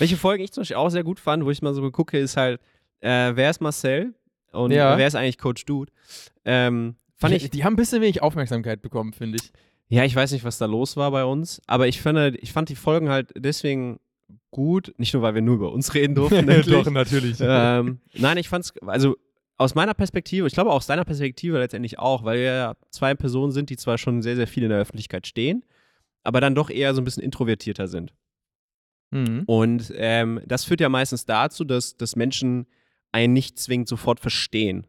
Welche 0.00 0.16
Folgen 0.16 0.42
ich 0.42 0.50
zum 0.52 0.62
Beispiel 0.62 0.76
auch 0.76 0.88
sehr 0.90 1.04
gut 1.04 1.20
fand, 1.20 1.44
wo 1.44 1.50
ich 1.50 1.62
mal 1.62 1.74
so 1.74 1.88
gucke, 1.90 2.18
ist 2.18 2.36
halt, 2.36 2.60
äh, 3.00 3.32
wer 3.34 3.50
ist 3.50 3.60
Marcel 3.60 4.14
und 4.52 4.72
Ja. 4.72 4.96
wer 4.98 5.06
ist 5.06 5.14
eigentlich 5.14 5.38
Coach 5.38 5.64
Dude? 5.66 5.92
Ähm, 6.44 6.96
fand 7.16 7.32
die, 7.32 7.36
ich, 7.36 7.50
die 7.50 7.64
haben 7.64 7.74
ein 7.74 7.76
bisschen 7.76 8.02
wenig 8.02 8.22
Aufmerksamkeit 8.22 8.82
bekommen, 8.82 9.12
finde 9.12 9.38
ich. 9.38 9.52
ja, 9.88 10.04
ich 10.04 10.14
weiß 10.16 10.32
nicht, 10.32 10.44
was 10.44 10.58
da 10.58 10.66
los 10.66 10.96
war 10.96 11.10
bei 11.10 11.24
uns, 11.24 11.60
aber 11.66 11.86
ich 11.86 12.00
finde, 12.00 12.30
ich 12.38 12.52
fand 12.52 12.68
die 12.68 12.76
Folgen 12.76 13.08
halt 13.08 13.30
deswegen 13.36 14.00
gut, 14.50 14.94
nicht 14.96 15.12
nur, 15.14 15.22
weil 15.22 15.34
wir 15.34 15.42
nur 15.42 15.56
über 15.56 15.72
uns 15.72 15.94
reden 15.94 16.14
durften, 16.14 16.48
endlich. 16.48 16.86
natürlich. 16.86 17.36
ähm, 17.40 18.00
nein, 18.14 18.36
ich 18.38 18.48
fand's, 18.48 18.72
also 18.86 19.16
aus 19.58 19.74
meiner 19.74 19.92
Perspektive, 19.92 20.46
ich 20.46 20.54
glaube 20.54 20.72
aus 20.72 20.86
deiner 20.86 21.04
Perspektive 21.04 21.58
letztendlich 21.58 21.98
auch, 21.98 22.24
weil 22.24 22.38
wir 22.38 22.44
ja 22.44 22.74
zwei 22.90 23.14
Personen 23.14 23.52
sind, 23.52 23.68
die 23.68 23.76
zwar 23.76 23.98
schon 23.98 24.22
sehr, 24.22 24.34
sehr 24.36 24.46
viel 24.46 24.62
in 24.62 24.70
der 24.70 24.78
Öffentlichkeit 24.78 25.26
stehen, 25.26 25.64
aber 26.24 26.40
dann 26.40 26.54
doch 26.54 26.70
eher 26.70 26.94
so 26.94 27.00
ein 27.02 27.04
bisschen 27.04 27.22
introvertierter 27.22 27.86
sind. 27.86 28.14
Mhm. 29.10 29.42
Und 29.46 29.92
ähm, 29.96 30.40
das 30.46 30.64
führt 30.64 30.80
ja 30.80 30.88
meistens 30.88 31.24
dazu, 31.26 31.64
dass, 31.64 31.96
dass 31.96 32.16
Menschen 32.16 32.66
einen 33.12 33.32
nicht 33.32 33.58
zwingend 33.58 33.88
sofort 33.88 34.20
verstehen. 34.20 34.86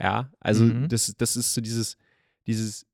Ja, 0.00 0.30
also 0.40 0.64
Mhm. 0.64 0.88
das, 0.88 1.12
das 1.18 1.36
ist 1.36 1.52
so 1.52 1.60
dieses, 1.60 1.96
dieses, 2.46 2.86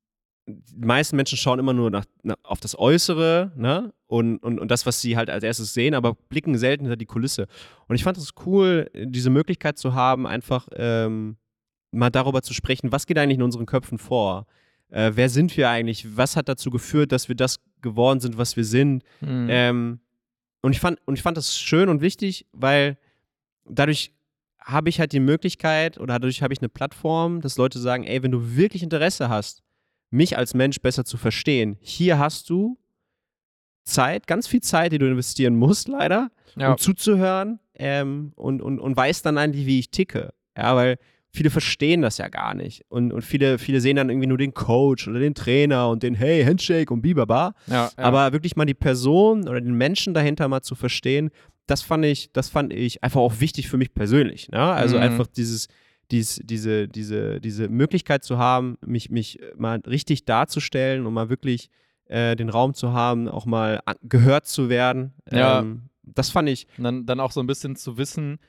die 0.45 0.85
meisten 0.85 1.15
Menschen 1.15 1.37
schauen 1.37 1.59
immer 1.59 1.73
nur 1.73 1.89
nach, 1.89 2.05
nach, 2.23 2.35
auf 2.43 2.59
das 2.59 2.77
Äußere, 2.77 3.51
ne? 3.55 3.93
Und, 4.07 4.37
und, 4.39 4.59
und 4.59 4.71
das, 4.71 4.85
was 4.85 5.01
sie 5.01 5.17
halt 5.17 5.29
als 5.29 5.43
erstes 5.43 5.73
sehen, 5.73 5.93
aber 5.93 6.13
blicken 6.13 6.57
selten 6.57 6.85
hinter 6.85 6.95
die 6.95 7.05
Kulisse. 7.05 7.47
Und 7.87 7.95
ich 7.95 8.03
fand 8.03 8.17
es 8.17 8.33
cool, 8.45 8.89
diese 8.93 9.29
Möglichkeit 9.29 9.77
zu 9.77 9.93
haben, 9.93 10.25
einfach 10.25 10.67
ähm, 10.73 11.35
mal 11.91 12.09
darüber 12.09 12.41
zu 12.41 12.53
sprechen, 12.53 12.91
was 12.93 13.05
geht 13.05 13.17
eigentlich 13.17 13.37
in 13.37 13.43
unseren 13.43 13.65
Köpfen 13.65 13.97
vor? 13.97 14.45
Äh, 14.89 15.11
wer 15.15 15.27
sind 15.29 15.55
wir 15.57 15.69
eigentlich? 15.69 16.15
Was 16.15 16.37
hat 16.37 16.47
dazu 16.47 16.69
geführt, 16.69 17.11
dass 17.11 17.27
wir 17.27 17.35
das 17.35 17.59
geworden 17.81 18.21
sind, 18.21 18.37
was 18.37 18.55
wir 18.55 18.63
sind? 18.63 19.03
Mhm. 19.19 19.47
Ähm, 19.49 19.99
und 20.61 20.73
ich 20.73 20.79
fand, 20.79 20.99
und 21.05 21.15
ich 21.15 21.21
fand 21.21 21.37
das 21.37 21.57
schön 21.57 21.89
und 21.89 22.01
wichtig, 22.01 22.45
weil 22.51 22.97
dadurch 23.65 24.13
habe 24.59 24.89
ich 24.89 24.99
halt 24.99 25.13
die 25.13 25.19
Möglichkeit 25.19 25.97
oder 25.97 26.15
dadurch 26.15 26.41
habe 26.41 26.53
ich 26.53 26.59
eine 26.59 26.69
Plattform, 26.69 27.41
dass 27.41 27.57
Leute 27.57 27.79
sagen, 27.79 28.03
ey, 28.03 28.21
wenn 28.21 28.31
du 28.31 28.55
wirklich 28.55 28.83
Interesse 28.83 29.29
hast, 29.29 29.63
mich 30.09 30.37
als 30.37 30.53
Mensch 30.53 30.81
besser 30.81 31.05
zu 31.05 31.17
verstehen, 31.17 31.77
hier 31.79 32.19
hast 32.19 32.49
du 32.49 32.77
Zeit, 33.85 34.27
ganz 34.27 34.47
viel 34.47 34.61
Zeit, 34.61 34.91
die 34.91 34.97
du 34.97 35.07
investieren 35.07 35.55
musst, 35.55 35.87
leider, 35.87 36.29
ja. 36.57 36.71
um 36.71 36.77
zuzuhören 36.77 37.59
ähm, 37.75 38.33
und, 38.35 38.61
und, 38.61 38.79
und 38.79 38.97
weißt 38.97 39.25
dann 39.25 39.37
eigentlich, 39.37 39.65
wie 39.65 39.79
ich 39.79 39.91
ticke. 39.91 40.33
Ja, 40.57 40.75
weil 40.75 40.97
viele 41.33 41.49
verstehen 41.49 42.01
das 42.01 42.17
ja 42.17 42.27
gar 42.29 42.53
nicht. 42.53 42.83
Und, 42.89 43.11
und 43.13 43.21
viele, 43.21 43.57
viele 43.59 43.81
sehen 43.81 43.95
dann 43.97 44.09
irgendwie 44.09 44.27
nur 44.27 44.37
den 44.37 44.53
Coach 44.53 45.07
oder 45.07 45.19
den 45.19 45.33
Trainer 45.35 45.89
und 45.89 46.03
den 46.03 46.15
Hey, 46.15 46.43
Handshake 46.43 46.91
und 46.93 47.01
bibaba. 47.01 47.53
ja, 47.67 47.91
ja. 47.97 48.03
Aber 48.03 48.33
wirklich 48.33 48.55
mal 48.55 48.65
die 48.65 48.73
Person 48.73 49.47
oder 49.47 49.61
den 49.61 49.73
Menschen 49.75 50.13
dahinter 50.13 50.47
mal 50.47 50.61
zu 50.61 50.75
verstehen, 50.75 51.29
das 51.67 51.81
fand 51.81 52.05
ich, 52.05 52.31
das 52.31 52.49
fand 52.49 52.71
ich 52.73 53.03
einfach 53.03 53.19
auch 53.19 53.39
wichtig 53.39 53.67
für 53.67 53.77
mich 53.77 53.93
persönlich. 53.93 54.49
Ne? 54.49 54.59
Also 54.59 54.95
Mhm. 54.97 55.03
einfach 55.03 55.27
dieses, 55.27 55.67
dies, 56.11 56.39
diese, 56.43 56.87
diese, 56.87 57.41
diese 57.41 57.67
Möglichkeit 57.67 58.23
zu 58.23 58.37
haben, 58.37 58.77
mich, 58.85 59.09
mich 59.09 59.39
mal 59.57 59.81
richtig 59.85 60.23
darzustellen 60.23 61.05
und 61.05 61.13
mal 61.13 61.29
wirklich 61.29 61.69
äh, 62.05 62.37
den 62.37 62.47
Raum 62.47 62.73
zu 62.73 62.93
haben, 62.93 63.27
auch 63.27 63.45
mal 63.45 63.81
gehört 64.01 64.47
zu 64.47 64.69
werden. 64.69 65.13
Ja. 65.29 65.59
Ähm, 65.59 65.89
das 66.03 66.29
fand 66.29 66.47
ich, 66.47 66.67
Und 66.77 66.85
dann, 66.85 67.05
dann 67.05 67.19
auch 67.19 67.33
so 67.33 67.41
ein 67.41 67.47
bisschen 67.47 67.75
zu 67.75 67.97
wissen, 67.97 68.39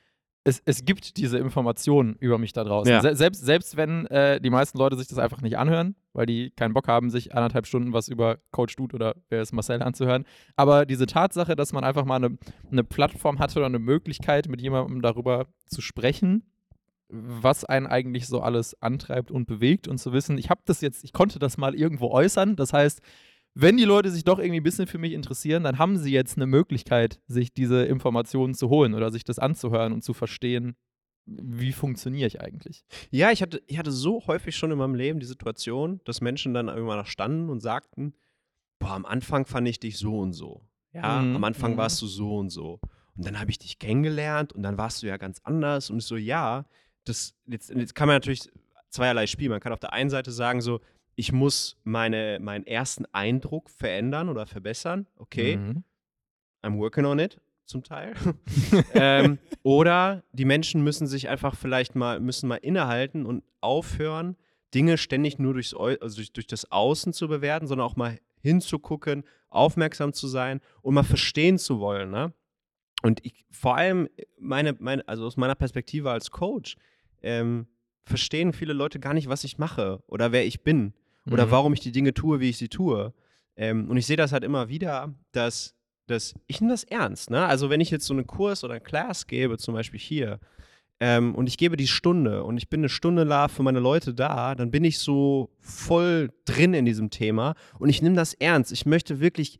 es, 0.49 0.63
es 0.65 0.87
gibt 0.87 1.19
diese 1.19 1.37
Informationen 1.37 2.17
über 2.21 2.39
mich 2.39 2.55
da 2.55 2.65
draußen. 2.65 2.91
Ja. 2.91 3.03
Se 3.03 3.15
selbst, 3.15 3.45
selbst 3.45 3.77
wenn 3.77 4.07
äh, 4.07 4.41
die 4.41 4.49
meisten 4.49 4.79
Leute 4.79 4.97
sich 4.97 5.07
das 5.07 5.19
einfach 5.19 5.43
nicht 5.43 5.59
anhören, 5.59 5.95
weil 6.15 6.25
die 6.25 6.51
keinen 6.51 6.73
Bock 6.73 6.89
haben, 6.89 7.11
sich 7.11 7.35
anderthalb 7.35 7.67
Stunden 7.67 7.93
was 7.93 8.09
über 8.09 8.39
Coach 8.51 8.77
Dude 8.77 8.97
oder 8.97 9.15
wer 9.29 9.43
ist 9.43 9.53
Marcel 9.53 9.83
anzuhören. 9.83 10.25
Aber 10.57 10.87
diese 10.87 11.05
Tatsache, 11.05 11.55
dass 11.55 11.75
man 11.75 11.85
einfach 11.85 12.07
mal 12.07 12.17
eine, 12.17 12.39
eine 12.73 12.83
Plattform 12.83 13.39
hatte 13.39 13.59
oder 13.59 13.67
eine 13.67 13.79
Möglichkeit, 13.79 14.49
mit 14.49 14.63
jemandem 14.63 15.03
darüber 15.03 15.47
zu 15.67 15.83
sprechen, 15.83 16.45
was 17.11 17.67
einen 17.67 17.87
eigentlich 17.87 18.27
so 18.27 18.41
alles 18.41 18.81
antreibt 18.83 19.31
und 19.31 19.47
bewegt 19.47 19.87
und 19.87 19.99
zu 19.99 20.15
wissen, 20.15 20.39
ich 20.39 20.49
habe 20.49 20.63
das 20.65 20.81
jetzt, 20.81 21.05
ich 21.05 21.13
konnte 21.13 21.39
das 21.39 21.59
mal 21.59 21.75
irgendwo 21.75 22.11
äußern. 22.11 22.57
Das 22.57 22.73
heißt, 22.73 23.03
wenn 23.61 23.77
die 23.77 23.85
Leute 23.85 24.11
sich 24.13 24.23
doch 24.23 24.39
irgendwie 24.39 24.61
ein 24.61 24.63
bisschen 24.63 24.87
für 24.87 24.99
mich 24.99 25.13
interessieren, 25.13 25.65
dann 25.65 25.79
haben 25.79 25.97
sie 25.97 26.13
jetzt 26.13 26.37
eine 26.37 26.47
Möglichkeit, 26.47 27.21
sich 27.27 27.53
diese 27.53 27.85
Informationen 27.85 28.55
zu 28.55 28.69
holen 28.69 28.95
oder 28.95 29.11
sich 29.11 29.25
das 29.25 29.41
anzuhören 29.41 29.93
und 29.93 30.05
zu 30.05 30.15
verstehen, 30.15 30.77
wie 31.27 31.73
funktioniere 31.73 32.29
ich 32.29 32.41
eigentlich. 32.41 32.85
Ja, 33.11 33.33
ich 33.33 33.43
hatte, 33.43 33.61
ich 33.67 33.77
hatte 33.77 33.91
so 33.91 34.25
häufig 34.29 34.57
schon 34.57 34.71
in 34.71 34.79
meinem 34.79 34.95
Leben 34.95 35.19
die 35.19 35.27
Situation, 35.27 36.01
dass 36.05 36.21
Menschen 36.21 36.55
dann 36.55 36.69
irgendwann 36.69 36.99
da 36.99 37.05
standen 37.05 37.51
und 37.51 37.59
sagten, 37.59 38.15
boah, 38.79 38.93
am 38.93 39.05
Anfang 39.05 39.45
fand 39.45 39.67
ich 39.67 39.81
dich 39.81 39.99
so 39.99 40.21
und 40.21 40.35
so. 40.35 40.63
Ja, 40.93 41.21
Mhm, 41.21 41.35
am 41.35 41.45
Anfang 41.45 41.73
mhm. 41.73 41.79
warst 41.79 42.01
du 42.01 42.07
so 42.07 42.37
und 42.39 42.51
so. 42.51 42.79
Und 43.17 43.27
dann 43.27 43.41
habe 43.41 43.51
ich 43.51 43.59
dich 43.59 43.81
kennengelernt 43.81 44.53
und 44.53 44.63
dann 44.63 44.79
warst 44.79 45.03
du 45.03 45.09
ja 45.09 45.17
ganz 45.17 45.41
anders. 45.43 45.91
Und 45.91 45.99
ich 45.99 46.05
so, 46.05 46.17
ja, 46.17 46.65
das, 47.05 47.35
jetzt, 47.47 47.71
jetzt 47.71 47.97
kann 47.97 48.07
man 48.07 48.15
natürlich 48.15 48.49
zweierlei 48.89 49.27
spielen. 49.27 49.51
Man 49.51 49.61
kann 49.61 49.73
auf 49.73 49.81
der 49.81 49.93
einen 49.93 50.11
Seite 50.11 50.31
sagen, 50.31 50.61
so, 50.61 50.81
ich 51.19 51.33
muss 51.33 51.77
meine, 51.83 52.39
meinen 52.41 52.64
ersten 52.64 53.05
Eindruck 53.07 53.71
verändern 53.71 54.29
oder 54.29 54.47
verbessern. 54.47 55.09
Okay, 55.16 55.57
Mhm. 55.57 55.83
I'm 56.62 56.79
working 56.79 57.05
on 57.07 57.19
it, 57.19 57.41
zum 57.64 57.83
Teil. 57.83 58.14
ähm, 58.95 59.39
oder 59.64 60.23
die 60.33 60.45
Menschen 60.45 60.85
müssen 60.85 61.09
sich 61.09 61.29
einfach 61.29 61.57
vielleicht 61.57 61.97
mal, 61.97 62.21
müssen 62.21 62.49
mal 62.49 62.57
innehalten 62.57 63.27
und 63.27 63.43
aufhören, 63.61 64.37
Dinge 64.75 64.97
ständig 64.97 65.41
nur 65.41 65.55
durchs, 65.55 65.75
also 65.75 66.16
durch, 66.16 66.33
durch 66.33 66.47
das 66.47 66.71
Außen 66.71 67.12
zu 67.12 67.27
bewerten, 67.27 67.66
sondern 67.66 67.87
auch 67.87 67.97
mal 67.97 68.21
hinzugucken, 68.41 69.25
aufmerksam 69.49 70.12
zu 70.12 70.29
sein 70.29 70.61
und 70.83 70.95
mal 70.95 71.03
verstehen 71.03 71.59
zu 71.59 71.81
wollen. 71.81 72.12
Ne? 72.12 72.33
Und 73.03 73.25
ich, 73.27 73.45
vor 73.51 73.77
allem 73.77 74.09
meine, 74.39 74.77
meine, 74.79 75.07
also 75.09 75.27
aus 75.27 75.37
meiner 75.37 75.57
Perspektive 75.57 76.12
als 76.12 76.31
Coach, 76.31 76.77
ähm, 77.23 77.66
verstehen 78.05 78.53
viele 78.53 78.73
Leute 78.73 79.01
gar 79.01 79.14
nicht, 79.14 79.29
was 79.29 79.43
ich 79.43 79.59
mache 79.59 80.01
oder 80.07 80.31
wer 80.31 80.47
ich 80.47 80.62
bin 80.62 80.95
oder 81.31 81.47
Mhm. 81.47 81.51
warum 81.51 81.72
ich 81.72 81.81
die 81.81 81.93
Dinge 81.93 82.14
tue, 82.14 82.41
wie 82.41 82.51
ich 82.51 82.59
sie 82.59 82.68
tue. 82.68 83.12
Ähm, 83.57 83.89
und 83.91 83.97
ich 83.97 84.07
sehe 84.07 84.16
das 84.16 84.33
halt 84.33 84.45
immer 84.45 84.68
wieder, 84.68 85.14
dass, 85.33 85.74
dass 86.07 86.35
ich 86.47 86.61
nehme 86.61 86.72
das 86.72 86.85
ernst. 86.85 87.31
Ne? 87.31 87.45
Also 87.45 87.70
wenn 87.70 87.81
ich 87.81 87.91
jetzt 87.91 88.07
so 88.07 88.14
einen 88.14 88.26
Kurs 88.26 88.64
oder 88.64 88.74
einen 88.74 88.85
Class 88.85 89.26
gebe, 89.26 89.59
zum 89.59 89.74
Beispiel 89.74 90.01
hier, 90.01 90.39
ähm, 91.01 91.35
und 91.35 91.49
ich 91.49 91.59
gebe 91.59 91.76
die 91.76 91.87
Stunde 91.87 92.43
und 92.45 92.57
ich 92.57 92.68
bin 92.68 92.81
eine 92.81 92.89
Stunde 92.89 93.24
da 93.24 93.49
für 93.49 93.62
meine 93.62 93.79
Leute 93.81 94.14
da, 94.14 94.55
dann 94.57 94.70
bin 94.70 94.83
ich 94.85 94.99
so 94.99 95.51
voll 95.61 96.31
drin 96.45 96.74
in 96.74 96.85
diesem 96.87 97.11
Thema 97.11 97.55
und 97.79 97.89
ich 97.89 98.03
nehme 98.03 98.16
das 98.16 98.35
ernst. 98.35 98.72
Ich 98.72 98.85
möchte 98.87 99.20
wirklich 99.20 99.59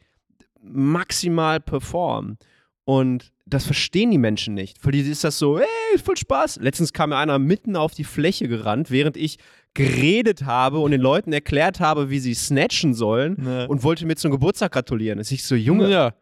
maximal 0.61 1.61
performen. 1.61 2.39
Und 2.85 3.33
das 3.45 3.67
verstehen 3.67 4.11
die 4.11 4.19
Menschen 4.19 4.55
nicht. 4.55 4.79
Für 4.81 4.91
die 4.91 5.01
ist 5.01 5.23
das 5.25 5.39
so, 5.39 5.59
ey, 5.59 5.99
voll 6.03 6.17
Spaß. 6.17 6.57
Letztens 6.61 6.93
kam 6.93 7.11
mir 7.11 7.17
einer 7.19 7.39
mitten 7.39 7.77
auf 7.77 7.95
die 7.95 8.05
Fläche 8.05 8.49
gerannt, 8.49 8.91
während 8.91 9.17
ich 9.17 9.39
geredet 9.79 10.45
habe 10.45 10.81
und 10.81 10.91
den 10.91 11.01
Leuten 11.01 11.33
erklärt 11.33 11.79
habe, 11.81 12.11
wie 12.11 12.19
sie 12.19 12.35
snatchen 12.35 12.95
sollen 12.95 13.37
Ne. 13.39 13.67
und 13.69 13.83
wollte 13.85 14.05
mir 14.07 14.17
zum 14.17 14.31
Geburtstag 14.33 14.73
gratulieren. 14.73 15.19
Ist 15.19 15.31
ich 15.31 15.45
so, 15.45 15.55
Junge, 15.55 15.89
ja. 15.91 16.15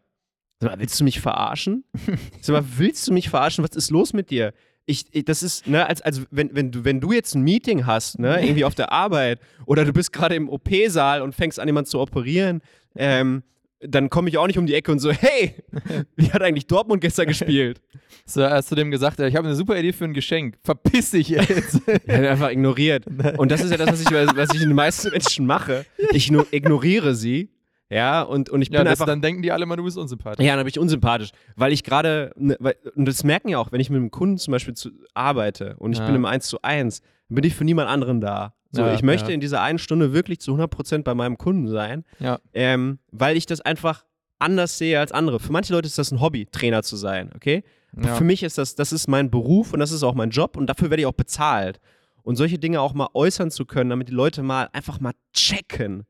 Sag 0.60 0.70
mal, 0.72 0.78
willst 0.80 1.00
du 1.00 1.04
mich 1.04 1.20
verarschen? 1.20 1.84
Sag 2.40 2.52
mal, 2.54 2.64
willst 2.76 3.06
du 3.08 3.12
mich 3.12 3.28
verarschen? 3.30 3.64
Was 3.64 3.74
ist 3.76 3.90
los 3.90 4.12
mit 4.12 4.30
dir? 4.30 4.52
Ich, 4.84 5.06
ich 5.10 5.24
das 5.24 5.42
ist, 5.42 5.66
ne, 5.66 5.86
als, 5.86 6.00
als 6.02 6.22
wenn, 6.30 6.54
wenn, 6.54 6.70
du, 6.70 6.84
wenn 6.84 7.00
du 7.00 7.12
jetzt 7.12 7.34
ein 7.34 7.42
Meeting 7.42 7.86
hast, 7.86 8.18
ne, 8.18 8.40
irgendwie 8.42 8.64
auf 8.64 8.74
der 8.74 8.92
Arbeit 8.92 9.40
oder 9.66 9.84
du 9.84 9.92
bist 9.92 10.12
gerade 10.12 10.34
im 10.34 10.48
OP-Saal 10.48 11.22
und 11.22 11.34
fängst 11.34 11.58
an, 11.58 11.66
jemanden 11.66 11.90
zu 11.90 11.98
operieren, 11.98 12.60
ähm, 12.94 13.42
dann 13.80 14.08
komme 14.10 14.28
ich 14.28 14.38
auch 14.38 14.46
nicht 14.46 14.58
um 14.58 14.66
die 14.66 14.74
Ecke 14.74 14.90
und 14.92 14.98
so, 14.98 15.10
hey, 15.10 15.54
wie 16.16 16.32
hat 16.32 16.42
eigentlich 16.42 16.66
Dortmund 16.66 17.00
gestern 17.00 17.26
gespielt? 17.26 17.80
So, 18.28 18.42
hast 18.44 18.72
du 18.72 18.74
dem 18.74 18.90
gesagt, 18.90 19.20
ich 19.20 19.36
habe 19.36 19.46
eine 19.46 19.54
super 19.54 19.78
Idee 19.78 19.92
für 19.92 20.02
ein 20.04 20.12
Geschenk. 20.12 20.56
Verpiss 20.64 21.12
dich 21.12 21.28
jetzt. 21.28 21.80
Er 22.06 22.18
hat 22.18 22.26
einfach 22.26 22.50
ignoriert. 22.50 23.04
Und 23.36 23.52
das 23.52 23.62
ist 23.62 23.70
ja 23.70 23.76
das, 23.76 23.92
was 23.92 24.00
ich, 24.00 24.10
was 24.10 24.52
ich 24.52 24.58
den 24.58 24.72
meisten 24.74 25.10
Menschen 25.10 25.46
mache. 25.46 25.84
Ich 26.10 26.32
ignoriere 26.50 27.14
sie, 27.14 27.50
ja, 27.88 28.22
und, 28.22 28.50
und 28.50 28.62
ich 28.62 28.68
ja, 28.70 28.80
bin 28.80 28.86
das, 28.86 28.92
einfach 28.94 29.06
dann 29.06 29.22
denken 29.22 29.42
die 29.42 29.52
alle 29.52 29.64
mal, 29.64 29.76
du 29.76 29.84
bist 29.84 29.96
unsympathisch. 29.96 30.44
Ja, 30.44 30.56
dann 30.56 30.64
bin 30.64 30.70
ich 30.70 30.78
unsympathisch, 30.80 31.30
weil 31.54 31.72
ich 31.72 31.84
gerade, 31.84 32.32
ne, 32.36 32.56
und 32.96 33.06
das 33.06 33.22
merken 33.22 33.48
ja 33.48 33.58
auch, 33.58 33.70
wenn 33.70 33.80
ich 33.80 33.90
mit 33.90 33.98
einem 33.98 34.10
Kunden 34.10 34.38
zum 34.38 34.50
Beispiel 34.50 34.74
zu, 34.74 34.90
arbeite 35.14 35.76
und 35.78 35.92
ich 35.92 35.98
Ja. 36.00 36.06
bin 36.06 36.16
im 36.16 36.24
1 36.24 36.48
zu 36.48 36.62
1, 36.62 37.02
dann 37.28 37.34
bin 37.36 37.44
ich 37.44 37.54
für 37.54 37.64
niemand 37.64 37.88
anderen 37.88 38.20
da. 38.20 38.54
So, 38.72 38.82
Ja, 38.82 38.94
ich 38.94 39.02
möchte 39.02 39.28
ja. 39.28 39.34
in 39.34 39.40
dieser 39.40 39.62
einen 39.62 39.78
Stunde 39.78 40.12
wirklich 40.12 40.40
zu 40.40 40.52
100% 40.52 41.02
bei 41.02 41.14
meinem 41.14 41.38
Kunden 41.38 41.68
sein, 41.68 42.04
Ja. 42.18 42.38
ähm, 42.52 42.98
weil 43.10 43.36
ich 43.36 43.46
das 43.46 43.60
einfach 43.60 44.04
anders 44.38 44.76
sehe 44.78 44.98
als 45.00 45.12
andere. 45.12 45.40
Für 45.40 45.52
manche 45.52 45.72
Leute 45.72 45.86
ist 45.86 45.98
das 45.98 46.10
ein 46.12 46.20
Hobby, 46.20 46.46
Trainer 46.46 46.82
zu 46.82 46.96
sein, 46.96 47.30
okay? 47.34 47.62
Für 47.98 48.24
mich 48.24 48.42
ist 48.42 48.58
das, 48.58 48.74
das 48.74 48.92
ist 48.92 49.08
mein 49.08 49.30
Beruf 49.30 49.72
und 49.72 49.80
das 49.80 49.90
ist 49.90 50.02
auch 50.02 50.14
mein 50.14 50.28
Job 50.28 50.58
und 50.58 50.66
dafür 50.66 50.90
werde 50.90 51.00
ich 51.00 51.06
auch 51.06 51.12
bezahlt. 51.12 51.80
Und 52.22 52.36
solche 52.36 52.58
Dinge 52.58 52.80
auch 52.82 52.92
mal 52.92 53.08
äußern 53.14 53.50
zu 53.50 53.64
können, 53.64 53.88
damit 53.88 54.08
die 54.08 54.12
Leute 54.12 54.42
mal 54.42 54.68
einfach 54.74 55.00
mal 55.00 55.12
checken, 55.32 56.04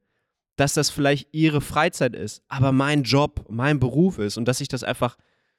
dass 0.56 0.74
das 0.74 0.90
vielleicht 0.90 1.28
ihre 1.32 1.60
Freizeit 1.60 2.16
ist, 2.16 2.42
aber 2.48 2.72
mein 2.72 3.04
Job, 3.04 3.44
mein 3.48 3.78
Beruf 3.78 4.18
ist 4.18 4.36
und 4.36 4.46
dass 4.48 4.60
ich 4.60 4.66
das 4.66 4.82
einfach 4.82 5.16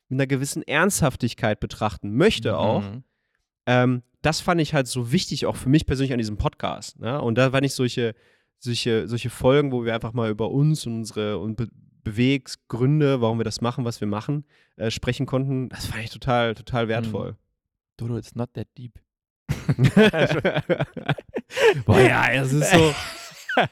mit 0.09 0.17
einer 0.17 0.27
gewissen 0.27 0.63
Ernsthaftigkeit 0.63 1.61
betrachten 1.61 2.13
möchte 2.17 2.57
auch. 2.57 2.81
Mhm. 2.81 3.03
Ähm, 3.65 4.03
das 4.21 4.41
fand 4.41 4.61
ich 4.61 4.73
halt 4.73 4.87
so 4.87 5.11
wichtig 5.11 5.45
auch 5.45 5.55
für 5.55 5.69
mich 5.69 5.85
persönlich 5.85 6.13
an 6.13 6.17
diesem 6.17 6.37
Podcast. 6.37 6.99
Ne? 6.99 7.21
Und 7.21 7.37
da 7.37 7.53
waren 7.53 7.63
ich 7.63 7.73
solche, 7.73 8.15
solche, 8.59 9.07
solche 9.07 9.29
Folgen, 9.29 9.71
wo 9.71 9.85
wir 9.85 9.93
einfach 9.93 10.13
mal 10.13 10.29
über 10.29 10.51
uns 10.51 10.85
und 10.85 10.95
unsere 10.95 11.37
und 11.37 11.55
Be 11.55 11.67
Bewegsgründe, 12.03 13.19
warum 13.19 13.37
wir 13.37 13.43
das 13.43 13.59
machen, 13.59 13.83
was 13.83 13.99
wir 13.99 14.07
machen, 14.07 14.45
äh, 14.77 14.89
sprechen 14.89 15.25
konnten. 15.25 15.67
Das 15.67 15.87
fand 15.87 16.05
ich 16.05 16.09
total, 16.09 16.55
total 16.55 16.87
wertvoll. 16.87 17.35
Dodo, 17.97 18.17
it's 18.17 18.33
not 18.33 18.53
that 18.53 18.67
deep. 18.77 18.97
Boah, 21.85 21.99
ja, 21.99 22.31
es 22.31 22.53
ist 22.53 22.71
so. 22.71 22.95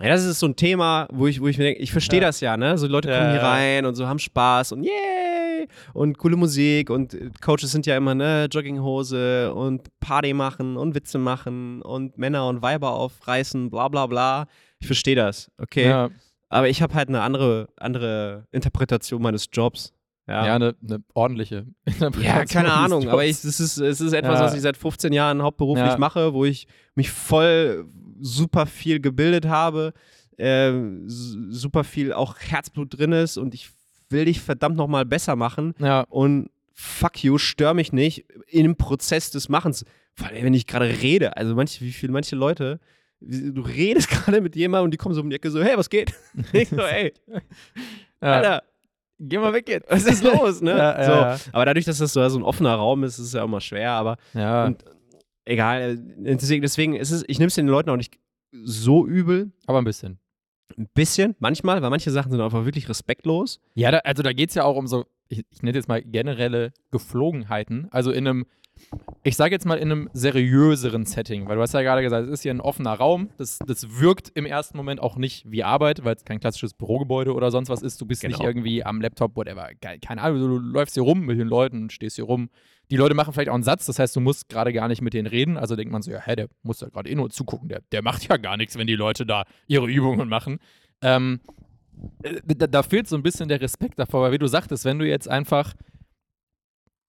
Ja, 0.00 0.08
das 0.08 0.24
ist 0.24 0.38
so 0.40 0.46
ein 0.46 0.56
Thema, 0.56 1.08
wo 1.12 1.26
ich, 1.26 1.40
wo 1.40 1.46
ich 1.46 1.58
mir 1.58 1.64
denke, 1.64 1.80
ich 1.80 1.92
verstehe 1.92 2.20
Ja. 2.20 2.26
das 2.28 2.40
ja, 2.40 2.56
ne? 2.56 2.76
So 2.78 2.86
Leute 2.86 3.08
Ja, 3.10 3.18
kommen 3.18 3.30
hier 3.30 3.40
ja. 3.40 3.50
rein 3.50 3.86
und 3.86 3.94
so 3.94 4.06
haben 4.06 4.18
Spaß 4.18 4.72
und 4.72 4.84
yay 4.84 5.68
und 5.92 6.16
coole 6.18 6.36
Musik 6.36 6.90
und 6.90 7.14
äh, 7.14 7.30
Coaches 7.40 7.70
sind 7.72 7.86
ja 7.86 7.96
immer, 7.96 8.14
ne, 8.14 8.46
Jogginghose 8.50 9.52
und 9.54 9.88
Party 10.00 10.32
machen 10.32 10.76
und 10.76 10.94
Witze 10.94 11.18
machen 11.18 11.82
und 11.82 12.16
Männer 12.18 12.46
und 12.48 12.62
Weiber 12.62 12.92
aufreißen, 12.94 13.70
bla 13.70 13.88
bla 13.88 14.06
bla. 14.06 14.46
Ich 14.80 14.86
verstehe 14.86 15.16
das, 15.16 15.50
okay. 15.58 15.86
Ja, 15.88 16.10
Aber 16.48 16.68
ich 16.68 16.80
habe 16.82 16.94
halt 16.94 17.08
eine 17.08 17.20
andere, 17.22 17.68
andere 17.76 18.46
Interpretation 18.52 19.20
meines 19.22 19.48
Jobs. 19.52 19.92
Ja, 20.26 20.46
ja 20.46 20.54
eine, 20.54 20.74
eine 20.82 21.02
ordentliche 21.14 21.66
Ja, 21.86 21.92
Interpretation 21.92 22.46
keine 22.48 22.68
des 22.68 22.76
Ahnung, 22.76 23.08
aber 23.08 23.24
ich, 23.24 23.30
es, 23.32 23.44
ist, 23.60 23.78
es 23.78 24.00
ist 24.00 24.12
etwas, 24.12 24.38
Ja. 24.40 24.44
was 24.46 24.54
ich 24.54 24.60
seit 24.62 24.76
15 24.76 25.12
Jahren 25.12 25.42
hauptberuflich 25.42 25.86
Ja. 25.86 25.98
mache, 25.98 26.32
wo 26.32 26.44
ich 26.44 26.66
mich 26.94 27.10
voll 27.10 27.86
super 28.20 28.66
viel 28.66 29.00
gebildet 29.00 29.46
habe, 29.46 29.92
äh, 30.36 30.72
super 31.06 31.84
viel 31.84 32.12
auch 32.12 32.36
Herzblut 32.38 32.98
drin 32.98 33.12
ist 33.12 33.36
und 33.36 33.54
ich 33.54 33.70
will 34.08 34.24
dich 34.24 34.40
verdammt 34.40 34.76
nochmal 34.76 35.04
besser 35.04 35.36
machen 35.36 35.74
Ja, 35.78 36.00
und 36.08 36.50
fuck 36.74 37.22
you, 37.22 37.38
stör 37.38 37.74
mich 37.74 37.92
nicht 37.92 38.24
im 38.48 38.76
Prozess 38.76 39.30
des 39.30 39.48
Machens. 39.48 39.84
Vor 40.14 40.28
allem, 40.28 40.44
wenn 40.44 40.54
ich 40.54 40.66
gerade 40.66 40.86
rede, 40.86 41.36
also 41.36 41.54
manche, 41.54 41.80
wie 41.84 41.92
viele, 41.92 42.12
manche 42.12 42.36
Leute, 42.36 42.80
du 43.20 43.60
redest 43.60 44.08
gerade 44.10 44.40
mit 44.40 44.56
jemandem 44.56 44.86
und 44.86 44.90
die 44.92 44.96
kommen 44.98 45.14
so 45.14 45.20
um 45.20 45.30
die 45.30 45.36
Ecke 45.36 45.50
so, 45.50 45.62
hey, 45.62 45.76
was 45.76 45.90
geht? 45.90 46.12
ich 46.52 46.68
so, 46.68 46.80
ey, 46.80 47.12
ja. 47.28 47.40
Alter, 48.32 48.62
geh 49.18 49.38
mal 49.38 49.52
weg 49.52 49.68
jetzt. 49.68 49.90
was 49.90 50.04
ist 50.04 50.24
los, 50.24 50.60
ne? 50.62 50.76
Ja, 50.76 51.04
so. 51.04 51.12
ja, 51.12 51.38
Aber 51.52 51.64
dadurch, 51.66 51.84
dass 51.84 51.98
das 51.98 52.12
so, 52.12 52.26
so 52.28 52.38
ein 52.38 52.42
offener 52.42 52.74
Raum 52.74 53.04
ist, 53.04 53.18
ist 53.18 53.26
es 53.26 53.32
ja 53.34 53.44
immer 53.44 53.60
schwer, 53.60 53.92
aber 53.92 54.16
ja. 54.34 54.66
Und 54.66 54.84
egal, 55.50 55.80
äh, 55.82 55.96
deswegen, 56.36 56.62
deswegen 56.62 56.94
ist 56.94 57.10
es, 57.10 57.24
ich 57.26 57.38
nehme 57.38 57.48
es 57.48 57.54
den 57.54 57.66
Leuten 57.66 57.90
auch 57.90 57.96
nicht 57.96 58.18
so 58.52 59.06
übel. 59.06 59.52
aber 59.66 59.78
ein 59.78 59.84
bisschen. 59.84 60.18
Ein 60.78 60.88
bisschen, 60.94 61.34
manchmal, 61.40 61.82
weil 61.82 61.90
manche 61.90 62.10
Sachen 62.10 62.30
sind 62.30 62.40
einfach 62.40 62.64
wirklich 62.64 62.88
respektlos. 62.88 63.60
Ja, 63.74 63.90
da, 63.90 63.98
also 63.98 64.22
da 64.22 64.32
geht 64.32 64.50
es 64.50 64.54
ja 64.54 64.64
auch 64.64 64.76
um 64.76 64.86
so, 64.86 65.04
ich, 65.28 65.44
ich 65.50 65.62
nenne 65.62 65.76
jetzt 65.76 65.88
mal 65.88 66.02
generelle 66.02 66.72
Geflogenheiten. 66.90 67.88
Also 67.90 68.12
in 68.12 68.26
einem, 68.26 68.46
ich 69.22 69.36
sage 69.36 69.54
jetzt 69.54 69.66
mal 69.66 69.76
in 69.78 69.90
einem 69.92 70.10
seriöseren 70.12 71.04
Setting, 71.06 71.46
weil 71.48 71.56
du 71.56 71.62
hast 71.62 71.74
ja 71.74 71.82
gerade 71.82 72.02
gesagt, 72.02 72.26
es 72.26 72.32
ist 72.32 72.42
hier 72.42 72.52
ein 72.52 72.60
offener 72.60 72.94
Raum. 72.94 73.28
Das, 73.36 73.58
das 73.66 74.00
wirkt 74.00 74.30
im 74.34 74.46
ersten 74.46 74.76
Moment 74.76 75.00
auch 75.00 75.16
nicht 75.16 75.50
wie 75.50 75.62
Arbeit, 75.62 76.04
weil 76.04 76.14
es 76.16 76.24
kein 76.24 76.40
klassisches 76.40 76.74
Bürogebäude 76.74 77.34
oder 77.34 77.50
sonst 77.50 77.68
was 77.68 77.82
ist. 77.82 78.00
Du 78.00 78.06
bist 78.06 78.22
nicht 78.22 78.36
Genau. 78.38 78.48
irgendwie 78.48 78.84
am 78.84 79.00
Laptop, 79.00 79.36
whatever. 79.36 79.68
Ke- 79.80 79.98
Keine 80.00 80.22
Ahnung, 80.22 80.38
du 80.40 80.58
läufst 80.58 80.94
hier 80.94 81.02
rum 81.02 81.20
mit 81.26 81.38
den 81.38 81.48
Leuten, 81.48 81.90
stehst 81.90 82.16
hier 82.16 82.24
rum. 82.24 82.48
Die 82.90 82.96
Leute 82.96 83.14
machen 83.14 83.32
vielleicht 83.32 83.50
auch 83.50 83.54
einen 83.54 83.62
Satz, 83.62 83.86
das 83.86 83.98
heißt, 84.00 84.16
du 84.16 84.20
musst 84.20 84.48
gerade 84.48 84.72
gar 84.72 84.88
nicht 84.88 85.00
mit 85.02 85.14
denen 85.14 85.26
reden. 85.28 85.56
Also 85.56 85.76
denkt 85.76 85.92
man 85.92 86.02
so, 86.02 86.10
ja, 86.10 86.20
hä, 86.20 86.34
der 86.34 86.48
muss 86.62 86.80
ja 86.80 86.88
gerade 86.88 87.08
eh 87.08 87.14
nur 87.14 87.30
zugucken. 87.30 87.68
Der, 87.68 87.82
der 87.92 88.02
macht 88.02 88.28
ja 88.28 88.36
gar 88.36 88.56
nichts, 88.56 88.76
wenn 88.76 88.86
die 88.88 88.96
Leute 88.96 89.26
da 89.26 89.44
ihre 89.68 89.86
Übungen 89.88 90.28
machen. 90.28 90.58
Ähm, 91.02 91.40
äh, 92.22 92.40
da, 92.56 92.66
da 92.66 92.82
fehlt 92.82 93.06
so 93.08 93.14
ein 93.16 93.22
bisschen 93.22 93.48
der 93.48 93.60
Respekt 93.60 93.98
davor, 93.98 94.22
weil 94.22 94.32
wie 94.32 94.38
du 94.38 94.46
sagtest, 94.48 94.84
wenn 94.84 94.98
du 94.98 95.06
jetzt 95.06 95.28
einfach, 95.28 95.74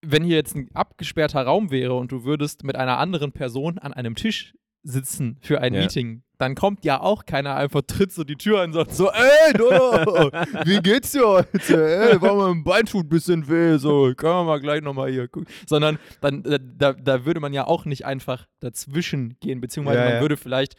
wenn 0.01 0.23
hier 0.23 0.35
jetzt 0.37 0.55
ein 0.55 0.69
abgesperrter 0.73 1.43
Raum 1.43 1.71
wäre 1.71 1.93
und 1.93 2.11
du 2.11 2.23
würdest 2.23 2.63
mit 2.63 2.75
einer 2.75 2.97
anderen 2.97 3.31
Person 3.31 3.77
an 3.79 3.93
einem 3.93 4.15
Tisch 4.15 4.53
sitzen 4.83 5.37
für 5.41 5.61
ein 5.61 5.73
Ja. 5.75 5.81
Meeting, 5.81 6.23
dann 6.39 6.55
kommt 6.55 6.83
ja 6.85 6.99
auch 6.99 7.25
keiner 7.25 7.55
einfach, 7.55 7.83
tritt 7.85 8.11
so 8.11 8.23
die 8.23 8.35
Tür 8.35 8.61
ein 8.61 8.69
und 8.69 8.73
sagt 8.73 8.95
so, 8.95 9.11
ey, 9.11 9.53
Dodo, 9.53 10.31
wie 10.65 10.79
geht's 10.81 11.11
dir 11.11 11.27
heute? 11.27 12.09
Ey, 12.11 12.19
war 12.19 12.35
mein 12.35 12.63
Bein 12.63 12.85
tut 12.87 13.05
ein 13.05 13.09
bisschen 13.09 13.47
weh, 13.47 13.77
so, 13.77 14.11
können 14.15 14.33
wir 14.33 14.43
mal 14.43 14.59
gleich 14.59 14.81
nochmal 14.81 15.11
hier 15.11 15.27
gucken. 15.27 15.47
Sondern 15.67 15.99
dann, 16.19 16.41
da, 16.77 16.93
da 16.93 17.25
würde 17.25 17.39
man 17.39 17.53
ja 17.53 17.67
auch 17.67 17.85
nicht 17.85 18.05
einfach 18.05 18.47
dazwischen 18.59 19.37
gehen, 19.39 19.61
beziehungsweise 19.61 19.99
Ja, 19.99 20.05
man 20.05 20.13
ja. 20.15 20.21
würde 20.21 20.35
vielleicht, 20.35 20.73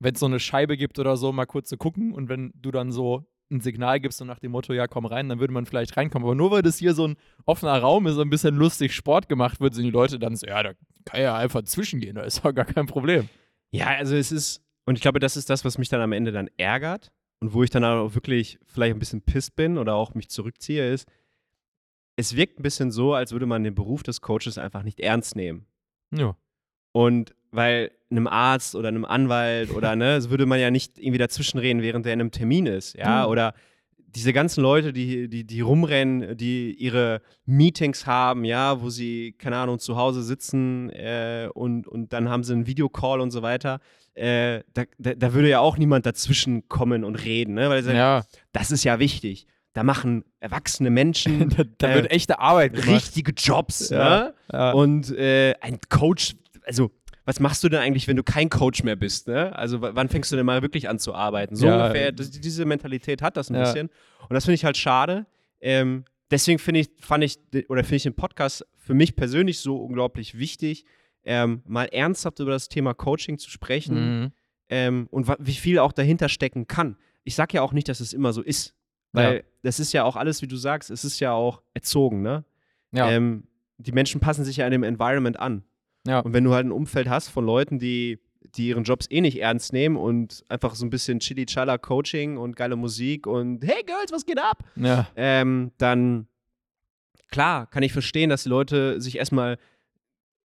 wenn 0.00 0.14
es 0.14 0.20
so 0.20 0.26
eine 0.26 0.40
Scheibe 0.40 0.78
gibt 0.78 0.98
oder 0.98 1.18
so, 1.18 1.30
mal 1.32 1.44
kurz 1.44 1.68
zu 1.68 1.76
gucken 1.76 2.14
und 2.14 2.30
wenn 2.30 2.50
du 2.54 2.70
dann 2.70 2.92
so 2.92 3.26
ein 3.54 3.60
Signal 3.60 4.00
gibst 4.00 4.20
und 4.20 4.26
nach 4.26 4.38
dem 4.38 4.52
Motto, 4.52 4.72
ja, 4.72 4.86
komm 4.86 5.06
rein, 5.06 5.28
dann 5.28 5.40
würde 5.40 5.52
man 5.52 5.66
vielleicht 5.66 5.96
reinkommen. 5.96 6.26
Aber 6.26 6.34
nur 6.34 6.50
weil 6.50 6.62
das 6.62 6.78
hier 6.78 6.94
so 6.94 7.08
ein 7.08 7.16
offener 7.46 7.78
Raum 7.78 8.06
ist, 8.06 8.18
ein 8.18 8.30
bisschen 8.30 8.56
lustig 8.56 8.92
Sport 8.94 9.28
gemacht 9.28 9.60
wird, 9.60 9.74
sind 9.74 9.84
die 9.84 9.90
Leute 9.90 10.18
dann 10.18 10.36
so, 10.36 10.46
ja, 10.46 10.62
da 10.62 10.72
kann 11.04 11.20
ja 11.20 11.36
einfach 11.36 11.62
zwischengehen, 11.62 12.16
da 12.16 12.22
ist 12.22 12.44
doch 12.44 12.54
gar 12.54 12.64
kein 12.64 12.86
Problem. 12.86 13.28
Ja, 13.70 13.86
also 13.86 14.14
es 14.14 14.30
ist, 14.30 14.62
und 14.84 14.96
ich 14.96 15.02
glaube, 15.02 15.18
das 15.18 15.36
ist 15.36 15.48
das, 15.50 15.64
was 15.64 15.78
mich 15.78 15.88
dann 15.88 16.00
am 16.00 16.12
Ende 16.12 16.32
dann 16.32 16.48
ärgert 16.56 17.10
und 17.40 17.54
wo 17.54 17.62
ich 17.62 17.70
dann 17.70 17.84
auch 17.84 18.14
wirklich 18.14 18.58
vielleicht 18.66 18.94
ein 18.94 18.98
bisschen 18.98 19.22
pisst 19.22 19.56
bin 19.56 19.78
oder 19.78 19.94
auch 19.94 20.14
mich 20.14 20.28
zurückziehe, 20.28 20.92
ist, 20.92 21.08
es 22.16 22.36
wirkt 22.36 22.60
ein 22.60 22.62
bisschen 22.62 22.90
so, 22.90 23.14
als 23.14 23.32
würde 23.32 23.46
man 23.46 23.64
den 23.64 23.74
Beruf 23.74 24.02
des 24.02 24.20
Coaches 24.20 24.58
einfach 24.58 24.82
nicht 24.82 25.00
ernst 25.00 25.36
nehmen. 25.36 25.66
Ja. 26.12 26.36
Und 26.96 27.34
weil 27.50 27.90
einem 28.10 28.26
Arzt 28.28 28.74
oder 28.76 28.88
einem 28.88 29.04
Anwalt 29.04 29.70
oder 29.74 29.96
ne, 29.96 30.20
so 30.22 30.30
würde 30.30 30.46
man 30.46 30.60
ja 30.60 30.70
nicht 30.70 30.98
irgendwie 30.98 31.18
dazwischenreden, 31.18 31.82
während 31.82 32.06
der 32.06 32.12
in 32.14 32.20
einem 32.20 32.30
Termin 32.30 32.66
ist, 32.66 32.94
ja, 32.96 33.24
Mhm. 33.26 33.30
oder 33.32 33.54
diese 33.96 34.32
ganzen 34.32 34.62
Leute, 34.62 34.92
die, 34.92 35.28
die, 35.28 35.42
die 35.44 35.60
rumrennen, 35.60 36.36
die 36.36 36.72
ihre 36.72 37.20
Meetings 37.46 38.06
haben, 38.06 38.44
ja, 38.44 38.80
wo 38.80 38.88
sie, 38.88 39.32
keine 39.38 39.56
Ahnung, 39.56 39.80
zu 39.80 39.96
Hause 39.96 40.22
sitzen 40.22 40.88
äh, 40.90 41.48
und, 41.52 41.88
und 41.88 42.12
dann 42.12 42.28
haben 42.28 42.44
sie 42.44 42.52
einen 42.52 42.68
Videocall 42.68 43.20
und 43.20 43.32
so 43.32 43.42
weiter, 43.42 43.80
äh, 44.14 44.60
da, 44.72 44.84
da, 44.98 45.14
da 45.14 45.34
würde 45.34 45.48
ja 45.48 45.58
auch 45.58 45.76
niemand 45.78 46.06
dazwischen 46.06 46.68
kommen 46.68 47.02
und 47.02 47.16
reden, 47.24 47.54
ne, 47.54 47.68
weil 47.70 47.82
sie 47.82 47.86
sagen, 47.86 47.98
Ja, 47.98 48.24
das 48.52 48.70
ist 48.70 48.84
ja 48.84 49.00
wichtig. 49.00 49.48
Da 49.72 49.82
machen 49.82 50.22
erwachsene 50.38 50.90
Menschen 50.90 51.48
da, 51.56 51.64
da 51.78 51.90
äh, 51.90 51.94
wird 51.96 52.12
echte 52.12 52.38
Arbeit 52.38 52.74
gemacht. 52.74 52.88
richtige 52.90 53.32
Jobs, 53.32 53.90
Ja. 53.90 53.98
ne? 54.26 54.34
Ja. 54.52 54.70
Und 54.70 55.10
äh, 55.10 55.54
ein 55.60 55.80
Coach, 55.88 56.36
also 56.64 56.90
was 57.26 57.40
machst 57.40 57.64
du 57.64 57.68
denn 57.70 57.80
eigentlich, 57.80 58.06
wenn 58.06 58.16
du 58.16 58.22
kein 58.22 58.50
Coach 58.50 58.82
mehr 58.82 58.96
bist? 58.96 59.28
Ne? 59.28 59.56
Also 59.56 59.80
wann 59.80 60.08
fängst 60.10 60.30
du 60.30 60.36
denn 60.36 60.44
mal 60.44 60.60
wirklich 60.60 60.88
an 60.90 60.98
zu 60.98 61.14
arbeiten? 61.14 61.56
So 61.56 61.66
Ja. 61.66 61.80
ungefähr, 61.86 62.12
das, 62.12 62.30
diese 62.30 62.64
Mentalität 62.66 63.22
hat 63.22 63.36
das 63.38 63.50
ein 63.50 63.54
Ja. 63.54 63.62
bisschen. 63.62 63.88
Und 64.28 64.34
das 64.34 64.44
finde 64.44 64.56
ich 64.56 64.64
halt 64.64 64.76
schade. 64.76 65.24
Ähm, 65.60 66.04
deswegen 66.30 66.58
finde 66.58 66.80
ich, 66.80 66.90
fand 67.00 67.24
ich, 67.24 67.38
de- 67.50 67.66
oder 67.68 67.82
finde 67.82 67.96
ich 67.96 68.02
den 68.02 68.14
Podcast 68.14 68.66
für 68.76 68.92
mich 68.92 69.16
persönlich 69.16 69.60
so 69.60 69.78
unglaublich 69.78 70.38
wichtig, 70.38 70.84
ähm, 71.24 71.62
mal 71.66 71.86
ernsthaft 71.86 72.40
über 72.40 72.50
das 72.50 72.68
Thema 72.68 72.92
Coaching 72.92 73.38
zu 73.38 73.48
sprechen 73.50 74.20
Mhm. 74.24 74.32
ähm, 74.68 75.06
und 75.10 75.26
wie 75.38 75.54
viel 75.54 75.78
auch 75.78 75.92
dahinter 75.92 76.28
stecken 76.28 76.66
kann. 76.66 76.98
Ich 77.22 77.34
sage 77.36 77.54
ja 77.54 77.62
auch 77.62 77.72
nicht, 77.72 77.88
dass 77.88 78.00
es 78.00 78.12
immer 78.12 78.34
so 78.34 78.42
ist. 78.42 78.74
Weil 79.12 79.36
Ja. 79.36 79.42
das 79.62 79.80
ist 79.80 79.94
ja 79.94 80.04
auch 80.04 80.16
alles, 80.16 80.42
wie 80.42 80.46
du 80.48 80.56
sagst, 80.56 80.90
es 80.90 81.04
ist 81.04 81.20
ja 81.20 81.32
auch 81.32 81.62
erzogen, 81.72 82.20
ne? 82.20 82.44
Ja. 82.92 83.10
Ähm, 83.10 83.44
die 83.78 83.92
Menschen 83.92 84.20
passen 84.20 84.44
sich 84.44 84.58
ja 84.58 84.66
an 84.66 84.72
dem 84.72 84.82
Environment 84.82 85.38
an. 85.40 85.64
Ja. 86.06 86.20
Und 86.20 86.32
wenn 86.32 86.44
du 86.44 86.52
halt 86.52 86.66
ein 86.66 86.72
Umfeld 86.72 87.08
hast 87.08 87.28
von 87.28 87.44
Leuten, 87.46 87.78
die, 87.78 88.18
die 88.56 88.68
ihren 88.68 88.84
Jobs 88.84 89.06
eh 89.10 89.20
nicht 89.20 89.40
ernst 89.40 89.72
nehmen 89.72 89.96
und 89.96 90.44
einfach 90.48 90.74
so 90.74 90.84
ein 90.84 90.90
bisschen 90.90 91.20
Chili-Chala 91.20 91.78
Coaching 91.78 92.36
und 92.36 92.56
geile 92.56 92.76
Musik 92.76 93.26
und 93.26 93.64
hey 93.64 93.82
Girls, 93.84 94.12
was 94.12 94.26
geht 94.26 94.38
ab? 94.38 94.62
ja. 94.76 95.08
Ähm, 95.16 95.72
dann 95.78 96.26
klar, 97.30 97.66
kann 97.66 97.82
ich 97.82 97.92
verstehen, 97.92 98.30
dass 98.30 98.42
die 98.44 98.48
Leute 98.50 99.00
sich 99.00 99.16
erstmal 99.18 99.58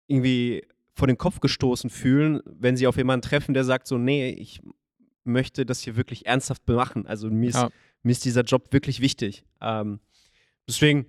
irgendwie 0.08 0.64
vor 0.94 1.08
den 1.08 1.18
Kopf 1.18 1.40
gestoßen 1.40 1.90
fühlen, 1.90 2.42
wenn 2.46 2.78
sie 2.78 2.88
auf 2.88 2.98
jemanden 2.98 3.28
treffen, 3.28 3.54
der 3.54 3.64
sagt 3.64 3.88
so, 3.88 3.98
nee, 3.98 4.30
ich 4.30 4.62
möchte 5.24 5.66
das 5.66 5.82
hier 5.82 5.96
wirklich 5.96 6.26
ernsthaft 6.28 6.68
machen. 6.68 7.08
Also 7.08 7.30
mir 7.30 7.50
ist, 7.50 7.56
Ja. 7.56 7.70
mir 8.04 8.12
ist 8.12 8.24
dieser 8.26 8.44
Job 8.44 8.72
wirklich 8.72 9.02
wichtig. 9.02 9.44
Ähm, 9.62 10.00
deswegen, 10.68 11.06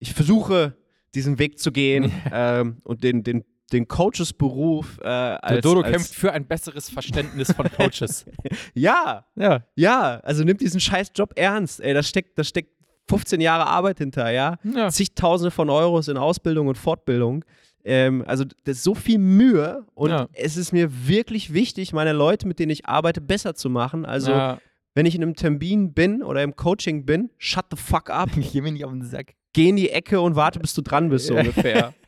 ich 0.00 0.12
versuche, 0.12 0.76
diesen 1.14 1.38
Weg 1.38 1.58
zu 1.58 1.72
gehen 1.72 2.12
ähm, 2.32 2.78
und 2.84 3.04
den, 3.04 3.22
den, 3.22 3.44
den 3.72 3.88
Coaches-Beruf 3.88 4.98
äh, 5.02 5.06
als, 5.06 5.52
Der 5.52 5.60
Dodo 5.62 5.80
als, 5.80 5.90
kämpft 5.92 6.14
für 6.14 6.32
ein 6.32 6.46
besseres 6.46 6.90
Verständnis 6.90 7.52
von 7.52 7.70
Coaches. 7.70 8.26
Ja, 8.74 9.26
ja. 9.36 9.64
ja, 9.74 10.20
also 10.20 10.44
nimmt 10.44 10.60
diesen 10.60 10.80
scheiß 10.80 11.12
Job 11.14 11.32
ernst. 11.36 11.80
Ey, 11.80 11.94
da 11.94 12.02
steckt, 12.02 12.38
da 12.38 12.44
steckt 12.44 12.70
15 13.08 13.40
Jahre 13.40 13.66
Arbeit 13.66 13.98
hinter, 13.98 14.30
ja. 14.30 14.56
Ja. 14.64 14.88
Zigtausende 14.88 15.50
von 15.50 15.70
Euros 15.70 16.08
in 16.08 16.16
Ausbildung 16.16 16.68
und 16.68 16.78
Fortbildung. 16.78 17.44
Ähm, 17.84 18.24
also 18.26 18.44
das 18.64 18.78
ist 18.78 18.84
so 18.84 18.94
viel 18.94 19.18
Mühe 19.18 19.84
und 19.94 20.10
Ja. 20.10 20.28
es 20.32 20.56
ist 20.56 20.72
mir 20.72 21.06
wirklich 21.06 21.52
wichtig, 21.52 21.92
meine 21.92 22.12
Leute, 22.12 22.48
mit 22.48 22.58
denen 22.58 22.70
ich 22.70 22.86
arbeite, 22.86 23.20
besser 23.20 23.54
zu 23.54 23.68
machen. 23.68 24.06
Also 24.06 24.32
ja. 24.32 24.58
wenn 24.94 25.04
ich 25.04 25.14
in 25.14 25.22
einem 25.22 25.34
Termin 25.34 25.92
bin 25.92 26.22
oder 26.22 26.42
im 26.42 26.56
Coaching 26.56 27.04
bin, 27.04 27.30
shut 27.36 27.66
the 27.70 27.76
fuck 27.76 28.08
up, 28.08 28.30
Geh 28.52 28.60
mir 28.62 28.72
nicht 28.72 28.84
auf 28.84 28.92
den 28.92 29.02
Sack. 29.02 29.34
Geh 29.54 29.70
in 29.70 29.76
die 29.76 29.88
Ecke 29.90 30.20
und 30.20 30.36
warte, 30.36 30.60
bis 30.60 30.74
du 30.74 30.82
dran 30.82 31.08
bist, 31.08 31.26
so 31.28 31.36
ungefähr. 31.36 31.94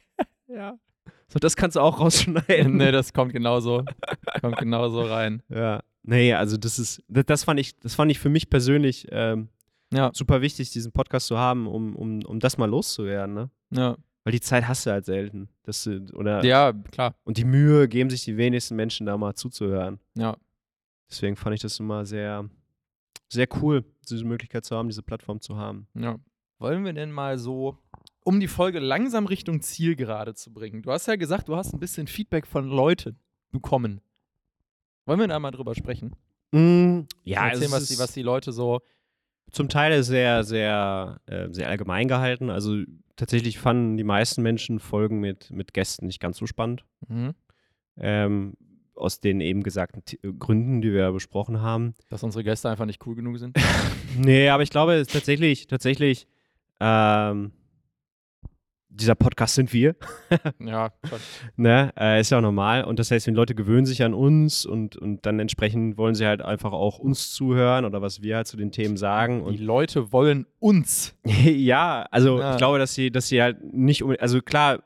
Ja. 0.48 0.78
So, 1.28 1.38
das 1.40 1.56
kannst 1.56 1.76
du 1.76 1.80
auch 1.80 1.98
rausschneiden. 2.00 2.76
nee, 2.76 2.92
das 2.92 3.12
kommt 3.12 3.32
genauso. 3.32 3.84
kommt 4.40 4.56
genauso 4.58 5.02
rein. 5.02 5.42
Ja. 5.48 5.80
Nee, 6.04 6.32
also 6.34 6.56
das 6.56 6.78
ist, 6.78 7.02
das, 7.08 7.26
das 7.26 7.44
fand 7.44 7.58
ich, 7.58 7.76
das 7.80 7.94
fand 7.96 8.10
ich 8.12 8.18
für 8.20 8.28
mich 8.28 8.48
persönlich 8.48 9.06
ähm, 9.10 9.48
Ja. 9.92 10.10
super 10.14 10.40
wichtig, 10.40 10.70
diesen 10.70 10.92
Podcast 10.92 11.26
zu 11.26 11.36
haben, 11.36 11.66
um, 11.66 11.96
um, 11.96 12.24
um 12.24 12.38
das 12.38 12.56
mal 12.58 12.70
loszuwerden, 12.70 13.34
ne? 13.34 13.50
Ja. 13.70 13.96
Weil 14.22 14.32
die 14.32 14.40
Zeit 14.40 14.66
hast 14.68 14.86
du 14.86 14.90
halt 14.92 15.04
selten. 15.04 15.48
Das, 15.64 15.82
du- 15.82 16.06
oder, 16.14 16.44
Ja, 16.44 16.72
klar. 16.92 17.16
Und 17.24 17.38
die 17.38 17.44
Mühe 17.44 17.88
geben 17.88 18.08
sich 18.08 18.24
die 18.24 18.36
wenigsten 18.36 18.76
Menschen 18.76 19.04
da 19.06 19.16
mal 19.18 19.34
zuzuhören. 19.34 19.98
Ja. 20.16 20.36
Deswegen 21.10 21.34
fand 21.36 21.54
ich 21.56 21.60
das 21.60 21.78
immer 21.80 22.06
sehr, 22.06 22.48
sehr 23.28 23.48
cool, 23.60 23.84
diese 24.08 24.24
Möglichkeit 24.24 24.64
zu 24.64 24.76
haben, 24.76 24.88
diese 24.88 25.02
Plattform 25.02 25.40
zu 25.40 25.56
haben. 25.56 25.88
Ja. 25.94 26.16
Wollen 26.58 26.84
wir 26.84 26.92
denn 26.92 27.12
mal 27.12 27.38
so, 27.38 27.78
um 28.24 28.40
die 28.40 28.48
Folge 28.48 28.78
langsam 28.78 29.26
Richtung 29.26 29.60
Zielgerade 29.60 30.34
zu 30.34 30.52
bringen? 30.52 30.82
Du 30.82 30.90
hast 30.90 31.06
ja 31.06 31.16
gesagt, 31.16 31.48
du 31.48 31.56
hast 31.56 31.74
ein 31.74 31.80
bisschen 31.80 32.06
Feedback 32.06 32.46
von 32.46 32.68
Leuten 32.68 33.18
bekommen. 33.50 34.00
Wollen 35.04 35.20
wir 35.20 35.28
da 35.28 35.38
mal 35.38 35.50
drüber 35.50 35.74
sprechen? 35.74 36.16
Mm, 36.52 37.00
ja, 37.24 37.48
Erzählen, 37.48 37.70
was 37.72 37.86
die, 37.86 37.98
was 37.98 38.12
die 38.12 38.22
Leute 38.22 38.52
so. 38.52 38.80
zum 39.50 39.68
Teil 39.68 40.02
sehr, 40.02 40.44
sehr, 40.44 41.20
äh, 41.26 41.48
sehr 41.50 41.68
allgemein 41.68 42.08
gehalten. 42.08 42.50
Also 42.50 42.82
tatsächlich 43.16 43.58
fanden 43.58 43.96
die 43.96 44.04
meisten 44.04 44.42
Menschen 44.42 44.80
Folgen 44.80 45.20
mit, 45.20 45.50
mit 45.50 45.74
Gästen 45.74 46.06
nicht 46.06 46.20
ganz 46.20 46.38
so 46.38 46.46
spannend. 46.46 46.84
Mhm. 47.08 47.34
Ähm, 47.98 48.54
aus 48.94 49.20
den 49.20 49.40
eben 49.40 49.62
gesagten 49.62 50.04
T 50.04 50.18
Gründen, 50.38 50.80
die 50.80 50.92
wir 50.92 51.12
besprochen 51.12 51.60
haben. 51.60 51.94
Dass 52.08 52.22
unsere 52.22 52.44
Gäste 52.44 52.70
einfach 52.70 52.86
nicht 52.86 53.06
cool 53.06 53.14
genug 53.14 53.38
sind. 53.38 53.56
Nee, 54.18 54.48
aber 54.48 54.62
ich 54.62 54.70
glaube, 54.70 54.94
es 54.94 55.08
ist 55.08 55.12
tatsächlich, 55.12 55.66
tatsächlich, 55.66 56.26
ähm, 56.80 57.52
dieser 58.88 59.14
Podcast 59.14 59.54
sind 59.54 59.72
wir. 59.72 59.94
ja, 60.58 60.90
schon. 61.08 61.18
Ne? 61.56 61.92
Äh, 61.98 62.20
ist 62.20 62.30
ja 62.30 62.38
auch 62.38 62.42
normal. 62.42 62.84
Und 62.84 62.98
das 62.98 63.10
heißt, 63.10 63.26
wenn 63.26 63.34
Leute 63.34 63.54
gewöhnen 63.54 63.84
sich 63.84 64.02
an 64.02 64.14
uns 64.14 64.64
und, 64.64 64.96
und 64.96 65.26
dann 65.26 65.38
entsprechend 65.38 65.98
wollen 65.98 66.14
sie 66.14 66.26
halt 66.26 66.40
einfach 66.40 66.72
auch 66.72 66.98
uns 66.98 67.32
zuhören 67.32 67.84
oder 67.84 68.00
was 68.00 68.22
wir 68.22 68.36
halt 68.36 68.46
zu 68.46 68.56
den 68.56 68.72
Themen 68.72 68.96
sagen. 68.96 69.40
Die 69.40 69.44
Und 69.44 69.60
Leute 69.60 70.12
wollen 70.12 70.46
uns. 70.60 71.14
ja, 71.24 72.06
also 72.10 72.38
Ja. 72.38 72.52
ich 72.52 72.56
glaube, 72.58 72.78
dass 72.78 72.94
sie, 72.94 73.10
dass 73.10 73.28
sie 73.28 73.42
halt 73.42 73.62
nicht 73.62 74.02
unbedingt, 74.02 74.22
also 74.22 74.40
klar, 74.40 74.82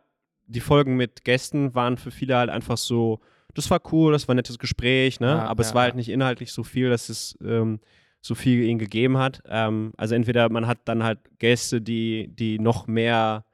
die 0.47 0.61
Folgen 0.61 0.97
mit 0.97 1.24
Gästen 1.24 1.74
waren 1.76 1.97
für 1.97 2.11
viele 2.11 2.36
halt 2.36 2.51
einfach 2.51 2.76
so, 2.76 3.20
das 3.55 3.70
war 3.70 3.80
cool, 3.93 4.12
das 4.12 4.26
war 4.26 4.34
ein 4.34 4.36
nettes 4.36 4.59
Gespräch, 4.59 5.20
ne? 5.20 5.28
Ja, 5.28 5.45
Aber 5.45 5.61
es 5.61 5.70
ja, 5.70 5.74
war 5.76 5.82
ja. 5.82 5.84
halt 5.86 5.95
nicht 5.97 6.09
inhaltlich 6.09 6.53
so 6.53 6.64
viel, 6.64 6.91
dass 6.91 7.09
es 7.09 7.38
ähm, 7.45 7.78
so 8.21 8.35
viel 8.35 8.62
ihnen 8.62 8.79
gegeben 8.79 9.18
hat. 9.18 9.43
Ähm, 9.47 9.93
also 9.97 10.14
entweder 10.14 10.51
man 10.51 10.66
hat 10.66 10.79
dann 10.85 11.03
halt 11.03 11.18
Gäste, 11.39 11.81
die, 11.81 12.29
die 12.29 12.59
noch 12.59 12.87
mehr 12.87 13.45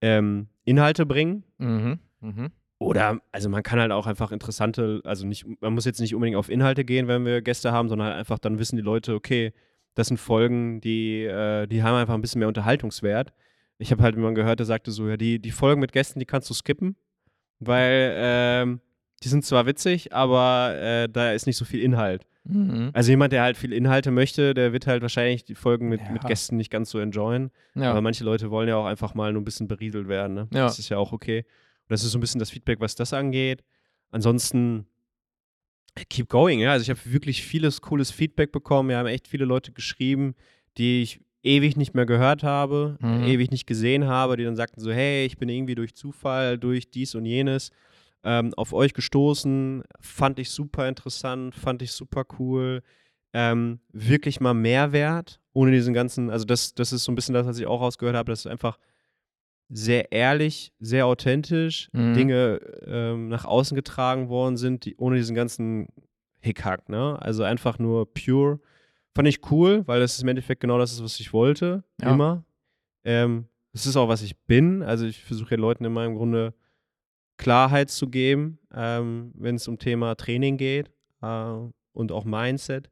ähm, 0.00 0.48
Inhalte 0.64 1.06
bringen. 1.06 1.44
Mhm. 1.58 1.98
Mhm. 2.20 2.50
Oder, 2.78 3.20
also 3.32 3.48
man 3.48 3.62
kann 3.62 3.80
halt 3.80 3.92
auch 3.92 4.06
einfach 4.06 4.32
interessante, 4.32 5.00
also 5.04 5.26
nicht, 5.26 5.46
man 5.60 5.72
muss 5.72 5.86
jetzt 5.86 6.00
nicht 6.00 6.14
unbedingt 6.14 6.36
auf 6.36 6.50
Inhalte 6.50 6.84
gehen, 6.84 7.08
wenn 7.08 7.24
wir 7.24 7.40
Gäste 7.40 7.72
haben, 7.72 7.88
sondern 7.88 8.08
halt 8.08 8.18
einfach, 8.18 8.38
dann 8.38 8.58
wissen 8.58 8.76
die 8.76 8.82
Leute, 8.82 9.14
okay, 9.14 9.52
das 9.94 10.08
sind 10.08 10.18
Folgen, 10.18 10.80
die, 10.82 11.24
äh, 11.24 11.66
die 11.66 11.82
haben 11.82 11.94
einfach 11.94 12.14
ein 12.14 12.20
bisschen 12.20 12.40
mehr 12.40 12.48
Unterhaltungswert. 12.48 13.32
Ich 13.78 13.92
habe 13.92 14.02
halt 14.02 14.14
jemanden 14.14 14.34
gehört, 14.34 14.58
der 14.58 14.66
sagte 14.66 14.90
so, 14.90 15.08
ja, 15.08 15.16
die, 15.16 15.38
die 15.38 15.50
Folgen 15.50 15.80
mit 15.80 15.92
Gästen, 15.92 16.18
die 16.18 16.26
kannst 16.26 16.50
du 16.50 16.54
skippen, 16.54 16.96
weil 17.60 18.12
ähm, 18.16 18.80
die 19.22 19.28
sind 19.28 19.44
zwar 19.44 19.66
witzig, 19.66 20.12
aber 20.12 20.74
äh, 20.76 21.08
da 21.08 21.32
ist 21.32 21.46
nicht 21.46 21.56
so 21.56 21.64
viel 21.64 21.80
Inhalt. 21.80 22.26
Mhm. 22.44 22.90
Also 22.92 23.10
jemand, 23.10 23.32
der 23.32 23.42
halt 23.42 23.56
viel 23.56 23.72
Inhalte 23.72 24.10
möchte, 24.10 24.54
der 24.54 24.72
wird 24.72 24.86
halt 24.86 25.02
wahrscheinlich 25.02 25.44
die 25.44 25.54
Folgen 25.54 25.88
mit, 25.88 26.00
Ja. 26.00 26.10
mit 26.12 26.24
Gästen 26.26 26.56
nicht 26.56 26.70
ganz 26.70 26.90
so 26.90 26.98
enjoyen. 26.98 27.50
Ja. 27.74 27.90
Aber 27.90 28.00
manche 28.02 28.22
Leute 28.24 28.50
wollen 28.50 28.68
ja 28.68 28.76
auch 28.76 28.84
einfach 28.86 29.14
mal 29.14 29.32
nur 29.32 29.42
ein 29.42 29.44
bisschen 29.44 29.66
berieselt 29.68 30.06
werden. 30.08 30.34
Ne? 30.34 30.48
Ja. 30.52 30.64
Das 30.66 30.78
ist 30.78 30.88
ja 30.90 30.98
auch 30.98 31.12
okay. 31.12 31.40
Und 31.40 31.90
das 31.90 32.04
ist 32.04 32.12
so 32.12 32.18
ein 32.18 32.20
bisschen 32.20 32.38
das 32.38 32.50
Feedback, 32.50 32.78
was 32.80 32.94
das 32.94 33.12
angeht. 33.12 33.64
Ansonsten, 34.12 34.86
keep 36.08 36.28
going. 36.28 36.60
Ja? 36.60 36.72
Also 36.72 36.82
ich 36.82 36.90
habe 36.90 37.00
wirklich 37.12 37.42
vieles 37.42 37.80
cooles 37.80 38.10
Feedback 38.10 38.52
bekommen. 38.52 38.90
Wir 38.90 38.98
haben 38.98 39.06
echt 39.06 39.28
viele 39.28 39.44
Leute 39.44 39.72
geschrieben, 39.72 40.34
die 40.78 41.02
ich 41.02 41.20
ewig 41.42 41.76
nicht 41.76 41.94
mehr 41.94 42.06
gehört 42.06 42.42
habe, 42.42 42.96
Mhm. 43.00 43.24
ewig 43.24 43.50
nicht 43.50 43.66
gesehen 43.66 44.06
habe, 44.06 44.36
die 44.36 44.44
dann 44.44 44.56
sagten 44.56 44.80
so, 44.80 44.92
hey, 44.92 45.24
ich 45.26 45.38
bin 45.38 45.48
irgendwie 45.48 45.74
durch 45.76 45.94
Zufall, 45.94 46.58
durch 46.58 46.90
dies 46.90 47.14
und 47.14 47.24
jenes 47.24 47.70
ähm, 48.26 48.52
auf 48.54 48.72
euch 48.72 48.92
gestoßen, 48.92 49.84
fand 50.00 50.38
ich 50.40 50.50
super 50.50 50.88
interessant, 50.88 51.54
fand 51.54 51.80
ich 51.80 51.92
super 51.92 52.24
cool. 52.38 52.82
Ähm, 53.32 53.80
wirklich 53.92 54.40
mal 54.40 54.52
Mehrwert, 54.54 55.40
ohne 55.52 55.70
diesen 55.70 55.94
ganzen, 55.94 56.28
also 56.28 56.44
das, 56.44 56.74
das 56.74 56.92
ist 56.92 57.04
so 57.04 57.12
ein 57.12 57.14
bisschen 57.14 57.34
das, 57.34 57.46
was 57.46 57.58
ich 57.58 57.66
auch 57.66 57.80
rausgehört 57.80 58.16
habe, 58.16 58.32
dass 58.32 58.40
es 58.40 58.46
einfach 58.46 58.78
sehr 59.68 60.12
ehrlich, 60.12 60.72
sehr 60.78 61.06
authentisch 61.06 61.88
Mhm. 61.92 62.14
Dinge 62.14 62.60
ähm, 62.86 63.28
nach 63.28 63.44
außen 63.44 63.74
getragen 63.74 64.28
worden 64.28 64.56
sind, 64.56 64.84
die 64.84 64.96
ohne 64.96 65.16
diesen 65.16 65.34
ganzen 65.34 65.88
Hickhack, 66.40 66.88
ne? 66.88 67.20
Also 67.20 67.42
einfach 67.42 67.78
nur 67.78 68.12
pure. 68.12 68.60
Fand 69.14 69.28
ich 69.28 69.50
cool, 69.50 69.82
weil 69.86 70.00
das 70.00 70.14
ist 70.14 70.22
im 70.22 70.28
Endeffekt 70.28 70.60
genau 70.60 70.78
das 70.78 70.92
ist, 70.92 71.02
was 71.02 71.18
ich 71.20 71.32
wollte. 71.32 71.84
Ja. 72.00 72.12
Immer. 72.12 72.44
Ähm, 73.04 73.46
das 73.72 73.86
ist 73.86 73.96
auch, 73.96 74.08
was 74.08 74.22
ich 74.22 74.36
bin. 74.46 74.82
Also 74.82 75.06
ich 75.06 75.22
versuche 75.22 75.52
ja 75.52 75.60
Leuten 75.60 75.84
immer 75.84 76.04
im 76.04 76.16
Grunde 76.16 76.54
Klarheit 77.36 77.90
zu 77.90 78.08
geben, 78.08 78.58
ähm, 78.74 79.32
wenn 79.34 79.56
es 79.56 79.68
um 79.68 79.78
Thema 79.78 80.14
Training 80.14 80.56
geht 80.56 80.90
äh, 81.22 81.54
und 81.92 82.12
auch 82.12 82.24
Mindset. 82.24 82.90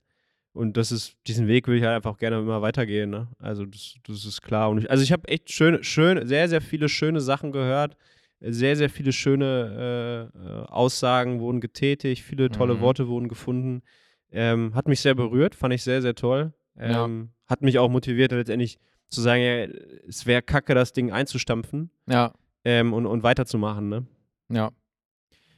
Und 0.53 0.77
das 0.77 0.93
ist, 0.93 1.17
diesen 1.27 1.49
Weg 1.49 1.67
will 1.67 1.79
ich 1.79 1.83
halt 1.83 1.97
einfach 1.97 2.17
gerne 2.17 2.39
immer 2.39 2.63
weitergehen. 2.63 3.11
Ne? 3.11 3.29
Also 3.39 3.67
das, 3.67 3.97
das 4.07 4.25
ist 4.25 4.41
klar. 4.43 4.71
Und 4.71 4.79
ich, 4.79 4.91
also 4.91 5.03
ich 5.03 5.11
habe 5.11 5.27
echt 5.29 5.51
schöne, 5.51 5.83
schön, 5.83 6.27
sehr, 6.29 6.49
sehr 6.49 6.61
viele 6.61 6.89
schöne 6.89 7.21
Sachen 7.21 7.51
gehört. 7.51 7.97
Sehr, 8.41 8.77
sehr 8.77 8.91
viele 8.91 9.13
schöne 9.13 10.31
äh, 10.69 10.71
Aussagen 10.71 11.41
wurden 11.41 11.61
getätigt, 11.61 12.23
viele 12.23 12.51
tolle 12.51 12.75
Mhm. 12.75 12.81
Worte 12.81 13.09
wurden 13.09 13.29
gefunden. 13.29 13.83
Ähm, 14.31 14.75
hat 14.75 14.87
mich 14.87 15.01
sehr 15.01 15.15
berührt, 15.15 15.55
fand 15.55 15.73
ich 15.75 15.83
sehr, 15.83 16.03
sehr 16.03 16.15
toll. 16.15 16.53
Ja. 16.79 17.05
Ähm, 17.05 17.31
Hat 17.47 17.63
mich 17.63 17.79
auch 17.79 17.89
motiviert, 17.89 18.33
letztendlich 18.33 18.79
zu 19.09 19.21
sagen, 19.21 19.43
ja, 19.43 19.67
es 20.09 20.27
wäre 20.27 20.43
kacke, 20.43 20.75
das 20.75 20.93
Ding 20.93 21.11
einzustampfen 21.13 21.91
Ja. 22.09 22.33
ähm, 22.65 22.93
und, 22.93 23.07
und 23.07 23.23
weiterzumachen. 23.23 23.89
Ne? 23.89 24.07
Ja. 24.49 24.71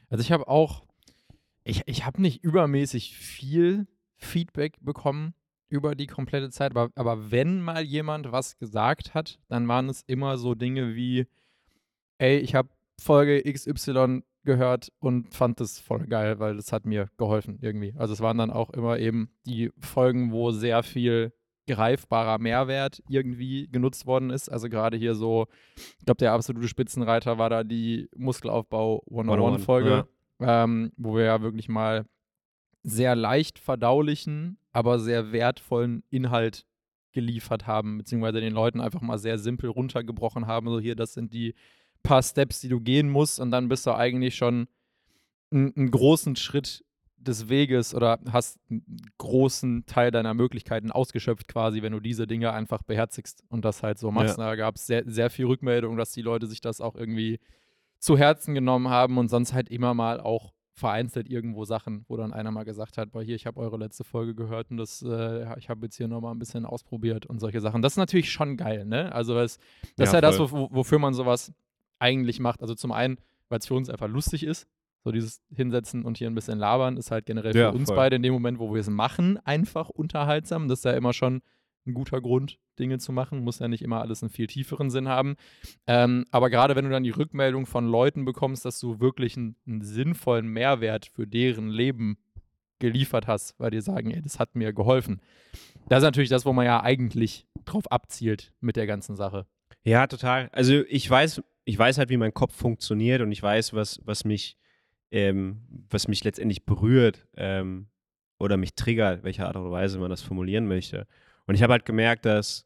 Also 0.09 0.21
ich 0.21 0.31
habe 0.31 0.47
auch, 0.47 0.85
ich, 1.63 1.83
ich 1.85 2.05
habe 2.05 2.21
nicht 2.21 2.43
übermäßig 2.43 3.17
viel 3.17 3.87
Feedback 4.15 4.77
bekommen 4.81 5.33
über 5.69 5.95
die 5.95 6.07
komplette 6.07 6.49
Zeit, 6.49 6.71
aber, 6.71 6.91
aber 6.95 7.31
wenn 7.31 7.61
mal 7.61 7.83
jemand 7.83 8.31
was 8.31 8.57
gesagt 8.57 9.13
hat, 9.13 9.39
dann 9.49 9.67
waren 9.67 9.89
es 9.89 10.01
immer 10.07 10.37
so 10.37 10.55
Dinge 10.55 10.95
wie, 10.95 11.27
ey, 12.19 12.37
ich 12.39 12.55
habe 12.55 12.69
Folge 12.99 13.43
XY 13.43 14.23
gehört 14.43 14.91
und 14.99 15.35
fand 15.35 15.59
das 15.59 15.79
voll 15.79 16.07
geil, 16.07 16.39
weil 16.39 16.55
das 16.55 16.71
hat 16.71 16.85
mir 16.85 17.09
geholfen 17.17 17.59
irgendwie. 17.61 17.93
Also 17.97 18.13
es 18.13 18.21
waren 18.21 18.37
dann 18.37 18.49
auch 18.49 18.69
immer 18.69 18.97
eben 18.97 19.29
die 19.45 19.71
Folgen, 19.79 20.31
wo 20.31 20.51
sehr 20.51 20.83
viel 20.83 21.33
greifbarer 21.67 22.39
Mehrwert 22.39 23.03
irgendwie 23.09 23.67
genutzt 23.67 24.05
worden 24.05 24.29
ist. 24.29 24.49
Also 24.49 24.69
gerade 24.69 24.97
hier 24.97 25.13
so, 25.13 25.47
ich 25.75 26.05
glaube, 26.05 26.17
der 26.17 26.33
absolute 26.33 26.67
Spitzenreiter 26.67 27.37
war 27.37 27.49
da 27.49 27.63
die 27.63 28.09
Muskelaufbau 28.15 29.03
101-Folge, 29.09 30.07
ähm, 30.39 30.91
wo 30.97 31.15
wir 31.15 31.25
ja 31.25 31.41
wirklich 31.41 31.69
mal 31.69 32.05
sehr 32.83 33.15
leicht 33.15 33.59
verdaulichen, 33.59 34.57
aber 34.71 34.99
sehr 34.99 35.31
wertvollen 35.31 36.03
Inhalt 36.09 36.65
geliefert 37.11 37.67
haben, 37.67 37.97
beziehungsweise 37.97 38.39
den 38.39 38.53
Leuten 38.53 38.79
einfach 38.79 39.01
mal 39.01 39.17
sehr 39.17 39.37
simpel 39.37 39.69
runtergebrochen 39.69 40.47
haben. 40.47 40.69
So 40.69 40.79
hier, 40.79 40.95
das 40.95 41.13
sind 41.13 41.33
die 41.33 41.53
paar 42.03 42.23
Steps, 42.23 42.61
die 42.61 42.69
du 42.69 42.79
gehen 42.79 43.09
musst 43.09 43.39
und 43.39 43.51
dann 43.51 43.67
bist 43.67 43.85
du 43.85 43.91
eigentlich 43.91 44.35
schon 44.35 44.67
einen, 45.51 45.75
einen 45.75 45.91
großen 45.91 46.35
Schritt 46.35 46.85
des 47.17 47.49
Weges 47.49 47.93
oder 47.95 48.19
hast 48.31 48.59
einen 48.69 48.85
großen 49.17 49.85
Teil 49.85 50.11
deiner 50.11 50.33
Möglichkeiten 50.33 50.91
ausgeschöpft 50.91 51.47
quasi, 51.47 51.81
wenn 51.81 51.91
du 51.93 51.99
diese 51.99 52.27
Dinge 52.27 52.53
einfach 52.53 52.83
beherzigst 52.83 53.43
und 53.49 53.65
das 53.65 53.83
halt 53.83 53.97
so 53.99 54.11
machst. 54.11 54.37
Da 54.37 54.55
gab 54.55 54.75
es 54.75 54.85
sehr, 54.87 55.03
sehr 55.05 55.29
viel 55.29 55.45
Rückmeldung, 55.45 55.97
dass 55.97 56.11
die 56.11 56.21
Leute 56.21 56.47
sich 56.47 56.61
das 56.61 56.79
auch 56.81 56.95
irgendwie 56.95 57.39
zu 57.99 58.17
Herzen 58.17 58.53
genommen 58.53 58.89
haben 58.89 59.17
und 59.17 59.29
sonst 59.29 59.53
halt 59.53 59.69
immer 59.69 59.93
mal 59.93 60.19
auch 60.19 60.53
vereinzelt 60.73 61.27
irgendwo 61.27 61.65
Sachen, 61.65 62.05
wo 62.07 62.17
dann 62.17 62.33
einer 62.33 62.51
mal 62.51 62.63
gesagt 62.63 62.99
hat, 62.99 63.11
boah, 63.11 63.23
hier, 63.23 63.35
ich 63.35 63.47
habe 63.47 63.59
eure 63.59 63.77
letzte 63.77 64.03
Folge 64.03 64.35
gehört 64.35 64.69
und 64.69 64.77
das, 64.77 65.01
äh, 65.01 65.57
ich 65.57 65.69
habe 65.69 65.87
jetzt 65.87 65.97
hier 65.97 66.07
nochmal 66.07 66.35
ein 66.35 66.39
bisschen 66.39 66.67
ausprobiert 66.67 67.25
und 67.25 67.39
solche 67.39 67.61
Sachen. 67.61 67.81
Das 67.81 67.93
ist 67.93 67.97
natürlich 67.97 68.31
schon 68.31 68.57
geil, 68.57 68.85
ne? 68.85 69.11
Also 69.11 69.33
das, 69.33 69.57
das 69.95 70.09
ist 70.09 70.13
Ja, 70.13 70.17
ja 70.17 70.21
das, 70.21 70.37
voll. 70.37 70.51
wo, 70.51 70.67
wofür 70.71 70.99
man 70.99 71.15
sowas 71.15 71.51
eigentlich 71.97 72.39
macht. 72.39 72.61
Also 72.61 72.75
zum 72.75 72.91
einen, 72.91 73.17
weil 73.49 73.57
es 73.57 73.65
für 73.65 73.73
uns 73.73 73.89
einfach 73.89 74.07
lustig 74.07 74.43
ist, 74.43 74.67
so 75.07 75.11
dieses 75.13 75.41
Hinsetzen 75.55 76.03
und 76.03 76.17
hier 76.17 76.27
ein 76.29 76.35
bisschen 76.35 76.59
labern 76.59 76.97
ist 76.97 77.11
halt 77.11 77.25
generell 77.25 77.53
für 77.53 77.59
Ja, 77.59 77.69
uns 77.69 77.87
voll. 77.87 77.95
beide 77.95 78.17
in 78.17 78.23
dem 78.23 78.33
Moment, 78.33 78.59
wo 78.59 78.73
wir 78.73 78.81
es 78.81 78.89
machen, 78.89 79.39
einfach 79.45 79.87
unterhaltsam. 79.89 80.67
Das 80.67 80.79
ist 80.79 80.85
ja 80.85 80.91
immer 80.91 81.13
schon 81.13 81.41
ein 81.85 81.93
guter 81.93 82.19
Grund, 82.19 82.59
Dinge 82.77 82.97
zu 82.99 83.13
machen. 83.13 83.39
Muss 83.45 83.59
ja 83.59 83.69
nicht 83.69 83.81
immer 83.81 84.01
alles 84.01 84.21
einen 84.21 84.29
viel 84.29 84.47
tieferen 84.47 84.89
Sinn 84.89 85.07
haben. 85.07 85.35
Ähm, 85.87 86.25
aber 86.31 86.49
gerade 86.49 86.75
wenn 86.75 86.83
du 86.83 86.91
dann 86.91 87.03
die 87.05 87.11
Rückmeldung 87.11 87.65
von 87.65 87.87
Leuten 87.87 88.25
bekommst, 88.25 88.65
dass 88.65 88.79
du 88.81 88.99
wirklich 88.99 89.37
einen, 89.37 89.55
einen 89.65 89.81
sinnvollen 89.81 90.47
Mehrwert 90.47 91.05
für 91.05 91.25
deren 91.25 91.69
Leben 91.69 92.17
geliefert 92.79 93.25
hast, 93.27 93.57
weil 93.59 93.71
die 93.71 93.79
sagen, 93.81 94.11
ey, 94.11 94.21
das 94.21 94.37
hat 94.39 94.55
mir 94.55 94.73
geholfen. 94.73 95.21
Das 95.87 95.99
ist 95.99 96.03
natürlich 96.03 96.29
das, 96.29 96.45
wo 96.45 96.51
man 96.51 96.65
ja 96.65 96.83
eigentlich 96.83 97.47
drauf 97.63 97.89
abzielt 97.91 98.51
mit 98.59 98.75
der 98.75 98.85
ganzen 98.87 99.15
Sache. 99.15 99.45
Ja, 99.85 100.05
total. 100.07 100.49
Also 100.51 100.83
ich 100.89 101.09
weiß, 101.09 101.41
ich 101.63 101.79
weiß 101.79 101.97
halt, 101.97 102.09
wie 102.09 102.17
mein 102.17 102.33
Kopf 102.33 102.53
funktioniert 102.55 103.21
und 103.21 103.31
ich 103.31 103.41
weiß, 103.41 103.73
was, 103.73 104.01
was 104.03 104.25
mich, 104.25 104.57
ähm, 105.11 105.61
was 105.89 106.07
mich 106.07 106.23
letztendlich 106.23 106.65
berührt 106.65 107.27
ähm, 107.35 107.87
oder 108.39 108.57
mich 108.57 108.75
triggert, 108.75 109.23
welche 109.23 109.45
Art 109.45 109.55
und 109.55 109.71
Weise 109.71 109.99
man 109.99 110.09
das 110.09 110.21
formulieren 110.21 110.67
möchte. 110.67 111.07
Und 111.45 111.55
ich 111.55 111.63
habe 111.63 111.73
halt 111.73 111.85
gemerkt, 111.85 112.25
dass 112.25 112.65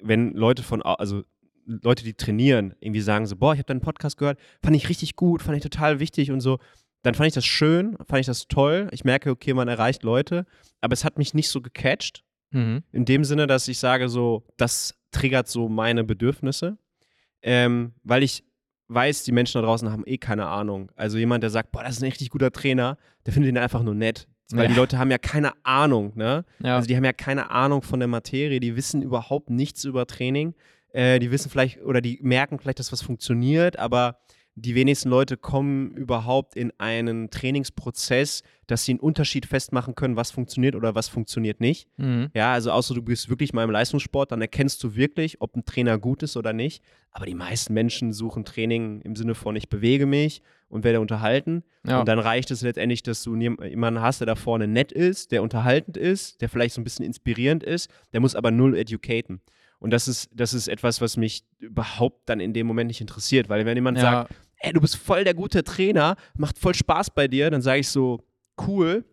wenn 0.00 0.32
Leute 0.32 0.62
von, 0.62 0.82
also 0.82 1.22
Leute, 1.66 2.04
die 2.04 2.14
trainieren, 2.14 2.74
irgendwie 2.80 3.00
sagen 3.00 3.26
so, 3.26 3.36
boah, 3.36 3.52
ich 3.52 3.58
habe 3.58 3.66
deinen 3.66 3.80
Podcast 3.80 4.16
gehört, 4.16 4.38
fand 4.62 4.76
ich 4.76 4.88
richtig 4.88 5.16
gut, 5.16 5.42
fand 5.42 5.56
ich 5.56 5.62
total 5.62 5.98
wichtig 6.00 6.30
und 6.30 6.40
so, 6.40 6.58
dann 7.02 7.14
fand 7.14 7.28
ich 7.28 7.34
das 7.34 7.46
schön, 7.46 7.96
fand 8.06 8.20
ich 8.20 8.26
das 8.26 8.48
toll. 8.48 8.88
Ich 8.92 9.04
merke, 9.04 9.30
okay, 9.30 9.54
man 9.54 9.68
erreicht 9.68 10.02
Leute, 10.02 10.46
aber 10.80 10.92
es 10.92 11.04
hat 11.04 11.18
mich 11.18 11.34
nicht 11.34 11.50
so 11.50 11.60
gecatcht. 11.60 12.24
Mhm. 12.50 12.82
In 12.92 13.04
dem 13.04 13.24
Sinne, 13.24 13.46
dass 13.46 13.68
ich 13.68 13.78
sage, 13.78 14.08
so, 14.08 14.44
das 14.56 14.98
triggert 15.10 15.48
so 15.48 15.68
meine 15.68 16.04
Bedürfnisse, 16.04 16.78
ähm, 17.42 17.94
weil 18.02 18.22
ich 18.22 18.44
weiß, 18.88 19.24
die 19.24 19.32
Menschen 19.32 19.60
da 19.60 19.66
draußen 19.66 19.90
haben 19.90 20.04
eh 20.06 20.18
keine 20.18 20.46
Ahnung. 20.46 20.90
Also 20.96 21.18
jemand, 21.18 21.42
der 21.42 21.50
sagt, 21.50 21.72
boah, 21.72 21.82
das 21.82 21.96
ist 21.96 22.02
ein 22.02 22.06
richtig 22.06 22.30
guter 22.30 22.50
Trainer, 22.52 22.96
der 23.24 23.32
findet 23.32 23.50
ihn 23.50 23.58
einfach 23.58 23.82
nur 23.82 23.94
nett. 23.94 24.28
weil 24.52 24.64
Ja. 24.64 24.68
die 24.68 24.74
Leute 24.76 24.98
haben 24.98 25.10
ja 25.10 25.18
keine 25.18 25.52
Ahnung, 25.64 26.12
ne? 26.14 26.44
Ja. 26.60 26.76
Also 26.76 26.86
die 26.86 26.96
haben 26.96 27.04
ja 27.04 27.12
keine 27.12 27.50
Ahnung 27.50 27.82
von 27.82 27.98
der 27.98 28.06
Materie, 28.08 28.60
die 28.60 28.76
wissen 28.76 29.02
überhaupt 29.02 29.50
nichts 29.50 29.84
über 29.84 30.06
Training. 30.06 30.54
Äh, 30.92 31.18
die 31.18 31.32
wissen 31.32 31.50
vielleicht 31.50 31.82
oder 31.82 32.00
die 32.00 32.20
merken 32.22 32.58
vielleicht, 32.60 32.78
dass 32.78 32.92
was 32.92 33.02
funktioniert, 33.02 33.76
aber 33.78 34.18
die 34.58 34.74
wenigsten 34.74 35.10
Leute 35.10 35.36
kommen 35.36 35.90
überhaupt 35.92 36.56
in 36.56 36.72
einen 36.78 37.28
Trainingsprozess, 37.28 38.42
dass 38.66 38.84
sie 38.86 38.92
einen 38.92 39.00
Unterschied 39.00 39.44
festmachen 39.44 39.94
können, 39.94 40.16
was 40.16 40.30
funktioniert 40.30 40.74
oder 40.74 40.94
was 40.94 41.08
funktioniert 41.08 41.60
nicht. 41.60 41.88
Mhm. 41.98 42.30
Ja, 42.34 42.54
also 42.54 42.70
außer 42.72 42.94
du 42.94 43.02
bist 43.02 43.28
wirklich 43.28 43.52
mal 43.52 43.64
im 43.64 43.70
Leistungssport, 43.70 44.32
dann 44.32 44.40
erkennst 44.40 44.82
du 44.82 44.96
wirklich, 44.96 45.42
ob 45.42 45.54
ein 45.56 45.66
Trainer 45.66 45.98
gut 45.98 46.22
ist 46.22 46.38
oder 46.38 46.54
nicht. 46.54 46.82
Aber 47.10 47.26
die 47.26 47.34
meisten 47.34 47.74
Menschen 47.74 48.14
suchen 48.14 48.46
Training 48.46 49.02
im 49.02 49.14
Sinne 49.14 49.34
von, 49.34 49.56
ich 49.56 49.68
bewege 49.68 50.06
mich 50.06 50.40
und 50.68 50.84
werde 50.84 51.00
unterhalten. 51.00 51.62
Ja. 51.86 52.00
Und 52.00 52.08
dann 52.08 52.18
reicht 52.18 52.50
es 52.50 52.62
letztendlich, 52.62 53.02
dass 53.02 53.22
du 53.22 53.36
jem- 53.36 53.58
jemanden 53.62 54.00
hast, 54.00 54.20
der 54.20 54.26
da 54.26 54.36
vorne 54.36 54.66
nett 54.66 54.90
ist, 54.90 55.32
der 55.32 55.42
unterhaltend 55.42 55.98
ist, 55.98 56.40
der 56.40 56.48
vielleicht 56.48 56.74
so 56.74 56.80
ein 56.80 56.84
bisschen 56.84 57.04
inspirierend 57.04 57.62
ist, 57.62 57.90
der 58.14 58.20
muss 58.20 58.34
aber 58.34 58.50
null 58.50 58.74
educaten. 58.74 59.42
Und 59.78 59.90
das 59.90 60.08
ist, 60.08 60.30
das 60.34 60.54
ist 60.54 60.68
etwas, 60.68 61.02
was 61.02 61.18
mich 61.18 61.44
überhaupt 61.58 62.28
dann 62.30 62.40
in 62.40 62.54
dem 62.54 62.66
Moment 62.66 62.88
nicht 62.88 63.02
interessiert, 63.02 63.50
weil 63.50 63.66
wenn 63.66 63.76
jemand 63.76 63.98
ja. 63.98 64.02
sagt, 64.02 64.34
ey, 64.58 64.72
du 64.72 64.80
bist 64.80 64.96
voll 64.96 65.24
der 65.24 65.34
gute 65.34 65.62
Trainer, 65.64 66.16
macht 66.36 66.58
voll 66.58 66.74
Spaß 66.74 67.10
bei 67.10 67.28
dir, 67.28 67.50
dann 67.50 67.62
sage 67.62 67.80
ich 67.80 67.88
so, 67.88 68.24
cool, 68.66 69.04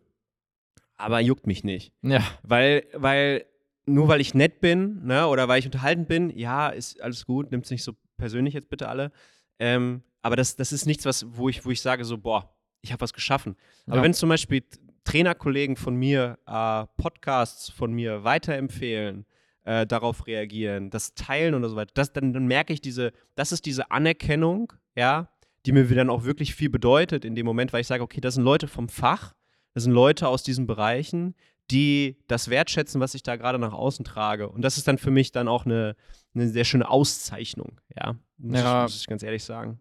aber 0.98 1.20
juckt 1.20 1.48
mich 1.48 1.64
nicht. 1.64 1.92
ja. 2.02 2.24
Weil, 2.44 2.86
weil, 2.94 3.46
nur 3.86 4.08
weil 4.08 4.22
ich 4.22 4.34
nett 4.34 4.62
bin, 4.62 5.06
ne, 5.06 5.28
oder 5.28 5.48
weil 5.48 5.60
ich 5.60 5.66
unterhaltend 5.66 6.08
bin, 6.08 6.30
ja, 6.38 6.70
ist 6.70 7.02
alles 7.02 7.26
gut, 7.26 7.52
nimmt 7.52 7.66
es 7.66 7.72
nicht 7.72 7.84
so 7.84 7.94
persönlich 8.18 8.54
jetzt 8.54 8.70
bitte 8.70 8.88
alle. 8.88 9.12
Ähm, 9.60 10.04
aber 10.22 10.36
das, 10.38 10.56
das 10.56 10.72
ist 10.72 10.86
nichts, 10.86 11.06
was, 11.06 11.26
wo 11.36 11.50
ich, 11.50 11.66
wo 11.66 11.72
ich 11.72 11.82
sage, 11.82 12.06
so, 12.06 12.18
boah, 12.18 12.56
ich 12.82 12.92
habe 12.94 13.02
was 13.02 13.14
geschaffen. 13.14 13.56
Aber 13.88 13.98
Ja. 13.98 14.04
wenn 14.04 14.14
zum 14.14 14.30
Beispiel 14.30 14.64
Trainerkollegen 15.04 15.76
von 15.76 15.96
mir 15.96 16.38
äh, 16.48 16.86
Podcasts 17.02 17.70
von 17.70 17.92
mir 17.92 18.24
weiterempfehlen, 18.24 19.26
äh, 19.66 19.86
darauf 19.86 20.28
reagieren, 20.28 20.90
das 20.90 21.14
teilen 21.14 21.54
und 21.54 21.64
so 21.68 21.76
weiter, 21.76 21.92
das, 21.94 22.14
dann, 22.14 22.32
dann 22.34 22.48
merke 22.48 22.72
ich 22.72 22.80
diese, 22.82 23.12
das 23.36 23.52
ist 23.52 23.66
diese 23.66 23.92
Anerkennung, 23.92 24.72
ja, 24.96 25.30
die 25.66 25.72
mir 25.72 25.86
dann 25.96 26.10
auch 26.10 26.24
wirklich 26.24 26.56
viel 26.56 26.70
bedeutet 26.70 27.26
in 27.26 27.36
dem 27.36 27.46
Moment, 27.46 27.74
weil 27.74 27.82
ich 27.82 27.88
sage, 27.88 28.04
okay, 28.04 28.22
das 28.22 28.36
sind 28.36 28.44
Leute 28.44 28.68
vom 28.68 28.90
Fach, 28.90 29.34
das 29.74 29.84
sind 29.84 29.94
Leute 29.94 30.28
aus 30.28 30.44
diesen 30.44 30.68
Bereichen, 30.68 31.36
die 31.72 32.18
das 32.28 32.50
wertschätzen, 32.50 33.00
was 33.00 33.16
ich 33.16 33.24
da 33.24 33.38
gerade 33.38 33.58
nach 33.60 33.74
außen 33.74 34.04
trage. 34.04 34.50
Und 34.50 34.62
das 34.62 34.78
ist 34.78 34.88
dann 34.88 34.98
für 34.98 35.12
mich 35.12 35.32
dann 35.32 35.48
auch 35.48 35.66
eine, 35.66 35.96
eine 36.36 36.50
sehr 36.50 36.66
schöne 36.66 36.90
Auszeichnung, 36.90 37.80
ja. 37.96 38.16
Muss, 38.38 38.60
Ja. 38.60 38.82
Ich, 38.86 38.92
muss 38.92 39.02
ich 39.02 39.08
ganz 39.08 39.24
ehrlich 39.24 39.44
sagen. 39.44 39.80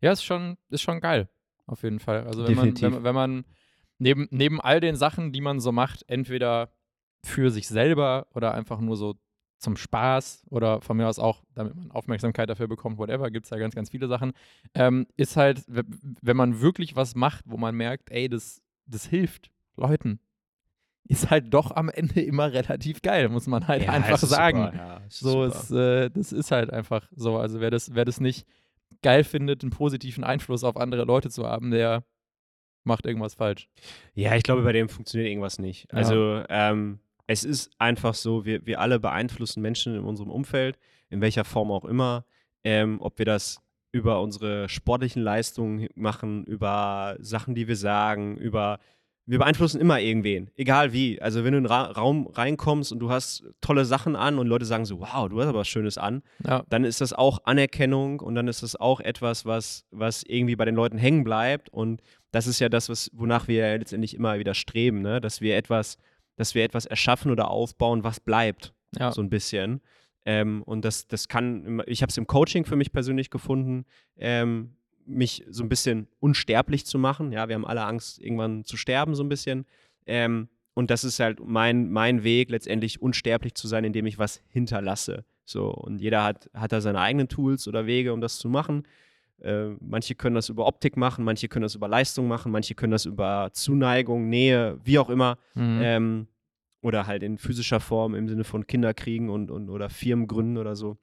Ja, 0.00 0.12
ist 0.12 0.24
schon, 0.24 0.56
ist 0.70 0.80
schon 0.82 1.00
geil. 1.00 1.28
Auf 1.66 1.82
jeden 1.82 2.00
Fall. 2.00 2.26
Also 2.26 2.46
wenn 2.46 2.56
man, 2.56 2.74
Definitiv. 2.74 2.82
wenn, 2.82 2.92
man- 2.92 3.04
wenn 3.04 3.14
man 3.14 3.44
neben, 3.98 4.28
neben 4.30 4.60
all 4.60 4.80
den 4.80 4.96
Sachen, 4.96 5.30
die 5.32 5.42
man 5.42 5.60
so 5.60 5.72
macht, 5.72 6.04
entweder 6.08 6.72
für 7.22 7.50
sich 7.50 7.68
selber 7.68 8.26
oder 8.34 8.54
einfach 8.54 8.80
nur 8.80 8.96
so 8.96 9.16
zum 9.60 9.76
Spaß 9.76 10.44
oder 10.48 10.80
von 10.80 10.96
mir 10.96 11.06
aus 11.06 11.18
auch, 11.18 11.44
damit 11.54 11.74
man 11.76 11.90
Aufmerksamkeit 11.90 12.48
dafür 12.48 12.66
bekommt, 12.66 12.98
whatever, 12.98 13.30
gibt 13.30 13.44
es 13.44 13.50
ja 13.50 13.58
ganz, 13.58 13.74
ganz 13.74 13.90
viele 13.90 14.08
Sachen, 14.08 14.32
ähm, 14.74 15.06
ist 15.16 15.36
halt, 15.36 15.62
wenn 15.68 16.36
man 16.36 16.60
wirklich 16.60 16.96
was 16.96 17.14
macht, 17.14 17.44
wo 17.46 17.56
man 17.56 17.74
merkt, 17.74 18.10
ey, 18.10 18.28
das, 18.28 18.62
das 18.86 19.06
hilft 19.06 19.50
Leuten, 19.76 20.18
ist 21.04 21.30
halt 21.30 21.52
doch 21.52 21.72
am 21.72 21.88
Ende 21.88 22.20
immer 22.22 22.52
relativ 22.52 23.02
geil, 23.02 23.28
muss 23.28 23.46
man 23.46 23.68
halt 23.68 23.84
Ja, 23.84 23.92
einfach 23.92 24.22
ist 24.22 24.28
sagen. 24.28 24.64
Super, 24.64 24.76
ja, 24.76 24.96
ist 24.98 25.18
So, 25.20 25.44
es, 25.44 25.70
äh, 25.70 26.10
das 26.10 26.32
ist 26.32 26.50
halt 26.50 26.72
einfach 26.72 27.08
so. 27.14 27.36
Also 27.36 27.60
wer 27.60 27.70
das, 27.70 27.94
wer 27.94 28.04
das 28.04 28.20
nicht 28.20 28.46
geil 29.02 29.24
findet, 29.24 29.62
einen 29.62 29.70
positiven 29.70 30.24
Einfluss 30.24 30.64
auf 30.64 30.76
andere 30.76 31.04
Leute 31.04 31.28
zu 31.28 31.46
haben, 31.46 31.70
der 31.70 32.04
macht 32.84 33.06
irgendwas 33.06 33.34
falsch. 33.34 33.68
Ja, 34.14 34.34
ich 34.36 34.42
glaube, 34.42 34.62
bei 34.62 34.72
dem 34.72 34.88
funktioniert 34.88 35.28
irgendwas 35.30 35.58
nicht. 35.58 35.86
Ja. 35.92 35.98
Also, 35.98 36.42
ähm, 36.48 37.00
es 37.30 37.44
ist 37.44 37.70
einfach 37.78 38.14
so, 38.14 38.44
wir, 38.44 38.66
wir 38.66 38.80
alle 38.80 38.98
beeinflussen 38.98 39.62
Menschen 39.62 39.94
in 39.94 40.02
unserem 40.02 40.32
Umfeld, 40.32 40.76
in 41.10 41.20
welcher 41.20 41.44
Form 41.44 41.70
auch 41.70 41.84
immer. 41.84 42.24
Ähm, 42.64 42.98
ob 43.00 43.18
wir 43.18 43.24
das 43.24 43.62
über 43.92 44.20
unsere 44.20 44.68
sportlichen 44.68 45.22
Leistungen 45.22 45.86
machen, 45.94 46.44
über 46.44 47.16
Sachen, 47.20 47.54
die 47.54 47.68
wir 47.68 47.76
sagen, 47.76 48.36
über. 48.36 48.80
Wir 49.26 49.38
beeinflussen 49.38 49.80
immer 49.80 50.00
irgendwen, 50.00 50.50
egal 50.56 50.92
wie. 50.92 51.22
Also, 51.22 51.44
wenn 51.44 51.52
du 51.52 51.58
in 51.58 51.64
den 51.64 51.70
Ra 51.70 51.84
Raum 51.92 52.26
reinkommst 52.26 52.90
und 52.90 52.98
du 52.98 53.10
hast 53.10 53.44
tolle 53.60 53.84
Sachen 53.84 54.16
an 54.16 54.40
und 54.40 54.48
Leute 54.48 54.64
sagen 54.64 54.84
so, 54.84 54.98
wow, 54.98 55.28
du 55.28 55.40
hast 55.40 55.46
aber 55.46 55.60
was 55.60 55.68
Schönes 55.68 55.98
an, 55.98 56.22
Ja, 56.44 56.64
dann 56.68 56.82
ist 56.82 57.00
das 57.00 57.12
auch 57.12 57.38
Anerkennung 57.44 58.18
und 58.18 58.34
dann 58.34 58.48
ist 58.48 58.64
das 58.64 58.74
auch 58.74 58.98
etwas, 58.98 59.46
was, 59.46 59.86
was 59.92 60.24
irgendwie 60.24 60.56
bei 60.56 60.64
den 60.64 60.74
Leuten 60.74 60.98
hängen 60.98 61.22
bleibt. 61.22 61.68
Und 61.68 62.02
das 62.32 62.48
ist 62.48 62.58
ja 62.58 62.68
das, 62.68 62.88
was, 62.88 63.08
wonach 63.14 63.46
wir 63.46 63.68
ja 63.68 63.76
letztendlich 63.76 64.14
immer 64.14 64.36
wieder 64.40 64.54
streben, 64.54 65.00
ne? 65.00 65.20
dass 65.20 65.40
wir 65.40 65.56
etwas, 65.56 65.96
dass 66.40 66.54
wir 66.54 66.64
etwas 66.64 66.86
erschaffen 66.86 67.30
oder 67.30 67.50
aufbauen, 67.50 68.02
was 68.02 68.18
bleibt, 68.18 68.72
ja. 68.98 69.12
so 69.12 69.20
ein 69.20 69.28
bisschen. 69.28 69.82
Ähm, 70.24 70.62
und 70.62 70.86
das, 70.86 71.06
das 71.06 71.28
kann, 71.28 71.82
ich 71.86 72.00
habe 72.00 72.08
es 72.08 72.16
im 72.16 72.26
Coaching 72.26 72.64
für 72.64 72.76
mich 72.76 72.92
persönlich 72.92 73.28
gefunden, 73.28 73.84
ähm, 74.16 74.74
mich 75.04 75.44
so 75.50 75.62
ein 75.62 75.68
bisschen 75.68 76.08
unsterblich 76.18 76.86
zu 76.86 76.98
machen. 76.98 77.30
Ja, 77.30 77.48
wir 77.48 77.56
haben 77.56 77.66
alle 77.66 77.84
Angst, 77.84 78.22
irgendwann 78.22 78.64
zu 78.64 78.78
sterben, 78.78 79.14
so 79.14 79.22
ein 79.22 79.28
bisschen. 79.28 79.66
Ähm, 80.06 80.48
und 80.72 80.90
das 80.90 81.04
ist 81.04 81.20
halt 81.20 81.40
mein, 81.44 81.90
mein 81.90 82.24
Weg, 82.24 82.48
letztendlich 82.48 83.02
unsterblich 83.02 83.54
zu 83.54 83.68
sein, 83.68 83.84
indem 83.84 84.06
ich 84.06 84.18
was 84.18 84.42
hinterlasse. 84.48 85.26
So, 85.44 85.68
und 85.68 86.00
jeder 86.00 86.24
hat, 86.24 86.48
hat 86.54 86.72
da 86.72 86.80
seine 86.80 87.00
eigenen 87.00 87.28
Tools 87.28 87.68
oder 87.68 87.84
Wege, 87.84 88.14
um 88.14 88.22
das 88.22 88.38
zu 88.38 88.48
machen. 88.48 88.84
Äh, 89.42 89.76
manche 89.80 90.14
können 90.14 90.34
das 90.34 90.48
über 90.48 90.66
Optik 90.66 90.96
machen, 90.96 91.24
manche 91.24 91.48
können 91.48 91.62
das 91.62 91.74
über 91.74 91.88
Leistung 91.88 92.28
machen, 92.28 92.52
manche 92.52 92.74
können 92.74 92.92
das 92.92 93.06
über 93.06 93.50
Zuneigung, 93.52 94.28
Nähe, 94.28 94.78
wie 94.84 94.98
auch 94.98 95.08
immer. 95.10 95.38
Mhm. 95.54 95.80
Ähm, 95.82 96.26
oder 96.82 97.06
halt 97.06 97.22
in 97.22 97.36
physischer 97.38 97.80
Form 97.80 98.14
im 98.14 98.28
Sinne 98.28 98.44
von 98.44 98.66
Kinder 98.66 98.94
kriegen 98.94 99.28
und, 99.28 99.50
und 99.50 99.68
oder 99.68 99.90
Firmen 99.90 100.26
gründen 100.26 100.56
oder 100.56 100.76
so. 100.76 100.96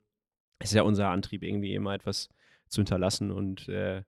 Es 0.60 0.70
ist 0.70 0.76
ja 0.76 0.82
unser 0.82 1.10
Antrieb, 1.10 1.44
irgendwie 1.44 1.76
immer 1.76 1.94
etwas 1.94 2.30
zu 2.68 2.82
hinterlassen. 2.82 3.32
Und 3.32 3.68
äh, 3.70 4.02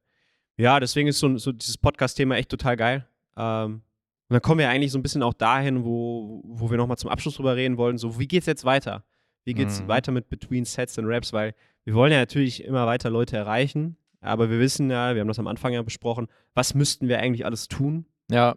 ja, 0.58 0.80
deswegen 0.80 1.08
ist 1.08 1.20
so, 1.20 1.38
so 1.38 1.52
dieses 1.52 1.78
Podcast-Thema 1.78 2.36
echt 2.38 2.50
total 2.50 2.76
geil. 2.76 3.08
Ähm, 3.38 3.82
und 4.28 4.34
dann 4.34 4.42
kommen 4.42 4.60
wir 4.60 4.70
eigentlich 4.70 4.92
so 4.92 4.98
ein 5.00 5.04
bisschen 5.04 5.24
auch 5.24 5.34
dahin, 5.34 5.86
wo, 5.86 6.42
wo 6.44 6.70
wir 6.70 6.78
nochmal 6.78 6.98
zum 6.98 7.10
Abschluss 7.10 7.36
drüber 7.36 7.56
reden 7.56 7.78
wollen. 7.78 7.98
So, 7.98 8.20
wie 8.20 8.28
geht's 8.28 8.46
jetzt 8.48 8.66
weiter? 8.66 9.04
Wie 9.44 9.54
geht's 9.54 9.82
Mhm. 9.82 9.88
weiter 9.88 10.12
mit 10.12 10.30
Between 10.30 10.66
Sets 10.66 11.00
and 11.00 11.08
Raps? 11.08 11.34
Weil 11.34 11.56
wir 11.84 11.94
wollen 11.94 12.12
ja 12.12 12.20
natürlich 12.20 12.64
immer 12.64 12.86
weiter 12.88 13.10
Leute 13.10 13.38
erreichen. 13.38 13.96
Aber 14.22 14.50
wir 14.50 14.60
wissen 14.60 14.90
ja, 14.90 15.16
wir 15.16 15.22
haben 15.22 15.28
das 15.28 15.40
am 15.40 15.48
Anfang 15.48 15.74
ja 15.74 15.82
besprochen, 15.82 16.28
was 16.54 16.74
müssten 16.74 17.08
wir 17.08 17.20
eigentlich 17.20 17.46
alles 17.46 17.68
tun, 17.68 18.06
ja, 18.30 18.56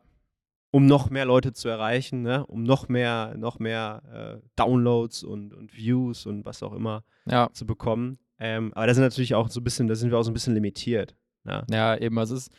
um 0.72 0.86
noch 0.86 1.10
mehr 1.10 1.26
Leute 1.26 1.52
zu 1.52 1.68
erreichen, 1.68 2.22
ne? 2.22 2.46
um 2.46 2.62
noch 2.62 2.88
mehr, 2.88 3.34
noch 3.36 3.58
mehr 3.58 4.40
äh, 4.42 4.48
Downloads 4.56 5.22
und, 5.22 5.52
und 5.52 5.76
Views 5.76 6.26
und 6.26 6.44
was 6.44 6.62
auch 6.62 6.72
immer 6.72 7.04
ja, 7.26 7.50
zu 7.52 7.66
bekommen. 7.66 8.18
Ähm, 8.40 8.72
aber 8.74 8.86
da 8.86 8.94
sind 8.94 9.04
natürlich 9.04 9.34
auch 9.34 9.50
so 9.50 9.60
ein 9.60 9.64
bisschen, 9.64 9.86
da 9.86 9.94
sind 9.94 10.10
wir 10.10 10.18
auch 10.18 10.22
so 10.22 10.30
ein 10.30 10.34
bisschen 10.34 10.54
limitiert. 10.54 11.14
Ne? 11.44 11.64
ja, 11.70 11.96
eben. 11.96 12.18
Also 12.18 12.34
es 12.34 12.46
ist, 12.46 12.54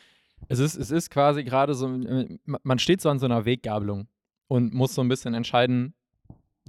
es 0.47 0.59
ist, 0.59 0.75
es 0.75 0.91
ist 0.91 1.09
quasi 1.09 1.43
gerade 1.43 1.73
so, 1.73 1.87
äh, 1.87 2.37
man 2.45 2.79
steht 2.79 3.01
so 3.01 3.09
an 3.09 3.17
so 3.19 3.25
einer 3.25 3.45
Weggabelung 3.45 4.07
und 4.47 4.73
muss 4.73 4.93
so 4.93 5.01
ein 5.01 5.09
bisschen 5.09 5.33
entscheiden, 5.33 5.95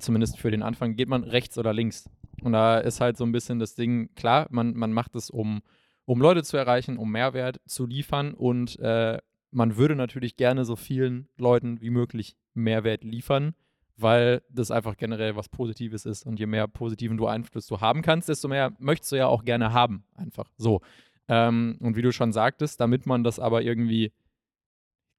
zumindest 0.01 0.39
für 0.39 0.51
den 0.51 0.63
Anfang, 0.63 0.97
geht 0.97 1.09
man 1.09 1.25
rechts 1.25 1.59
oder 1.59 1.75
links. 1.75 2.09
Und 2.43 2.53
da 2.53 2.79
ist 2.79 3.01
halt 3.03 3.19
so 3.19 3.25
ein 3.25 3.33
bisschen 3.33 3.59
das 3.59 3.75
Ding, 3.75 4.15
klar, 4.15 4.47
man, 4.51 4.75
man 4.75 4.93
macht 4.93 5.15
es, 5.15 5.29
um, 5.29 5.63
um 6.07 6.21
Leute 6.21 6.43
zu 6.43 6.57
erreichen, 6.57 6.99
um 6.99 7.11
Mehrwert 7.11 7.61
zu 7.67 7.87
liefern. 7.87 8.35
Und 8.35 8.79
äh, 8.79 9.19
man 9.51 9.77
würde 9.77 9.97
natürlich 9.97 10.37
gerne 10.37 10.65
so 10.65 10.77
vielen 10.77 11.29
Leuten 11.37 11.81
wie 11.81 11.91
möglich 11.91 12.37
Mehrwert 12.55 13.05
liefern, 13.05 13.55
weil 13.97 14.43
das 14.51 14.71
einfach 14.71 14.97
generell 14.97 15.37
was 15.37 15.49
Positives 15.49 16.07
ist. 16.07 16.27
Und 16.27 16.39
je 16.39 16.47
mehr 16.47 16.69
positiven 16.69 17.17
du 17.17 17.27
Einfluss 17.27 17.67
du 17.67 17.81
haben 17.81 18.03
kannst, 18.03 18.29
desto 18.29 18.49
mehr 18.49 18.73
möchtest 18.79 19.13
du 19.13 19.17
ja 19.17 19.27
auch 19.27 19.45
gerne 19.45 19.73
haben, 19.73 20.05
einfach. 20.15 20.51
So. 20.57 20.81
Ähm, 21.29 21.79
und 21.81 21.97
wie 21.97 22.03
du 22.03 22.13
schon 22.13 22.33
sagtest, 22.33 22.81
damit 22.81 23.07
man 23.07 23.25
das 23.25 23.39
aber 23.39 23.63
irgendwie, 23.63 24.13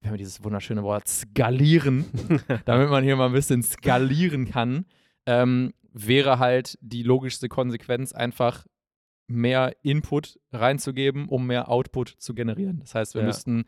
wir 0.01 0.11
haben 0.11 0.17
dieses 0.17 0.43
wunderschöne 0.43 0.83
Wort, 0.83 1.07
skalieren, 1.07 2.05
damit 2.65 2.89
man 2.89 3.03
hier 3.03 3.15
mal 3.15 3.27
ein 3.27 3.33
bisschen 3.33 3.63
skalieren 3.63 4.45
kann, 4.45 4.85
ähm, 5.25 5.73
wäre 5.93 6.37
halt 6.37 6.77
die 6.81 7.03
logischste 7.03 7.49
Konsequenz 7.49 8.11
einfach 8.11 8.65
mehr 9.27 9.75
Input 9.81 10.39
reinzugeben, 10.51 11.27
um 11.27 11.47
mehr 11.47 11.69
Output 11.69 12.09
zu 12.09 12.33
generieren. 12.35 12.79
Das 12.79 12.95
heißt, 12.95 13.15
wir 13.15 13.21
Ja. 13.21 13.27
müssten 13.27 13.65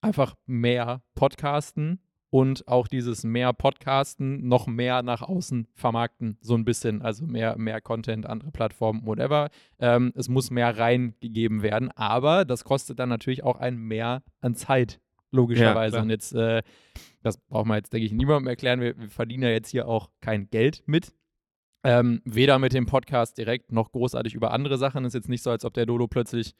einfach 0.00 0.34
mehr 0.46 1.02
podcasten 1.14 2.00
und 2.30 2.66
auch 2.68 2.86
dieses 2.86 3.24
mehr 3.24 3.52
Podcasten 3.52 4.46
noch 4.46 4.66
mehr 4.68 5.02
nach 5.02 5.20
außen 5.22 5.66
vermarkten, 5.74 6.38
so 6.40 6.54
ein 6.54 6.64
bisschen. 6.64 7.02
Also 7.02 7.26
mehr, 7.26 7.58
mehr 7.58 7.80
Content, 7.80 8.24
andere 8.26 8.52
Plattformen, 8.52 9.04
whatever. 9.04 9.50
Ähm, 9.80 10.12
es 10.14 10.28
muss 10.28 10.50
mehr 10.50 10.78
reingegeben 10.78 11.62
werden, 11.62 11.90
aber 11.92 12.44
das 12.44 12.64
kostet 12.64 12.98
dann 13.00 13.08
natürlich 13.08 13.42
auch 13.42 13.56
ein 13.58 13.76
Mehr 13.76 14.22
an 14.40 14.54
Zeit, 14.54 15.00
logischerweise. 15.32 15.94
klar. 15.94 16.02
und 16.04 16.10
jetzt, 16.10 16.32
äh, 16.32 16.62
das 17.22 17.36
braucht 17.36 17.66
man 17.66 17.76
jetzt, 17.78 17.92
denke 17.92 18.06
ich, 18.06 18.12
niemandem 18.12 18.46
erklären. 18.48 18.80
Wir, 18.80 18.96
wir 18.98 19.10
verdienen 19.10 19.42
ja 19.42 19.50
jetzt 19.50 19.68
hier 19.70 19.86
auch 19.88 20.08
kein 20.20 20.48
Geld 20.50 20.82
mit. 20.86 21.12
Ähm, 21.82 22.20
weder 22.24 22.58
mit 22.58 22.72
dem 22.72 22.86
Podcast 22.86 23.38
direkt 23.38 23.72
noch 23.72 23.92
großartig 23.92 24.34
über 24.34 24.52
andere 24.52 24.76
Sachen. 24.76 25.04
Ist 25.04 25.14
jetzt 25.14 25.28
nicht 25.28 25.42
so, 25.42 25.50
als 25.50 25.64
ob 25.64 25.74
der 25.74 25.86
Dodo 25.86 26.08
plötzlich 26.08 26.54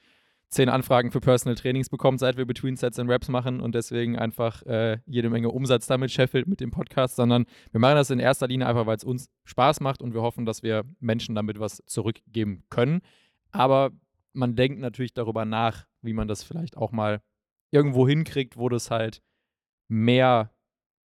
zehn 0.51 0.68
Anfragen 0.68 1.12
für 1.12 1.20
Personal 1.20 1.55
Trainings 1.55 1.88
bekommen, 1.88 2.18
seit 2.18 2.36
wir 2.36 2.44
Between 2.44 2.76
Sets 2.76 2.98
and 2.98 3.09
Raps 3.09 3.28
machen 3.28 3.60
und 3.60 3.74
deswegen 3.74 4.18
einfach 4.18 4.62
äh, 4.66 4.98
jede 5.06 5.30
Menge 5.30 5.51
Umsatz 5.51 5.86
damit 5.86 6.10
scheffelt 6.10 6.48
mit 6.48 6.60
dem 6.60 6.72
Podcast, 6.72 7.16
sondern 7.16 7.47
wir 7.70 7.80
machen 7.80 7.94
das 7.94 8.10
in 8.10 8.18
erster 8.18 8.48
Linie 8.48 8.66
einfach, 8.66 8.86
weil 8.86 8.97
es 8.97 9.05
uns 9.05 9.30
Spaß 9.44 9.80
macht 9.80 10.02
und 10.02 10.12
wir 10.12 10.22
hoffen, 10.22 10.44
dass 10.44 10.62
wir 10.62 10.84
Menschen 10.98 11.34
damit 11.36 11.60
was 11.60 11.82
zurückgeben 11.86 12.64
können. 12.68 13.01
Aber 13.52 13.90
man 14.32 14.56
denkt 14.56 14.80
natürlich 14.80 15.14
darüber 15.14 15.44
nach, 15.44 15.86
wie 16.02 16.12
man 16.12 16.26
das 16.26 16.42
vielleicht 16.42 16.76
auch 16.76 16.90
mal 16.90 17.22
irgendwo 17.70 18.09
hinkriegt, 18.09 18.56
wo 18.56 18.68
das 18.68 18.90
halt 18.90 19.22
mehr 19.88 20.51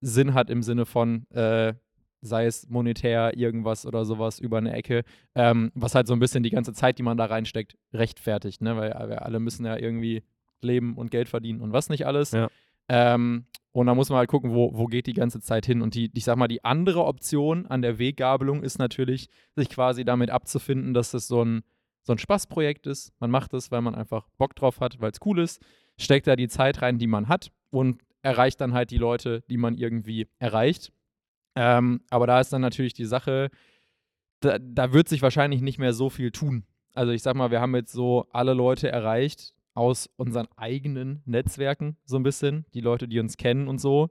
Sinn 0.01 0.33
hat 0.33 0.49
im 0.49 0.63
Sinne 0.63 0.85
von, 0.85 1.29
äh, 1.29 1.73
sei 2.21 2.45
es 2.45 2.69
monetär 2.69 3.35
irgendwas 3.37 3.85
oder 3.85 4.05
sowas 4.05 4.39
über 4.39 4.57
eine 4.57 4.73
Ecke, 4.73 5.03
ähm, 5.35 5.71
was 5.73 5.95
halt 5.95 6.07
so 6.07 6.13
ein 6.13 6.19
bisschen 6.19 6.43
die 6.43 6.49
ganze 6.51 6.73
Zeit, 6.73 6.97
die 6.99 7.03
man 7.03 7.17
da 7.17 7.25
reinsteckt, 7.25 7.77
rechtfertigt, 7.93 8.61
ne? 8.61 8.77
Weil 8.77 8.91
wir 9.09 9.25
alle 9.25 9.39
müssen 9.39 9.65
ja 9.65 9.77
irgendwie 9.77 10.23
leben 10.61 10.95
und 10.97 11.11
Geld 11.11 11.29
verdienen 11.29 11.61
und 11.61 11.73
was 11.73 11.89
nicht 11.89 12.05
alles. 12.05 12.31
Ja. 12.31 12.49
Ähm, 12.87 13.45
und 13.73 13.87
da 13.87 13.95
muss 13.95 14.09
man 14.09 14.19
halt 14.19 14.29
gucken, 14.29 14.53
wo, 14.53 14.75
wo 14.75 14.85
geht 14.85 15.07
die 15.07 15.13
ganze 15.13 15.39
Zeit 15.39 15.65
hin. 15.65 15.81
Und 15.81 15.95
die, 15.95 16.11
ich 16.13 16.25
sag 16.25 16.35
mal, 16.35 16.47
die 16.47 16.63
andere 16.63 17.05
Option 17.05 17.65
an 17.67 17.81
der 17.81 17.99
Weggabelung 17.99 18.63
ist 18.63 18.79
natürlich, 18.79 19.29
sich 19.55 19.69
quasi 19.69 20.03
damit 20.03 20.29
abzufinden, 20.29 20.93
dass 20.93 21.13
es 21.13 21.27
so 21.27 21.43
ein, 21.43 21.63
so 22.03 22.13
ein 22.13 22.17
Spaßprojekt 22.17 22.87
ist. 22.87 23.13
Man 23.19 23.31
macht 23.31 23.53
es, 23.53 23.71
weil 23.71 23.81
man 23.81 23.95
einfach 23.95 24.27
Bock 24.37 24.55
drauf 24.55 24.81
hat, 24.81 24.99
weil 24.99 25.11
es 25.11 25.19
cool 25.25 25.39
ist, 25.39 25.61
steckt 25.97 26.27
da 26.27 26.35
die 26.35 26.49
Zeit 26.49 26.81
rein, 26.81 26.97
die 26.97 27.07
man 27.07 27.29
hat 27.29 27.51
und 27.69 28.01
erreicht 28.21 28.59
dann 28.59 28.73
halt 28.73 28.91
die 28.91 28.97
Leute, 28.97 29.41
die 29.49 29.57
man 29.57 29.75
irgendwie 29.75 30.27
erreicht. 30.37 30.91
Ähm, 31.55 32.01
aber 32.09 32.27
da 32.27 32.39
ist 32.39 32.53
dann 32.53 32.61
natürlich 32.61 32.93
die 32.93 33.05
Sache, 33.05 33.49
da, 34.39 34.57
da 34.59 34.93
wird 34.93 35.09
sich 35.09 35.21
wahrscheinlich 35.21 35.61
nicht 35.61 35.79
mehr 35.79 35.93
so 35.93 36.09
viel 36.09 36.31
tun. 36.31 36.65
Also 36.93 37.11
ich 37.11 37.21
sag 37.21 37.35
mal, 37.35 37.51
wir 37.51 37.61
haben 37.61 37.75
jetzt 37.75 37.93
so 37.93 38.27
alle 38.31 38.53
Leute 38.53 38.91
erreicht 38.91 39.53
aus 39.73 40.09
unseren 40.17 40.47
eigenen 40.57 41.21
Netzwerken, 41.25 41.97
so 42.03 42.17
ein 42.17 42.23
bisschen, 42.23 42.65
die 42.73 42.81
Leute, 42.81 43.07
die 43.07 43.19
uns 43.19 43.37
kennen 43.37 43.67
und 43.67 43.79
so. 43.79 44.09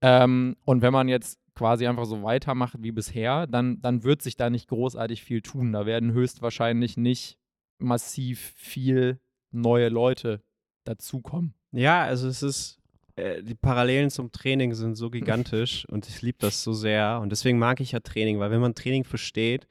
Ähm, 0.00 0.56
und 0.64 0.82
wenn 0.82 0.92
man 0.92 1.08
jetzt 1.08 1.38
quasi 1.54 1.86
einfach 1.86 2.06
so 2.06 2.22
weitermacht 2.22 2.76
wie 2.78 2.92
bisher, 2.92 3.46
dann, 3.46 3.80
dann 3.82 4.04
wird 4.04 4.22
sich 4.22 4.36
da 4.36 4.48
nicht 4.48 4.68
großartig 4.68 5.22
viel 5.22 5.42
tun. 5.42 5.72
Da 5.72 5.84
werden 5.84 6.12
höchstwahrscheinlich 6.12 6.96
nicht 6.96 7.38
massiv 7.78 8.54
viel 8.56 9.20
neue 9.50 9.88
Leute 9.88 10.42
dazukommen. 10.84 11.54
Ja, 11.72 12.02
also 12.02 12.28
es 12.28 12.42
ist, 12.42 12.81
äh, 13.16 13.42
die 13.42 13.54
Parallelen 13.54 14.10
zum 14.10 14.32
Training 14.32 14.74
sind 14.74 14.94
so 14.94 15.10
gigantisch 15.10 15.86
und 15.90 16.08
ich 16.08 16.22
liebe 16.22 16.38
das 16.40 16.62
so 16.62 16.72
sehr. 16.72 17.20
Und 17.20 17.30
deswegen 17.30 17.58
mag 17.58 17.80
ich 17.80 17.92
ja 17.92 18.00
Training, 18.00 18.38
weil 18.38 18.50
wenn 18.50 18.60
man 18.60 18.74
Training 18.74 19.04
versteht 19.04 19.66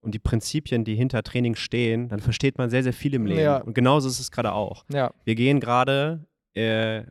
und 0.00 0.14
die 0.14 0.18
Prinzipien, 0.18 0.84
die 0.84 0.94
hinter 0.94 1.22
Training 1.22 1.54
stehen, 1.54 2.08
dann 2.08 2.20
versteht 2.20 2.58
man 2.58 2.68
sehr, 2.70 2.82
sehr 2.82 2.92
viel 2.92 3.14
im 3.14 3.26
Leben. 3.26 3.40
Ja. 3.40 3.58
Und 3.58 3.74
genauso 3.74 4.08
ist 4.08 4.20
es 4.20 4.30
gerade 4.30 4.52
auch. 4.52 4.84
Ja. 4.92 5.12
Wir 5.24 5.34
gehen 5.34 5.60
gerade 5.60 6.26
äh, 6.52 7.04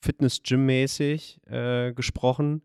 Fitness-Gym-mäßig 0.00 1.40
äh, 1.46 1.92
gesprochen, 1.92 2.62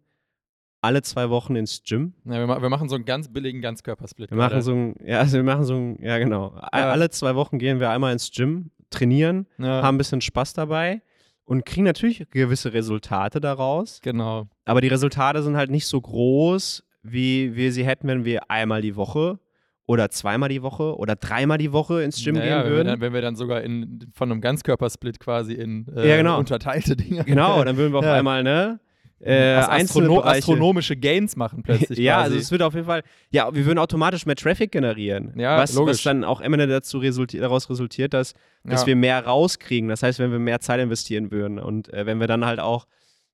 alle 0.82 1.02
zwei 1.02 1.30
Wochen 1.30 1.58
ins 1.58 1.84
Gym. 1.84 2.14
ja 2.24 2.48
wir, 2.48 2.62
wir 2.62 2.70
machen 2.70 2.88
so 2.88 2.96
einen 2.96 3.04
ganz 3.04 3.28
billigen 3.28 3.62
Ganzkörpersplit. 3.62 4.32
Wir 4.32 4.38
machen 4.38 4.52
gerade. 4.52 4.62
so 4.62 4.74
ein, 4.74 4.96
ja, 5.06 5.20
also 5.20 5.36
wir 5.36 5.44
machen 5.44 5.66
so 5.66 5.76
ein, 5.76 6.02
ja 6.02 6.18
genau. 6.20 6.56
Ja. 6.56 6.70
Alle 6.70 7.10
zwei 7.10 7.36
Wochen 7.36 7.60
gehen 7.60 7.82
wir 7.82 7.90
einmal 7.90 8.14
ins 8.14 8.32
Gym, 8.32 8.72
trainieren, 8.90 9.46
ja, 9.58 9.84
haben 9.84 9.96
ein 9.96 9.98
bisschen 9.98 10.22
Spaß 10.22 10.54
dabei 10.54 11.02
und 11.50 11.66
kriegen 11.66 11.86
natürlich 11.86 12.26
gewisse 12.30 12.74
Resultate 12.74 13.42
daraus. 13.42 14.00
Genau. 14.04 14.48
Aber 14.66 14.82
die 14.82 14.88
Resultate 14.88 15.42
sind 15.42 15.58
halt 15.58 15.72
nicht 15.72 15.88
so 15.88 16.00
groß, 16.00 16.84
wie 17.02 17.56
wir 17.56 17.72
sie 17.72 17.86
hätten, 17.86 18.08
wenn 18.08 18.24
wir 18.24 18.52
einmal 18.52 18.82
die 18.82 18.96
Woche 18.96 19.40
oder 19.88 20.10
zweimal 20.12 20.50
die 20.50 20.62
Woche 20.62 20.96
oder 20.96 21.16
dreimal 21.16 21.58
die 21.58 21.72
Woche 21.74 22.04
ins 22.04 22.24
Gym 22.24 22.36
Naja, 22.36 22.46
gehen 22.46 22.58
wenn 22.58 22.64
wir, 22.66 22.72
würden. 22.78 22.88
dann, 22.90 23.02
wenn 23.02 23.14
wir 23.14 23.22
dann 23.22 23.36
sogar 23.36 23.62
in, 23.64 24.06
von 24.14 24.32
einem 24.32 24.42
Ganzkörpersplit 24.42 25.20
quasi 25.20 25.54
in 25.54 25.88
äh, 25.96 26.08
Ja, 26.08 26.18
genau. 26.18 26.38
unterteilte 26.38 26.96
Dinge. 26.96 27.24
genau, 27.24 27.64
dann 27.64 27.78
würden 27.78 27.94
wir 27.94 28.00
auf 28.00 28.06
Ja. 28.10 28.14
einmal, 28.14 28.44
ne? 28.44 28.80
Äh, 29.22 29.56
einzelne 29.56 30.06
Astrono 30.08 30.22
astronomische 30.22 30.96
Gains 30.96 31.36
machen 31.36 31.62
plötzlich. 31.64 32.00
ja, 32.00 32.16
quasi. 32.16 32.24
also 32.26 32.38
es 32.38 32.52
wird 32.52 32.62
auf 32.62 32.74
jeden 32.74 32.86
Fall, 32.86 33.04
ja, 33.32 33.54
wir 33.54 33.66
würden 33.66 33.78
automatisch 33.80 34.26
mehr 34.26 34.36
Traffic 34.36 34.72
generieren. 34.72 35.34
Ja, 35.38 35.58
was, 35.58 35.72
was 35.72 35.76
logisch. 35.78 36.04
dann 36.04 36.24
auch 36.24 36.40
Ende 36.42 36.68
dazu 36.68 37.00
resulti 37.00 37.38
daraus 37.38 37.70
resultiert, 37.70 38.14
dass, 38.14 38.34
dass 38.64 38.82
Ja. 38.82 38.88
wir 38.88 38.96
mehr 38.96 39.26
rauskriegen. 39.26 39.90
Das 39.90 40.04
heißt, 40.04 40.20
wenn 40.20 40.32
wir 40.32 40.40
mehr 40.40 40.60
Zeit 40.62 40.80
investieren 40.80 41.32
würden 41.32 41.60
und 41.60 41.94
äh, 41.94 42.06
wenn 42.06 42.20
wir 42.20 42.28
dann 42.28 42.46
halt 42.46 42.60
auch, 42.60 42.88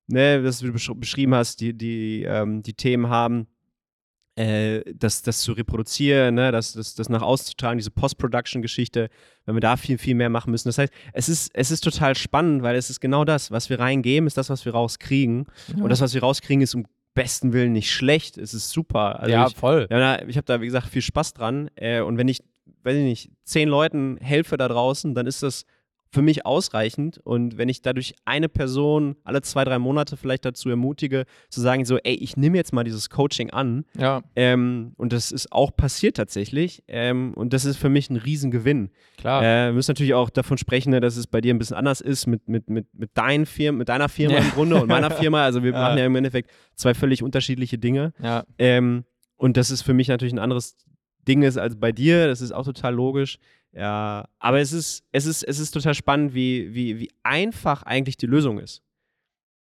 ne, 0.07 0.43
was 0.43 0.59
du 0.59 0.71
besch 0.71 0.91
beschrieben 0.95 1.35
hast, 1.35 1.61
die, 1.61 1.73
die, 1.77 2.23
ähm, 2.23 2.63
die 2.63 2.73
Themen 2.73 3.09
haben, 3.09 3.47
äh, 4.35 4.81
das, 4.93 5.21
das 5.21 5.41
zu 5.41 5.53
reproduzieren, 5.53 6.35
ne, 6.35 6.51
das, 6.51 6.73
das, 6.73 6.95
das 6.95 7.09
nach 7.09 7.21
außen 7.21 7.47
zu 7.47 7.55
tragen, 7.55 7.77
diese 7.77 7.91
Post-Production-Geschichte, 7.91 9.09
wenn 9.45 9.55
wir 9.55 9.61
da 9.61 9.77
viel, 9.77 9.97
viel 9.97 10.15
mehr 10.15 10.29
machen 10.29 10.51
müssen. 10.51 10.67
Das 10.67 10.77
heißt, 10.77 10.93
es 11.13 11.29
ist, 11.29 11.51
es 11.53 11.71
ist 11.71 11.83
total 11.83 12.15
spannend, 12.15 12.61
weil 12.63 12.75
es 12.75 12.89
ist 12.89 12.99
genau 12.99 13.23
das, 13.23 13.51
was 13.51 13.69
wir 13.69 13.79
reingeben, 13.79 14.27
ist 14.27 14.37
das, 14.37 14.49
was 14.49 14.65
wir 14.65 14.73
rauskriegen. 14.73 15.45
Ja. 15.75 15.83
Und 15.83 15.89
das, 15.89 16.01
was 16.01 16.13
wir 16.13 16.21
rauskriegen, 16.21 16.61
ist 16.61 16.75
um 16.75 16.85
besten 17.13 17.53
Willen 17.53 17.71
nicht 17.71 17.91
schlecht. 17.91 18.37
Es 18.37 18.53
ist 18.53 18.69
super. 18.69 19.21
Also 19.21 19.31
ja, 19.31 19.47
ich, 19.47 19.55
voll. 19.55 19.87
ja, 19.89 20.21
ich 20.27 20.35
habe 20.35 20.45
da, 20.45 20.61
wie 20.61 20.65
gesagt, 20.65 20.87
viel 20.87 21.01
Spaß 21.01 21.33
dran. 21.33 21.69
Äh, 21.75 22.01
und 22.01 22.17
wenn 22.17 22.27
ich, 22.27 22.43
weiß 22.83 22.97
ich 22.97 23.03
nicht, 23.03 23.31
zehn 23.45 23.69
Leuten 23.69 24.17
helfe 24.17 24.57
da 24.57 24.67
draußen, 24.67 25.15
dann 25.15 25.25
ist 25.25 25.41
das 25.41 25.65
für 26.11 26.21
mich 26.21 26.45
ausreichend. 26.45 27.19
Und 27.23 27.57
wenn 27.57 27.67
ich 27.67 27.81
dadurch 27.81 28.15
eine 28.23 28.47
Person 28.47 29.15
alle 29.23 29.41
zwei, 29.41 29.65
drei 29.65 29.79
Monate 29.79 30.15
vielleicht 30.17 30.45
dazu 30.45 30.69
ermutige, 30.69 31.25
zu 31.49 31.59
sagen, 31.61 31.83
so, 31.83 31.97
ey, 31.97 32.13
ich 32.15 32.37
nehme 32.37 32.55
jetzt 32.57 32.71
mal 32.73 32.83
dieses 32.83 33.09
Coaching 33.09 33.49
an, 33.49 33.85
Ja, 33.97 34.21
ähm, 34.35 34.93
und 34.97 35.11
das 35.11 35.31
ist 35.31 35.51
auch 35.51 35.75
passiert 35.75 36.15
tatsächlich, 36.17 36.83
ähm, 36.87 37.33
und 37.35 37.51
das 37.53 37.65
ist 37.65 37.77
für 37.77 37.89
mich 37.89 38.09
ein 38.09 38.15
Riesengewinn. 38.15 38.91
klar. 39.17 39.43
Äh, 39.43 39.65
wir 39.67 39.73
müssen 39.73 39.91
natürlich 39.91 40.13
auch 40.13 40.29
davon 40.29 40.57
sprechen, 40.57 40.91
ne, 40.91 41.01
dass 41.01 41.17
es 41.17 41.27
bei 41.27 41.41
dir 41.41 41.53
ein 41.53 41.57
bisschen 41.59 41.75
anders 41.75 41.99
ist 42.01 42.27
mit, 42.27 42.47
mit, 42.47 42.69
mit, 42.69 42.87
mit, 42.93 43.09
deinen 43.17 43.45
Firmen, 43.45 43.79
mit 43.79 43.89
deiner 43.89 44.07
Firma 44.09 44.35
Ja. 44.37 44.41
im 44.41 44.51
Grunde 44.51 44.77
und 44.81 44.87
meiner 44.87 45.11
Firma. 45.11 45.43
Also 45.43 45.63
wir 45.63 45.71
Ja. 45.73 45.79
machen 45.81 45.97
ja 45.97 46.05
im 46.05 46.15
Endeffekt 46.15 46.49
zwei 46.75 46.93
völlig 46.93 47.23
unterschiedliche 47.23 47.77
Dinge. 47.77 48.13
ja, 48.21 48.45
Ähm, 48.57 49.03
und 49.37 49.57
das 49.57 49.69
ist 49.69 49.81
für 49.81 49.93
mich 49.93 50.07
natürlich 50.07 50.33
ein 50.33 50.39
anderes 50.39 50.77
Ding 51.27 51.41
ist 51.41 51.57
als 51.57 51.75
bei 51.77 51.91
dir. 51.91 52.27
Das 52.27 52.39
ist 52.39 52.51
auch 52.53 52.63
total 52.63 52.93
logisch. 52.95 53.37
Ja, 53.75 54.25
aber 54.39 54.61
es 54.61 54.71
ist, 54.71 55.03
es 55.11 55.25
ist, 55.25 55.43
es 55.43 55.59
ist 55.59 55.71
total 55.71 55.93
spannend, 55.95 56.33
wie, 56.33 56.73
wie, 56.73 56.97
wie 56.99 57.09
einfach 57.23 57.83
eigentlich 57.83 58.15
die 58.15 58.25
Lösung 58.25 58.57
ist. 58.59 58.81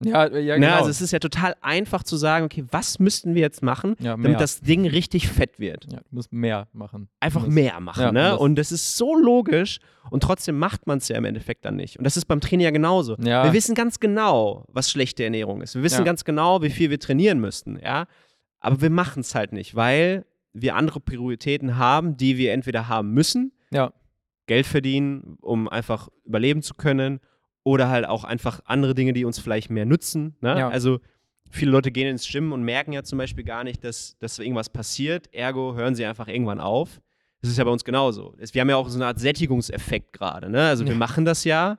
ja, 0.04 0.28
ja, 0.28 0.56
Ne, 0.58 0.66
genau. 0.66 0.78
also 0.78 0.90
es 0.90 1.02
ist 1.02 1.12
ja 1.12 1.20
total 1.20 1.56
einfach 1.62 2.02
zu 2.02 2.18
sagen, 2.18 2.46
okay, 2.46 2.66
was 2.72 2.98
müssten 2.98 3.36
wir 3.36 3.42
jetzt 3.42 3.62
machen, 3.62 3.96
ja, 4.00 4.18
damit 4.18 4.42
das 4.42 4.60
Ding 4.62 4.88
richtig 4.88 5.28
fett 5.28 5.60
wird? 5.60 5.86
ja, 5.94 6.00
du 6.00 6.06
musst 6.16 6.34
mehr 6.34 6.68
machen. 6.74 7.10
Einfach 7.20 7.42
musst- 7.42 7.54
mehr 7.54 7.80
machen, 7.80 8.02
ja, 8.02 8.12
ne? 8.12 8.40
Und 8.40 8.56
das 8.56 8.72
ist 8.72 8.98
so 8.98 9.14
logisch 9.16 9.78
und 10.10 10.24
trotzdem 10.24 10.58
macht 10.58 10.88
man 10.88 10.98
es 10.98 11.08
ja 11.08 11.16
im 11.18 11.26
Endeffekt 11.26 11.64
dann 11.66 11.76
nicht. 11.76 12.00
Und 12.00 12.04
das 12.04 12.18
ist 12.18 12.26
beim 12.26 12.42
Training 12.42 12.64
ja 12.66 12.72
genauso. 12.72 13.16
Ja. 13.20 13.44
Wir 13.44 13.54
wissen 13.54 13.76
ganz 13.76 14.00
genau, 14.00 14.66
was 14.70 14.90
schlechte 14.90 15.24
Ernährung 15.24 15.62
ist. 15.62 15.76
Wir 15.76 15.84
wissen 15.84 16.00
Ja. 16.00 16.06
ganz 16.06 16.24
genau, 16.26 16.64
wie 16.64 16.72
viel 16.72 16.90
wir 16.90 17.00
trainieren 17.00 17.40
müssten, 17.40 17.78
ja. 17.84 18.08
Aber 18.60 18.82
wir 18.82 18.90
machen 18.90 19.20
es 19.20 19.36
halt 19.36 19.54
nicht, 19.54 19.76
weil 19.76 20.26
wir 20.54 20.76
andere 20.76 21.00
Prioritäten 21.00 21.78
haben, 21.78 22.18
die 22.18 22.38
wir 22.38 22.52
entweder 22.54 22.88
haben 22.88 23.12
müssen, 23.12 23.52
Ja. 23.74 23.94
Geld 24.48 24.66
verdienen, 24.66 25.38
um 25.42 25.68
einfach 25.70 26.10
überleben 26.26 26.62
zu 26.62 26.74
können, 26.74 27.20
oder 27.64 27.90
halt 27.90 28.08
auch 28.08 28.24
einfach 28.24 28.60
andere 28.66 28.96
Dinge, 28.96 29.14
die 29.14 29.24
uns 29.24 29.38
vielleicht 29.40 29.70
mehr 29.70 29.86
nutzen. 29.86 30.36
Ne? 30.42 30.58
Ja. 30.58 30.70
Also 30.70 31.00
viele 31.52 31.70
Leute 31.72 31.92
gehen 31.92 32.08
ins 32.08 32.28
Gym 32.28 32.52
und 32.54 32.64
merken 32.64 32.92
ja 32.92 33.04
zum 33.04 33.20
Beispiel 33.20 33.44
gar 33.44 33.64
nicht, 33.64 33.84
dass, 33.84 34.18
dass 34.18 34.40
irgendwas 34.40 34.70
passiert. 34.70 35.32
Ergo 35.34 35.76
hören 35.76 35.94
sie 35.94 36.04
einfach 36.06 36.28
irgendwann 36.28 36.60
auf. 36.60 37.00
Das 37.42 37.52
ist 37.52 37.58
ja 37.58 37.64
bei 37.64 37.70
uns 37.70 37.84
genauso. 37.84 38.34
Es- 38.40 38.54
Wir 38.56 38.62
haben 38.62 38.70
ja 38.70 38.78
auch 38.78 38.90
so 38.90 38.98
eine 38.98 39.06
Art 39.06 39.20
Sättigungseffekt 39.20 40.12
gerade. 40.14 40.50
Ne? 40.50 40.68
Also 40.68 40.86
wir 40.86 40.94
Ja. 40.94 40.98
machen 40.98 41.24
das 41.24 41.44
ja 41.44 41.78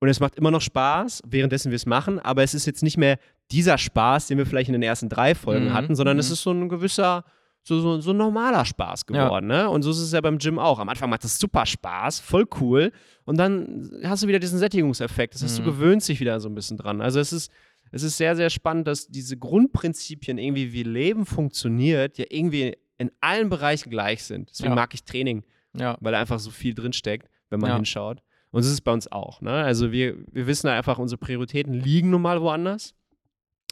und 0.00 0.08
es 0.08 0.20
macht 0.20 0.36
immer 0.36 0.50
noch 0.50 0.60
Spaß, 0.60 1.22
währenddessen 1.26 1.70
wir 1.70 1.76
es 1.76 1.86
machen, 1.86 2.18
aber 2.18 2.42
es 2.42 2.52
ist 2.52 2.66
jetzt 2.66 2.82
nicht 2.82 2.98
mehr 2.98 3.18
dieser 3.50 3.78
Spaß, 3.78 4.26
den 4.26 4.36
wir 4.36 4.44
vielleicht 4.44 4.68
in 4.68 4.74
den 4.74 4.82
ersten 4.82 5.08
drei 5.08 5.34
Folgen 5.34 5.66
Mhm, 5.66 5.72
hatten, 5.72 5.94
sondern 5.96 6.18
es 6.18 6.28
mhm. 6.28 6.32
ist 6.34 6.42
so 6.42 6.50
ein 6.52 6.68
gewisser, 6.68 7.24
so, 7.66 7.80
so, 7.80 8.00
so 8.00 8.10
ein 8.12 8.16
normaler 8.16 8.64
Spaß 8.64 9.04
Ja. 9.10 9.24
geworden. 9.24 9.48
Ne? 9.48 9.68
Und 9.68 9.82
so 9.82 9.90
ist 9.90 9.98
es 9.98 10.12
ja 10.12 10.20
beim 10.20 10.38
Gym 10.38 10.58
auch. 10.58 10.78
Am 10.78 10.88
Anfang 10.88 11.10
macht 11.10 11.24
es 11.24 11.38
super 11.38 11.66
Spaß, 11.66 12.20
voll 12.20 12.46
cool. 12.60 12.92
Und 13.24 13.38
dann 13.38 13.90
hast 14.04 14.22
du 14.22 14.28
wieder 14.28 14.38
diesen 14.38 14.58
Sättigungseffekt. 14.60 15.34
Das 15.34 15.42
heißt, 15.42 15.58
du 15.58 15.62
Mhm. 15.62 15.66
gewöhnst 15.66 16.08
dich 16.08 16.20
wieder 16.20 16.38
so 16.38 16.48
ein 16.48 16.54
bisschen 16.54 16.76
dran. 16.76 17.00
Also 17.00 17.18
es 17.18 17.32
ist, 17.32 17.50
es 17.90 18.02
ist 18.04 18.16
sehr, 18.18 18.36
sehr 18.36 18.50
spannend, 18.50 18.86
dass 18.86 19.08
diese 19.08 19.36
Grundprinzipien 19.36 20.38
irgendwie, 20.38 20.72
wie 20.72 20.82
Leben 20.84 21.26
funktioniert, 21.26 22.18
ja 22.18 22.24
irgendwie 22.28 22.76
in 22.98 23.10
allen 23.20 23.48
Bereichen 23.48 23.90
gleich 23.90 24.22
sind. 24.24 24.50
Deswegen 24.50 24.70
Ja. 24.70 24.74
mag 24.76 24.94
ich 24.94 25.02
Training, 25.04 25.42
Ja, 25.78 25.98
weil 26.00 26.12
da 26.12 26.20
einfach 26.20 26.38
so 26.38 26.50
viel 26.50 26.72
drinsteckt, 26.74 27.28
wenn 27.50 27.60
man 27.60 27.70
Ja. 27.70 27.76
hinschaut. 27.76 28.22
Und 28.52 28.62
so 28.62 28.68
ist 28.68 28.74
es 28.74 28.80
bei 28.80 28.92
uns 28.92 29.10
auch. 29.12 29.40
Ne? 29.42 29.50
Also 29.50 29.92
wir, 29.92 30.16
wir 30.32 30.46
wissen 30.46 30.68
einfach, 30.68 30.98
unsere 30.98 31.18
Prioritäten 31.18 31.74
liegen 31.74 32.08
nun 32.10 32.22
mal 32.22 32.40
woanders. 32.40 32.94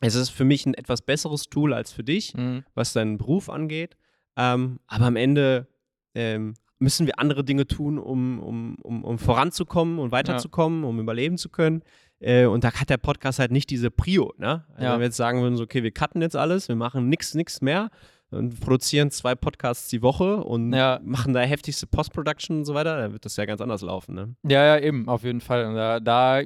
Es 0.01 0.15
ist 0.15 0.31
für 0.31 0.45
mich 0.45 0.67
ein 0.67 0.75
etwas 0.75 1.03
besseres 1.03 1.49
Tool 1.49 1.73
als 1.73 1.93
für 1.93 2.05
dich 2.05 2.35
mhm. 2.35 2.65
was 2.75 2.93
deinen 2.93 3.19
Beruf 3.19 3.49
angeht. 3.49 3.97
Ähm, 4.37 4.81
aber 4.87 5.07
am 5.07 5.17
Ende 5.17 5.69
ähm, 6.15 6.55
müssen 6.79 7.07
wir 7.07 7.19
andere 7.19 7.45
Dinge 7.45 7.67
tun, 7.67 7.99
um, 7.99 8.41
um, 8.41 8.77
um, 8.83 9.05
um 9.05 9.19
voranzukommen 9.19 9.99
und 9.99 10.13
weiterzukommen, 10.13 10.85
um 10.85 10.99
überleben 10.99 11.39
zu 11.39 11.49
können. 11.49 11.83
Äh, 12.21 12.47
und 12.47 12.65
da 12.65 12.73
hat 12.73 12.91
der 12.91 12.97
Podcast 12.97 13.39
halt 13.39 13.53
nicht 13.53 13.71
diese 13.71 13.91
Prio. 13.91 14.33
Ne? 14.39 14.65
Also 14.73 14.85
Ja. 14.85 14.93
Wenn 14.93 15.01
wir 15.01 15.07
jetzt 15.07 15.17
sagen 15.17 15.43
würden, 15.43 15.57
so, 15.57 15.65
okay, 15.65 15.83
wir 15.83 15.93
cutten 15.93 16.23
jetzt 16.23 16.37
alles, 16.37 16.69
wir 16.69 16.77
machen 16.77 17.09
nichts, 17.09 17.35
nichts 17.35 17.61
mehr, 17.61 17.91
und 18.31 18.59
produzieren 18.61 19.11
zwei 19.11 19.35
Podcasts 19.35 19.89
die 19.89 20.03
Woche 20.03 20.43
und 20.43 20.73
Ja. 20.73 21.01
machen 21.05 21.33
da 21.35 21.41
heftigste 21.41 21.87
Post-Production 21.87 22.59
und 22.59 22.65
so 22.65 22.75
weiter, 22.75 22.97
dann 22.99 23.13
wird 23.13 23.25
das 23.25 23.37
ja 23.37 23.45
ganz 23.45 23.61
anders 23.61 23.83
laufen, 23.83 24.15
ne? 24.15 24.35
Ja, 24.43 24.65
ja, 24.65 24.79
eben, 24.81 25.09
auf 25.09 25.23
jeden 25.23 25.41
Fall. 25.41 25.67
Und 25.67 25.77
da, 25.77 26.01
da 26.01 26.43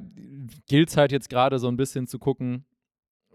gilt 0.69 0.91
es 0.91 0.97
halt 0.97 1.13
jetzt 1.13 1.31
gerade 1.31 1.59
so 1.59 1.69
ein 1.69 1.77
bisschen 1.77 2.07
zu 2.07 2.19
gucken, 2.19 2.65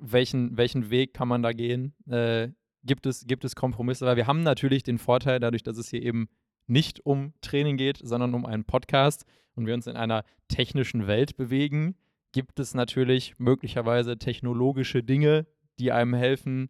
welchen, 0.04 0.58
welchen 0.58 0.90
Weg 0.90 1.14
kann 1.14 1.28
man 1.28 1.42
da 1.42 1.54
gehen. 1.54 1.94
Äh, 2.08 2.50
gibt, 2.84 3.06
es, 3.06 3.26
gibt 3.26 3.46
es 3.46 3.56
Kompromisse? 3.56 4.06
Weil 4.06 4.18
wir 4.18 4.28
haben 4.28 4.44
natürlich 4.44 4.84
den 4.84 4.98
Vorteil, 4.98 5.40
dadurch, 5.40 5.64
dass 5.64 5.78
es 5.78 5.90
hier 5.90 6.02
eben 6.02 6.28
nicht 6.68 7.06
um 7.06 7.34
Training 7.42 7.78
geht, 7.78 8.00
sondern 8.02 8.34
um 8.34 8.46
einen 8.46 8.66
Podcast 8.66 9.26
und 9.56 9.66
wir 9.66 9.74
uns 9.74 9.88
in 9.88 9.96
einer 9.96 10.24
technischen 10.48 11.08
Welt 11.08 11.36
bewegen, 11.38 11.96
gibt 12.32 12.60
es 12.60 12.74
natürlich 12.74 13.36
möglicherweise 13.38 14.18
technologische 14.18 15.04
Dinge, 15.04 15.46
die 15.80 15.92
einem 15.92 16.14
helfen, 16.14 16.70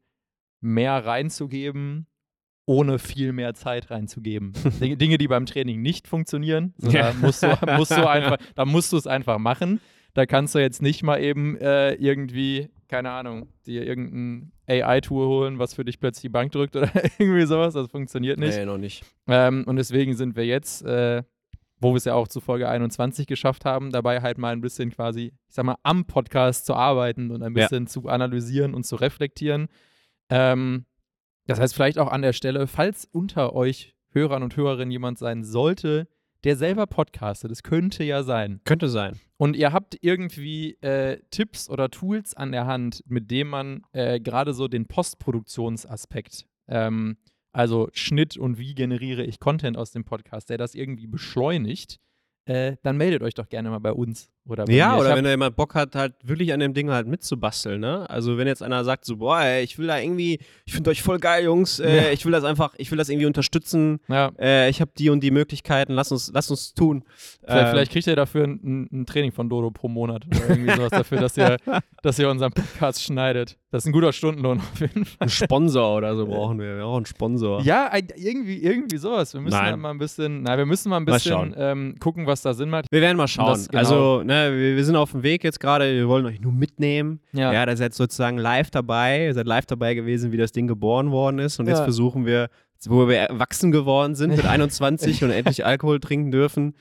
mehr 0.62 1.06
reinzugeben, 1.06 2.08
ohne 2.66 3.00
viel 3.00 3.34
mehr 3.34 3.54
Zeit 3.54 3.90
reinzugeben. 3.92 4.54
Dinge, 4.80 5.18
die 5.18 5.28
beim 5.28 5.46
Training 5.46 5.82
nicht 5.82 6.08
funktionieren. 6.08 6.74
So, 6.78 6.92
Ja. 6.92 7.12
Da 7.12 7.14
musst 7.20 7.44
du, 7.44 7.48
musst 7.78 7.92
du 7.92 8.08
einfach, 8.10 8.38
da 8.56 8.66
musst 8.66 8.94
du 8.94 8.98
es 8.98 9.08
einfach 9.08 9.38
machen. 9.38 9.82
Da 10.14 10.26
kannst 10.26 10.54
du 10.54 10.60
jetzt 10.60 10.82
nicht 10.82 11.04
mal 11.04 11.22
eben 11.22 11.58
äh, 11.58 11.94
irgendwie, 11.96 12.70
keine 12.94 13.10
Ahnung, 13.10 13.48
dir 13.66 13.86
irgendein 13.88 14.52
AI-Tool 14.68 15.26
holen, 15.26 15.58
was 15.58 15.74
für 15.74 15.84
dich 15.84 16.00
plötzlich 16.00 16.22
die 16.22 16.30
Bank 16.30 16.52
drückt 16.52 16.76
oder 16.76 16.92
irgendwie 17.18 17.46
sowas. 17.48 17.74
Das 17.74 17.90
funktioniert 17.90 18.38
nicht. 18.38 18.56
Nee, 18.56 18.66
noch 18.66 18.78
nicht. 18.78 19.04
Ähm, 19.28 19.64
und 19.66 19.78
deswegen 19.78 20.14
sind 20.14 20.36
wir 20.36 20.46
jetzt, 20.46 20.84
äh, 20.86 21.24
wo 21.80 21.90
wir 21.94 21.96
es 21.98 22.06
ja 22.06 22.14
auch 22.14 22.28
zu 22.28 22.40
Folge 22.40 22.70
21 22.70 23.26
geschafft 23.26 23.66
haben, 23.66 23.92
dabei 23.92 24.22
halt 24.22 24.38
mal 24.38 24.54
ein 24.54 24.62
bisschen 24.62 24.92
quasi, 24.92 25.34
ich 25.48 25.56
sag 25.56 25.66
mal, 25.66 25.78
am 25.82 26.06
Podcast 26.06 26.68
zu 26.68 26.76
arbeiten 26.76 27.32
und 27.32 27.42
ein 27.42 27.56
Ja. 27.58 27.64
bisschen 27.64 27.88
zu 27.88 28.08
analysieren 28.10 28.76
und 28.76 28.84
zu 28.86 28.96
reflektieren. 28.96 29.70
Ähm, 30.30 30.86
das 31.48 31.60
heißt, 31.60 31.74
vielleicht 31.74 31.98
auch 31.98 32.12
an 32.12 32.22
der 32.22 32.34
Stelle, 32.34 32.68
falls 32.68 33.06
unter 33.12 33.54
euch 33.54 33.96
Hörern 34.12 34.44
und 34.44 34.56
Hörerinnen 34.56 34.92
jemand 34.92 35.18
sein 35.18 35.44
sollte, 35.44 36.08
der 36.44 36.56
selber 36.56 36.88
podcastet, 36.88 37.52
das 37.52 37.64
könnte 37.64 38.04
ja 38.04 38.24
sein. 38.24 38.60
Könnte 38.66 38.90
sein. 38.90 39.20
Und 39.38 39.56
ihr 39.56 39.72
habt 39.72 39.98
irgendwie 40.02 40.78
äh, 40.82 41.20
Tipps 41.32 41.70
oder 41.70 41.90
Tools 41.90 42.34
an 42.34 42.52
der 42.52 42.66
Hand, 42.66 43.04
mit 43.08 43.32
dem 43.32 43.50
man 43.50 43.84
äh, 43.94 44.20
gerade 44.20 44.54
so 44.54 44.68
den 44.68 44.88
Postproduktionsaspekt, 44.88 46.46
ähm, 46.68 47.18
also 47.52 47.90
Schnitt 47.94 48.38
und 48.38 48.58
wie 48.58 48.74
generiere 48.74 49.24
ich 49.24 49.40
Content 49.40 49.78
aus 49.78 49.92
dem 49.92 50.06
Podcast, 50.06 50.50
der 50.50 50.58
das 50.58 50.76
irgendwie 50.76 51.08
beschleunigt, 51.08 52.00
äh, 52.46 52.76
dann 52.84 52.98
meldet 52.98 53.22
euch 53.22 53.36
doch 53.36 53.48
gerne 53.48 53.70
mal 53.70 53.80
bei 53.80 53.94
uns. 53.94 54.30
Oder 54.46 54.70
Ja, 54.70 54.94
mir. 54.96 55.00
Oder 55.02 55.16
wenn 55.16 55.24
da 55.24 55.30
jemand 55.30 55.56
Bock 55.56 55.74
hat, 55.74 55.96
halt 55.96 56.14
wirklich 56.24 56.52
an 56.54 56.60
dem 56.60 56.74
Ding 56.74 56.90
halt 56.90 57.08
mitzubasteln, 57.08 57.80
ne? 57.80 58.10
Also 58.10 58.38
wenn 58.38 58.46
jetzt 58.48 58.62
einer 58.62 58.84
sagt 58.84 59.06
so, 59.06 59.18
boah, 59.18 59.40
ey, 59.42 59.64
ich 59.64 59.80
will 59.80 59.88
da 59.88 59.98
irgendwie, 60.00 60.40
ich 60.66 60.74
finde 60.74 60.90
euch 60.90 61.02
voll 61.02 61.18
geil, 61.20 61.46
Jungs, 61.46 61.80
äh, 61.80 61.96
Ja. 62.08 62.12
ich 62.12 62.26
will 62.26 62.34
das 62.34 62.44
einfach, 62.44 62.74
ich 62.78 62.92
will 62.92 62.98
das 62.98 63.08
irgendwie 63.08 63.26
unterstützen, 63.26 64.00
ja, 64.10 64.32
äh, 64.38 64.70
ich 64.70 64.82
habe 64.82 64.92
die 64.98 65.10
und 65.10 65.22
die 65.24 65.32
Möglichkeiten, 65.32 65.94
lass 65.94 66.12
uns, 66.12 66.30
lass 66.34 66.52
uns 66.52 66.74
tun. 66.74 67.06
vielleicht, 67.42 67.64
Ähm, 67.64 67.70
vielleicht 67.72 67.92
kriegt 67.94 68.08
ihr 68.08 68.16
dafür 68.18 68.44
ein, 68.44 68.60
ein, 68.64 68.90
ein 69.02 69.06
Training 69.06 69.32
von 69.32 69.48
Dodo 69.48 69.72
pro 69.72 69.88
Monat 69.88 70.26
oder 70.28 70.50
irgendwie 70.50 70.74
sowas 70.76 70.92
dafür, 70.92 71.20
dass 71.22 71.38
ihr, 71.38 71.56
dass 72.04 72.20
ihr 72.20 72.30
unseren 72.30 72.52
Podcast 72.52 73.02
schneidet. 73.02 73.58
Das 73.72 73.84
ist 73.84 73.88
ein 73.88 73.92
guter 73.94 74.12
Stundenlohn 74.14 74.60
auf 74.60 74.80
jeden 74.82 75.06
Fall. 75.06 75.16
einen 75.20 75.30
Sponsor 75.32 75.98
oder 75.98 76.16
so 76.16 76.28
brauchen 76.28 76.60
wir, 76.60 76.76
wir 76.78 76.84
brauchen 76.84 76.98
einen 76.98 77.06
Sponsor. 77.08 77.62
Ja, 77.62 77.88
ein- 77.88 78.08
irgendwie, 78.16 78.58
irgendwie 78.62 78.98
sowas. 78.98 79.34
Wir 79.34 79.42
müssen 79.42 79.56
Nein. 79.56 79.66
halt 79.72 79.78
mal 79.80 79.90
ein 79.92 79.98
bisschen, 79.98 80.44
na, 80.44 80.58
wir 80.58 80.66
müssen 80.68 80.90
mal 80.90 80.98
ein 80.98 81.06
Mal 81.06 81.14
bisschen 81.14 81.32
schauen. 81.32 81.56
ähm, 81.58 81.96
gucken, 82.00 82.28
was 82.28 82.42
da 82.44 82.54
Sinn 82.54 82.70
macht. 82.70 82.86
Wir 82.92 83.02
werden 83.02 83.18
mal 83.18 83.28
schauen. 83.28 83.48
Das- 83.48 83.68
genau. 83.70 83.80
Also, 83.80 84.24
ne, 84.24 84.33
wir, 84.52 84.76
wir 84.76 84.86
sind 84.86 84.96
auf 84.96 85.12
dem 85.12 85.24
Weg 85.24 85.44
jetzt 85.44 85.60
gerade, 85.60 85.94
wir 85.94 86.08
wollen 86.08 86.26
euch 86.26 86.40
nur 86.42 86.52
mitnehmen. 86.52 87.20
Ja. 87.34 87.52
Ja, 87.54 87.66
da 87.66 87.76
seid 87.76 87.94
sozusagen 87.94 88.38
live 88.38 88.70
dabei, 88.72 89.26
ihr 89.26 89.34
seid 89.34 89.48
live 89.48 89.66
dabei 89.66 89.94
gewesen, 89.94 90.32
wie 90.32 90.38
das 90.38 90.52
Ding 90.52 90.68
geboren 90.68 91.12
worden 91.12 91.40
ist. 91.40 91.60
Und 91.60 91.68
jetzt 91.68 91.80
Ja. 91.80 91.84
versuchen 91.84 92.26
wir, 92.26 92.50
wo 92.86 93.08
wir 93.08 93.18
erwachsen 93.18 93.72
geworden 93.72 94.16
sind 94.16 94.36
mit 94.36 94.46
21 94.46 95.24
und 95.24 95.32
endlich 95.32 95.66
Alkohol 95.66 96.00
trinken 96.00 96.32
dürfen. 96.32 96.76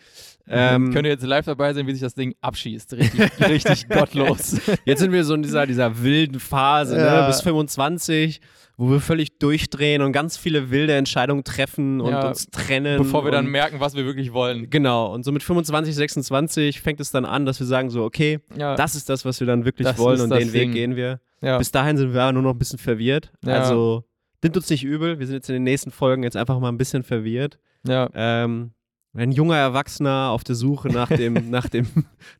Ähm, 0.49 0.93
Könnt 0.93 1.07
ihr 1.07 1.12
jetzt 1.12 1.24
live 1.24 1.45
dabei 1.45 1.73
sein, 1.73 1.87
wie 1.87 1.93
sich 1.93 2.01
das 2.01 2.15
Ding 2.15 2.35
abschießt. 2.41 2.95
Richtig, 2.95 3.49
richtig 3.49 3.89
gottlos. 3.89 4.57
jetzt 4.85 4.99
sind 4.99 5.12
wir 5.12 5.23
so 5.24 5.35
in 5.35 5.43
dieser, 5.43 5.66
dieser 5.69 6.03
wilden 6.03 6.41
Phase, 6.41 6.97
Ja. 6.97 7.20
ne, 7.23 7.27
bis 7.29 7.43
25, 7.43 8.41
wo 8.82 8.90
wir 8.90 9.00
völlig 9.00 9.38
durchdrehen 9.38 10.02
und 10.02 10.10
ganz 10.12 10.36
viele 10.36 10.70
wilde 10.70 10.94
Entscheidungen 10.94 11.44
treffen 11.44 12.00
und 12.00 12.10
Ja. 12.10 12.28
uns 12.28 12.46
trennen. 12.50 12.98
Bevor 12.98 13.24
wir 13.24 13.30
dann 13.30 13.46
merken, 13.46 13.78
was 13.78 13.94
wir 13.94 14.04
wirklich 14.04 14.32
wollen. 14.32 14.70
Genau, 14.70 15.12
und 15.14 15.24
so 15.24 15.30
mit 15.30 15.42
25, 15.44 15.94
26 15.94 16.80
fängt 16.80 16.98
es 16.98 17.10
dann 17.12 17.24
an, 17.24 17.46
dass 17.46 17.60
wir 17.60 17.66
sagen 17.66 17.90
so, 17.90 18.02
okay, 18.04 18.40
Ja, 18.56 18.74
das 18.74 18.94
ist 18.96 19.09
das, 19.09 19.24
was 19.24 19.38
wir 19.38 19.46
dann 19.46 19.64
wirklich 19.64 19.86
Das 19.86 19.98
wollen 19.98 20.20
und 20.20 20.30
den 20.30 20.52
Weg 20.52 20.62
Ding. 20.62 20.72
gehen 20.72 20.96
wir. 20.96 21.20
ja. 21.40 21.59
Bis 21.59 21.70
dahin 21.70 21.96
sind 21.96 22.12
wir 22.12 22.22
aber 22.22 22.32
nur 22.32 22.42
noch 22.42 22.52
ein 22.54 22.59
bisschen 22.59 22.78
verwirrt. 22.80 23.30
Also 23.46 24.04
nimmt 24.42 24.56
uns 24.56 24.68
nicht 24.68 24.82
übel. 24.84 25.18
Wir 25.20 25.26
sind 25.26 25.36
jetzt 25.36 25.48
in 25.48 25.54
den 25.54 25.62
nächsten 25.64 25.90
Folgen 25.92 26.24
jetzt 26.24 26.36
einfach 26.36 26.59
mal 26.59 26.68
ein 26.70 26.78
bisschen 26.78 27.04
verwirrt. 27.04 27.59
ja. 27.86 28.10
Ähm, 28.14 28.72
ein 29.14 29.30
junger 29.30 29.56
Erwachsener 29.59 30.30
auf 30.30 30.42
der 30.42 30.54
Suche 30.54 30.88
nach 30.88 31.09
dem, 31.09 31.34
nach 31.50 31.68
dem, 31.68 31.86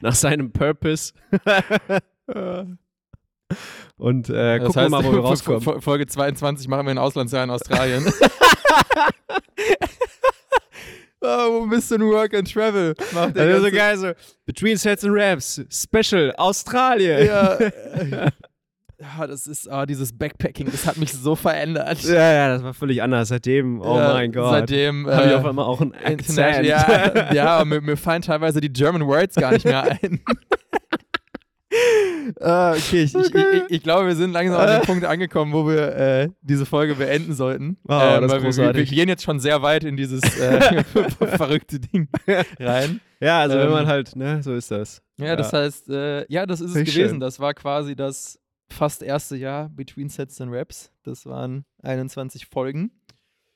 nach 0.01 0.15
seinem 0.15 0.51
Purpose. 0.53 1.13
Und 3.97 4.29
äh, 4.31 4.59
Das 4.59 4.67
gucken 4.69 4.83
wir 4.83 4.89
mal, 4.91 5.05
wo 5.05 5.13
wir 5.13 5.21
rauskommen. 5.25 5.61
Fo- 5.61 5.81
Folge 5.81 6.07
22 6.07 6.67
machen 6.69 6.87
wir 6.87 6.91
ein 6.93 6.99
Auslandsjahr 6.99 7.45
in 7.45 7.51
Australien. 7.51 8.05
oh, 11.21 11.67
Mr. 11.67 11.99
New 11.99 12.11
Work 12.13 12.35
and 12.35 12.51
Travel. 12.53 12.95
Macht 13.13 13.37
der 13.37 13.57
ist 13.57 13.63
so 13.63 13.71
geil, 13.71 13.97
so 13.99 14.13
Between 14.47 14.77
Sets 14.77 15.05
and 15.05 15.15
Raps, 15.17 15.61
Special, 15.71 16.33
Australien. 16.37 17.27
Ja. 17.27 17.59
ja, 18.99 19.27
das 19.27 19.47
ist, 19.47 19.71
ah, 19.71 19.87
dieses 19.87 20.17
Backpacking, 20.17 20.71
das 20.71 20.87
hat 20.87 20.97
mich 20.97 21.13
so 21.13 21.37
verändert. 21.37 22.03
ja, 22.03 22.33
ja, 22.33 22.49
das 22.55 22.63
war 22.65 22.75
völlig 22.75 23.03
anders. 23.03 23.29
Seitdem, 23.29 23.81
oh 23.81 23.99
Ja, 23.99 24.13
mein 24.15 24.33
Gott. 24.33 24.51
Seitdem. 24.51 25.07
habe 25.09 25.27
ich 25.27 25.33
äh, 25.33 25.35
auf 25.35 25.45
einmal 25.45 25.65
auch 25.65 25.81
einen 25.81 25.95
Akzent. 25.95 26.67
Ja, 26.67 27.33
ja 27.33 27.65
mir, 27.65 27.81
mir 27.81 27.97
fallen 27.97 28.23
teilweise 28.23 28.61
die 28.61 28.73
German 28.73 29.07
Words 29.07 29.37
gar 29.37 29.53
nicht 29.53 29.65
mehr 29.65 29.83
ein. 30.03 30.21
Ah, 32.41 32.73
okay, 32.73 33.03
ich, 33.03 33.15
ich, 33.15 33.35
ich, 33.35 33.63
ich 33.69 33.83
glaube, 33.83 34.07
wir 34.07 34.15
sind 34.15 34.33
langsam 34.33 34.61
an 34.61 34.69
dem 34.81 34.87
Punkt 34.87 35.05
angekommen, 35.05 35.53
wo 35.53 35.67
wir 35.67 35.97
äh, 35.97 36.29
diese 36.41 36.65
Folge 36.67 36.95
beenden 36.95 37.35
sollten. 37.35 37.77
Wow, 37.85 38.03
Ähm, 38.17 38.23
das 38.23 38.23
ist 38.23 38.23
weil 38.23 38.29
wir, 38.29 38.33
wir, 38.33 38.41
großartig. 38.43 38.91
wir 38.91 38.97
gehen 38.97 39.09
jetzt 39.09 39.23
schon 39.25 39.41
sehr 39.41 39.61
weit 39.63 39.85
in 39.85 39.97
dieses 39.97 40.23
äh, 40.39 40.85
verrückte 41.37 41.81
Ding 41.81 42.09
rein. 42.61 43.01
Ja, 43.21 43.41
also 43.41 43.57
wenn 43.57 43.67
Ähm, 43.67 43.73
man 43.73 43.87
halt, 43.87 44.15
ne, 44.17 44.43
so 44.43 44.55
ist 44.55 44.71
das. 44.71 45.03
Ja, 45.19 45.37
das 45.37 45.53
heißt, 45.53 45.89
äh, 45.91 46.25
ja, 46.33 46.47
das 46.47 46.61
ist 46.61 46.69
es 46.69 46.73
Finde 46.75 46.91
ich 46.91 46.97
gewesen. 46.97 47.11
schön. 47.15 47.21
Das 47.21 47.39
war 47.41 47.55
quasi 47.55 47.95
das 47.97 48.39
fast 48.71 49.03
erste 49.03 49.37
Jahr 49.37 49.69
Between 49.69 50.09
Sets 50.09 50.41
and 50.41 50.53
Raps. 50.53 50.91
Das 51.05 51.27
waren 51.27 51.65
21 51.83 52.47
Folgen. 52.47 52.91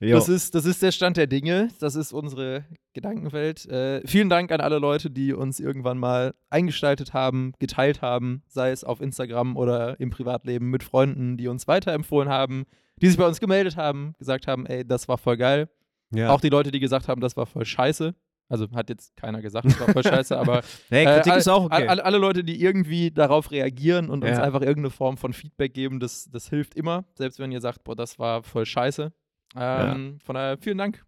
Jo. 0.01 0.17
Das 0.17 0.29
ist, 0.29 0.55
das 0.55 0.67
ist 0.67 0.83
der 0.83 0.93
Stand 0.93 1.17
der 1.17 1.27
Dinge. 1.27 1.69
Das 1.81 1.95
ist 1.95 2.13
unsere 2.13 2.65
Gedankenwelt. 2.93 3.65
Äh, 3.67 4.07
vielen 4.07 4.29
Dank 4.29 4.53
an 4.53 4.61
alle 4.61 4.79
Leute, 4.79 5.11
die 5.11 5.33
uns 5.33 5.59
irgendwann 5.61 5.97
mal 5.99 6.35
eingestaltet 6.51 7.15
haben, 7.15 7.53
geteilt 7.59 8.03
haben, 8.03 8.43
sei 8.47 8.71
es 8.71 8.85
auf 8.85 9.01
Instagram 9.01 9.57
oder 9.57 9.99
im 10.01 10.11
Privatleben 10.11 10.69
mit 10.71 10.83
Freunden, 10.83 11.37
die 11.37 11.49
uns 11.49 11.67
weiterempfohlen 11.67 12.29
haben, 12.29 12.65
die 13.01 13.09
sich 13.09 13.17
bei 13.19 13.27
uns 13.27 13.41
gemeldet 13.41 13.77
haben, 13.77 14.15
gesagt 14.19 14.47
haben, 14.47 14.67
ey, 14.67 14.87
das 14.87 15.09
war 15.09 15.19
voll 15.19 15.37
geil. 15.37 15.69
ja. 16.15 16.31
Auch 16.31 16.41
die 16.41 16.49
Leute, 16.51 16.71
die 16.71 16.81
gesagt 16.81 17.09
haben, 17.09 17.21
das 17.21 17.37
war 17.37 17.47
voll 17.47 17.65
scheiße. 17.65 18.15
Also 18.49 18.71
hat 18.75 18.89
jetzt 18.91 19.17
keiner 19.17 19.43
gesagt, 19.43 19.67
das 19.67 19.81
war 19.81 19.89
voll 19.89 20.03
scheiße, 20.05 20.39
aber 20.39 20.63
hey, 20.89 21.05
äh, 21.05 21.15
Kritik 21.17 21.33
all- 21.33 21.39
ist 21.39 21.49
auch 21.49 21.65
okay. 21.65 21.75
all- 21.75 21.89
alle, 21.89 22.05
alle 22.05 22.19
Leute, 22.19 22.45
die 22.45 22.63
irgendwie 22.63 23.11
darauf 23.11 23.51
reagieren 23.51 24.09
und 24.09 24.23
uns 24.25 24.37
Ja. 24.39 24.43
einfach 24.45 24.61
irgendeine 24.61 24.91
Form 24.91 25.17
von 25.17 25.33
Feedback 25.33 25.75
geben, 25.75 25.99
das, 26.01 26.31
das 26.31 26.49
hilft 26.49 26.75
immer. 26.77 27.05
Selbst 27.17 27.39
wenn 27.41 27.51
ihr 27.51 27.61
sagt, 27.61 27.83
boah, 27.83 27.97
das 27.97 28.19
war 28.19 28.43
voll 28.45 28.65
scheiße. 28.65 29.13
Ähm, 29.59 30.19
Von 30.25 30.35
daher, 30.35 30.59
vielen 30.59 30.79
Dank. 30.79 31.05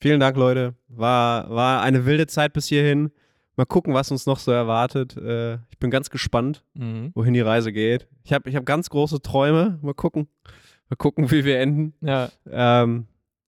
Vielen 0.00 0.20
Dank, 0.20 0.36
Leute. 0.36 0.74
War, 0.88 1.50
war 1.50 1.82
eine 1.82 2.06
wilde 2.06 2.26
Zeit 2.26 2.52
bis 2.52 2.66
hierhin. 2.68 3.10
Mal 3.56 3.66
gucken, 3.66 3.92
was 3.92 4.10
uns 4.10 4.24
noch 4.26 4.38
so 4.38 4.50
erwartet. 4.52 5.16
Äh, 5.16 5.54
ich 5.70 5.78
bin 5.78 5.90
ganz 5.90 6.08
gespannt, 6.08 6.64
wohin 7.14 7.34
die 7.34 7.40
Reise 7.40 7.72
geht. 7.72 8.08
Ich 8.24 8.32
habe 8.32 8.48
ich 8.48 8.56
hab 8.56 8.64
ganz 8.64 8.88
große 8.88 9.20
Träume. 9.20 9.78
Mal 9.82 9.92
gucken. 9.94 10.28
Mal 10.88 10.96
gucken, 10.96 11.30
wie 11.30 11.44
wir 11.44 11.58
enden. 11.60 11.92
Ja, 12.00 12.30
Ähm, 12.50 13.06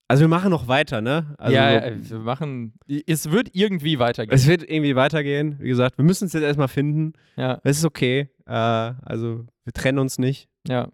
also 0.09 0.21
wir 0.25 0.29
machen 0.29 0.51
noch 0.51 0.69
weiter, 0.69 1.01
ne? 1.01 1.35
Also 1.39 1.55
ja, 1.57 1.71
so- 1.81 1.87
äh, 1.87 2.11
wir 2.11 2.19
machen. 2.19 2.75
Es 3.07 3.31
wird 3.31 3.49
irgendwie 3.55 3.99
weitergehen. 3.99 4.35
es 4.35 4.47
wird 4.47 4.63
irgendwie 4.69 4.95
weitergehen. 4.95 5.57
Wie 5.59 5.69
gesagt, 5.69 5.97
wir 5.97 6.05
müssen 6.05 6.27
es 6.27 6.35
jetzt 6.35 6.43
erstmal 6.43 6.69
finden. 6.69 7.15
ja, 7.37 7.61
Es 7.65 7.79
ist 7.79 7.87
okay. 7.87 8.29
Äh, 8.45 8.53
also 8.53 9.47
wir 9.65 9.73
trennen 9.73 9.99
uns 9.99 10.19
nicht. 10.19 10.49
ja. 10.69 10.89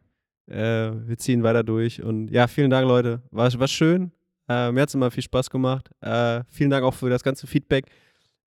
Äh, 0.48 0.90
wir 1.08 1.18
ziehen 1.18 1.42
weiter 1.42 1.62
durch. 1.62 2.02
Und 2.02 2.28
ja, 2.30 2.46
vielen 2.46 2.70
Dank, 2.70 2.86
Leute. 2.86 3.22
War, 3.30 3.52
war 3.58 3.68
schön. 3.68 4.12
Äh, 4.48 4.72
mir 4.72 4.82
hat 4.82 4.88
es 4.88 4.94
immer 4.94 5.10
viel 5.10 5.22
Spaß 5.22 5.50
gemacht. 5.50 5.90
Äh, 6.00 6.42
vielen 6.48 6.70
Dank 6.70 6.84
auch 6.84 6.94
für 6.94 7.10
das 7.10 7.22
ganze 7.22 7.46
Feedback. 7.46 7.86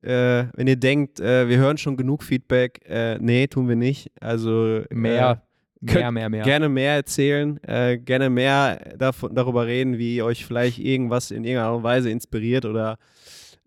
Äh, 0.01 0.45
wenn 0.55 0.65
ihr 0.67 0.77
denkt, 0.77 1.19
äh, 1.19 1.47
wir 1.47 1.57
hören 1.57 1.77
schon 1.77 1.95
genug 1.95 2.23
Feedback, 2.23 2.81
äh, 2.87 3.19
nee, 3.19 3.45
tun 3.47 3.69
wir 3.69 3.75
nicht. 3.75 4.11
Also 4.19 4.81
Mehr, 4.89 4.89
Äh, 4.89 5.85
mehr, 5.85 5.93
könnt 5.93 6.13
mehr, 6.13 6.29
mehr. 6.29 6.43
gerne 6.43 6.69
mehr 6.69 6.95
erzählen, 6.95 7.63
äh, 7.63 7.99
gerne 7.99 8.31
mehr 8.31 8.95
davon, 8.97 9.35
darüber 9.35 9.67
reden, 9.67 9.99
wie 9.99 10.23
euch 10.23 10.43
vielleicht 10.45 10.79
irgendwas 10.79 11.29
in 11.29 11.43
irgendeiner 11.43 11.83
Weise 11.83 12.09
inspiriert 12.09 12.65
oder 12.65 12.97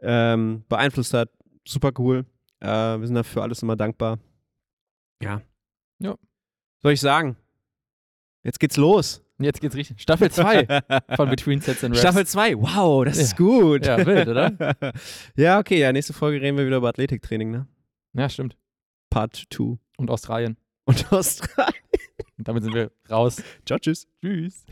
ähm, 0.00 0.64
beeinflusst 0.68 1.14
hat. 1.14 1.30
Super 1.66 1.92
cool. 1.98 2.24
Äh, 2.60 2.66
wir 2.66 3.06
sind 3.06 3.14
dafür 3.14 3.42
alles 3.42 3.62
immer 3.62 3.76
dankbar. 3.76 4.18
Ja. 5.22 5.40
Ja. 6.00 6.16
Soll 6.82 6.92
ich 6.92 7.00
sagen? 7.00 7.36
Jetzt 8.44 8.60
geht's 8.60 8.76
los. 8.76 9.22
Jetzt 9.38 9.60
geht's 9.60 9.74
richtig. 9.74 10.00
Staffel 10.00 10.30
2 10.30 10.66
von 11.16 11.30
Between 11.30 11.60
Sets 11.60 11.82
and 11.82 11.94
Reps. 11.94 12.00
Staffel 12.00 12.26
2, 12.26 12.56
wow, 12.58 13.04
das 13.04 13.18
ist 13.18 13.36
gut. 13.36 13.86
Ja, 13.86 14.04
wild, 14.06 14.28
oder? 14.28 14.74
ja, 15.36 15.58
okay, 15.58 15.80
ja, 15.80 15.92
nächste 15.92 16.12
Folge 16.12 16.40
reden 16.40 16.56
wir 16.56 16.66
wieder 16.66 16.76
über 16.76 16.90
Athletiktraining, 16.90 17.50
ne? 17.50 17.66
Ja, 18.12 18.28
stimmt. 18.28 18.56
Part 19.10 19.46
2. 19.50 19.78
Und 19.96 20.10
Australien. 20.10 20.56
Und 20.84 21.12
Australien. 21.12 21.74
Und 22.36 22.46
damit 22.46 22.62
sind 22.62 22.74
wir 22.74 22.92
raus. 23.10 23.42
Ciao, 23.64 23.78
tschüss. 23.78 24.06
Tschüss. 24.22 24.66